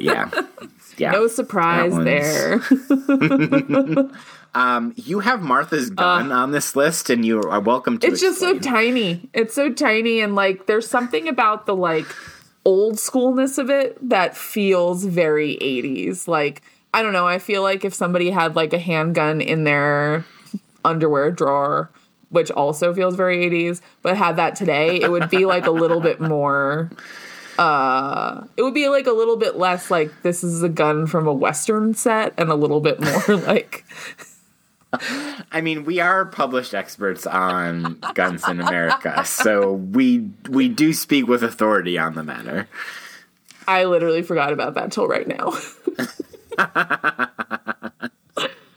yeah, 0.01 0.31
yeah. 0.99 1.11
no 1.11 1.27
surprise 1.27 1.97
there 1.97 2.59
Um, 4.55 4.93
you 4.97 5.21
have 5.21 5.41
Martha's 5.41 5.89
gun 5.89 6.31
on 6.31 6.51
this 6.51 6.77
list, 6.77 7.09
and 7.09 7.25
you 7.25 7.41
are 7.41 7.61
welcome 7.61 7.99
to. 7.99 8.07
Uh, 8.07 8.11
it's 8.11 8.21
just 8.21 8.39
so 8.39 8.59
tiny. 8.59 9.29
It's 9.33 9.55
so 9.55 9.73
tiny, 9.73 10.21
and 10.21 10.35
like 10.35 10.67
there's 10.67 10.87
something 10.87 11.27
about 11.27 11.65
the 11.65 11.75
like 11.75 12.07
old 12.65 12.97
schoolness 12.97 13.59
of 13.59 13.71
it 13.71 13.97
that 14.09 14.37
feels 14.37 15.05
very 15.05 15.57
80s. 15.57 16.29
Like 16.29 16.63
I 16.93 17.03
don't 17.03 17.15
know. 17.15 17.27
I 17.27 17.39
feel 17.39 17.63
like 17.63 17.85
if 17.85 17.95
somebody 17.95 18.31
had 18.31 18.55
like 18.55 18.73
a 18.73 18.79
handgun 18.79 19.41
in 19.41 19.65
their 19.65 20.27
underwear 20.85 21.31
drawer, 21.31 21.91
which 22.29 22.51
also 22.51 22.93
feels 22.93 23.17
very 23.17 23.49
80s, 23.49 23.81
but 24.03 24.17
had 24.17 24.37
that 24.37 24.55
today, 24.57 25.01
it 25.01 25.11
would 25.11 25.31
be 25.31 25.47
like 25.47 25.67
a 25.67 25.71
little 25.71 26.01
bit 26.01 26.21
more. 26.21 26.91
Uh, 27.59 28.45
it 28.57 28.63
would 28.63 28.75
be 28.75 28.89
like 28.89 29.07
a 29.07 29.13
little 29.13 29.37
bit 29.37 29.57
less 29.57 29.91
like 29.91 30.11
this 30.23 30.43
is 30.43 30.63
a 30.63 30.69
gun 30.69 31.07
from 31.07 31.27
a 31.27 31.33
western 31.33 31.95
set, 31.95 32.35
and 32.37 32.51
a 32.51 32.55
little 32.55 32.81
bit 32.81 33.01
more 33.01 33.37
like 33.47 33.87
I 35.51 35.61
mean, 35.63 35.85
we 35.85 36.01
are 36.01 36.27
published 36.27 36.75
experts 36.75 37.27
on 37.27 37.99
guns 38.15 38.47
in 38.47 38.61
America, 38.61 39.25
so 39.25 39.73
we 39.73 40.29
we 40.49 40.69
do 40.69 40.93
speak 40.93 41.27
with 41.27 41.43
authority 41.43 41.99
on 41.99 42.15
the 42.15 42.23
matter. 42.23 42.69
I 43.67 43.85
literally 43.85 44.23
forgot 44.23 44.53
about 44.53 44.75
that 44.75 44.93
till 44.93 45.07
right 45.09 45.27
now. 45.27 45.53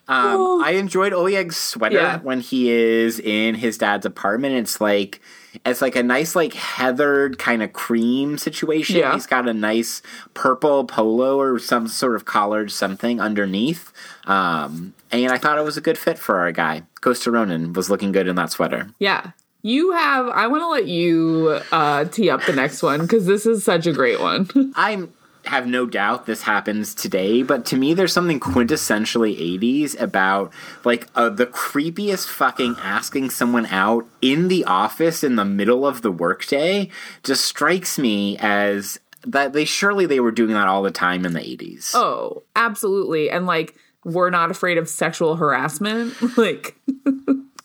Um, 0.07 0.61
I 0.63 0.73
enjoyed 0.73 1.13
Oleg's 1.13 1.57
sweater 1.57 1.95
Yeah. 1.95 2.19
when 2.19 2.39
he 2.39 2.69
is 2.69 3.19
in 3.19 3.55
his 3.55 3.79
dad's 3.79 4.05
apartment. 4.05 4.53
It's 4.53 4.79
like 4.79 5.19
it's 5.65 5.81
like 5.81 5.95
a 5.95 6.03
nice 6.03 6.35
like 6.35 6.53
heathered 6.53 7.39
kind 7.39 7.63
of 7.63 7.73
cream 7.73 8.37
situation. 8.37 8.97
Yeah. 8.97 9.13
He's 9.15 9.25
got 9.25 9.49
a 9.49 9.53
nice 9.53 10.03
purple 10.35 10.85
polo 10.85 11.39
or 11.39 11.57
some 11.57 11.87
sort 11.87 12.15
of 12.15 12.25
collared 12.25 12.69
something 12.71 13.19
underneath. 13.19 13.91
Um, 14.25 14.93
and 15.11 15.31
I 15.31 15.37
thought 15.37 15.57
it 15.57 15.63
was 15.63 15.77
a 15.77 15.81
good 15.81 15.97
fit 15.97 16.17
for 16.17 16.39
our 16.39 16.51
guy. 16.51 16.83
Costa 17.01 17.31
Ronin 17.31 17.73
was 17.73 17.89
looking 17.89 18.11
good 18.11 18.27
in 18.27 18.35
that 18.35 18.51
sweater. 18.51 18.89
Yeah. 18.99 19.31
You 19.61 19.93
have 19.93 20.27
I 20.27 20.45
want 20.47 20.61
to 20.61 20.67
let 20.67 20.87
you 20.87 21.59
uh 21.71 22.05
tee 22.05 22.29
up 22.29 22.43
the 22.45 22.53
next 22.53 22.83
one 22.83 23.01
because 23.01 23.25
this 23.25 23.47
is 23.47 23.63
such 23.63 23.87
a 23.87 23.93
great 23.93 24.19
one. 24.19 24.47
I 24.75 25.07
have 25.45 25.67
no 25.67 25.85
doubt 25.85 26.25
this 26.25 26.43
happens 26.43 26.93
today, 26.93 27.43
but 27.43 27.65
to 27.65 27.77
me, 27.77 27.93
there's 27.93 28.13
something 28.13 28.39
quintessentially 28.39 29.37
80s 29.59 29.99
about 29.99 30.51
like 30.83 31.07
uh, 31.15 31.29
the 31.29 31.45
creepiest 31.45 32.27
fucking 32.27 32.75
asking 32.81 33.29
someone 33.29 33.65
out 33.67 34.07
in 34.21 34.47
the 34.47 34.65
office 34.65 35.23
in 35.23 35.35
the 35.35 35.45
middle 35.45 35.85
of 35.85 36.01
the 36.01 36.11
workday 36.11 36.89
just 37.23 37.45
strikes 37.45 37.97
me 37.97 38.37
as 38.39 38.99
that 39.23 39.53
they 39.53 39.65
surely 39.65 40.05
they 40.05 40.19
were 40.19 40.31
doing 40.31 40.53
that 40.53 40.67
all 40.67 40.83
the 40.83 40.91
time 40.91 41.25
in 41.25 41.33
the 41.33 41.39
80s. 41.39 41.91
Oh, 41.95 42.43
absolutely. 42.55 43.29
And 43.29 43.45
like 43.45 43.75
we're 44.05 44.29
not 44.29 44.51
afraid 44.51 44.77
of 44.77 44.87
sexual 44.87 45.35
harassment. 45.35 46.15
like 46.37 46.77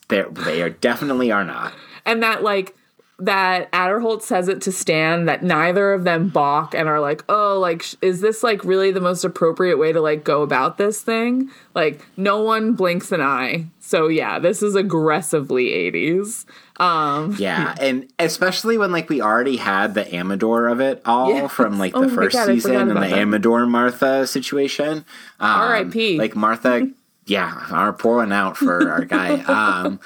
they 0.09 0.23
they 0.23 0.63
are 0.63 0.71
definitely 0.71 1.31
are 1.31 1.45
not. 1.45 1.73
and 2.05 2.23
that 2.25 2.43
like 2.43 2.75
that 3.21 3.71
Adderholt 3.73 4.23
says 4.23 4.49
it 4.49 4.61
to 4.63 4.73
Stan 4.73 5.27
that 5.27 5.43
neither 5.43 5.93
of 5.93 6.05
them 6.05 6.29
balk 6.29 6.75
and 6.75 6.89
are 6.89 7.01
like, 7.01 7.25
"Oh, 7.29 7.59
like 7.61 7.85
is 8.03 8.21
this 8.21 8.43
like 8.43 8.65
really 8.65 8.91
the 8.91 9.01
most 9.01 9.25
appropriate 9.25 9.79
way 9.79 9.93
to 9.93 10.01
like 10.01 10.25
go 10.25 10.43
about 10.43 10.79
this 10.79 11.03
thing?" 11.03 11.51
Like 11.75 12.07
no 12.17 12.41
one 12.43 12.73
blinks 12.75 13.13
an 13.13 13.21
eye. 13.21 13.67
So 13.81 14.09
yeah, 14.09 14.39
this 14.39 14.63
is 14.63 14.75
aggressively 14.75 15.67
80s. 15.93 16.47
Um 16.79 17.35
Yeah, 17.39 17.75
and 17.81 18.09
especially 18.19 18.79
when 18.79 18.91
like 18.93 19.09
we 19.09 19.21
already 19.21 19.57
had 19.57 19.95
the 19.95 20.13
Amador 20.15 20.69
of 20.69 20.81
it 20.81 21.03
all 21.05 21.31
Yeah. 21.35 21.47
from 21.49 21.79
like 21.79 21.93
Oh 21.95 22.01
the 22.03 22.09
my 22.09 22.15
first 22.15 22.37
God, 22.37 22.47
season 22.47 22.77
and 22.77 22.91
the 22.91 22.95
that. 22.95 23.13
Amador 23.13 23.67
Martha 23.67 24.27
situation. 24.27 25.05
Um, 25.39 25.51
R.I.P.. 25.61 26.19
Like 26.19 26.35
Martha, 26.37 26.91
yeah, 27.27 27.67
our 27.71 27.93
pour 27.93 28.17
one 28.17 28.33
out 28.33 28.57
for 28.57 28.91
our 28.91 29.05
guy. 29.05 29.41
Um, 29.47 30.01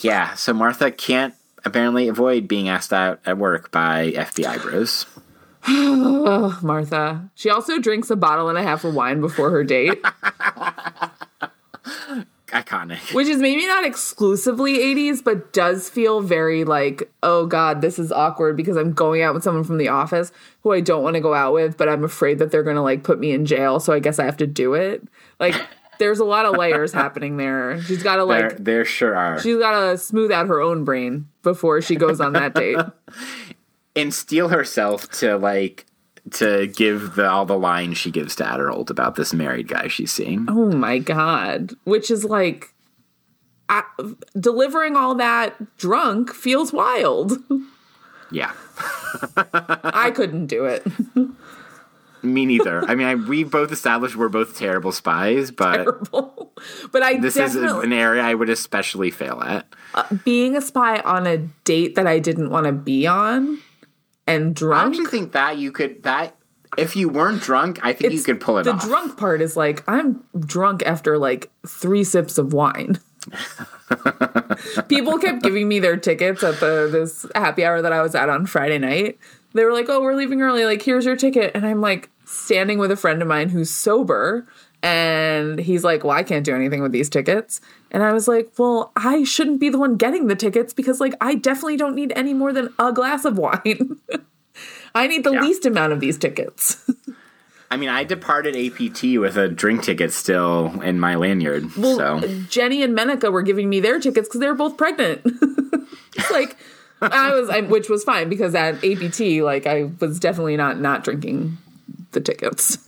yeah, 0.00 0.34
so 0.34 0.52
Martha 0.52 0.90
can't 0.90 1.34
apparently 1.64 2.08
avoid 2.08 2.46
being 2.48 2.68
asked 2.68 2.92
out 2.92 3.20
at 3.26 3.38
work 3.38 3.70
by 3.70 4.12
FBI 4.12 4.60
bros. 4.62 5.06
Martha. 6.62 7.30
She 7.34 7.48
also 7.48 7.78
drinks 7.78 8.10
a 8.10 8.16
bottle 8.16 8.48
and 8.48 8.58
a 8.58 8.62
half 8.62 8.84
of 8.84 8.94
wine 8.94 9.20
before 9.22 9.50
her 9.50 9.64
date, 9.64 9.98
Iconic. 12.48 13.14
which 13.14 13.28
is 13.28 13.38
maybe 13.38 13.66
not 13.66 13.84
exclusively 13.84 14.76
80s, 14.78 15.24
but 15.24 15.54
does 15.54 15.88
feel 15.88 16.20
very 16.20 16.64
like, 16.64 17.10
oh 17.22 17.46
God, 17.46 17.80
this 17.80 17.98
is 17.98 18.12
awkward 18.12 18.56
because 18.58 18.76
I'm 18.76 18.92
going 18.92 19.22
out 19.22 19.32
with 19.32 19.42
someone 19.42 19.64
from 19.64 19.78
the 19.78 19.88
office 19.88 20.32
who 20.62 20.72
I 20.72 20.80
don't 20.80 21.02
want 21.02 21.14
to 21.14 21.20
go 21.20 21.32
out 21.32 21.54
with, 21.54 21.78
but 21.78 21.88
I'm 21.88 22.04
afraid 22.04 22.38
that 22.40 22.50
they're 22.50 22.62
going 22.62 22.76
to 22.76 22.82
like 22.82 23.02
put 23.02 23.18
me 23.18 23.32
in 23.32 23.46
jail. 23.46 23.80
So 23.80 23.92
I 23.94 24.00
guess 24.00 24.18
I 24.18 24.24
have 24.24 24.36
to 24.38 24.46
do 24.46 24.74
it. 24.74 25.02
Like, 25.40 25.54
there's 25.98 26.18
a 26.20 26.24
lot 26.24 26.46
of 26.46 26.56
layers 26.56 26.92
happening 26.94 27.36
there. 27.36 27.80
She's 27.82 28.02
got 28.02 28.16
to 28.16 28.26
There, 28.26 28.50
like, 28.50 28.58
there 28.58 28.84
sure 28.84 29.16
are. 29.16 29.40
she's 29.40 29.58
got 29.58 29.90
to 29.90 29.98
smooth 29.98 30.30
out 30.30 30.48
her 30.48 30.60
own 30.60 30.84
brain 30.84 31.28
before 31.42 31.80
she 31.80 31.96
goes 31.96 32.20
on 32.20 32.32
that 32.34 32.54
date. 32.54 32.78
and 33.96 34.12
steel 34.12 34.48
herself 34.48 35.10
to 35.12 35.36
like 35.36 35.86
to 36.32 36.66
give 36.68 37.16
the 37.16 37.28
all 37.28 37.44
the 37.44 37.58
lines 37.58 37.98
she 37.98 38.10
gives 38.10 38.34
to 38.36 38.44
Adderholt 38.44 38.90
about 38.90 39.14
this 39.14 39.34
married 39.34 39.68
guy 39.68 39.88
she's 39.88 40.12
seeing. 40.12 40.46
Oh 40.48 40.70
my 40.72 40.98
god! 40.98 41.74
Which 41.84 42.10
is 42.10 42.24
like 42.24 42.74
I, 43.68 43.82
delivering 44.38 44.96
all 44.96 45.14
that 45.16 45.76
drunk 45.76 46.32
feels 46.32 46.72
wild. 46.72 47.32
Yeah. 48.30 48.52
I 49.36 50.10
couldn't 50.14 50.46
do 50.46 50.64
it. 50.64 50.84
Me 52.24 52.46
neither. 52.46 52.82
I 52.84 52.94
mean, 52.94 53.06
I, 53.06 53.14
we 53.14 53.44
both 53.44 53.70
established 53.70 54.16
we're 54.16 54.28
both 54.28 54.56
terrible 54.56 54.92
spies, 54.92 55.50
but 55.50 55.76
terrible. 55.76 56.52
but 56.92 57.02
I 57.02 57.18
this 57.18 57.36
is 57.36 57.54
an 57.54 57.92
area 57.92 58.22
I 58.22 58.34
would 58.34 58.48
especially 58.48 59.10
fail 59.10 59.40
at. 59.42 59.66
Uh, 59.94 60.04
being 60.24 60.56
a 60.56 60.60
spy 60.60 61.00
on 61.00 61.26
a 61.26 61.38
date 61.64 61.94
that 61.96 62.06
I 62.06 62.18
didn't 62.18 62.50
want 62.50 62.66
to 62.66 62.72
be 62.72 63.06
on 63.06 63.60
and 64.26 64.54
drunk. 64.54 64.82
I 64.82 64.88
actually 64.88 65.10
think 65.10 65.32
that 65.32 65.58
you 65.58 65.70
could 65.70 66.02
that 66.04 66.36
if 66.76 66.96
you 66.96 67.08
weren't 67.08 67.42
drunk, 67.42 67.78
I 67.82 67.92
think 67.92 68.12
you 68.12 68.22
could 68.22 68.40
pull 68.40 68.58
it 68.58 68.64
the 68.64 68.72
off. 68.72 68.84
drunk 68.84 69.16
part 69.16 69.40
is 69.42 69.56
like 69.56 69.84
I'm 69.86 70.24
drunk 70.38 70.82
after 70.84 71.18
like 71.18 71.50
three 71.66 72.04
sips 72.04 72.38
of 72.38 72.52
wine. 72.52 72.98
People 74.88 75.18
kept 75.18 75.42
giving 75.42 75.68
me 75.68 75.78
their 75.78 75.96
tickets 75.96 76.42
at 76.42 76.60
the 76.60 76.88
this 76.90 77.26
happy 77.34 77.64
hour 77.64 77.80
that 77.82 77.92
I 77.92 78.02
was 78.02 78.14
at 78.14 78.28
on 78.28 78.46
Friday 78.46 78.78
night. 78.78 79.18
They 79.54 79.64
were 79.64 79.72
like, 79.72 79.86
"Oh, 79.88 80.00
we're 80.02 80.14
leaving 80.14 80.42
early. 80.42 80.64
Like, 80.64 80.82
here's 80.82 81.04
your 81.06 81.16
ticket." 81.16 81.52
And 81.54 81.64
I'm 81.66 81.80
like 81.80 82.10
standing 82.24 82.78
with 82.78 82.90
a 82.90 82.96
friend 82.96 83.22
of 83.22 83.28
mine 83.28 83.48
who's 83.48 83.70
sober, 83.70 84.46
and 84.82 85.58
he's 85.58 85.84
like, 85.84 86.04
"Well, 86.04 86.16
I 86.16 86.22
can't 86.22 86.44
do 86.44 86.54
anything 86.54 86.82
with 86.82 86.92
these 86.92 87.08
tickets." 87.08 87.60
And 87.90 88.02
I 88.02 88.12
was 88.12 88.26
like, 88.28 88.52
"Well, 88.58 88.92
I 88.96 89.24
shouldn't 89.24 89.60
be 89.60 89.68
the 89.70 89.78
one 89.78 89.96
getting 89.96 90.26
the 90.26 90.34
tickets 90.36 90.72
because 90.72 91.00
like 91.00 91.14
I 91.20 91.34
definitely 91.36 91.76
don't 91.76 91.94
need 91.94 92.12
any 92.16 92.34
more 92.34 92.52
than 92.52 92.72
a 92.78 92.92
glass 92.92 93.24
of 93.24 93.38
wine. 93.38 93.96
I 94.94 95.06
need 95.06 95.24
the 95.24 95.32
Yeah. 95.32 95.40
least 95.42 95.64
amount 95.66 95.92
of 95.92 96.00
these 96.00 96.18
tickets." 96.18 96.88
I 97.70 97.76
mean, 97.76 97.88
I 97.88 98.04
departed 98.04 98.54
APT 98.54 99.18
with 99.18 99.36
a 99.36 99.48
drink 99.48 99.82
ticket 99.82 100.12
still 100.12 100.80
in 100.82 101.00
my 101.00 101.16
lanyard. 101.16 101.74
Well, 101.76 101.96
so 101.96 102.28
Jenny 102.48 102.82
and 102.84 102.96
Menica 102.96 103.32
were 103.32 103.42
giving 103.42 103.68
me 103.68 103.80
their 103.80 103.98
tickets 103.98 104.28
because 104.28 104.38
they 104.40 104.46
were 104.46 104.54
both 104.54 104.76
pregnant. 104.76 105.22
it's 106.16 106.30
like 106.30 106.56
I 107.02 107.34
was, 107.34 107.50
I, 107.50 107.60
which 107.62 107.88
was 107.88 108.04
fine 108.04 108.28
because 108.28 108.54
at 108.54 108.84
APT, 108.84 109.20
like 109.42 109.66
I 109.66 109.90
was 110.00 110.18
definitely 110.18 110.56
not 110.56 110.80
not 110.80 111.04
drinking 111.04 111.58
the 112.12 112.20
tickets. 112.20 112.78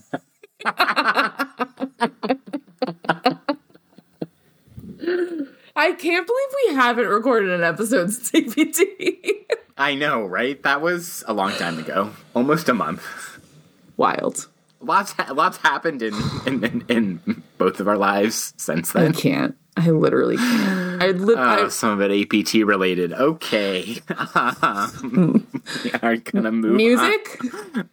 I 5.78 5.92
can't 5.92 6.26
believe 6.26 6.48
we 6.68 6.74
haven't 6.74 7.06
recorded 7.06 7.50
an 7.50 7.62
episode 7.62 8.12
since 8.12 8.56
APT. 8.56 8.80
I 9.76 9.94
know, 9.94 10.24
right? 10.24 10.62
That 10.62 10.80
was 10.80 11.22
a 11.28 11.34
long 11.34 11.52
time 11.52 11.78
ago, 11.78 12.12
almost 12.34 12.68
a 12.68 12.74
month. 12.74 13.04
Wild. 13.96 14.48
Lots, 14.80 15.14
lots 15.32 15.58
happened 15.58 16.02
in, 16.02 16.14
in, 16.46 16.64
in, 16.64 16.84
in 16.88 17.42
both 17.58 17.80
of 17.80 17.88
our 17.88 17.98
lives 17.98 18.54
since 18.56 18.92
then. 18.92 19.08
I 19.08 19.12
can't. 19.12 19.56
I 19.76 19.90
literally 19.90 20.36
can't. 20.38 21.02
I, 21.02 21.08
li- 21.08 21.34
Uh, 21.34 21.64
I 21.64 21.68
some 21.68 22.00
of 22.00 22.10
it 22.10 22.34
APT 22.34 22.54
related. 22.66 23.12
Okay, 23.12 23.96
we 24.08 25.92
are 26.02 26.16
gonna 26.16 26.50
move. 26.52 26.70
on. 26.72 26.76
music. 26.76 27.40
Oh, 27.78 27.84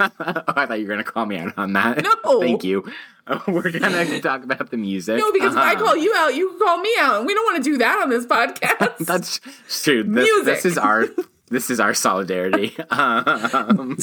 I 0.00 0.66
thought 0.66 0.78
you 0.80 0.86
were 0.86 0.92
gonna 0.92 1.04
call 1.04 1.24
me 1.26 1.38
out 1.38 1.54
on 1.56 1.72
that. 1.74 2.02
No. 2.24 2.40
thank 2.40 2.62
you. 2.64 2.90
Oh, 3.26 3.42
we're 3.48 3.70
gonna 3.70 4.20
talk 4.20 4.44
about 4.44 4.70
the 4.70 4.76
music. 4.76 5.18
No, 5.18 5.32
because 5.32 5.52
if 5.54 5.58
I 5.58 5.72
Uh-huh. 5.74 5.84
call 5.84 5.96
you 5.96 6.14
out, 6.16 6.34
you 6.34 6.56
call 6.58 6.78
me 6.78 6.90
out, 6.98 7.18
and 7.18 7.26
we 7.26 7.34
don't 7.34 7.44
want 7.46 7.62
to 7.64 7.70
do 7.70 7.78
that 7.78 8.00
on 8.02 8.10
this 8.10 8.26
podcast. 8.26 8.98
That's 9.06 9.40
true. 9.82 10.02
This, 10.02 10.24
Music. 10.24 10.44
this 10.44 10.64
is 10.66 10.76
our 10.78 11.06
this 11.48 11.70
is 11.70 11.80
our 11.80 11.94
solidarity. 11.94 12.76
Um, 12.90 13.96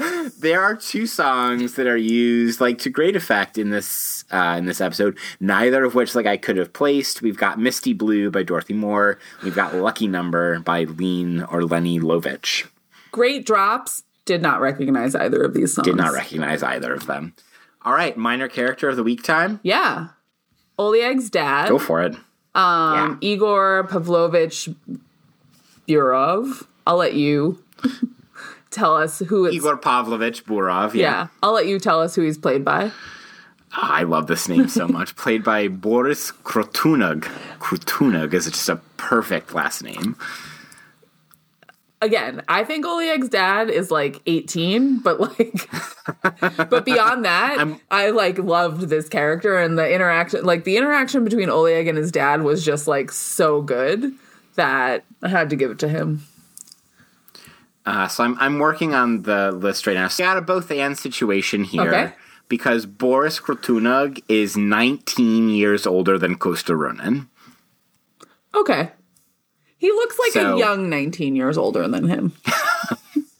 there 0.40 0.62
are 0.62 0.74
two 0.76 1.06
songs 1.06 1.74
that 1.74 1.86
are 1.86 1.96
used 1.96 2.60
like 2.60 2.78
to 2.78 2.90
great 2.90 3.16
effect 3.16 3.58
in 3.58 3.70
this 3.70 4.24
uh, 4.30 4.54
in 4.58 4.64
this 4.66 4.80
episode. 4.80 5.18
Neither 5.40 5.84
of 5.84 5.94
which 5.94 6.14
like 6.14 6.26
I 6.26 6.36
could 6.36 6.56
have 6.56 6.72
placed. 6.72 7.22
We've 7.22 7.36
got 7.36 7.58
"Misty 7.58 7.92
Blue" 7.92 8.30
by 8.30 8.42
Dorothy 8.42 8.74
Moore. 8.74 9.18
We've 9.42 9.54
got 9.54 9.74
"Lucky 9.74 10.06
Number" 10.06 10.58
by 10.60 10.84
Lean 10.84 11.42
or 11.42 11.62
Lenny 11.64 11.98
Lovich. 12.00 12.66
Great 13.12 13.44
drops. 13.46 14.02
Did 14.24 14.42
not 14.42 14.60
recognize 14.60 15.14
either 15.14 15.42
of 15.42 15.54
these 15.54 15.74
songs. 15.74 15.86
Did 15.86 15.96
not 15.96 16.12
recognize 16.12 16.62
either 16.62 16.92
of 16.94 17.06
them. 17.06 17.34
All 17.82 17.94
right, 17.94 18.16
minor 18.16 18.48
character 18.48 18.88
of 18.88 18.96
the 18.96 19.02
week 19.02 19.22
time. 19.22 19.58
Yeah. 19.62 20.08
Oleg's 20.78 21.28
dad, 21.30 21.68
Go 21.68 21.78
for 21.78 22.02
it. 22.02 22.14
um, 22.54 23.18
Igor 23.20 23.84
Pavlovich 23.90 24.68
Burov. 25.88 26.66
I'll 26.86 26.96
let 26.96 27.14
you 27.14 27.62
tell 28.70 28.96
us 28.96 29.18
who 29.20 29.46
it's. 29.46 29.56
Igor 29.56 29.76
Pavlovich 29.76 30.44
Burov. 30.44 30.94
Yeah. 30.94 31.02
yeah, 31.02 31.26
I'll 31.42 31.52
let 31.52 31.66
you 31.66 31.78
tell 31.78 32.00
us 32.00 32.14
who 32.14 32.22
he's 32.22 32.38
played 32.38 32.64
by. 32.64 32.92
Ah, 33.72 33.98
I 33.98 34.02
love 34.02 34.26
this 34.26 34.48
name 34.48 34.68
so 34.68 34.88
much. 34.88 35.14
Played 35.16 35.44
by 35.44 35.68
Boris 35.68 36.32
Krutonog. 36.32 37.22
Krutonog 37.60 38.34
is 38.34 38.46
just 38.46 38.68
a 38.68 38.76
perfect 38.96 39.54
last 39.54 39.84
name. 39.84 40.16
Again, 42.02 42.42
I 42.48 42.64
think 42.64 42.86
Oleg's 42.86 43.28
dad 43.28 43.68
is 43.68 43.90
like 43.90 44.22
18, 44.26 45.00
but 45.00 45.20
like, 45.20 45.68
but 46.70 46.84
beyond 46.84 47.26
that, 47.26 47.78
I 47.90 48.10
like 48.10 48.38
loved 48.38 48.88
this 48.88 49.08
character 49.08 49.58
and 49.58 49.78
the 49.78 49.88
interaction. 49.88 50.44
Like 50.44 50.64
the 50.64 50.78
interaction 50.78 51.24
between 51.24 51.50
Oleg 51.50 51.86
and 51.86 51.98
his 51.98 52.10
dad 52.10 52.42
was 52.42 52.64
just 52.64 52.88
like 52.88 53.12
so 53.12 53.60
good 53.60 54.14
that 54.54 55.04
I 55.22 55.28
had 55.28 55.50
to 55.50 55.56
give 55.56 55.70
it 55.70 55.78
to 55.80 55.88
him. 55.88 56.26
Uh, 57.86 58.06
so 58.08 58.24
I'm 58.24 58.36
I'm 58.38 58.58
working 58.58 58.94
on 58.94 59.22
the 59.22 59.52
list 59.52 59.86
right 59.86 59.94
now. 59.94 60.08
So 60.08 60.24
got 60.24 60.36
a 60.36 60.42
both 60.42 60.70
and 60.70 60.96
situation 60.98 61.64
here. 61.64 61.82
Okay. 61.88 62.12
Because 62.48 62.84
Boris 62.84 63.38
Krutonog 63.40 64.20
is 64.28 64.56
19 64.56 65.48
years 65.50 65.86
older 65.86 66.18
than 66.18 66.36
Costa 66.36 66.74
Ronin. 66.74 67.28
Okay. 68.54 68.90
He 69.78 69.88
looks 69.90 70.18
like 70.18 70.32
So- 70.32 70.56
a 70.56 70.58
young 70.58 70.90
19 70.90 71.36
years 71.36 71.56
older 71.56 71.86
than 71.88 72.08
him. 72.08 72.32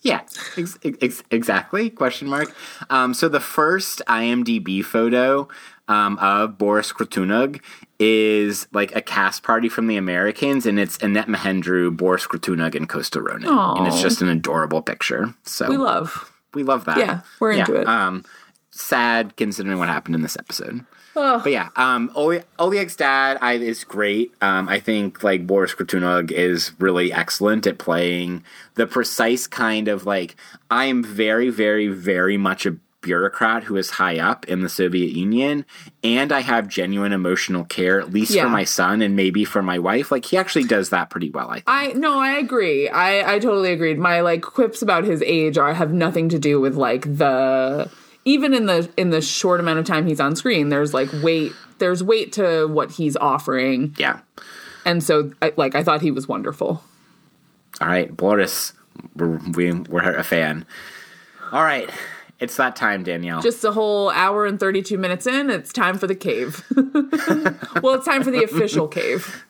Yeah, 0.03 0.21
ex- 0.57 0.79
ex- 0.83 1.23
exactly. 1.31 1.91
Question 1.91 2.27
mark. 2.27 2.55
Um, 2.89 3.13
so 3.13 3.29
the 3.29 3.39
first 3.39 4.01
IMDb 4.09 4.83
photo 4.83 5.47
um, 5.89 6.17
of 6.23 6.57
Boris 6.57 6.91
Krutonog 6.91 7.61
is 8.01 8.67
like 8.73 8.97
a 8.97 9.03
cast 9.03 9.43
party 9.43 9.69
from 9.69 9.87
The 9.87 9.97
Americans, 9.97 10.67
and 10.67 10.81
it's 10.81 10.97
Annette 10.99 11.29
Mahendru, 11.29 11.95
Boris 11.97 12.27
Krutonog, 12.27 12.75
and 12.75 12.89
Costa 12.89 13.21
Ronin, 13.21 13.49
and 13.49 13.87
it's 13.87 14.01
just 14.01 14.23
an 14.23 14.29
adorable 14.29 14.83
picture. 14.83 15.35
So 15.45 15.69
We 15.69 15.77
love. 15.77 16.33
we 16.55 16.63
love 16.65 16.87
that. 16.87 16.99
Yeah, 16.99 17.21
we're 17.39 17.53
into 17.53 17.75
it. 17.77 17.87
Um, 17.87 18.25
sad 18.71 19.37
considering 19.37 19.79
what 19.79 19.89
happened 19.89 20.15
in 20.15 20.23
this 20.23 20.37
episode. 20.37 20.85
But 21.13 21.51
yeah, 21.53 21.69
um, 21.77 22.11
Oleg's 22.15 22.97
dad 22.97 23.37
I, 23.43 23.55
is 23.55 23.85
great. 23.85 24.33
Um, 24.41 24.69
I 24.69 24.81
think 24.81 25.23
like 25.23 25.47
Boris 25.47 25.75
Krutonog 25.75 26.31
is 26.31 26.73
really 26.79 27.13
excellent 27.13 27.67
at 27.67 27.79
playing 27.79 28.43
the 28.77 28.87
precise 28.87 29.47
kind 29.47 29.89
of 29.89 30.07
like 30.07 30.37
I 30.71 30.87
am 30.87 31.03
very, 31.03 31.51
very, 31.51 31.89
very 31.89 32.39
much 32.39 32.65
a 32.65 32.77
bureaucrat 33.03 33.65
who 33.65 33.77
is 33.77 33.91
high 33.91 34.19
up 34.19 34.47
in 34.49 34.61
the 34.61 34.69
Soviet 34.69 35.11
Union, 35.13 35.65
and 36.05 36.33
I 36.33 36.41
have 36.41 36.69
genuine 36.69 37.13
emotional 37.13 37.65
care, 37.65 38.01
at 38.01 38.13
least 38.13 38.33
Yeah. 38.33 38.45
for 38.45 38.49
my 38.51 38.65
son 38.65 39.03
and 39.03 39.17
maybe 39.17 39.45
for 39.45 39.63
my 39.63 39.79
wife. 39.79 40.11
Like 40.13 40.25
he 40.27 40.37
actually 40.37 40.65
does 40.65 40.91
that 40.91 41.11
pretty 41.11 41.31
well. 41.31 41.49
I 41.49 41.55
think. 41.55 41.65
I 41.67 41.87
no, 41.93 42.19
I 42.19 42.33
agree. 42.33 42.89
I 42.89 43.35
I 43.35 43.39
totally 43.39 43.73
agreed. 43.73 43.99
My 43.99 44.21
like 44.21 44.43
quips 44.43 44.83
about 44.83 45.05
his 45.05 45.23
age 45.23 45.57
are 45.59 45.73
have 45.75 45.93
nothing 45.93 46.29
to 46.31 46.39
do 46.39 46.61
with 46.61 46.77
like 46.77 47.03
the 47.17 47.91
even 48.25 48.53
in 48.55 48.67
the 48.67 48.91
in 48.97 49.11
the 49.11 49.21
short 49.23 49.61
amount 49.61 49.79
of 49.79 49.87
time 49.87 50.07
he's 50.07 50.21
on 50.21 50.37
screen. 50.37 50.69
There's 50.69 50.93
like 50.93 51.11
weight. 51.23 51.53
There's 51.79 52.03
weight 52.05 52.35
to 52.35 52.67
what 52.67 52.91
he's 52.91 53.17
offering, 53.17 53.95
yeah. 53.99 54.21
and 54.85 55.03
so 55.03 55.33
I, 55.41 55.55
like 55.57 55.75
I 55.75 55.83
thought 55.83 56.03
he 56.03 56.11
was 56.11 56.29
wonderful. 56.29 56.83
All 57.81 57.89
right, 57.89 58.15
Boris, 58.15 58.75
we're, 59.17 59.39
we, 59.55 59.73
we're 59.73 60.15
a 60.15 60.23
fan. 60.23 60.67
All 61.51 61.63
right, 61.65 61.89
it's 62.41 62.57
that 62.57 62.75
time, 62.77 63.03
Danielle. 63.05 63.43
Just 63.43 63.63
a 63.65 63.73
whole 63.73 64.11
hour 64.11 64.47
and 64.47 64.59
thirty 64.59 64.83
two 64.83 64.99
minutes 64.99 65.27
in, 65.27 65.51
it's 65.51 65.73
time 65.73 65.99
for 65.99 66.07
the 66.07 66.15
cave. 66.15 66.65
well, 67.83 67.95
it's 67.95 68.07
time 68.07 68.23
for 68.23 68.31
the 68.31 68.43
official 68.43 68.89
cave. 68.89 69.45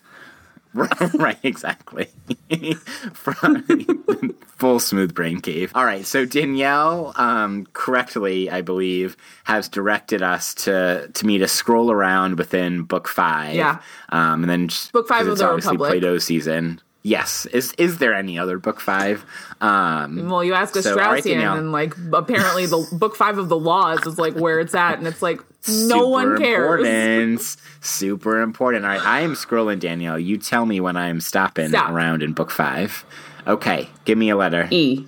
right, 1.14 1.38
exactly. 1.42 2.08
From 3.12 4.34
full 4.56 4.78
smooth 4.78 5.14
brain 5.14 5.40
cave. 5.40 5.72
All 5.74 5.84
right, 5.84 6.06
so 6.06 6.24
Danielle, 6.24 7.12
um, 7.16 7.66
correctly, 7.72 8.48
I 8.50 8.60
believe, 8.60 9.16
has 9.44 9.68
directed 9.68 10.22
us 10.22 10.54
to 10.54 11.10
to 11.12 11.26
me 11.26 11.38
to 11.38 11.48
scroll 11.48 11.90
around 11.90 12.38
within 12.38 12.84
book 12.84 13.08
five. 13.08 13.54
Yeah. 13.56 13.80
um, 14.10 14.44
and 14.44 14.50
then 14.50 14.68
just- 14.68 14.92
Book 14.92 15.08
five 15.08 15.26
of 15.26 15.38
the 15.38 15.48
Republic. 15.52 15.90
Plato 15.90 16.18
season. 16.18 16.80
Yes, 17.02 17.46
is 17.46 17.72
is 17.78 17.96
there 17.98 18.12
any 18.14 18.38
other 18.38 18.58
book 18.58 18.78
five? 18.78 19.24
Um, 19.62 20.28
Well, 20.28 20.44
you 20.44 20.52
ask 20.52 20.76
a 20.76 20.82
So, 20.82 20.96
Straussian, 20.96 21.58
and 21.58 21.72
like 21.72 21.94
apparently 22.12 22.66
the 22.66 22.86
book 22.92 23.16
five 23.16 23.38
of 23.38 23.48
the 23.48 23.58
laws 23.58 24.06
is 24.06 24.18
like 24.18 24.34
where 24.34 24.60
it's 24.60 24.74
at, 24.74 24.98
and 24.98 25.06
it's 25.06 25.22
like 25.22 25.38
no 25.66 25.98
super 25.98 26.06
one 26.06 26.38
cares. 26.38 26.80
Important. 26.80 27.56
Super 27.80 28.42
important. 28.42 28.84
All 28.84 28.90
right, 28.90 29.04
I 29.04 29.20
am 29.20 29.32
scrolling, 29.32 29.80
Danielle. 29.80 30.18
You 30.18 30.36
tell 30.36 30.66
me 30.66 30.80
when 30.80 30.96
I 30.96 31.08
am 31.08 31.20
stopping 31.20 31.68
Stop. 31.70 31.90
around 31.90 32.22
in 32.22 32.34
book 32.34 32.50
five. 32.50 33.04
Okay, 33.46 33.88
give 34.04 34.18
me 34.18 34.28
a 34.28 34.36
letter. 34.36 34.68
E. 34.70 35.06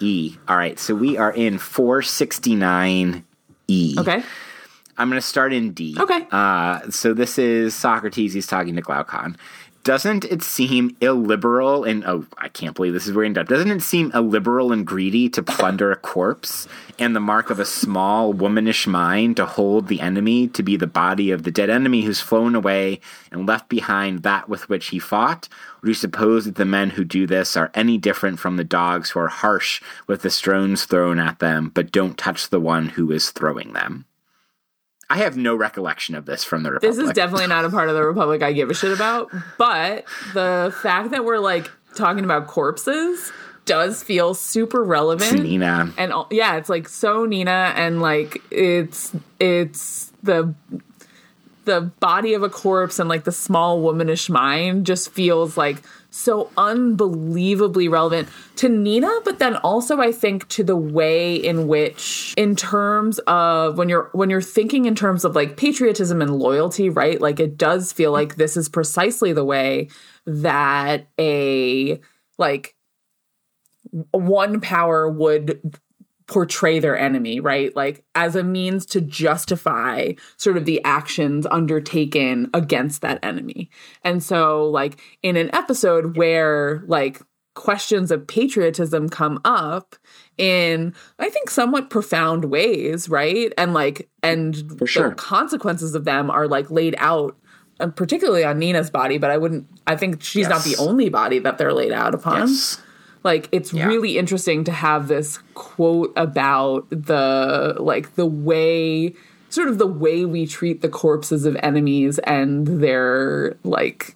E. 0.00 0.36
All 0.48 0.56
right, 0.56 0.76
so 0.78 0.94
we 0.94 1.16
are 1.16 1.32
in 1.32 1.58
469 1.58 3.24
E. 3.68 3.94
Okay. 3.98 4.22
I'm 4.96 5.08
going 5.08 5.20
to 5.20 5.26
start 5.26 5.52
in 5.52 5.72
D. 5.72 5.96
Okay. 5.98 6.26
Uh, 6.30 6.88
so 6.90 7.14
this 7.14 7.36
is 7.38 7.74
Socrates. 7.74 8.32
He's 8.32 8.46
talking 8.46 8.76
to 8.76 8.82
Glaucon. 8.82 9.36
Doesn't 9.84 10.24
it 10.24 10.42
seem 10.42 10.96
illiberal 11.02 11.84
and 11.84 12.06
oh, 12.06 12.24
I 12.38 12.48
can't 12.48 12.74
believe 12.74 12.94
this 12.94 13.06
is 13.06 13.12
where 13.12 13.20
we 13.20 13.26
end 13.26 13.36
up. 13.36 13.48
Doesn't 13.48 13.70
it 13.70 13.82
seem 13.82 14.10
illiberal 14.12 14.72
and 14.72 14.86
greedy 14.86 15.28
to 15.28 15.42
plunder 15.42 15.92
a 15.92 15.96
corpse 15.96 16.66
and 16.98 17.14
the 17.14 17.20
mark 17.20 17.50
of 17.50 17.60
a 17.60 17.66
small 17.66 18.32
womanish 18.32 18.86
mind 18.86 19.36
to 19.36 19.44
hold 19.44 19.88
the 19.88 20.00
enemy 20.00 20.48
to 20.48 20.62
be 20.62 20.78
the 20.78 20.86
body 20.86 21.30
of 21.30 21.42
the 21.42 21.50
dead 21.50 21.68
enemy 21.68 22.00
who's 22.00 22.22
flown 22.22 22.54
away 22.54 22.98
and 23.30 23.46
left 23.46 23.68
behind 23.68 24.22
that 24.22 24.48
with 24.48 24.70
which 24.70 24.86
he 24.86 24.98
fought? 24.98 25.50
Do 25.82 25.88
you 25.88 25.94
suppose 25.94 26.46
that 26.46 26.54
the 26.54 26.64
men 26.64 26.88
who 26.88 27.04
do 27.04 27.26
this 27.26 27.54
are 27.54 27.70
any 27.74 27.98
different 27.98 28.38
from 28.38 28.56
the 28.56 28.64
dogs 28.64 29.10
who 29.10 29.20
are 29.20 29.28
harsh 29.28 29.82
with 30.06 30.22
the 30.22 30.30
stones 30.30 30.86
thrown 30.86 31.18
at 31.18 31.40
them, 31.40 31.70
but 31.74 31.92
don't 31.92 32.16
touch 32.16 32.48
the 32.48 32.58
one 32.58 32.86
who 32.86 33.12
is 33.12 33.30
throwing 33.30 33.74
them? 33.74 34.06
I 35.14 35.18
have 35.18 35.36
no 35.36 35.54
recollection 35.54 36.16
of 36.16 36.26
this 36.26 36.42
from 36.42 36.64
the 36.64 36.72
Republic. 36.72 36.96
This 36.96 37.06
is 37.06 37.12
definitely 37.12 37.46
not 37.46 37.64
a 37.64 37.70
part 37.70 37.88
of 37.88 37.94
the 37.94 38.02
Republic 38.02 38.42
I 38.42 38.52
give 38.52 38.68
a 38.68 38.74
shit 38.74 38.90
about. 38.90 39.30
But 39.56 40.06
the 40.32 40.74
fact 40.82 41.12
that 41.12 41.24
we're 41.24 41.38
like 41.38 41.70
talking 41.94 42.24
about 42.24 42.48
corpses 42.48 43.30
does 43.64 44.02
feel 44.02 44.34
super 44.34 44.82
relevant. 44.82 45.44
Nina. 45.44 45.92
And 45.96 46.12
yeah, 46.32 46.56
it's 46.56 46.68
like 46.68 46.88
so 46.88 47.26
Nina, 47.26 47.72
and 47.76 48.02
like 48.02 48.42
it's 48.50 49.14
it's 49.38 50.12
the 50.24 50.52
the 51.64 51.82
body 52.00 52.34
of 52.34 52.42
a 52.42 52.50
corpse 52.50 52.98
and 52.98 53.08
like 53.08 53.22
the 53.22 53.30
small 53.30 53.80
womanish 53.80 54.28
mind 54.28 54.84
just 54.84 55.12
feels 55.12 55.56
like 55.56 55.80
so 56.14 56.48
unbelievably 56.56 57.88
relevant 57.88 58.28
to 58.56 58.68
Nina, 58.68 59.10
but 59.24 59.40
then 59.40 59.56
also 59.56 60.00
I 60.00 60.12
think 60.12 60.48
to 60.50 60.62
the 60.62 60.76
way 60.76 61.34
in 61.34 61.66
which 61.66 62.34
in 62.36 62.54
terms 62.54 63.18
of 63.26 63.76
when 63.76 63.88
you're 63.88 64.10
when 64.12 64.30
you're 64.30 64.40
thinking 64.40 64.84
in 64.84 64.94
terms 64.94 65.24
of 65.24 65.34
like 65.34 65.56
patriotism 65.56 66.22
and 66.22 66.36
loyalty, 66.36 66.88
right? 66.88 67.20
Like 67.20 67.40
it 67.40 67.58
does 67.58 67.92
feel 67.92 68.12
like 68.12 68.36
this 68.36 68.56
is 68.56 68.68
precisely 68.68 69.32
the 69.32 69.44
way 69.44 69.88
that 70.24 71.08
a 71.18 72.00
like 72.38 72.76
one 74.12 74.60
power 74.60 75.10
would 75.10 75.78
portray 76.26 76.78
their 76.78 76.98
enemy, 76.98 77.38
right? 77.40 77.74
Like 77.76 78.04
as 78.14 78.34
a 78.36 78.42
means 78.42 78.86
to 78.86 79.00
justify 79.00 80.12
sort 80.36 80.56
of 80.56 80.64
the 80.64 80.82
actions 80.84 81.46
undertaken 81.50 82.48
against 82.54 83.02
that 83.02 83.18
enemy. 83.22 83.68
And 84.02 84.22
so, 84.22 84.68
like, 84.70 85.00
in 85.22 85.36
an 85.36 85.54
episode 85.54 86.16
where, 86.16 86.82
like, 86.86 87.20
questions 87.54 88.10
of 88.10 88.26
patriotism 88.26 89.08
come 89.08 89.38
up 89.44 89.94
in 90.38 90.92
i 91.20 91.30
think 91.30 91.48
somewhat 91.48 91.88
profound 91.88 92.46
ways 92.46 93.08
right 93.08 93.52
and 93.56 93.72
like 93.72 94.08
and 94.24 94.76
For 94.76 94.88
sure. 94.88 95.10
the 95.10 95.14
consequences 95.14 95.94
of 95.94 96.04
them 96.04 96.32
are 96.32 96.48
like 96.48 96.68
laid 96.72 96.96
out 96.98 97.38
uh, 97.78 97.86
particularly 97.86 98.42
on 98.42 98.58
nina's 98.58 98.90
body 98.90 99.18
but 99.18 99.30
i 99.30 99.36
wouldn't 99.38 99.68
i 99.86 99.94
think 99.94 100.20
she's 100.20 100.48
not 100.48 100.64
the 100.64 100.74
only 100.80 101.08
body 101.10 101.38
that 101.38 101.56
they're 101.56 101.72
laid 101.72 101.92
out 101.92 102.12
upon 102.12 102.48
Yes. 102.48 102.82
Like 103.24 103.48
it's 103.50 103.72
Yeah. 103.72 103.86
really 103.86 104.16
interesting 104.18 104.62
to 104.64 104.72
have 104.72 105.08
this 105.08 105.38
quote 105.54 106.12
about 106.16 106.88
the 106.90 107.74
like 107.80 108.14
the 108.14 108.26
way 108.26 109.14
sort 109.50 109.68
of 109.68 109.78
the 109.78 109.86
way 109.86 110.24
we 110.24 110.46
treat 110.46 110.82
the 110.82 110.88
corpses 110.88 111.44
of 111.46 111.56
enemies 111.62 112.18
and 112.20 112.66
their 112.66 113.56
like 113.64 114.14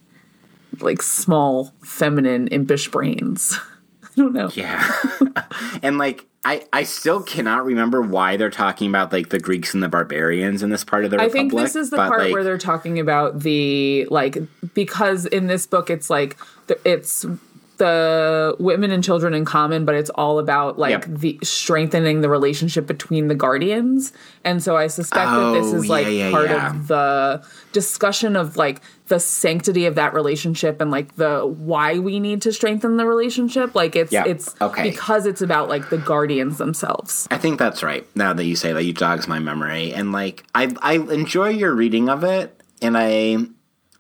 like 0.81 1.03
small 1.03 1.73
feminine 1.83 2.47
impish 2.49 2.89
brains 2.89 3.59
i 4.05 4.09
don't 4.17 4.33
know 4.35 4.51
Yeah. 4.55 4.89
and 5.83 5.99
like 5.99 6.25
I, 6.45 6.65
I 6.73 6.85
still 6.85 7.23
cannot 7.23 7.67
remember 7.67 8.01
why 8.01 8.37
they're 8.37 8.49
talking 8.49 8.89
about 8.89 9.13
like 9.13 9.29
the 9.31 9.41
Greeks 9.41 9.75
and 9.75 9.83
the 9.83 9.89
barbarians 9.89 10.63
in 10.63 10.71
this 10.71 10.85
part 10.85 11.05
of 11.05 11.11
the 11.11 11.19
I 11.21 11.25
Republic. 11.25 11.51
think 11.51 11.61
this 11.61 11.77
is 11.77 11.91
the 11.91 11.97
part 11.97 12.21
like, 12.21 12.33
where 12.33 12.45
they're 12.45 12.57
talking 12.57 12.99
about 13.01 13.41
the 13.41 14.07
like 14.11 14.39
because 14.73 15.27
in 15.27 15.49
this 15.49 15.67
book 15.67 15.91
it's 15.91 16.09
like 16.09 16.39
it's 16.87 17.27
the 17.79 18.55
women 18.59 18.91
and 18.91 19.03
children 19.03 19.35
in 19.35 19.45
common, 19.45 19.85
but 19.85 19.95
it's 19.95 20.11
all 20.11 20.39
about 20.39 20.79
like 20.79 20.91
Yep. 20.91 21.05
the 21.09 21.39
strengthening 21.43 22.21
the 22.21 22.29
relationship 22.29 22.87
between 22.87 23.29
the 23.29 23.35
guardians. 23.35 24.13
And 24.45 24.63
so 24.63 24.77
I 24.77 24.87
suspect 24.89 25.31
that 25.31 25.53
this 25.55 25.73
Oh, 25.73 25.77
is 25.77 25.89
like 25.89 26.07
yeah, 26.07 26.13
yeah, 26.13 26.31
part 26.31 26.51
yeah. 26.51 26.71
of 26.71 26.89
the 26.89 27.43
discussion 27.73 28.37
of 28.37 28.57
like 28.57 28.81
the 29.07 29.19
sanctity 29.19 29.87
of 29.87 29.95
that 29.95 30.13
relationship 30.13 30.81
and 30.81 30.91
like 30.91 31.17
the 31.17 31.47
why 31.47 31.99
we 31.99 32.21
need 32.21 32.43
to 32.43 32.53
strengthen 32.53 32.97
the 32.99 33.07
relationship. 33.07 33.75
Like 33.75 33.97
it's 33.97 34.13
Yeah, 34.13 34.25
it's 34.27 34.55
okay. 34.61 34.83
because 34.91 35.25
it's 35.27 35.41
about 35.41 35.69
like 35.69 35.89
the 35.91 35.99
guardians 35.99 36.59
themselves. 36.59 37.27
I 37.31 37.39
think 37.39 37.59
that's 37.59 37.83
right. 37.83 38.07
Now 38.15 38.33
that 38.35 38.45
you 38.45 38.57
say 38.57 38.73
that, 38.73 38.85
you 38.85 38.93
jogs 38.93 39.27
my 39.29 39.39
memory, 39.39 39.93
and 39.95 40.13
like 40.13 40.45
I 40.55 40.75
I 40.83 40.95
enjoy 40.95 41.49
your 41.51 41.75
reading 41.75 42.09
of 42.09 42.25
it, 42.25 42.61
and 42.83 42.97
I 42.99 43.39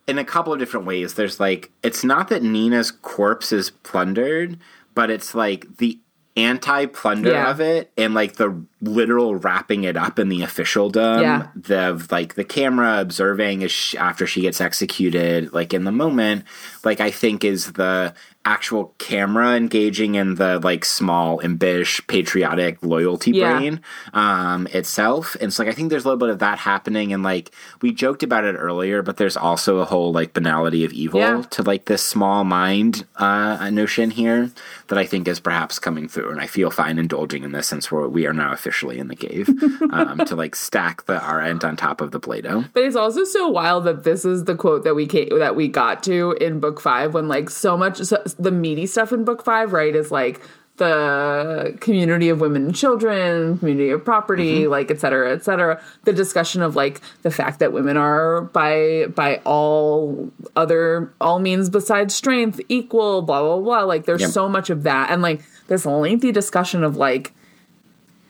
in 0.08 0.18
a 0.18 0.24
couple 0.24 0.52
of 0.52 0.58
different 0.58 0.86
ways. 0.86 1.14
There's 1.14 1.38
like 1.38 1.70
it's 1.82 2.02
not 2.02 2.28
that 2.28 2.42
Nina's 2.42 2.90
corpse 2.90 3.52
is 3.52 3.70
plundered, 3.70 4.58
but 4.94 5.10
it's 5.10 5.34
like 5.34 5.76
the 5.76 6.00
anti-plunder 6.36 7.30
Yeah. 7.30 7.50
of 7.50 7.60
it 7.60 7.90
and 7.96 8.14
like 8.14 8.34
the 8.36 8.64
literal 8.80 9.34
wrapping 9.34 9.82
it 9.82 9.96
up 9.96 10.20
in 10.20 10.28
the 10.28 10.42
officialdom 10.42 11.20
Yeah. 11.20 11.48
the 11.56 12.06
like 12.12 12.34
the 12.34 12.44
camera 12.44 13.00
observing 13.00 13.66
she, 13.66 13.98
after 13.98 14.24
she 14.24 14.42
gets 14.42 14.60
executed 14.60 15.52
like 15.52 15.74
in 15.74 15.82
the 15.82 15.90
moment 15.90 16.44
like 16.84 17.00
i 17.00 17.10
think 17.10 17.42
is 17.44 17.72
the 17.72 18.14
actual 18.48 18.94
camera 18.96 19.54
engaging 19.56 20.14
in 20.14 20.36
the 20.36 20.58
like 20.60 20.82
small 20.82 21.38
impish 21.40 22.00
patriotic 22.06 22.82
loyalty 22.82 23.30
Yeah. 23.32 23.58
brain 23.58 23.80
um 24.14 24.66
itself 24.72 25.36
and 25.40 25.52
so 25.52 25.62
like 25.62 25.70
i 25.72 25.74
think 25.76 25.90
there's 25.90 26.04
a 26.06 26.08
little 26.08 26.18
bit 26.18 26.30
of 26.30 26.38
that 26.38 26.56
happening 26.58 27.12
and 27.12 27.22
like 27.22 27.50
we 27.82 27.92
joked 27.92 28.22
about 28.22 28.44
it 28.44 28.54
earlier 28.54 29.02
but 29.02 29.18
there's 29.18 29.36
also 29.36 29.78
a 29.78 29.84
whole 29.84 30.12
like 30.12 30.32
banality 30.32 30.82
of 30.86 30.92
evil 30.94 31.20
Yeah. 31.20 31.42
to 31.50 31.62
like 31.62 31.84
this 31.84 32.02
small 32.02 32.42
mind 32.44 33.04
uh 33.16 33.68
notion 33.70 34.10
here 34.10 34.50
that 34.88 34.98
i 34.98 35.06
think 35.06 35.28
is 35.28 35.40
perhaps 35.40 35.78
coming 35.78 36.08
through 36.08 36.30
and 36.30 36.40
i 36.40 36.46
feel 36.46 36.70
fine 36.70 36.98
indulging 36.98 37.44
in 37.44 37.52
this 37.52 37.66
since 37.66 37.90
we're, 37.90 38.08
we 38.08 38.26
are 38.26 38.32
now 38.32 38.52
officially 38.52 38.98
in 38.98 39.08
the 39.08 39.16
cave 39.16 39.48
um 39.92 40.18
to 40.24 40.34
like 40.34 40.54
stack 40.54 41.04
the 41.06 41.18
Arendt 41.24 41.64
on 41.64 41.76
top 41.76 42.00
of 42.00 42.10
the 42.10 42.20
Plato. 42.20 42.64
But 42.72 42.84
it's 42.84 42.96
also 42.96 43.24
so 43.24 43.48
wild 43.48 43.84
that 43.84 44.04
this 44.04 44.24
is 44.24 44.44
the 44.44 44.54
quote 44.54 44.84
that 44.84 44.94
we 44.94 45.06
came, 45.06 45.28
that 45.38 45.56
we 45.56 45.68
got 45.68 46.02
to 46.04 46.32
in 46.40 46.60
book 46.60 46.80
five 46.80 47.14
when 47.14 47.28
like 47.28 47.50
so 47.50 47.76
much 47.76 47.98
so, 47.98 48.22
the 48.38 48.50
meaty 48.50 48.86
stuff 48.86 49.12
in 49.12 49.24
book 49.24 49.44
five, 49.44 49.72
right, 49.72 49.94
is 49.94 50.10
like 50.10 50.40
the 50.78 51.76
community 51.80 52.28
of 52.30 52.40
women 52.40 52.66
and 52.66 52.74
children, 52.74 53.58
community 53.58 53.90
of 53.90 54.04
property, 54.04 54.62
Mm-hmm. 54.62 54.70
like 54.70 54.90
et 54.90 54.98
cetera, 55.00 55.32
et 55.34 55.44
cetera. 55.44 55.80
The 56.04 56.12
discussion 56.12 56.62
of 56.62 56.74
like 56.74 57.00
the 57.22 57.30
fact 57.30 57.58
that 57.58 57.72
women 57.72 57.96
are 57.96 58.42
by 58.42 59.06
by 59.14 59.36
all 59.44 60.30
other 60.56 61.12
all 61.20 61.38
means 61.38 61.68
besides 61.70 62.14
strength 62.14 62.60
equal, 62.68 63.22
blah 63.22 63.42
blah 63.42 63.60
blah. 63.60 63.82
Like 63.82 64.06
there's 64.06 64.22
Yep. 64.22 64.30
so 64.30 64.48
much 64.48 64.70
of 64.70 64.82
that, 64.84 65.10
and 65.10 65.20
like 65.22 65.42
this 65.66 65.84
lengthy 65.84 66.32
discussion 66.32 66.82
of 66.82 66.96
like 66.96 67.32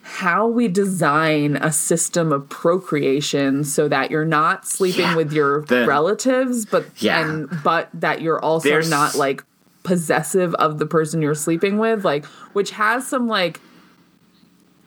how 0.02 0.46
we 0.48 0.68
design 0.68 1.56
a 1.56 1.70
system 1.70 2.32
of 2.32 2.48
procreation 2.48 3.62
so 3.62 3.88
that 3.88 4.10
you're 4.10 4.24
not 4.24 4.66
sleeping 4.66 5.02
Yeah. 5.02 5.16
with 5.16 5.32
your 5.34 5.60
The- 5.66 5.84
relatives 5.86 6.64
but 6.64 6.86
Yeah. 6.96 7.20
and 7.20 7.48
but 7.62 7.90
that 7.92 8.22
you're 8.22 8.40
also 8.42 8.70
There's- 8.70 8.88
not 8.88 9.14
like 9.16 9.44
possessive 9.88 10.52
of 10.56 10.78
the 10.78 10.84
person 10.84 11.22
you're 11.22 11.34
sleeping 11.34 11.78
with 11.78 12.04
like 12.04 12.26
which 12.52 12.72
has 12.72 13.08
some 13.08 13.26
like 13.26 13.58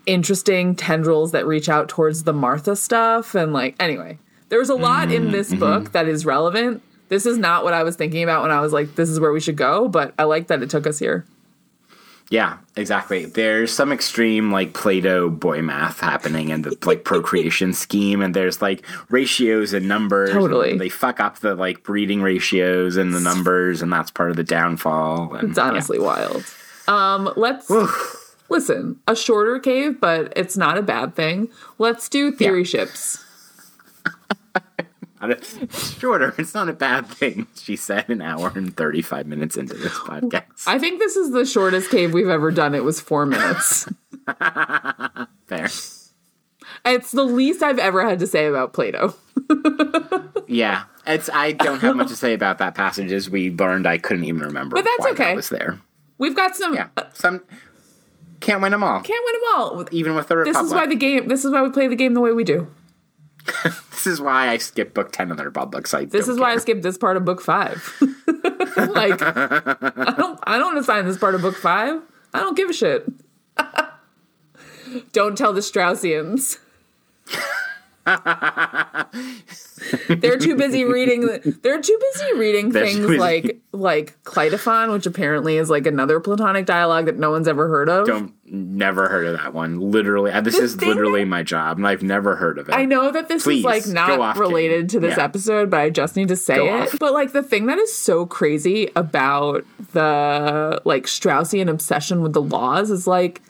interesting 0.06 0.76
tendrils 0.76 1.32
that 1.32 1.48
reach 1.48 1.68
out 1.68 1.90
towards 1.90 2.24
the 2.24 2.32
Martha 2.32 2.76
stuff 2.76 3.34
and 3.34 3.52
like 3.52 3.76
anyway 3.80 4.16
there's 4.50 4.70
a 4.70 4.76
lot 4.76 5.12
in 5.12 5.24
mm-hmm. 5.24 5.32
this 5.32 5.50
mm-hmm. 5.50 5.60
book 5.60 5.94
that 5.94 6.08
is 6.10 6.26
relevant. 6.26 6.84
This 7.08 7.26
is 7.26 7.38
not 7.38 7.64
what 7.64 7.74
I 7.74 7.84
was 7.84 7.96
thinking 7.96 8.22
about 8.22 8.42
when 8.42 8.52
I 8.52 8.62
was 8.62 8.74
like 8.74 8.94
this 8.94 9.10
is 9.10 9.20
where 9.20 9.32
we 9.32 9.40
should 9.40 9.58
go 9.58 9.88
but 9.88 10.14
I 10.20 10.26
like 10.26 10.48
that 10.48 10.62
it 10.62 10.70
took 10.70 10.86
us 10.86 11.00
here 11.00 11.26
Yeah, 12.32 12.60
exactly. 12.78 13.26
There's 13.26 13.74
some 13.74 13.92
extreme 13.92 14.54
like 14.54 14.72
Plato 14.74 15.30
boy 15.30 15.62
math 15.62 16.00
happening 16.00 16.48
in 16.48 16.62
the 16.62 16.78
like 16.86 17.04
procreation 17.04 17.74
scheme, 17.86 18.22
and 18.22 18.34
there's 18.34 18.62
like 18.62 18.86
ratios 19.10 19.74
and 19.74 19.88
numbers. 19.90 20.32
Totally. 20.32 20.72
and 20.72 20.80
they 20.80 20.88
fuck 20.88 21.20
up 21.20 21.40
the 21.40 21.56
like 21.56 21.84
breeding 21.84 22.22
ratios 22.22 22.96
and 22.96 23.14
the 23.14 23.20
numbers, 23.20 23.82
and 23.82 23.92
that's 23.92 24.12
part 24.12 24.30
of 24.32 24.38
the 24.38 24.46
downfall. 24.46 25.34
And, 25.36 25.50
It's 25.50 25.60
honestly 25.60 26.00
wild. 26.00 26.46
Um, 26.88 27.34
let's 27.36 27.70
listen. 28.50 28.98
A 29.08 29.16
shorter 29.16 29.60
cave, 29.60 30.00
but 30.00 30.32
it's 30.38 30.56
not 30.56 30.78
a 30.78 30.82
bad 30.82 31.16
thing. 31.18 31.50
Let's 31.80 32.08
do 32.08 32.32
theory 32.32 32.60
Yeah. 32.62 32.66
ships. 32.66 33.26
yeah. 35.30 35.36
It's 35.62 35.98
shorter. 36.00 36.34
It's 36.38 36.54
not 36.54 36.70
a 36.70 36.74
bad 36.74 37.08
thing. 37.08 37.48
She 37.62 37.76
said 37.76 38.10
an 38.10 38.22
hour 38.22 38.52
and 38.56 38.76
thirty 38.76 39.02
five 39.02 39.28
minutes 39.28 39.56
into 39.56 39.76
this 39.76 39.94
podcast. 39.94 40.68
I 40.68 40.80
think 40.80 41.00
this 41.00 41.16
is 41.16 41.32
the 41.32 41.46
shortest 41.46 41.90
cave 41.92 42.14
we've 42.14 42.28
ever 42.28 42.52
done. 42.52 42.74
It 42.76 42.84
was 42.84 43.00
four 43.00 43.26
minutes. 43.26 43.88
Fair. 45.48 45.70
it's 46.86 47.12
the 47.12 47.24
least 47.24 47.62
I've 47.62 47.80
ever 47.80 48.08
had 48.08 48.20
to 48.20 48.28
say 48.28 48.48
about 48.48 48.74
Plato. 48.74 49.16
Yeah, 50.52 50.84
it's. 51.08 51.30
I 51.34 51.54
don't 51.54 51.80
have 51.80 51.96
much 51.96 52.10
to 52.10 52.16
say 52.18 52.34
about 52.34 52.58
that 52.58 52.76
passage. 52.76 53.14
As 53.14 53.30
we 53.30 53.52
learned, 53.52 53.88
I 53.88 53.98
couldn't 53.98 54.26
even 54.26 54.42
remember. 54.42 54.76
But 54.76 54.84
that's 54.84 55.12
okay. 55.14 55.30
That 55.30 55.36
was 55.38 55.48
there. 55.48 55.80
We've 56.18 56.36
got 56.36 56.58
some. 56.58 56.74
Yeah, 56.76 56.90
some 57.14 57.42
can't 58.42 58.62
win 58.62 58.72
them 58.74 58.84
all. 58.84 59.00
can't 59.02 59.24
win 59.24 59.34
them 59.34 59.44
all. 59.56 59.88
even 59.92 60.14
with 60.14 60.28
the 60.28 60.36
Republic. 60.36 60.62
This 60.62 60.68
is 60.68 60.74
why 60.74 60.88
the 60.88 60.96
game. 60.96 61.30
This 61.30 61.46
is 61.46 61.52
why 61.52 61.62
we 61.62 61.70
play 61.70 61.88
the 61.88 61.96
game 61.96 62.14
the 62.14 62.20
way 62.20 62.34
we 62.34 62.44
do. 62.44 62.68
This 63.92 64.08
is 64.08 64.20
why 64.22 64.50
I 64.50 64.58
skipped 64.58 64.96
book 64.96 65.12
10 65.12 65.30
of 65.30 65.38
the 65.38 65.46
Republic. 65.46 65.86
So 65.86 66.00
I 66.00 66.06
This 66.06 66.28
is 66.28 66.40
why 66.40 66.50
I 66.50 66.54
care. 66.54 66.60
skipped 66.62 66.82
this 66.82 66.98
part 66.98 67.18
of 67.18 67.26
book 67.26 67.40
five. 67.40 67.88
like, 68.78 69.22
I 69.22 70.14
don't. 70.18 70.40
I 70.44 70.58
don't 70.58 70.76
assign 70.78 71.06
this 71.06 71.20
part 71.20 71.36
of 71.36 71.42
book 71.42 71.56
five. 71.56 72.02
I 72.34 72.40
don't 72.40 72.58
give 72.58 72.70
a 72.70 72.74
shit. 72.74 73.08
don't 75.12 75.38
tell 75.38 75.54
the 75.54 75.62
Straussians. 75.62 76.58
they're 80.10 80.38
too 80.40 80.56
busy 80.56 80.84
reading. 80.86 81.28
They're 81.62 81.82
too 81.82 82.00
busy 82.14 82.34
reading 82.38 82.70
They're 82.70 82.86
things 82.86 83.00
busy. 83.06 83.18
like 83.18 83.62
like 83.72 84.22
Cleitophon, 84.24 84.92
which 84.92 85.06
apparently 85.06 85.58
is 85.58 85.70
like 85.70 85.88
another 85.88 86.20
Platonic 86.20 86.66
dialogue 86.66 87.06
that 87.06 87.18
no 87.18 87.32
one's 87.32 87.48
ever 87.48 87.68
heard 87.68 87.90
of. 87.90 88.08
Don't 88.08 88.34
never 88.46 89.08
heard 89.08 89.26
of 89.28 89.38
that 89.38 89.54
one. 89.54 89.80
Literally, 89.92 90.32
uh, 90.32 90.42
this 90.42 90.58
is 90.58 90.80
literally 90.82 91.22
that- 91.22 91.30
my 91.30 91.44
job, 91.44 91.78
and 91.78 91.88
I've 91.88 92.04
never 92.04 92.36
heard 92.36 92.58
of 92.58 92.70
it. 92.70 92.76
I 92.76 92.86
know 92.86 93.12
that 93.12 93.28
this 93.28 93.44
Please, 93.44 93.60
is 93.60 93.66
like 93.66 93.88
not 93.88 94.38
related 94.38 94.90
to 94.90 95.00
this 95.00 95.18
Yeah. 95.18 95.24
episode, 95.24 95.70
but 95.70 95.80
I 95.80 95.90
just 95.90 96.16
need 96.16 96.28
to 96.30 96.36
say 96.36 96.56
Go 96.56 96.66
it. 96.66 96.70
off. 96.72 97.00
But 97.00 97.14
like 97.14 97.32
the 97.34 97.44
thing 97.44 97.68
that 97.68 97.78
is 97.78 97.94
so 97.94 98.26
crazy 98.26 98.90
about 98.96 99.66
the 99.94 100.82
like 100.86 101.06
Straussian 101.06 101.70
obsession 101.70 102.22
with 102.22 102.34
the 102.34 102.42
laws 102.42 102.92
is 102.92 103.08
like, 103.08 103.42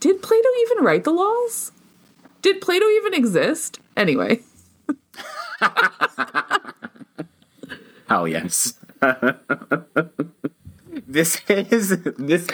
did 0.00 0.20
Plato 0.22 0.48
even 0.70 0.84
write 0.84 1.04
the 1.04 1.12
laws? 1.12 1.72
Did 2.46 2.60
Plato 2.60 2.86
even 2.86 3.12
exist? 3.12 3.80
Anyway, 3.96 4.38
Hell 8.08 8.28
yes. 8.28 8.74
this 11.08 11.40
is 11.48 12.00
this. 12.16 12.46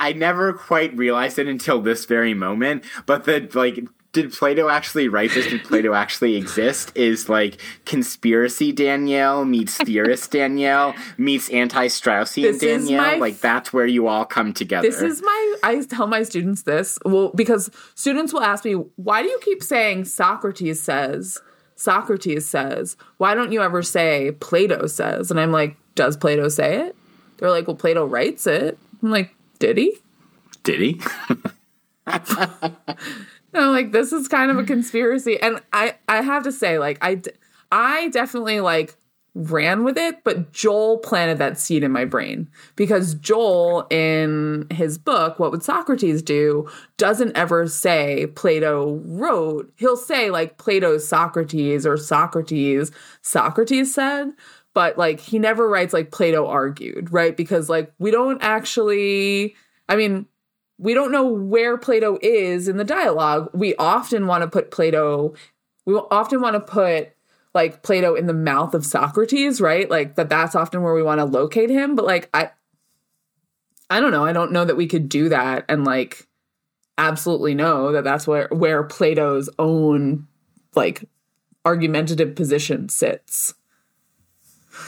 I 0.00 0.14
never 0.14 0.54
quite 0.54 0.96
realized 0.96 1.38
it 1.38 1.46
until 1.46 1.82
this 1.82 2.06
very 2.06 2.32
moment. 2.32 2.84
But 3.04 3.26
the 3.26 3.46
like, 3.52 3.86
did 4.14 4.32
Plato 4.32 4.68
actually 4.68 5.08
write 5.08 5.32
this? 5.32 5.48
Did 5.48 5.64
Plato 5.64 5.92
actually 6.04 6.36
exist? 6.36 6.92
Is 6.94 7.28
like 7.28 7.60
conspiracy 7.84 8.72
Danielle 8.72 9.44
meets 9.44 9.76
theorist 9.76 10.30
Danielle 10.30 10.94
meets 11.18 11.50
anti-Straussian 11.50 12.58
Danielle. 12.58 13.02
my- 13.02 13.16
like 13.16 13.40
that's 13.40 13.72
where 13.72 13.86
you 13.86 14.06
all 14.06 14.24
come 14.24 14.54
together. 14.54 14.88
this 14.88 15.02
is 15.02 15.20
my. 15.20 15.56
I 15.62 15.82
tell 15.82 16.06
my 16.06 16.22
students 16.22 16.62
this 16.62 16.98
well 17.04 17.30
because 17.34 17.70
students 17.94 18.32
will 18.32 18.42
ask 18.42 18.64
me, 18.64 18.72
why 18.72 19.22
do 19.22 19.28
you 19.28 19.38
keep 19.42 19.62
saying 19.62 20.06
Socrates 20.06 20.80
says? 20.80 21.38
Socrates 21.76 22.48
says. 22.48 22.96
Why 23.18 23.34
don't 23.34 23.50
you 23.52 23.60
ever 23.60 23.82
say 23.82 24.30
Plato 24.32 24.86
says? 24.86 25.30
And 25.32 25.40
I'm 25.40 25.50
like, 25.50 25.76
does 25.96 26.16
Plato 26.16 26.48
say 26.48 26.86
it? 26.86 26.96
They're 27.38 27.50
like, 27.50 27.66
well, 27.66 27.76
Plato 27.76 28.06
writes 28.06 28.46
it. 28.46 28.78
I'm 29.02 29.10
like, 29.10 29.34
did 29.58 29.76
he? 29.76 29.98
Did 30.62 30.80
he? 30.80 31.00
I'm 33.64 33.70
like, 33.70 33.92
this 33.92 34.12
is 34.12 34.28
kind 34.28 34.50
of 34.50 34.58
a 34.58 34.64
conspiracy. 34.64 35.40
And 35.40 35.60
I, 35.72 35.96
I 36.08 36.22
have 36.22 36.42
to 36.44 36.52
say, 36.52 36.78
like, 36.78 36.98
I, 37.00 37.22
I 37.70 38.08
definitely 38.08 38.60
like 38.60 38.96
ran 39.34 39.82
with 39.84 39.98
it, 39.98 40.22
but 40.24 40.52
Joel 40.52 40.98
planted 40.98 41.38
that 41.38 41.58
seed 41.58 41.82
in 41.82 41.90
my 41.90 42.04
brain 42.04 42.48
because 42.76 43.14
Joel, 43.14 43.86
in 43.90 44.66
his 44.70 44.96
book, 44.96 45.38
What 45.38 45.50
Would 45.50 45.62
Socrates 45.62 46.22
Do, 46.22 46.68
doesn't 46.96 47.36
ever 47.36 47.66
say 47.66 48.26
Plato 48.34 49.00
wrote. 49.04 49.72
He'll 49.76 49.96
say, 49.96 50.30
like, 50.30 50.58
Plato's 50.58 51.06
Socrates 51.06 51.84
or 51.86 51.96
Socrates, 51.96 52.90
Socrates 53.22 53.94
said. 53.94 54.30
But 54.72 54.98
like 54.98 55.20
he 55.20 55.38
never 55.38 55.68
writes 55.68 55.92
like 55.92 56.10
Plato 56.10 56.48
argued, 56.48 57.12
right? 57.12 57.36
Because 57.36 57.68
like 57.68 57.92
we 58.00 58.10
don't 58.10 58.42
actually 58.42 59.54
I 59.88 59.94
mean, 59.94 60.26
we 60.78 60.94
don't 60.94 61.12
know 61.12 61.26
where 61.26 61.78
Plato 61.78 62.18
is 62.20 62.68
in 62.68 62.76
the 62.76 62.84
dialogue. 62.84 63.50
We 63.52 63.74
often 63.76 64.26
want 64.26 64.42
to 64.42 64.48
put 64.48 64.70
Plato, 64.70 65.34
we 65.84 65.94
often 65.94 66.40
want 66.40 66.54
to 66.54 66.60
put 66.60 67.10
like 67.54 67.82
Plato 67.82 68.14
in 68.14 68.26
the 68.26 68.34
mouth 68.34 68.74
of 68.74 68.84
Socrates, 68.84 69.60
right? 69.60 69.88
Like 69.88 70.16
that 70.16 70.28
that's 70.28 70.54
often 70.54 70.82
where 70.82 70.94
we 70.94 71.02
want 71.02 71.20
to 71.20 71.24
locate 71.24 71.70
him, 71.70 71.94
but 71.94 72.04
like 72.04 72.28
I 72.34 72.50
I 73.90 74.00
don't 74.00 74.10
know. 74.10 74.24
I 74.24 74.32
don't 74.32 74.52
know 74.52 74.64
that 74.64 74.76
we 74.76 74.86
could 74.86 75.08
do 75.08 75.28
that 75.28 75.64
and 75.68 75.84
like 75.84 76.26
absolutely 76.98 77.54
know 77.54 77.92
that 77.92 78.04
that's 78.04 78.26
where 78.26 78.48
where 78.50 78.82
Plato's 78.82 79.48
own 79.58 80.26
like 80.74 81.04
argumentative 81.64 82.34
position 82.34 82.88
sits. 82.88 83.54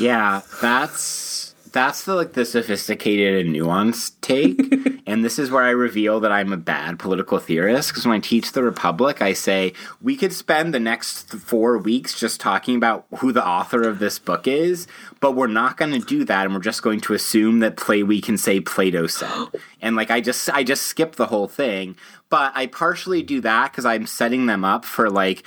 Yeah, 0.00 0.42
that's 0.60 1.54
that's 1.76 2.04
the 2.04 2.14
like 2.14 2.32
the 2.32 2.46
sophisticated 2.46 3.44
and 3.44 3.54
nuanced 3.54 4.12
take, 4.22 4.58
and 5.06 5.22
this 5.22 5.38
is 5.38 5.50
where 5.50 5.62
I 5.62 5.70
reveal 5.70 6.20
that 6.20 6.32
I'm 6.32 6.50
a 6.52 6.56
bad 6.56 6.98
political 6.98 7.38
theorist. 7.38 7.90
Because 7.90 8.06
when 8.06 8.16
I 8.16 8.20
teach 8.20 8.52
the 8.52 8.62
Republic, 8.62 9.20
I 9.20 9.34
say 9.34 9.74
we 10.00 10.16
could 10.16 10.32
spend 10.32 10.72
the 10.72 10.80
next 10.80 11.34
four 11.34 11.76
weeks 11.76 12.18
just 12.18 12.40
talking 12.40 12.76
about 12.76 13.04
who 13.18 13.30
the 13.30 13.46
author 13.46 13.86
of 13.86 13.98
this 13.98 14.18
book 14.18 14.48
is, 14.48 14.86
but 15.20 15.32
we're 15.32 15.48
not 15.48 15.76
going 15.76 15.92
to 15.92 15.98
do 15.98 16.24
that, 16.24 16.46
and 16.46 16.54
we're 16.54 16.60
just 16.60 16.82
going 16.82 17.00
to 17.02 17.12
assume 17.12 17.58
that 17.58 17.76
play 17.76 18.02
we 18.02 18.22
can 18.22 18.38
say 18.38 18.58
Plato 18.58 19.06
said, 19.06 19.48
and 19.82 19.96
like 19.96 20.10
I 20.10 20.22
just 20.22 20.48
I 20.48 20.64
just 20.64 20.86
skip 20.86 21.16
the 21.16 21.26
whole 21.26 21.46
thing. 21.46 21.94
But 22.28 22.52
I 22.56 22.66
partially 22.66 23.22
do 23.22 23.40
that 23.42 23.70
because 23.70 23.84
I'm 23.84 24.06
setting 24.06 24.46
them 24.46 24.64
up 24.64 24.84
for 24.84 25.10
like 25.10 25.44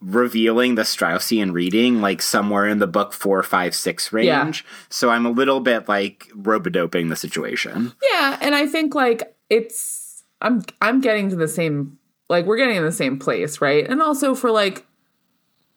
revealing 0.00 0.74
the 0.74 0.82
Straussian 0.82 1.52
reading 1.52 2.00
like 2.00 2.22
somewhere 2.22 2.66
in 2.66 2.78
the 2.78 2.86
book 2.86 3.12
four, 3.12 3.42
five, 3.42 3.74
six 3.74 4.12
range. 4.12 4.64
Yeah. 4.64 4.70
So 4.88 5.10
I'm 5.10 5.26
a 5.26 5.30
little 5.30 5.60
bit 5.60 5.88
like 5.88 6.28
robodoping 6.34 7.10
the 7.10 7.16
situation. 7.16 7.92
Yeah, 8.10 8.38
and 8.40 8.54
I 8.54 8.66
think 8.66 8.94
like 8.94 9.36
it's 9.50 10.24
I'm 10.40 10.62
I'm 10.80 11.00
getting 11.00 11.28
to 11.30 11.36
the 11.36 11.48
same 11.48 11.98
like 12.30 12.46
we're 12.46 12.56
getting 12.56 12.76
in 12.76 12.84
the 12.84 12.92
same 12.92 13.18
place, 13.18 13.60
right? 13.60 13.86
And 13.86 14.00
also 14.00 14.34
for 14.34 14.50
like 14.50 14.86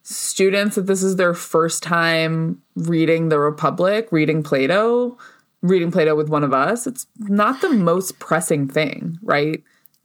students 0.04 0.76
that 0.76 0.86
this 0.86 1.02
is 1.02 1.16
their 1.16 1.34
first 1.34 1.82
time 1.82 2.62
reading 2.76 3.30
the 3.30 3.40
Republic, 3.40 4.08
reading 4.12 4.44
Plato, 4.44 5.18
reading 5.62 5.92
Plato 5.92 6.16
with 6.16 6.30
one 6.30 6.44
of 6.44 6.54
us, 6.54 6.86
it's 6.86 7.08
not 7.18 7.62
the 7.62 7.70
most 7.70 8.20
pressing 8.20 8.68
thing, 8.68 9.18
right? 9.24 9.64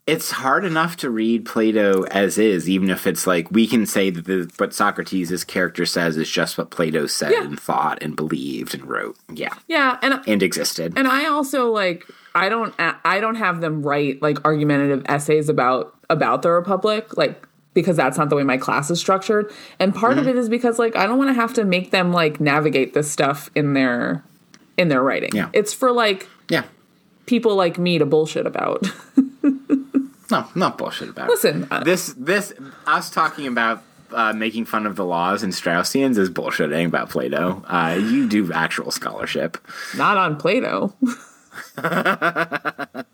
It's 0.08 0.30
hard 0.30 0.64
enough 0.64 0.96
to 0.98 1.10
read 1.10 1.44
Plato 1.44 2.04
as 2.04 2.38
is, 2.38 2.66
even 2.66 2.88
if 2.88 3.06
it's 3.06 3.26
like 3.26 3.50
we 3.50 3.66
can 3.66 3.84
say 3.84 4.08
that 4.08 4.24
the, 4.24 4.50
what 4.56 4.72
Socrates' 4.72 5.44
character 5.44 5.84
says 5.84 6.16
is 6.16 6.30
just 6.30 6.56
what 6.56 6.70
Plato 6.70 7.06
said 7.06 7.32
Yeah. 7.32 7.44
and 7.44 7.60
thought 7.60 8.02
and 8.02 8.16
believed 8.16 8.74
and 8.74 8.86
wrote. 8.86 9.18
Yeah. 9.30 9.52
Yeah, 9.66 9.98
and 10.00 10.22
And 10.26 10.42
existed. 10.42 10.94
and 10.96 11.06
I 11.06 11.26
also 11.26 11.70
like 11.70 12.06
I 12.34 12.48
don't 12.48 12.74
I 12.78 13.20
don't 13.20 13.34
have 13.34 13.60
them 13.60 13.82
write 13.82 14.22
like 14.22 14.42
argumentative 14.46 15.02
essays 15.06 15.50
about 15.50 15.94
about 16.08 16.40
the 16.40 16.52
republic 16.52 17.16
like 17.18 17.46
because 17.74 17.96
that's 17.98 18.16
not 18.16 18.30
the 18.30 18.36
way 18.36 18.44
my 18.44 18.56
class 18.56 18.90
is 18.90 18.98
structured 18.98 19.52
and 19.78 19.94
part 19.94 20.12
mm-hmm. 20.12 20.20
of 20.20 20.28
it 20.28 20.36
is 20.36 20.48
because 20.48 20.78
like 20.78 20.96
I 20.96 21.06
don't 21.06 21.18
want 21.18 21.28
to 21.28 21.34
have 21.34 21.52
to 21.54 21.64
make 21.64 21.90
them 21.90 22.14
like 22.14 22.40
navigate 22.40 22.94
this 22.94 23.10
stuff 23.10 23.50
in 23.54 23.74
their 23.74 24.24
in 24.78 24.88
their 24.88 25.02
writing. 25.02 25.30
Yeah. 25.34 25.50
It's 25.52 25.74
for 25.74 25.92
like 25.92 26.26
yeah 26.48 26.64
people 27.26 27.56
like 27.56 27.78
me 27.78 27.98
to 27.98 28.06
bullshit 28.06 28.46
about. 28.46 28.86
no, 30.30 30.46
not 30.54 30.78
bullshit 30.78 31.10
about. 31.10 31.28
Listen, 31.28 31.66
uh, 31.70 31.82
this 31.82 32.14
this 32.16 32.52
us 32.86 33.10
talking 33.10 33.46
about 33.46 33.82
uh, 34.12 34.32
making 34.32 34.64
fun 34.64 34.86
of 34.86 34.96
the 34.96 35.04
laws 35.04 35.42
and 35.42 35.52
Straussians 35.52 36.18
is 36.18 36.30
bullshitting 36.30 36.86
about 36.86 37.10
Plato. 37.10 37.62
Uh, 37.66 37.98
you 38.00 38.28
do 38.28 38.52
actual 38.52 38.90
scholarship. 38.90 39.58
Not 39.96 40.16
on 40.16 40.36
Plato. 40.36 40.94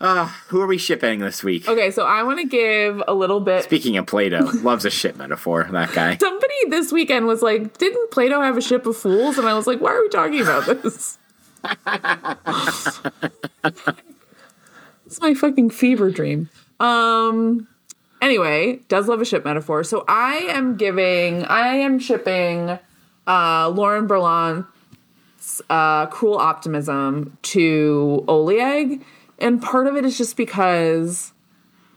uh, 0.00 0.26
who 0.48 0.60
are 0.60 0.66
we 0.66 0.78
shipping 0.78 1.20
this 1.20 1.42
week? 1.42 1.68
Okay, 1.68 1.90
so 1.90 2.04
I 2.04 2.22
want 2.22 2.40
to 2.40 2.46
give 2.46 3.02
a 3.06 3.14
little 3.14 3.40
bit. 3.40 3.64
Speaking 3.64 3.96
of 3.96 4.06
Plato, 4.06 4.50
loves 4.60 4.84
a 4.84 4.90
ship 4.90 5.16
metaphor, 5.16 5.68
that 5.70 5.92
guy. 5.92 6.16
Somebody 6.20 6.54
this 6.68 6.92
weekend 6.92 7.26
was 7.26 7.42
like, 7.42 7.78
Didn't 7.78 8.10
Plato 8.10 8.40
have 8.40 8.56
a 8.56 8.62
ship 8.62 8.86
of 8.86 8.96
fools? 8.96 9.38
And 9.38 9.48
I 9.48 9.54
was 9.54 9.66
like, 9.66 9.80
Why 9.80 9.92
are 9.92 10.00
we 10.00 10.08
talking 10.08 10.40
about 10.40 10.82
this? 10.82 11.18
it's 15.12 15.20
my 15.20 15.34
fucking 15.34 15.70
fever 15.70 16.10
dream. 16.10 16.48
Um, 16.80 17.68
Anyway, 18.22 18.78
does 18.86 19.08
love 19.08 19.20
a 19.20 19.24
ship 19.24 19.44
metaphor. 19.44 19.82
So 19.82 20.04
I 20.06 20.34
am 20.50 20.76
giving, 20.76 21.44
I 21.46 21.74
am 21.74 21.98
shipping 21.98 22.78
uh, 23.26 23.68
Lauren 23.68 24.06
Berlant's 24.06 25.60
uh, 25.68 26.06
Cruel 26.06 26.38
Optimism 26.38 27.36
to 27.42 28.24
Oleg. 28.28 29.04
And 29.40 29.60
part 29.60 29.88
of 29.88 29.96
it 29.96 30.04
is 30.04 30.16
just 30.16 30.36
because 30.36 31.32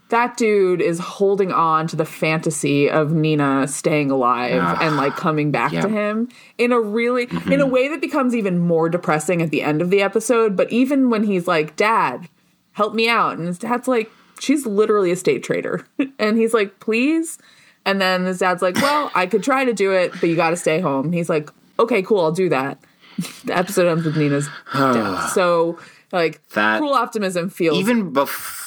that 0.10 0.36
dude 0.36 0.82
is 0.82 0.98
holding 0.98 1.52
on 1.52 1.86
to 1.88 1.96
the 1.96 2.06
fantasy 2.06 2.90
of 2.90 3.14
Nina 3.14 3.68
staying 3.68 4.10
alive 4.10 4.64
uh, 4.64 4.78
and 4.82 4.98
like 4.98 5.16
coming 5.16 5.52
back 5.52 5.74
yeah. 5.74 5.82
to 5.82 5.90
him 5.90 6.30
in 6.58 6.72
a 6.72 6.80
really 6.80 7.28
mm-hmm. 7.28 7.52
in 7.52 7.62
a 7.62 7.68
way 7.68 7.88
that 7.88 8.02
becomes 8.02 8.36
even 8.36 8.58
more 8.58 8.90
depressing 8.90 9.44
at 9.44 9.52
the 9.52 9.62
end 9.62 9.80
of 9.80 9.92
the 9.92 10.02
episode. 10.02 10.56
But 10.56 10.72
even 10.72 11.12
when 11.12 11.24
he's 11.24 11.48
like, 11.48 11.76
Dad, 11.76 12.30
help 12.76 12.94
me 12.94 13.10
out, 13.10 13.38
and 13.38 13.48
his 13.48 13.58
dad's 13.58 13.88
like, 13.88 14.12
she's 14.40 14.66
literally 14.66 15.12
a 15.12 15.16
state 15.16 15.44
traitor. 15.44 15.88
and 16.20 16.38
he's 16.38 16.54
like, 16.54 16.80
please. 16.80 17.38
And 17.86 18.00
then 18.02 18.26
his 18.26 18.40
dad's 18.40 18.62
like, 18.62 18.76
well, 18.76 19.12
I 19.16 19.26
could 19.26 19.44
try 19.44 19.66
to 19.66 19.74
do 19.74 19.92
it, 19.92 20.12
but 20.12 20.24
you 20.24 20.36
got 20.36 20.52
to 20.52 20.58
stay 20.58 20.80
home. 20.80 21.12
He's 21.12 21.30
like, 21.30 21.50
okay, 21.80 22.02
cool, 22.02 22.20
I'll 22.22 22.32
do 22.32 22.50
that. 22.50 22.80
the 23.46 23.58
episode 23.58 23.88
ends 23.88 24.06
with 24.06 24.18
Nina's 24.18 24.50
death. 24.74 25.32
So, 25.34 25.80
like, 26.12 26.48
that 26.50 26.80
cruel 26.80 26.94
optimism 26.94 27.50
feels 27.50 27.78
even 27.78 28.14
before. 28.14 28.64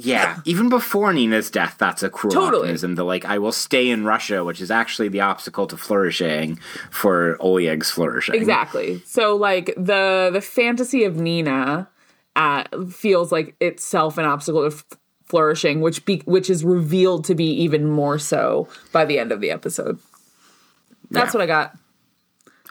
Yeah, 0.00 0.38
even 0.44 0.68
before 0.68 1.12
Nina's 1.12 1.50
death, 1.50 1.74
that's 1.76 2.04
a 2.04 2.10
cruel 2.10 2.32
totally. 2.32 2.62
optimism. 2.62 2.94
The 2.94 3.04
like, 3.04 3.24
I 3.24 3.38
will 3.38 3.50
stay 3.50 3.90
in 3.90 4.04
Russia, 4.04 4.44
which 4.44 4.60
is 4.60 4.70
actually 4.70 5.08
the 5.08 5.22
obstacle 5.22 5.66
to 5.66 5.76
flourishing 5.76 6.60
for 6.90 7.36
Oleg's 7.40 7.90
flourishing. 7.90 8.36
Exactly. 8.36 9.02
So, 9.06 9.34
like 9.34 9.74
the 9.76 10.30
the 10.32 10.40
fantasy 10.40 11.02
of 11.02 11.16
Nina 11.16 11.88
uh, 12.38 12.62
feels 12.88 13.32
like 13.32 13.56
itself 13.60 14.16
an 14.16 14.24
obstacle 14.24 14.70
to 14.70 14.74
f- 14.74 14.84
flourishing, 15.26 15.80
which 15.80 16.04
be, 16.04 16.22
which 16.24 16.48
is 16.48 16.64
revealed 16.64 17.24
to 17.24 17.34
be 17.34 17.50
even 17.62 17.84
more 17.84 18.18
so 18.18 18.68
by 18.92 19.04
the 19.04 19.18
end 19.18 19.32
of 19.32 19.40
the 19.40 19.50
episode. 19.50 19.98
That's 21.10 21.34
yeah. 21.34 21.38
what 21.38 21.42
I 21.42 21.46
got. 21.46 21.76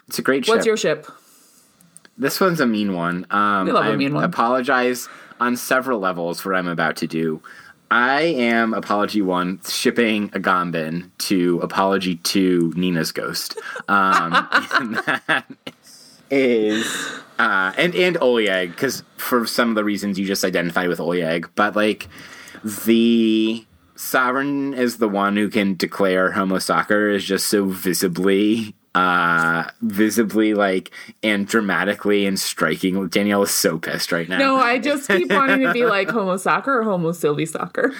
It's 0.08 0.18
a 0.18 0.22
great 0.22 0.46
ship. 0.46 0.54
What's 0.54 0.66
your 0.66 0.78
ship? 0.78 1.06
This 2.16 2.40
one's 2.40 2.60
a 2.60 2.66
mean 2.66 2.94
one. 2.94 3.26
Um, 3.30 3.66
we 3.66 3.72
love 3.72 3.84
I 3.84 3.90
a 3.90 3.96
mean 3.96 4.14
one. 4.14 4.24
apologize 4.24 5.06
on 5.38 5.54
several 5.54 6.00
levels 6.00 6.40
for 6.40 6.52
what 6.52 6.58
I'm 6.58 6.66
about 6.66 6.96
to 6.96 7.06
do. 7.06 7.42
I 7.90 8.22
am 8.22 8.72
apology 8.72 9.20
one 9.20 9.60
shipping 9.66 10.30
Agamben 10.30 11.10
to 11.18 11.60
apology 11.60 12.16
two 12.16 12.72
Nina's 12.74 13.12
ghost. 13.12 13.58
Um, 13.86 14.48
and 14.72 14.94
that 14.96 15.44
is 16.30 17.20
uh, 17.38 17.72
and 17.76 17.94
and 17.94 18.18
Oleg 18.20 18.70
because 18.70 19.02
for 19.16 19.46
some 19.46 19.70
of 19.70 19.74
the 19.74 19.84
reasons 19.84 20.18
you 20.18 20.26
just 20.26 20.44
identified 20.44 20.88
with 20.88 21.00
Oleg, 21.00 21.48
but 21.54 21.76
like 21.76 22.08
the 22.64 23.64
sovereign 23.94 24.74
is 24.74 24.98
the 24.98 25.08
one 25.08 25.36
who 25.36 25.48
can 25.48 25.74
declare 25.74 26.32
homo 26.32 26.58
sacer 26.58 27.10
is 27.10 27.24
just 27.24 27.48
so 27.48 27.66
visibly 27.66 28.74
uh 28.94 29.64
visibly 29.82 30.54
like 30.54 30.90
and 31.22 31.46
dramatically 31.46 32.26
and 32.26 32.40
striking. 32.40 33.06
Danielle 33.08 33.42
is 33.42 33.50
so 33.50 33.78
pissed 33.78 34.12
right 34.12 34.28
now. 34.28 34.38
No 34.38 34.56
i 34.56 34.78
just 34.78 35.08
keep 35.08 35.30
wanting 35.32 35.60
to 35.60 35.72
be 35.72 35.84
like 35.84 36.08
homo 36.08 36.36
sacer 36.36 36.78
or 36.80 36.82
homo 36.84 37.12
sylvie 37.12 37.46
sacer 37.46 37.92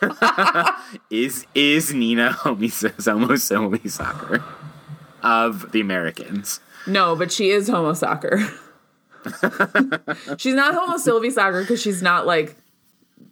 is 1.10 1.46
is 1.54 1.94
nina 1.94 2.32
homo, 2.32 2.68
homo 3.04 3.36
sylvie 3.36 3.88
sacer 3.88 4.42
of 5.22 5.70
the 5.72 5.80
americans? 5.80 6.60
No 6.86 7.14
but 7.14 7.30
she 7.30 7.50
is 7.50 7.68
homo 7.68 7.92
sacer 7.92 8.40
she's 10.38 10.54
not 10.54 10.74
Homo 10.74 10.96
Sylvie 10.96 11.30
Sacer 11.30 11.60
because 11.60 11.80
she's 11.80 12.02
not 12.02 12.26
like 12.26 12.56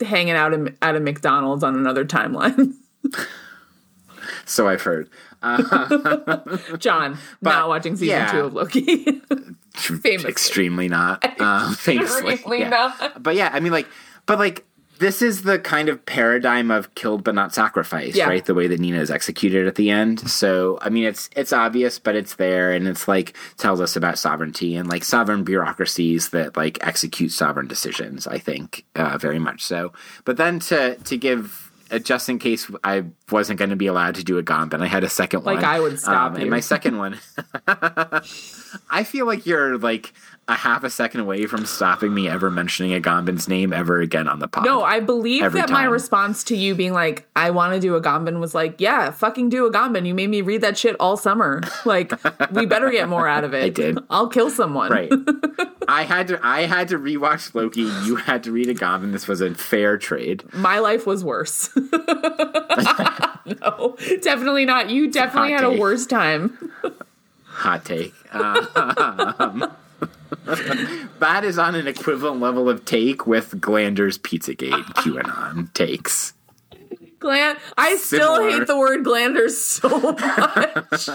hanging 0.00 0.34
out 0.34 0.52
in, 0.52 0.76
at 0.82 0.96
a 0.96 1.00
McDonald's 1.00 1.62
on 1.62 1.74
another 1.76 2.04
timeline. 2.04 2.74
so 4.44 4.68
I've 4.68 4.82
heard. 4.82 5.08
Uh, 5.42 6.38
John, 6.78 7.18
but, 7.40 7.50
not 7.50 7.68
watching 7.68 7.96
season 7.96 8.08
yeah. 8.08 8.32
two 8.32 8.40
of 8.40 8.54
Loki. 8.54 9.22
famously. 9.74 10.30
Extremely 10.30 10.88
not. 10.88 11.24
Uh, 11.40 11.72
famously. 11.74 12.38
yeah. 12.58 12.68
Not. 12.68 13.22
But 13.22 13.36
yeah, 13.36 13.50
I 13.52 13.60
mean, 13.60 13.72
like, 13.72 13.88
but 14.26 14.38
like, 14.38 14.64
this 15.01 15.22
is 15.22 15.43
the 15.43 15.59
kind 15.59 15.89
of 15.89 16.05
paradigm 16.05 16.70
of 16.70 16.94
killed 16.94 17.24
but 17.24 17.35
not 17.35 17.55
sacrificed, 17.55 18.16
yeah. 18.16 18.28
right? 18.28 18.44
The 18.44 18.55
way 18.55 18.66
that 18.66 18.78
Nina 18.78 19.01
is 19.01 19.10
executed 19.10 19.66
at 19.66 19.77
the 19.77 19.90
end. 19.90 20.31
So, 20.31 20.78
I 20.82 20.90
mean, 20.90 21.05
it's 21.05 21.31
it's 21.35 21.55
obvious, 21.55 21.98
but 21.98 22.14
it's 22.14 22.36
there, 22.36 22.70
and 22.72 22.86
it's 22.86 23.09
like 23.09 23.35
tells 23.56 23.81
us 23.81 23.97
about 23.97 24.18
sovereignty 24.18 24.77
and 24.77 24.89
like 24.89 25.02
sovereign 25.02 25.43
bureaucracies 25.43 26.28
that 26.31 26.55
like 26.55 26.86
execute 26.86 27.32
sovereign 27.32 27.66
decisions. 27.66 28.27
I 28.27 28.39
think 28.39 28.85
uh, 28.94 29.16
very 29.16 29.39
much 29.39 29.64
so. 29.64 29.94
But 30.27 30.36
then 30.36 30.60
to 30.60 30.97
to 30.97 31.16
give 31.16 31.72
uh, 31.90 31.98
just 31.98 32.28
in 32.28 32.39
case 32.39 32.70
I 32.85 33.05
wasn't 33.31 33.59
going 33.59 33.70
to 33.70 33.77
be 33.77 33.86
allowed 33.86 34.16
to 34.16 34.24
do 34.24 34.39
a 34.39 34.43
Agamben, 34.43 34.82
I 34.82 34.86
had 34.86 35.02
a 35.02 35.09
second 35.09 35.44
like 35.44 35.56
one. 35.56 35.62
Like 35.62 35.64
I 35.64 35.81
would 35.81 35.98
stop 35.98 36.32
um, 36.32 36.36
you. 36.36 36.43
And 36.43 36.51
my 36.51 36.60
second 36.60 36.98
one, 36.98 37.18
I 37.66 39.02
feel 39.05 39.27
like 39.27 39.47
you're 39.47 39.78
like 39.78 40.12
a 40.51 40.55
half 40.55 40.85
a 40.85 40.90
second 40.90 41.20
away 41.20 41.47
from 41.47 41.64
stopping 41.64 42.12
me 42.12 42.28
ever 42.28 42.51
mentioning 42.51 43.01
Agamben's 43.01 43.48
name 43.48 43.72
ever 43.72 44.01
again 44.01 44.28
on 44.28 44.40
the 44.40 44.48
pod. 44.48 44.64
No, 44.64 44.82
I 44.82 45.01
believe 45.01 45.40
that 45.52 45.68
time. 45.68 45.72
my 45.72 45.85
response 45.85 46.44
to 46.44 46.56
you 46.56 46.74
being 46.74 46.93
like, 46.93 47.27
I 47.36 47.51
want 47.51 47.74
to 47.74 47.81
do 47.81 47.98
Agamben 47.98 48.40
was 48.40 48.55
like, 48.55 48.81
yeah, 48.81 49.10
fucking 49.10 49.48
do 49.48 49.70
Agamben. 49.70 50.06
You 50.06 50.14
made 50.14 50.28
me 50.28 50.43
read 50.43 50.60
that 50.62 50.77
shit 50.77 50.97
all 50.98 51.16
summer. 51.16 51.62
Like, 51.85 52.12
we 52.52 52.66
better 52.66 52.90
get 52.90 53.09
more 53.09 53.28
out 53.28 53.44
of 53.44 53.55
it. 53.60 53.64
I 53.64 53.68
did. 53.68 53.98
I'll 54.10 54.28
kill 54.28 54.51
someone. 54.51 54.90
Right. 54.90 55.12
I 55.89 56.02
had 56.02 56.28
to 56.28 56.39
I 56.43 56.66
had 56.66 56.89
to 56.89 56.98
rewatch 56.98 57.55
Loki. 57.55 57.82
You 57.82 58.16
had 58.16 58.43
to 58.44 58.52
read 58.52 58.68
Agamben. 58.68 59.12
This 59.12 59.27
was 59.27 59.40
a 59.40 59.55
fair 59.55 59.98
trade. 59.98 60.44
My 60.52 60.78
life 60.78 61.06
was 61.06 61.24
worse. 61.24 61.70
no, 61.77 61.90
definitely 64.22 64.64
not. 64.64 64.90
You 64.90 65.10
definitely 65.10 65.52
had 65.52 65.62
take. 65.62 65.78
a 65.78 65.81
worse 65.81 66.06
time. 66.06 66.72
Hot 67.44 67.85
take. 67.85 68.14
Um, 68.32 69.72
that 71.19 71.43
is 71.44 71.59
on 71.59 71.74
an 71.74 71.86
equivalent 71.86 72.40
level 72.40 72.69
of 72.69 72.85
take 72.85 73.27
with 73.27 73.61
Glander's 73.61 74.19
Pizzagate 74.19 74.85
QAnon 74.94 75.73
takes. 75.74 76.32
Gland. 77.19 77.59
I 77.77 77.97
still 77.97 78.36
Similar. 78.36 78.51
hate 78.59 78.66
the 78.66 78.78
word 78.78 79.05
glanders 79.05 79.62
so 79.62 79.89
much. 80.01 81.09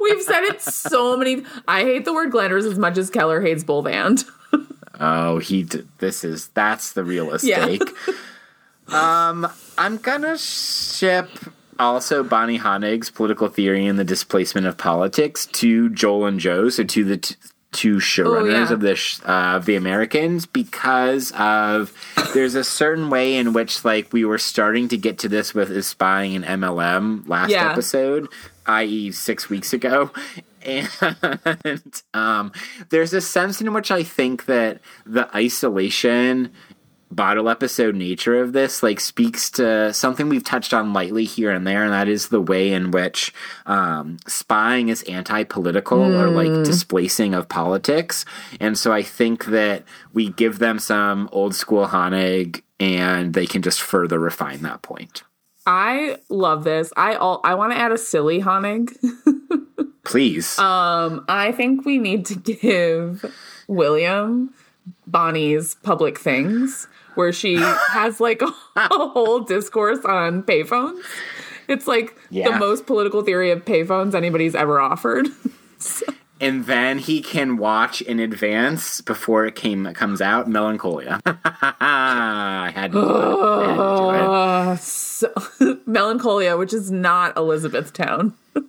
We've 0.00 0.22
said 0.22 0.44
it 0.44 0.62
so 0.62 1.16
many. 1.16 1.44
I 1.68 1.82
hate 1.82 2.04
the 2.06 2.14
word 2.14 2.30
glanders 2.30 2.64
as 2.64 2.78
much 2.78 2.96
as 2.96 3.10
Keller 3.10 3.40
hates 3.42 3.62
Bolvand. 3.62 4.24
oh, 4.98 5.38
he. 5.38 5.64
D- 5.64 5.82
this 5.98 6.24
is 6.24 6.48
that's 6.48 6.92
the 6.94 7.04
real 7.04 7.30
mistake. 7.30 7.82
Yeah. 8.88 9.28
um, 9.28 9.46
I'm 9.76 9.98
gonna 9.98 10.38
ship 10.38 11.28
also 11.78 12.22
Bonnie 12.22 12.58
Honig's 12.58 13.10
political 13.10 13.48
theory 13.48 13.86
and 13.86 13.98
the 13.98 14.04
displacement 14.04 14.66
of 14.66 14.78
politics 14.78 15.44
to 15.46 15.90
Joel 15.90 16.24
and 16.26 16.40
Joe, 16.40 16.70
so 16.70 16.82
to 16.84 17.04
the 17.04 17.16
t- 17.18 17.34
two 17.72 17.96
showrunners 17.96 18.66
oh, 18.66 18.68
yeah. 18.68 18.72
of 18.72 18.80
this 18.80 19.20
uh, 19.24 19.56
of 19.56 19.64
the 19.64 19.74
Americans 19.74 20.46
because 20.46 21.32
of 21.32 21.92
there's 22.34 22.54
a 22.54 22.64
certain 22.64 23.10
way 23.10 23.34
in 23.34 23.52
which 23.52 23.84
like 23.84 24.12
we 24.12 24.24
were 24.24 24.38
starting 24.38 24.88
to 24.88 24.96
get 24.96 25.18
to 25.18 25.28
this 25.28 25.54
with 25.54 25.70
is 25.70 25.86
spying 25.86 26.44
and 26.44 26.62
MLM 26.62 27.26
last 27.28 27.50
yeah. 27.50 27.72
episode, 27.72 28.28
i.e., 28.66 29.10
six 29.10 29.48
weeks 29.48 29.72
ago. 29.72 30.10
And 30.64 32.02
um, 32.14 32.52
there's 32.90 33.12
a 33.12 33.20
sense 33.20 33.60
in 33.60 33.72
which 33.72 33.90
I 33.90 34.04
think 34.04 34.44
that 34.44 34.80
the 35.04 35.28
isolation 35.36 36.52
bottle 37.14 37.48
episode 37.48 37.94
nature 37.94 38.40
of 38.40 38.52
this 38.52 38.82
like 38.82 38.98
speaks 38.98 39.50
to 39.50 39.92
something 39.92 40.28
we've 40.28 40.44
touched 40.44 40.72
on 40.72 40.92
lightly 40.92 41.24
here 41.24 41.50
and 41.50 41.66
there 41.66 41.84
and 41.84 41.92
that 41.92 42.08
is 42.08 42.28
the 42.28 42.40
way 42.40 42.72
in 42.72 42.90
which 42.90 43.32
um, 43.66 44.16
spying 44.26 44.88
is 44.88 45.02
anti-political 45.04 45.98
mm. 45.98 46.20
or 46.20 46.30
like 46.30 46.64
displacing 46.64 47.34
of 47.34 47.48
politics. 47.48 48.24
And 48.60 48.78
so 48.78 48.92
i 48.92 49.02
think 49.02 49.46
that 49.46 49.84
we 50.12 50.30
give 50.30 50.58
them 50.58 50.78
some 50.78 51.28
old 51.32 51.54
school 51.54 51.86
Honig 51.86 52.62
and 52.80 53.34
they 53.34 53.46
can 53.46 53.62
just 53.62 53.80
further 53.80 54.18
refine 54.18 54.62
that 54.62 54.82
point. 54.82 55.22
I 55.64 56.16
love 56.28 56.64
this. 56.64 56.92
I 56.96 57.14
all 57.14 57.40
i 57.44 57.54
want 57.54 57.72
to 57.72 57.78
add 57.78 57.92
a 57.92 57.98
silly 57.98 58.40
Honig. 58.40 58.90
Please. 60.04 60.58
Um 60.58 61.24
i 61.28 61.52
think 61.52 61.84
we 61.84 61.98
need 61.98 62.26
to 62.26 62.34
give 62.34 63.24
william 63.68 64.54
Bonnie's 65.06 65.76
public 65.76 66.18
things 66.18 66.88
where 67.14 67.32
she 67.32 67.56
has 67.56 68.20
like 68.20 68.42
a, 68.42 68.52
a 68.76 68.88
whole 69.08 69.40
discourse 69.40 70.04
on 70.04 70.42
payphones. 70.42 71.00
It's 71.68 71.86
like 71.86 72.16
yeah. 72.30 72.50
the 72.50 72.58
most 72.58 72.86
political 72.86 73.22
theory 73.22 73.50
of 73.50 73.64
payphones 73.64 74.14
anybody's 74.14 74.54
ever 74.54 74.80
offered. 74.80 75.28
so. 75.78 76.06
And 76.40 76.66
then 76.66 76.98
he 76.98 77.22
can 77.22 77.56
watch 77.56 78.02
in 78.02 78.18
advance 78.18 79.00
before 79.00 79.46
it 79.46 79.54
came 79.54 79.84
comes 79.94 80.20
out. 80.20 80.48
Melancholia. 80.48 81.20
I 81.26 82.72
had 82.74 82.90
to 82.92 83.00
do 83.00 83.06
it. 83.06 83.66
had 83.66 83.76
to 83.76 84.66
do 84.66 84.72
it. 84.72 84.80
So, 84.80 85.78
Melancholia, 85.86 86.56
which 86.56 86.74
is 86.74 86.90
not 86.90 87.36
Elizabethtown. 87.36 88.34
Did 88.54 88.66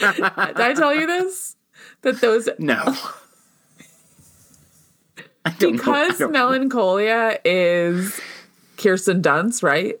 I 0.00 0.74
tell 0.76 0.92
you 0.92 1.06
this? 1.06 1.56
That 2.02 2.20
those 2.20 2.48
no 2.58 2.96
because 5.58 6.20
Melancholia 6.20 7.38
is 7.44 8.20
Kirsten 8.76 9.22
Dunst, 9.22 9.62
right? 9.62 9.98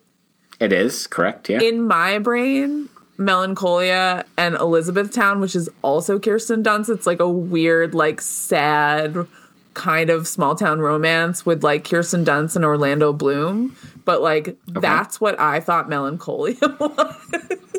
It 0.60 0.72
is 0.72 1.06
correct. 1.06 1.48
Yeah. 1.48 1.60
In 1.60 1.86
my 1.86 2.18
brain, 2.18 2.88
Melancholia 3.18 4.24
and 4.36 4.54
Elizabethtown, 4.54 5.40
which 5.40 5.54
is 5.54 5.68
also 5.82 6.18
Kirsten 6.18 6.62
Dunst, 6.62 6.88
it's 6.88 7.06
like 7.06 7.20
a 7.20 7.28
weird, 7.28 7.94
like 7.94 8.20
sad 8.20 9.26
kind 9.74 10.08
of 10.08 10.26
small 10.26 10.54
town 10.54 10.80
romance 10.80 11.44
with 11.44 11.62
like 11.62 11.84
Kirsten 11.84 12.24
Dunst 12.24 12.56
and 12.56 12.64
Orlando 12.64 13.12
Bloom. 13.12 13.76
But 14.04 14.22
like 14.22 14.48
okay. 14.48 14.56
that's 14.80 15.20
what 15.20 15.38
I 15.38 15.60
thought 15.60 15.88
Melancholia 15.88 16.56
was. 16.80 17.75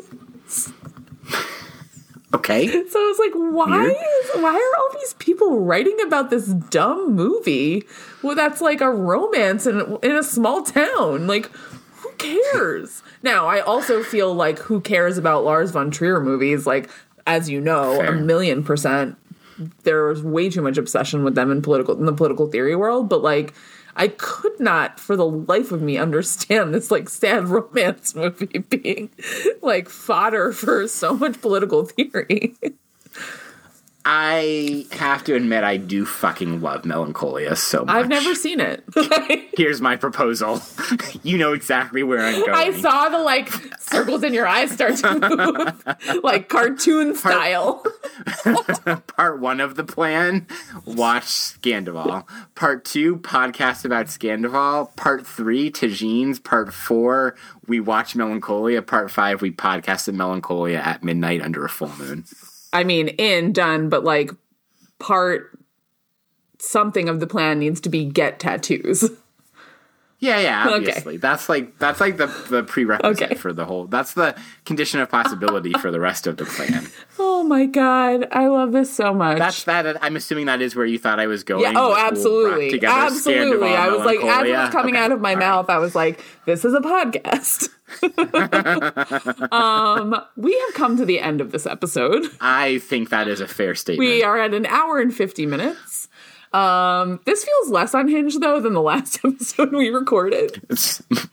Okay. 2.34 2.66
So 2.88 2.98
I 2.98 3.06
was 3.06 3.18
like, 3.18 3.32
why 3.34 3.86
is 3.90 4.42
why 4.42 4.54
are 4.54 4.78
all 4.80 4.98
these 4.98 5.14
people 5.14 5.60
writing 5.60 5.96
about 6.06 6.30
this 6.30 6.46
dumb 6.46 7.14
movie? 7.14 7.84
Well, 8.22 8.34
that's 8.34 8.60
like 8.60 8.80
a 8.80 8.90
romance 8.90 9.66
in 9.66 9.98
in 10.02 10.12
a 10.12 10.22
small 10.22 10.62
town. 10.62 11.26
Like, 11.26 11.50
who 11.96 12.10
cares? 12.18 13.02
now, 13.22 13.46
I 13.46 13.60
also 13.60 14.02
feel 14.02 14.32
like 14.34 14.58
who 14.58 14.80
cares 14.80 15.18
about 15.18 15.44
Lars 15.44 15.70
von 15.70 15.90
Trier 15.90 16.20
movies? 16.20 16.66
Like, 16.66 16.88
as 17.26 17.50
you 17.50 17.60
know, 17.60 17.96
Fair. 17.96 18.14
a 18.14 18.20
million 18.20 18.62
percent. 18.64 19.16
There's 19.82 20.22
way 20.22 20.48
too 20.50 20.62
much 20.62 20.78
obsession 20.78 21.24
with 21.24 21.34
them 21.34 21.50
in 21.50 21.62
political 21.62 21.98
in 21.98 22.06
the 22.06 22.12
political 22.12 22.46
theory 22.46 22.76
world, 22.76 23.08
but 23.08 23.22
like 23.22 23.52
I 23.98 24.08
could 24.08 24.60
not 24.60 25.00
for 25.00 25.16
the 25.16 25.26
life 25.26 25.72
of 25.72 25.82
me 25.82 25.98
understand 25.98 26.72
this 26.72 26.90
like 26.90 27.08
sad 27.08 27.48
romance 27.48 28.14
movie 28.14 28.58
being 28.58 29.10
like 29.60 29.88
fodder 29.88 30.52
for 30.52 30.86
so 30.86 31.14
much 31.14 31.40
political 31.40 31.84
theory. 31.84 32.54
I 34.10 34.86
have 34.92 35.22
to 35.24 35.34
admit, 35.34 35.64
I 35.64 35.76
do 35.76 36.06
fucking 36.06 36.62
love 36.62 36.86
Melancholia 36.86 37.54
so 37.56 37.84
much. 37.84 37.94
I've 37.94 38.08
never 38.08 38.34
seen 38.34 38.58
it. 38.58 38.82
Here's 39.54 39.82
my 39.82 39.96
proposal. 39.96 40.62
you 41.22 41.36
know 41.36 41.52
exactly 41.52 42.02
where 42.02 42.24
I'm 42.24 42.40
going. 42.40 42.54
I 42.54 42.80
saw 42.80 43.10
the 43.10 43.18
like 43.18 43.50
circles 43.78 44.22
in 44.22 44.32
your 44.32 44.46
eyes 44.46 44.70
start 44.70 44.96
to 44.96 45.18
move, 45.18 46.24
like 46.24 46.48
cartoon 46.48 47.16
style. 47.16 47.84
Part, 48.44 49.06
part 49.08 49.40
one 49.40 49.60
of 49.60 49.74
the 49.74 49.84
plan: 49.84 50.46
watch 50.86 51.24
Scandoval. 51.24 52.26
Part 52.54 52.86
two: 52.86 53.18
podcast 53.18 53.84
about 53.84 54.06
Scandoval. 54.06 54.96
Part 54.96 55.26
three: 55.26 55.70
Tagines. 55.70 56.42
Part 56.42 56.72
four: 56.72 57.36
we 57.66 57.78
watch 57.78 58.16
Melancholia. 58.16 58.80
Part 58.80 59.10
five: 59.10 59.42
we 59.42 59.50
podcasted 59.50 60.14
Melancholia 60.14 60.78
at 60.78 61.04
midnight 61.04 61.42
under 61.42 61.62
a 61.66 61.68
full 61.68 61.94
moon. 61.98 62.24
I 62.72 62.84
mean, 62.84 63.08
in, 63.08 63.52
done, 63.52 63.88
but 63.88 64.04
like 64.04 64.30
part 64.98 65.58
something 66.58 67.08
of 67.08 67.20
the 67.20 67.26
plan 67.26 67.58
needs 67.58 67.80
to 67.82 67.88
be 67.88 68.04
get 68.04 68.40
tattoos. 68.40 69.10
Yeah, 70.20 70.40
yeah, 70.40 70.68
obviously. 70.74 71.14
Okay. 71.14 71.16
That's 71.18 71.48
like 71.48 71.78
that's 71.78 72.00
like 72.00 72.16
the 72.16 72.26
the 72.50 72.64
prerequisite 72.64 73.22
okay. 73.22 73.34
for 73.36 73.52
the 73.52 73.64
whole. 73.64 73.86
That's 73.86 74.14
the 74.14 74.36
condition 74.64 75.00
of 75.00 75.08
possibility 75.08 75.72
for 75.74 75.90
the 75.90 76.00
rest 76.00 76.26
of 76.26 76.36
the 76.36 76.44
plan. 76.44 76.88
Oh 77.20 77.42
my 77.42 77.66
god, 77.66 78.28
I 78.30 78.46
love 78.46 78.72
this 78.72 78.94
so 78.94 79.12
much. 79.12 79.38
That's 79.38 79.64
that. 79.64 80.02
I'm 80.04 80.14
assuming 80.16 80.46
that 80.46 80.60
is 80.60 80.76
where 80.76 80.86
you 80.86 80.98
thought 80.98 81.18
I 81.18 81.26
was 81.26 81.42
going. 81.42 81.62
Yeah. 81.62 81.72
Oh, 81.74 81.96
absolutely, 81.96 82.70
together, 82.70 82.94
absolutely. 82.94 83.70
I 83.70 83.88
was 83.88 84.04
like, 84.04 84.18
as 84.18 84.46
it 84.46 84.52
was 84.52 84.70
coming 84.70 84.94
okay. 84.94 85.04
out 85.04 85.12
of 85.12 85.20
my 85.20 85.34
All 85.34 85.40
mouth, 85.40 85.68
right. 85.68 85.76
I 85.76 85.78
was 85.78 85.94
like, 85.94 86.22
this 86.46 86.64
is 86.64 86.74
a 86.74 86.80
podcast. 86.80 87.68
um, 89.52 90.20
we 90.36 90.56
have 90.66 90.74
come 90.74 90.96
to 90.96 91.04
the 91.04 91.20
end 91.20 91.40
of 91.40 91.50
this 91.50 91.66
episode. 91.66 92.26
I 92.40 92.78
think 92.80 93.10
that 93.10 93.26
is 93.26 93.40
a 93.40 93.48
fair 93.48 93.74
statement. 93.74 94.08
We 94.08 94.22
are 94.22 94.38
at 94.38 94.54
an 94.54 94.66
hour 94.66 95.00
and 95.00 95.14
fifty 95.14 95.46
minutes. 95.46 96.07
Um, 96.52 97.20
this 97.24 97.44
feels 97.44 97.70
less 97.70 97.94
unhinged 97.94 98.40
though 98.40 98.60
than 98.60 98.74
the 98.74 98.82
last 98.82 99.20
episode 99.24 99.72
we 99.72 99.90
recorded. 99.90 100.62
It's 100.70 101.02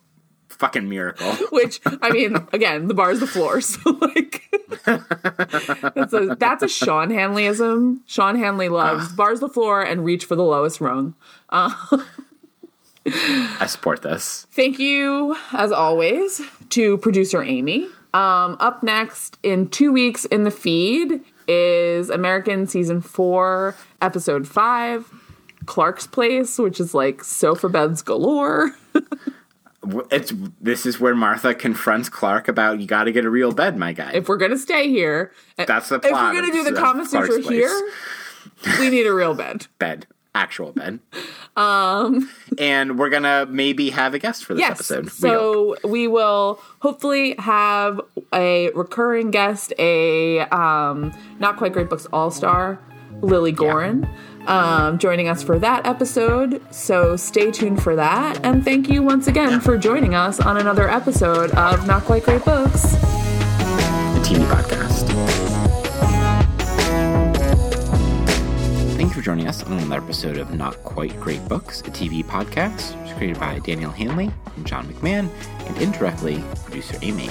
fucking 0.49 0.89
miracle. 0.89 1.31
Which 1.51 1.79
I 2.01 2.11
mean, 2.11 2.35
again, 2.53 2.87
the 2.87 2.93
bar 2.93 3.11
is 3.11 3.19
the 3.19 3.27
floor, 3.27 3.61
so 3.61 3.91
like 3.91 4.43
that's 4.85 6.13
a 6.13 6.35
that's 6.37 6.63
a 6.63 6.67
Sean 6.67 7.09
Hanleyism. 7.09 7.99
Sean 8.05 8.37
Hanley 8.37 8.69
loves 8.69 9.11
uh, 9.11 9.15
bars 9.15 9.39
the 9.39 9.49
floor 9.49 9.81
and 9.81 10.03
reach 10.03 10.25
for 10.25 10.35
the 10.35 10.43
lowest 10.43 10.81
rung. 10.81 11.15
Uh, 11.49 11.73
I 13.05 13.67
support 13.67 14.01
this. 14.01 14.47
Thank 14.51 14.79
you, 14.79 15.35
as 15.53 15.71
always, 15.71 16.41
to 16.71 16.97
producer 16.97 17.43
Amy. 17.43 17.87
Um, 18.13 18.55
up 18.61 18.81
next 18.81 19.37
in 19.43 19.67
two 19.67 19.91
weeks 19.91 20.23
in 20.25 20.43
the 20.43 20.51
feed 20.51 21.21
is 21.47 22.09
American 22.09 22.67
season 22.67 23.01
four, 23.01 23.75
episode 24.01 24.47
five, 24.47 25.09
Clark's 25.65 26.07
Place, 26.07 26.57
which 26.57 26.79
is 26.79 26.93
like 26.93 27.23
sofa 27.23 27.69
beds 27.69 28.01
galore. 28.01 28.71
it's 30.11 30.33
this 30.61 30.85
is 30.85 30.99
where 30.99 31.15
Martha 31.15 31.53
confronts 31.53 32.09
Clark 32.09 32.47
about 32.47 32.79
you 32.79 32.87
got 32.87 33.05
to 33.05 33.11
get 33.11 33.25
a 33.25 33.29
real 33.29 33.51
bed, 33.51 33.77
my 33.77 33.93
guy. 33.93 34.11
If 34.13 34.29
we're 34.29 34.37
gonna 34.37 34.57
stay 34.57 34.89
here, 34.89 35.31
that's 35.57 35.89
the 35.89 35.99
plot. 35.99 36.11
If 36.11 36.35
we're 36.35 36.41
gonna 36.41 36.53
do 36.53 36.63
the 36.63 36.79
Kama 36.79 37.05
Sutra 37.05 37.41
here, 37.41 37.91
we 38.79 38.89
need 38.89 39.05
a 39.05 39.13
real 39.13 39.33
bed. 39.33 39.67
bed 39.79 40.07
actual 40.35 40.71
Ben. 40.73 40.99
Um, 41.57 42.29
and 42.59 42.99
we're 42.99 43.09
gonna 43.09 43.47
maybe 43.49 43.89
have 43.91 44.13
a 44.13 44.19
guest 44.19 44.43
for 44.43 44.55
this 44.55 44.59
yes, 44.59 44.71
episode. 44.71 45.09
So 45.09 45.77
we, 45.85 45.89
we, 45.89 46.07
will 46.09 46.59
hopefully 46.79 47.33
have 47.39 48.01
a 48.33 48.71
recurring 48.71 49.31
guest, 49.31 49.71
a 49.79 50.41
um, 50.41 51.13
not 51.39 51.55
quite 51.55 51.71
great 51.71 51.89
books 51.89 52.07
all 52.11 52.29
star, 52.29 52.77
Lily 53.21 53.53
Gorin. 53.53 54.03
Yeah. 54.41 54.87
Um, 54.87 54.97
joining 54.99 55.29
us 55.29 55.43
for 55.43 55.57
that 55.59 55.85
episode. 55.87 56.61
So 56.73 57.15
stay 57.15 57.51
tuned 57.51 57.81
for 57.81 57.95
that. 57.95 58.45
And 58.45 58.65
thank 58.65 58.89
you 58.89 59.01
once 59.01 59.27
again 59.27 59.61
for 59.61 59.77
joining 59.77 60.13
us 60.13 60.41
on 60.41 60.57
another 60.57 60.89
episode 60.89 61.51
of 61.51 61.87
Not 61.87 62.03
Quite 62.03 62.23
Great 62.23 62.43
Books, 62.43 62.81
the 62.91 64.21
TV 64.25 64.45
podcast. 64.49 64.84
Joining 69.25 69.47
us 69.47 69.63
on 69.63 69.73
another 69.73 70.03
episode 70.03 70.37
of 70.37 70.53
Not 70.53 70.75
Quite 70.83 71.19
Great 71.19 71.43
Books, 71.47 71.81
a 71.81 71.85
TV 71.85 72.23
podcast. 72.23 72.93
Created 73.17 73.39
by 73.39 73.57
Daniel 73.57 73.89
Hanley 73.89 74.29
and 74.55 74.67
John 74.67 74.85
McMahon, 74.85 75.31
and 75.65 75.77
indirectly 75.81 76.43
producer 76.63 76.99
Amy. 77.01 77.29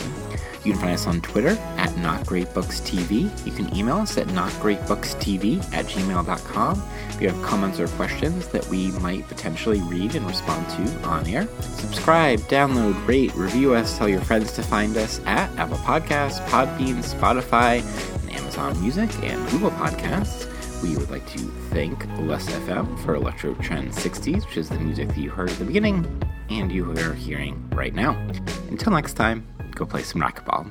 You 0.65 0.73
can 0.73 0.81
find 0.81 0.93
us 0.93 1.07
on 1.07 1.21
Twitter 1.21 1.57
at 1.77 1.97
Not 1.99 2.27
Great 2.27 2.53
Books 2.53 2.81
TV. 2.81 3.31
You 3.47 3.53
can 3.53 3.73
email 3.77 3.99
us 3.99 4.19
at 4.19 4.27
notgreatbookstv 4.29 5.73
at 5.73 5.85
gmail.com 5.85 6.83
if 7.11 7.21
you 7.21 7.29
have 7.29 7.43
comments 7.45 7.79
or 7.79 7.87
questions 7.87 8.49
that 8.49 8.67
we 8.67 8.91
might 8.93 9.29
potentially 9.29 9.81
read 9.83 10.17
and 10.17 10.27
respond 10.27 10.69
to 10.71 11.03
on 11.05 11.25
air. 11.29 11.47
Subscribe, 11.61 12.41
download, 12.41 13.07
rate, 13.07 13.33
review 13.37 13.75
us, 13.75 13.97
tell 13.97 14.09
your 14.09 14.23
friends 14.23 14.51
to 14.55 14.65
find 14.65 14.97
us 14.97 15.21
at 15.27 15.49
Apple 15.59 15.77
Podcasts, 15.77 16.45
Podbean, 16.49 17.05
Spotify, 17.05 17.83
and 18.23 18.33
Amazon 18.33 18.81
Music, 18.81 19.11
and 19.23 19.49
Google 19.51 19.71
Podcasts 19.71 20.51
we 20.85 20.97
would 20.97 21.11
like 21.11 21.27
to 21.27 21.39
thank 21.71 22.05
Lesfm 22.19 23.03
for 23.03 23.15
Electro 23.15 23.55
Trend 23.55 23.91
60s, 23.91 24.45
which 24.47 24.59
is 24.59 24.69
the 24.69 24.79
music 24.79 25.09
that 25.09 25.17
you 25.17 25.31
heard 25.31 25.49
at 25.49 25.59
the 25.59 25.65
beginning 25.65 26.07
and 26.51 26.71
you 26.71 26.91
are 26.93 27.15
hearing 27.15 27.71
right 27.71 27.95
now. 27.95 28.13
Until 28.69 28.93
next 28.93 29.15
time, 29.15 29.47
go 29.75 29.87
play 29.87 30.03
some 30.03 30.21
racquetball. 30.21 30.71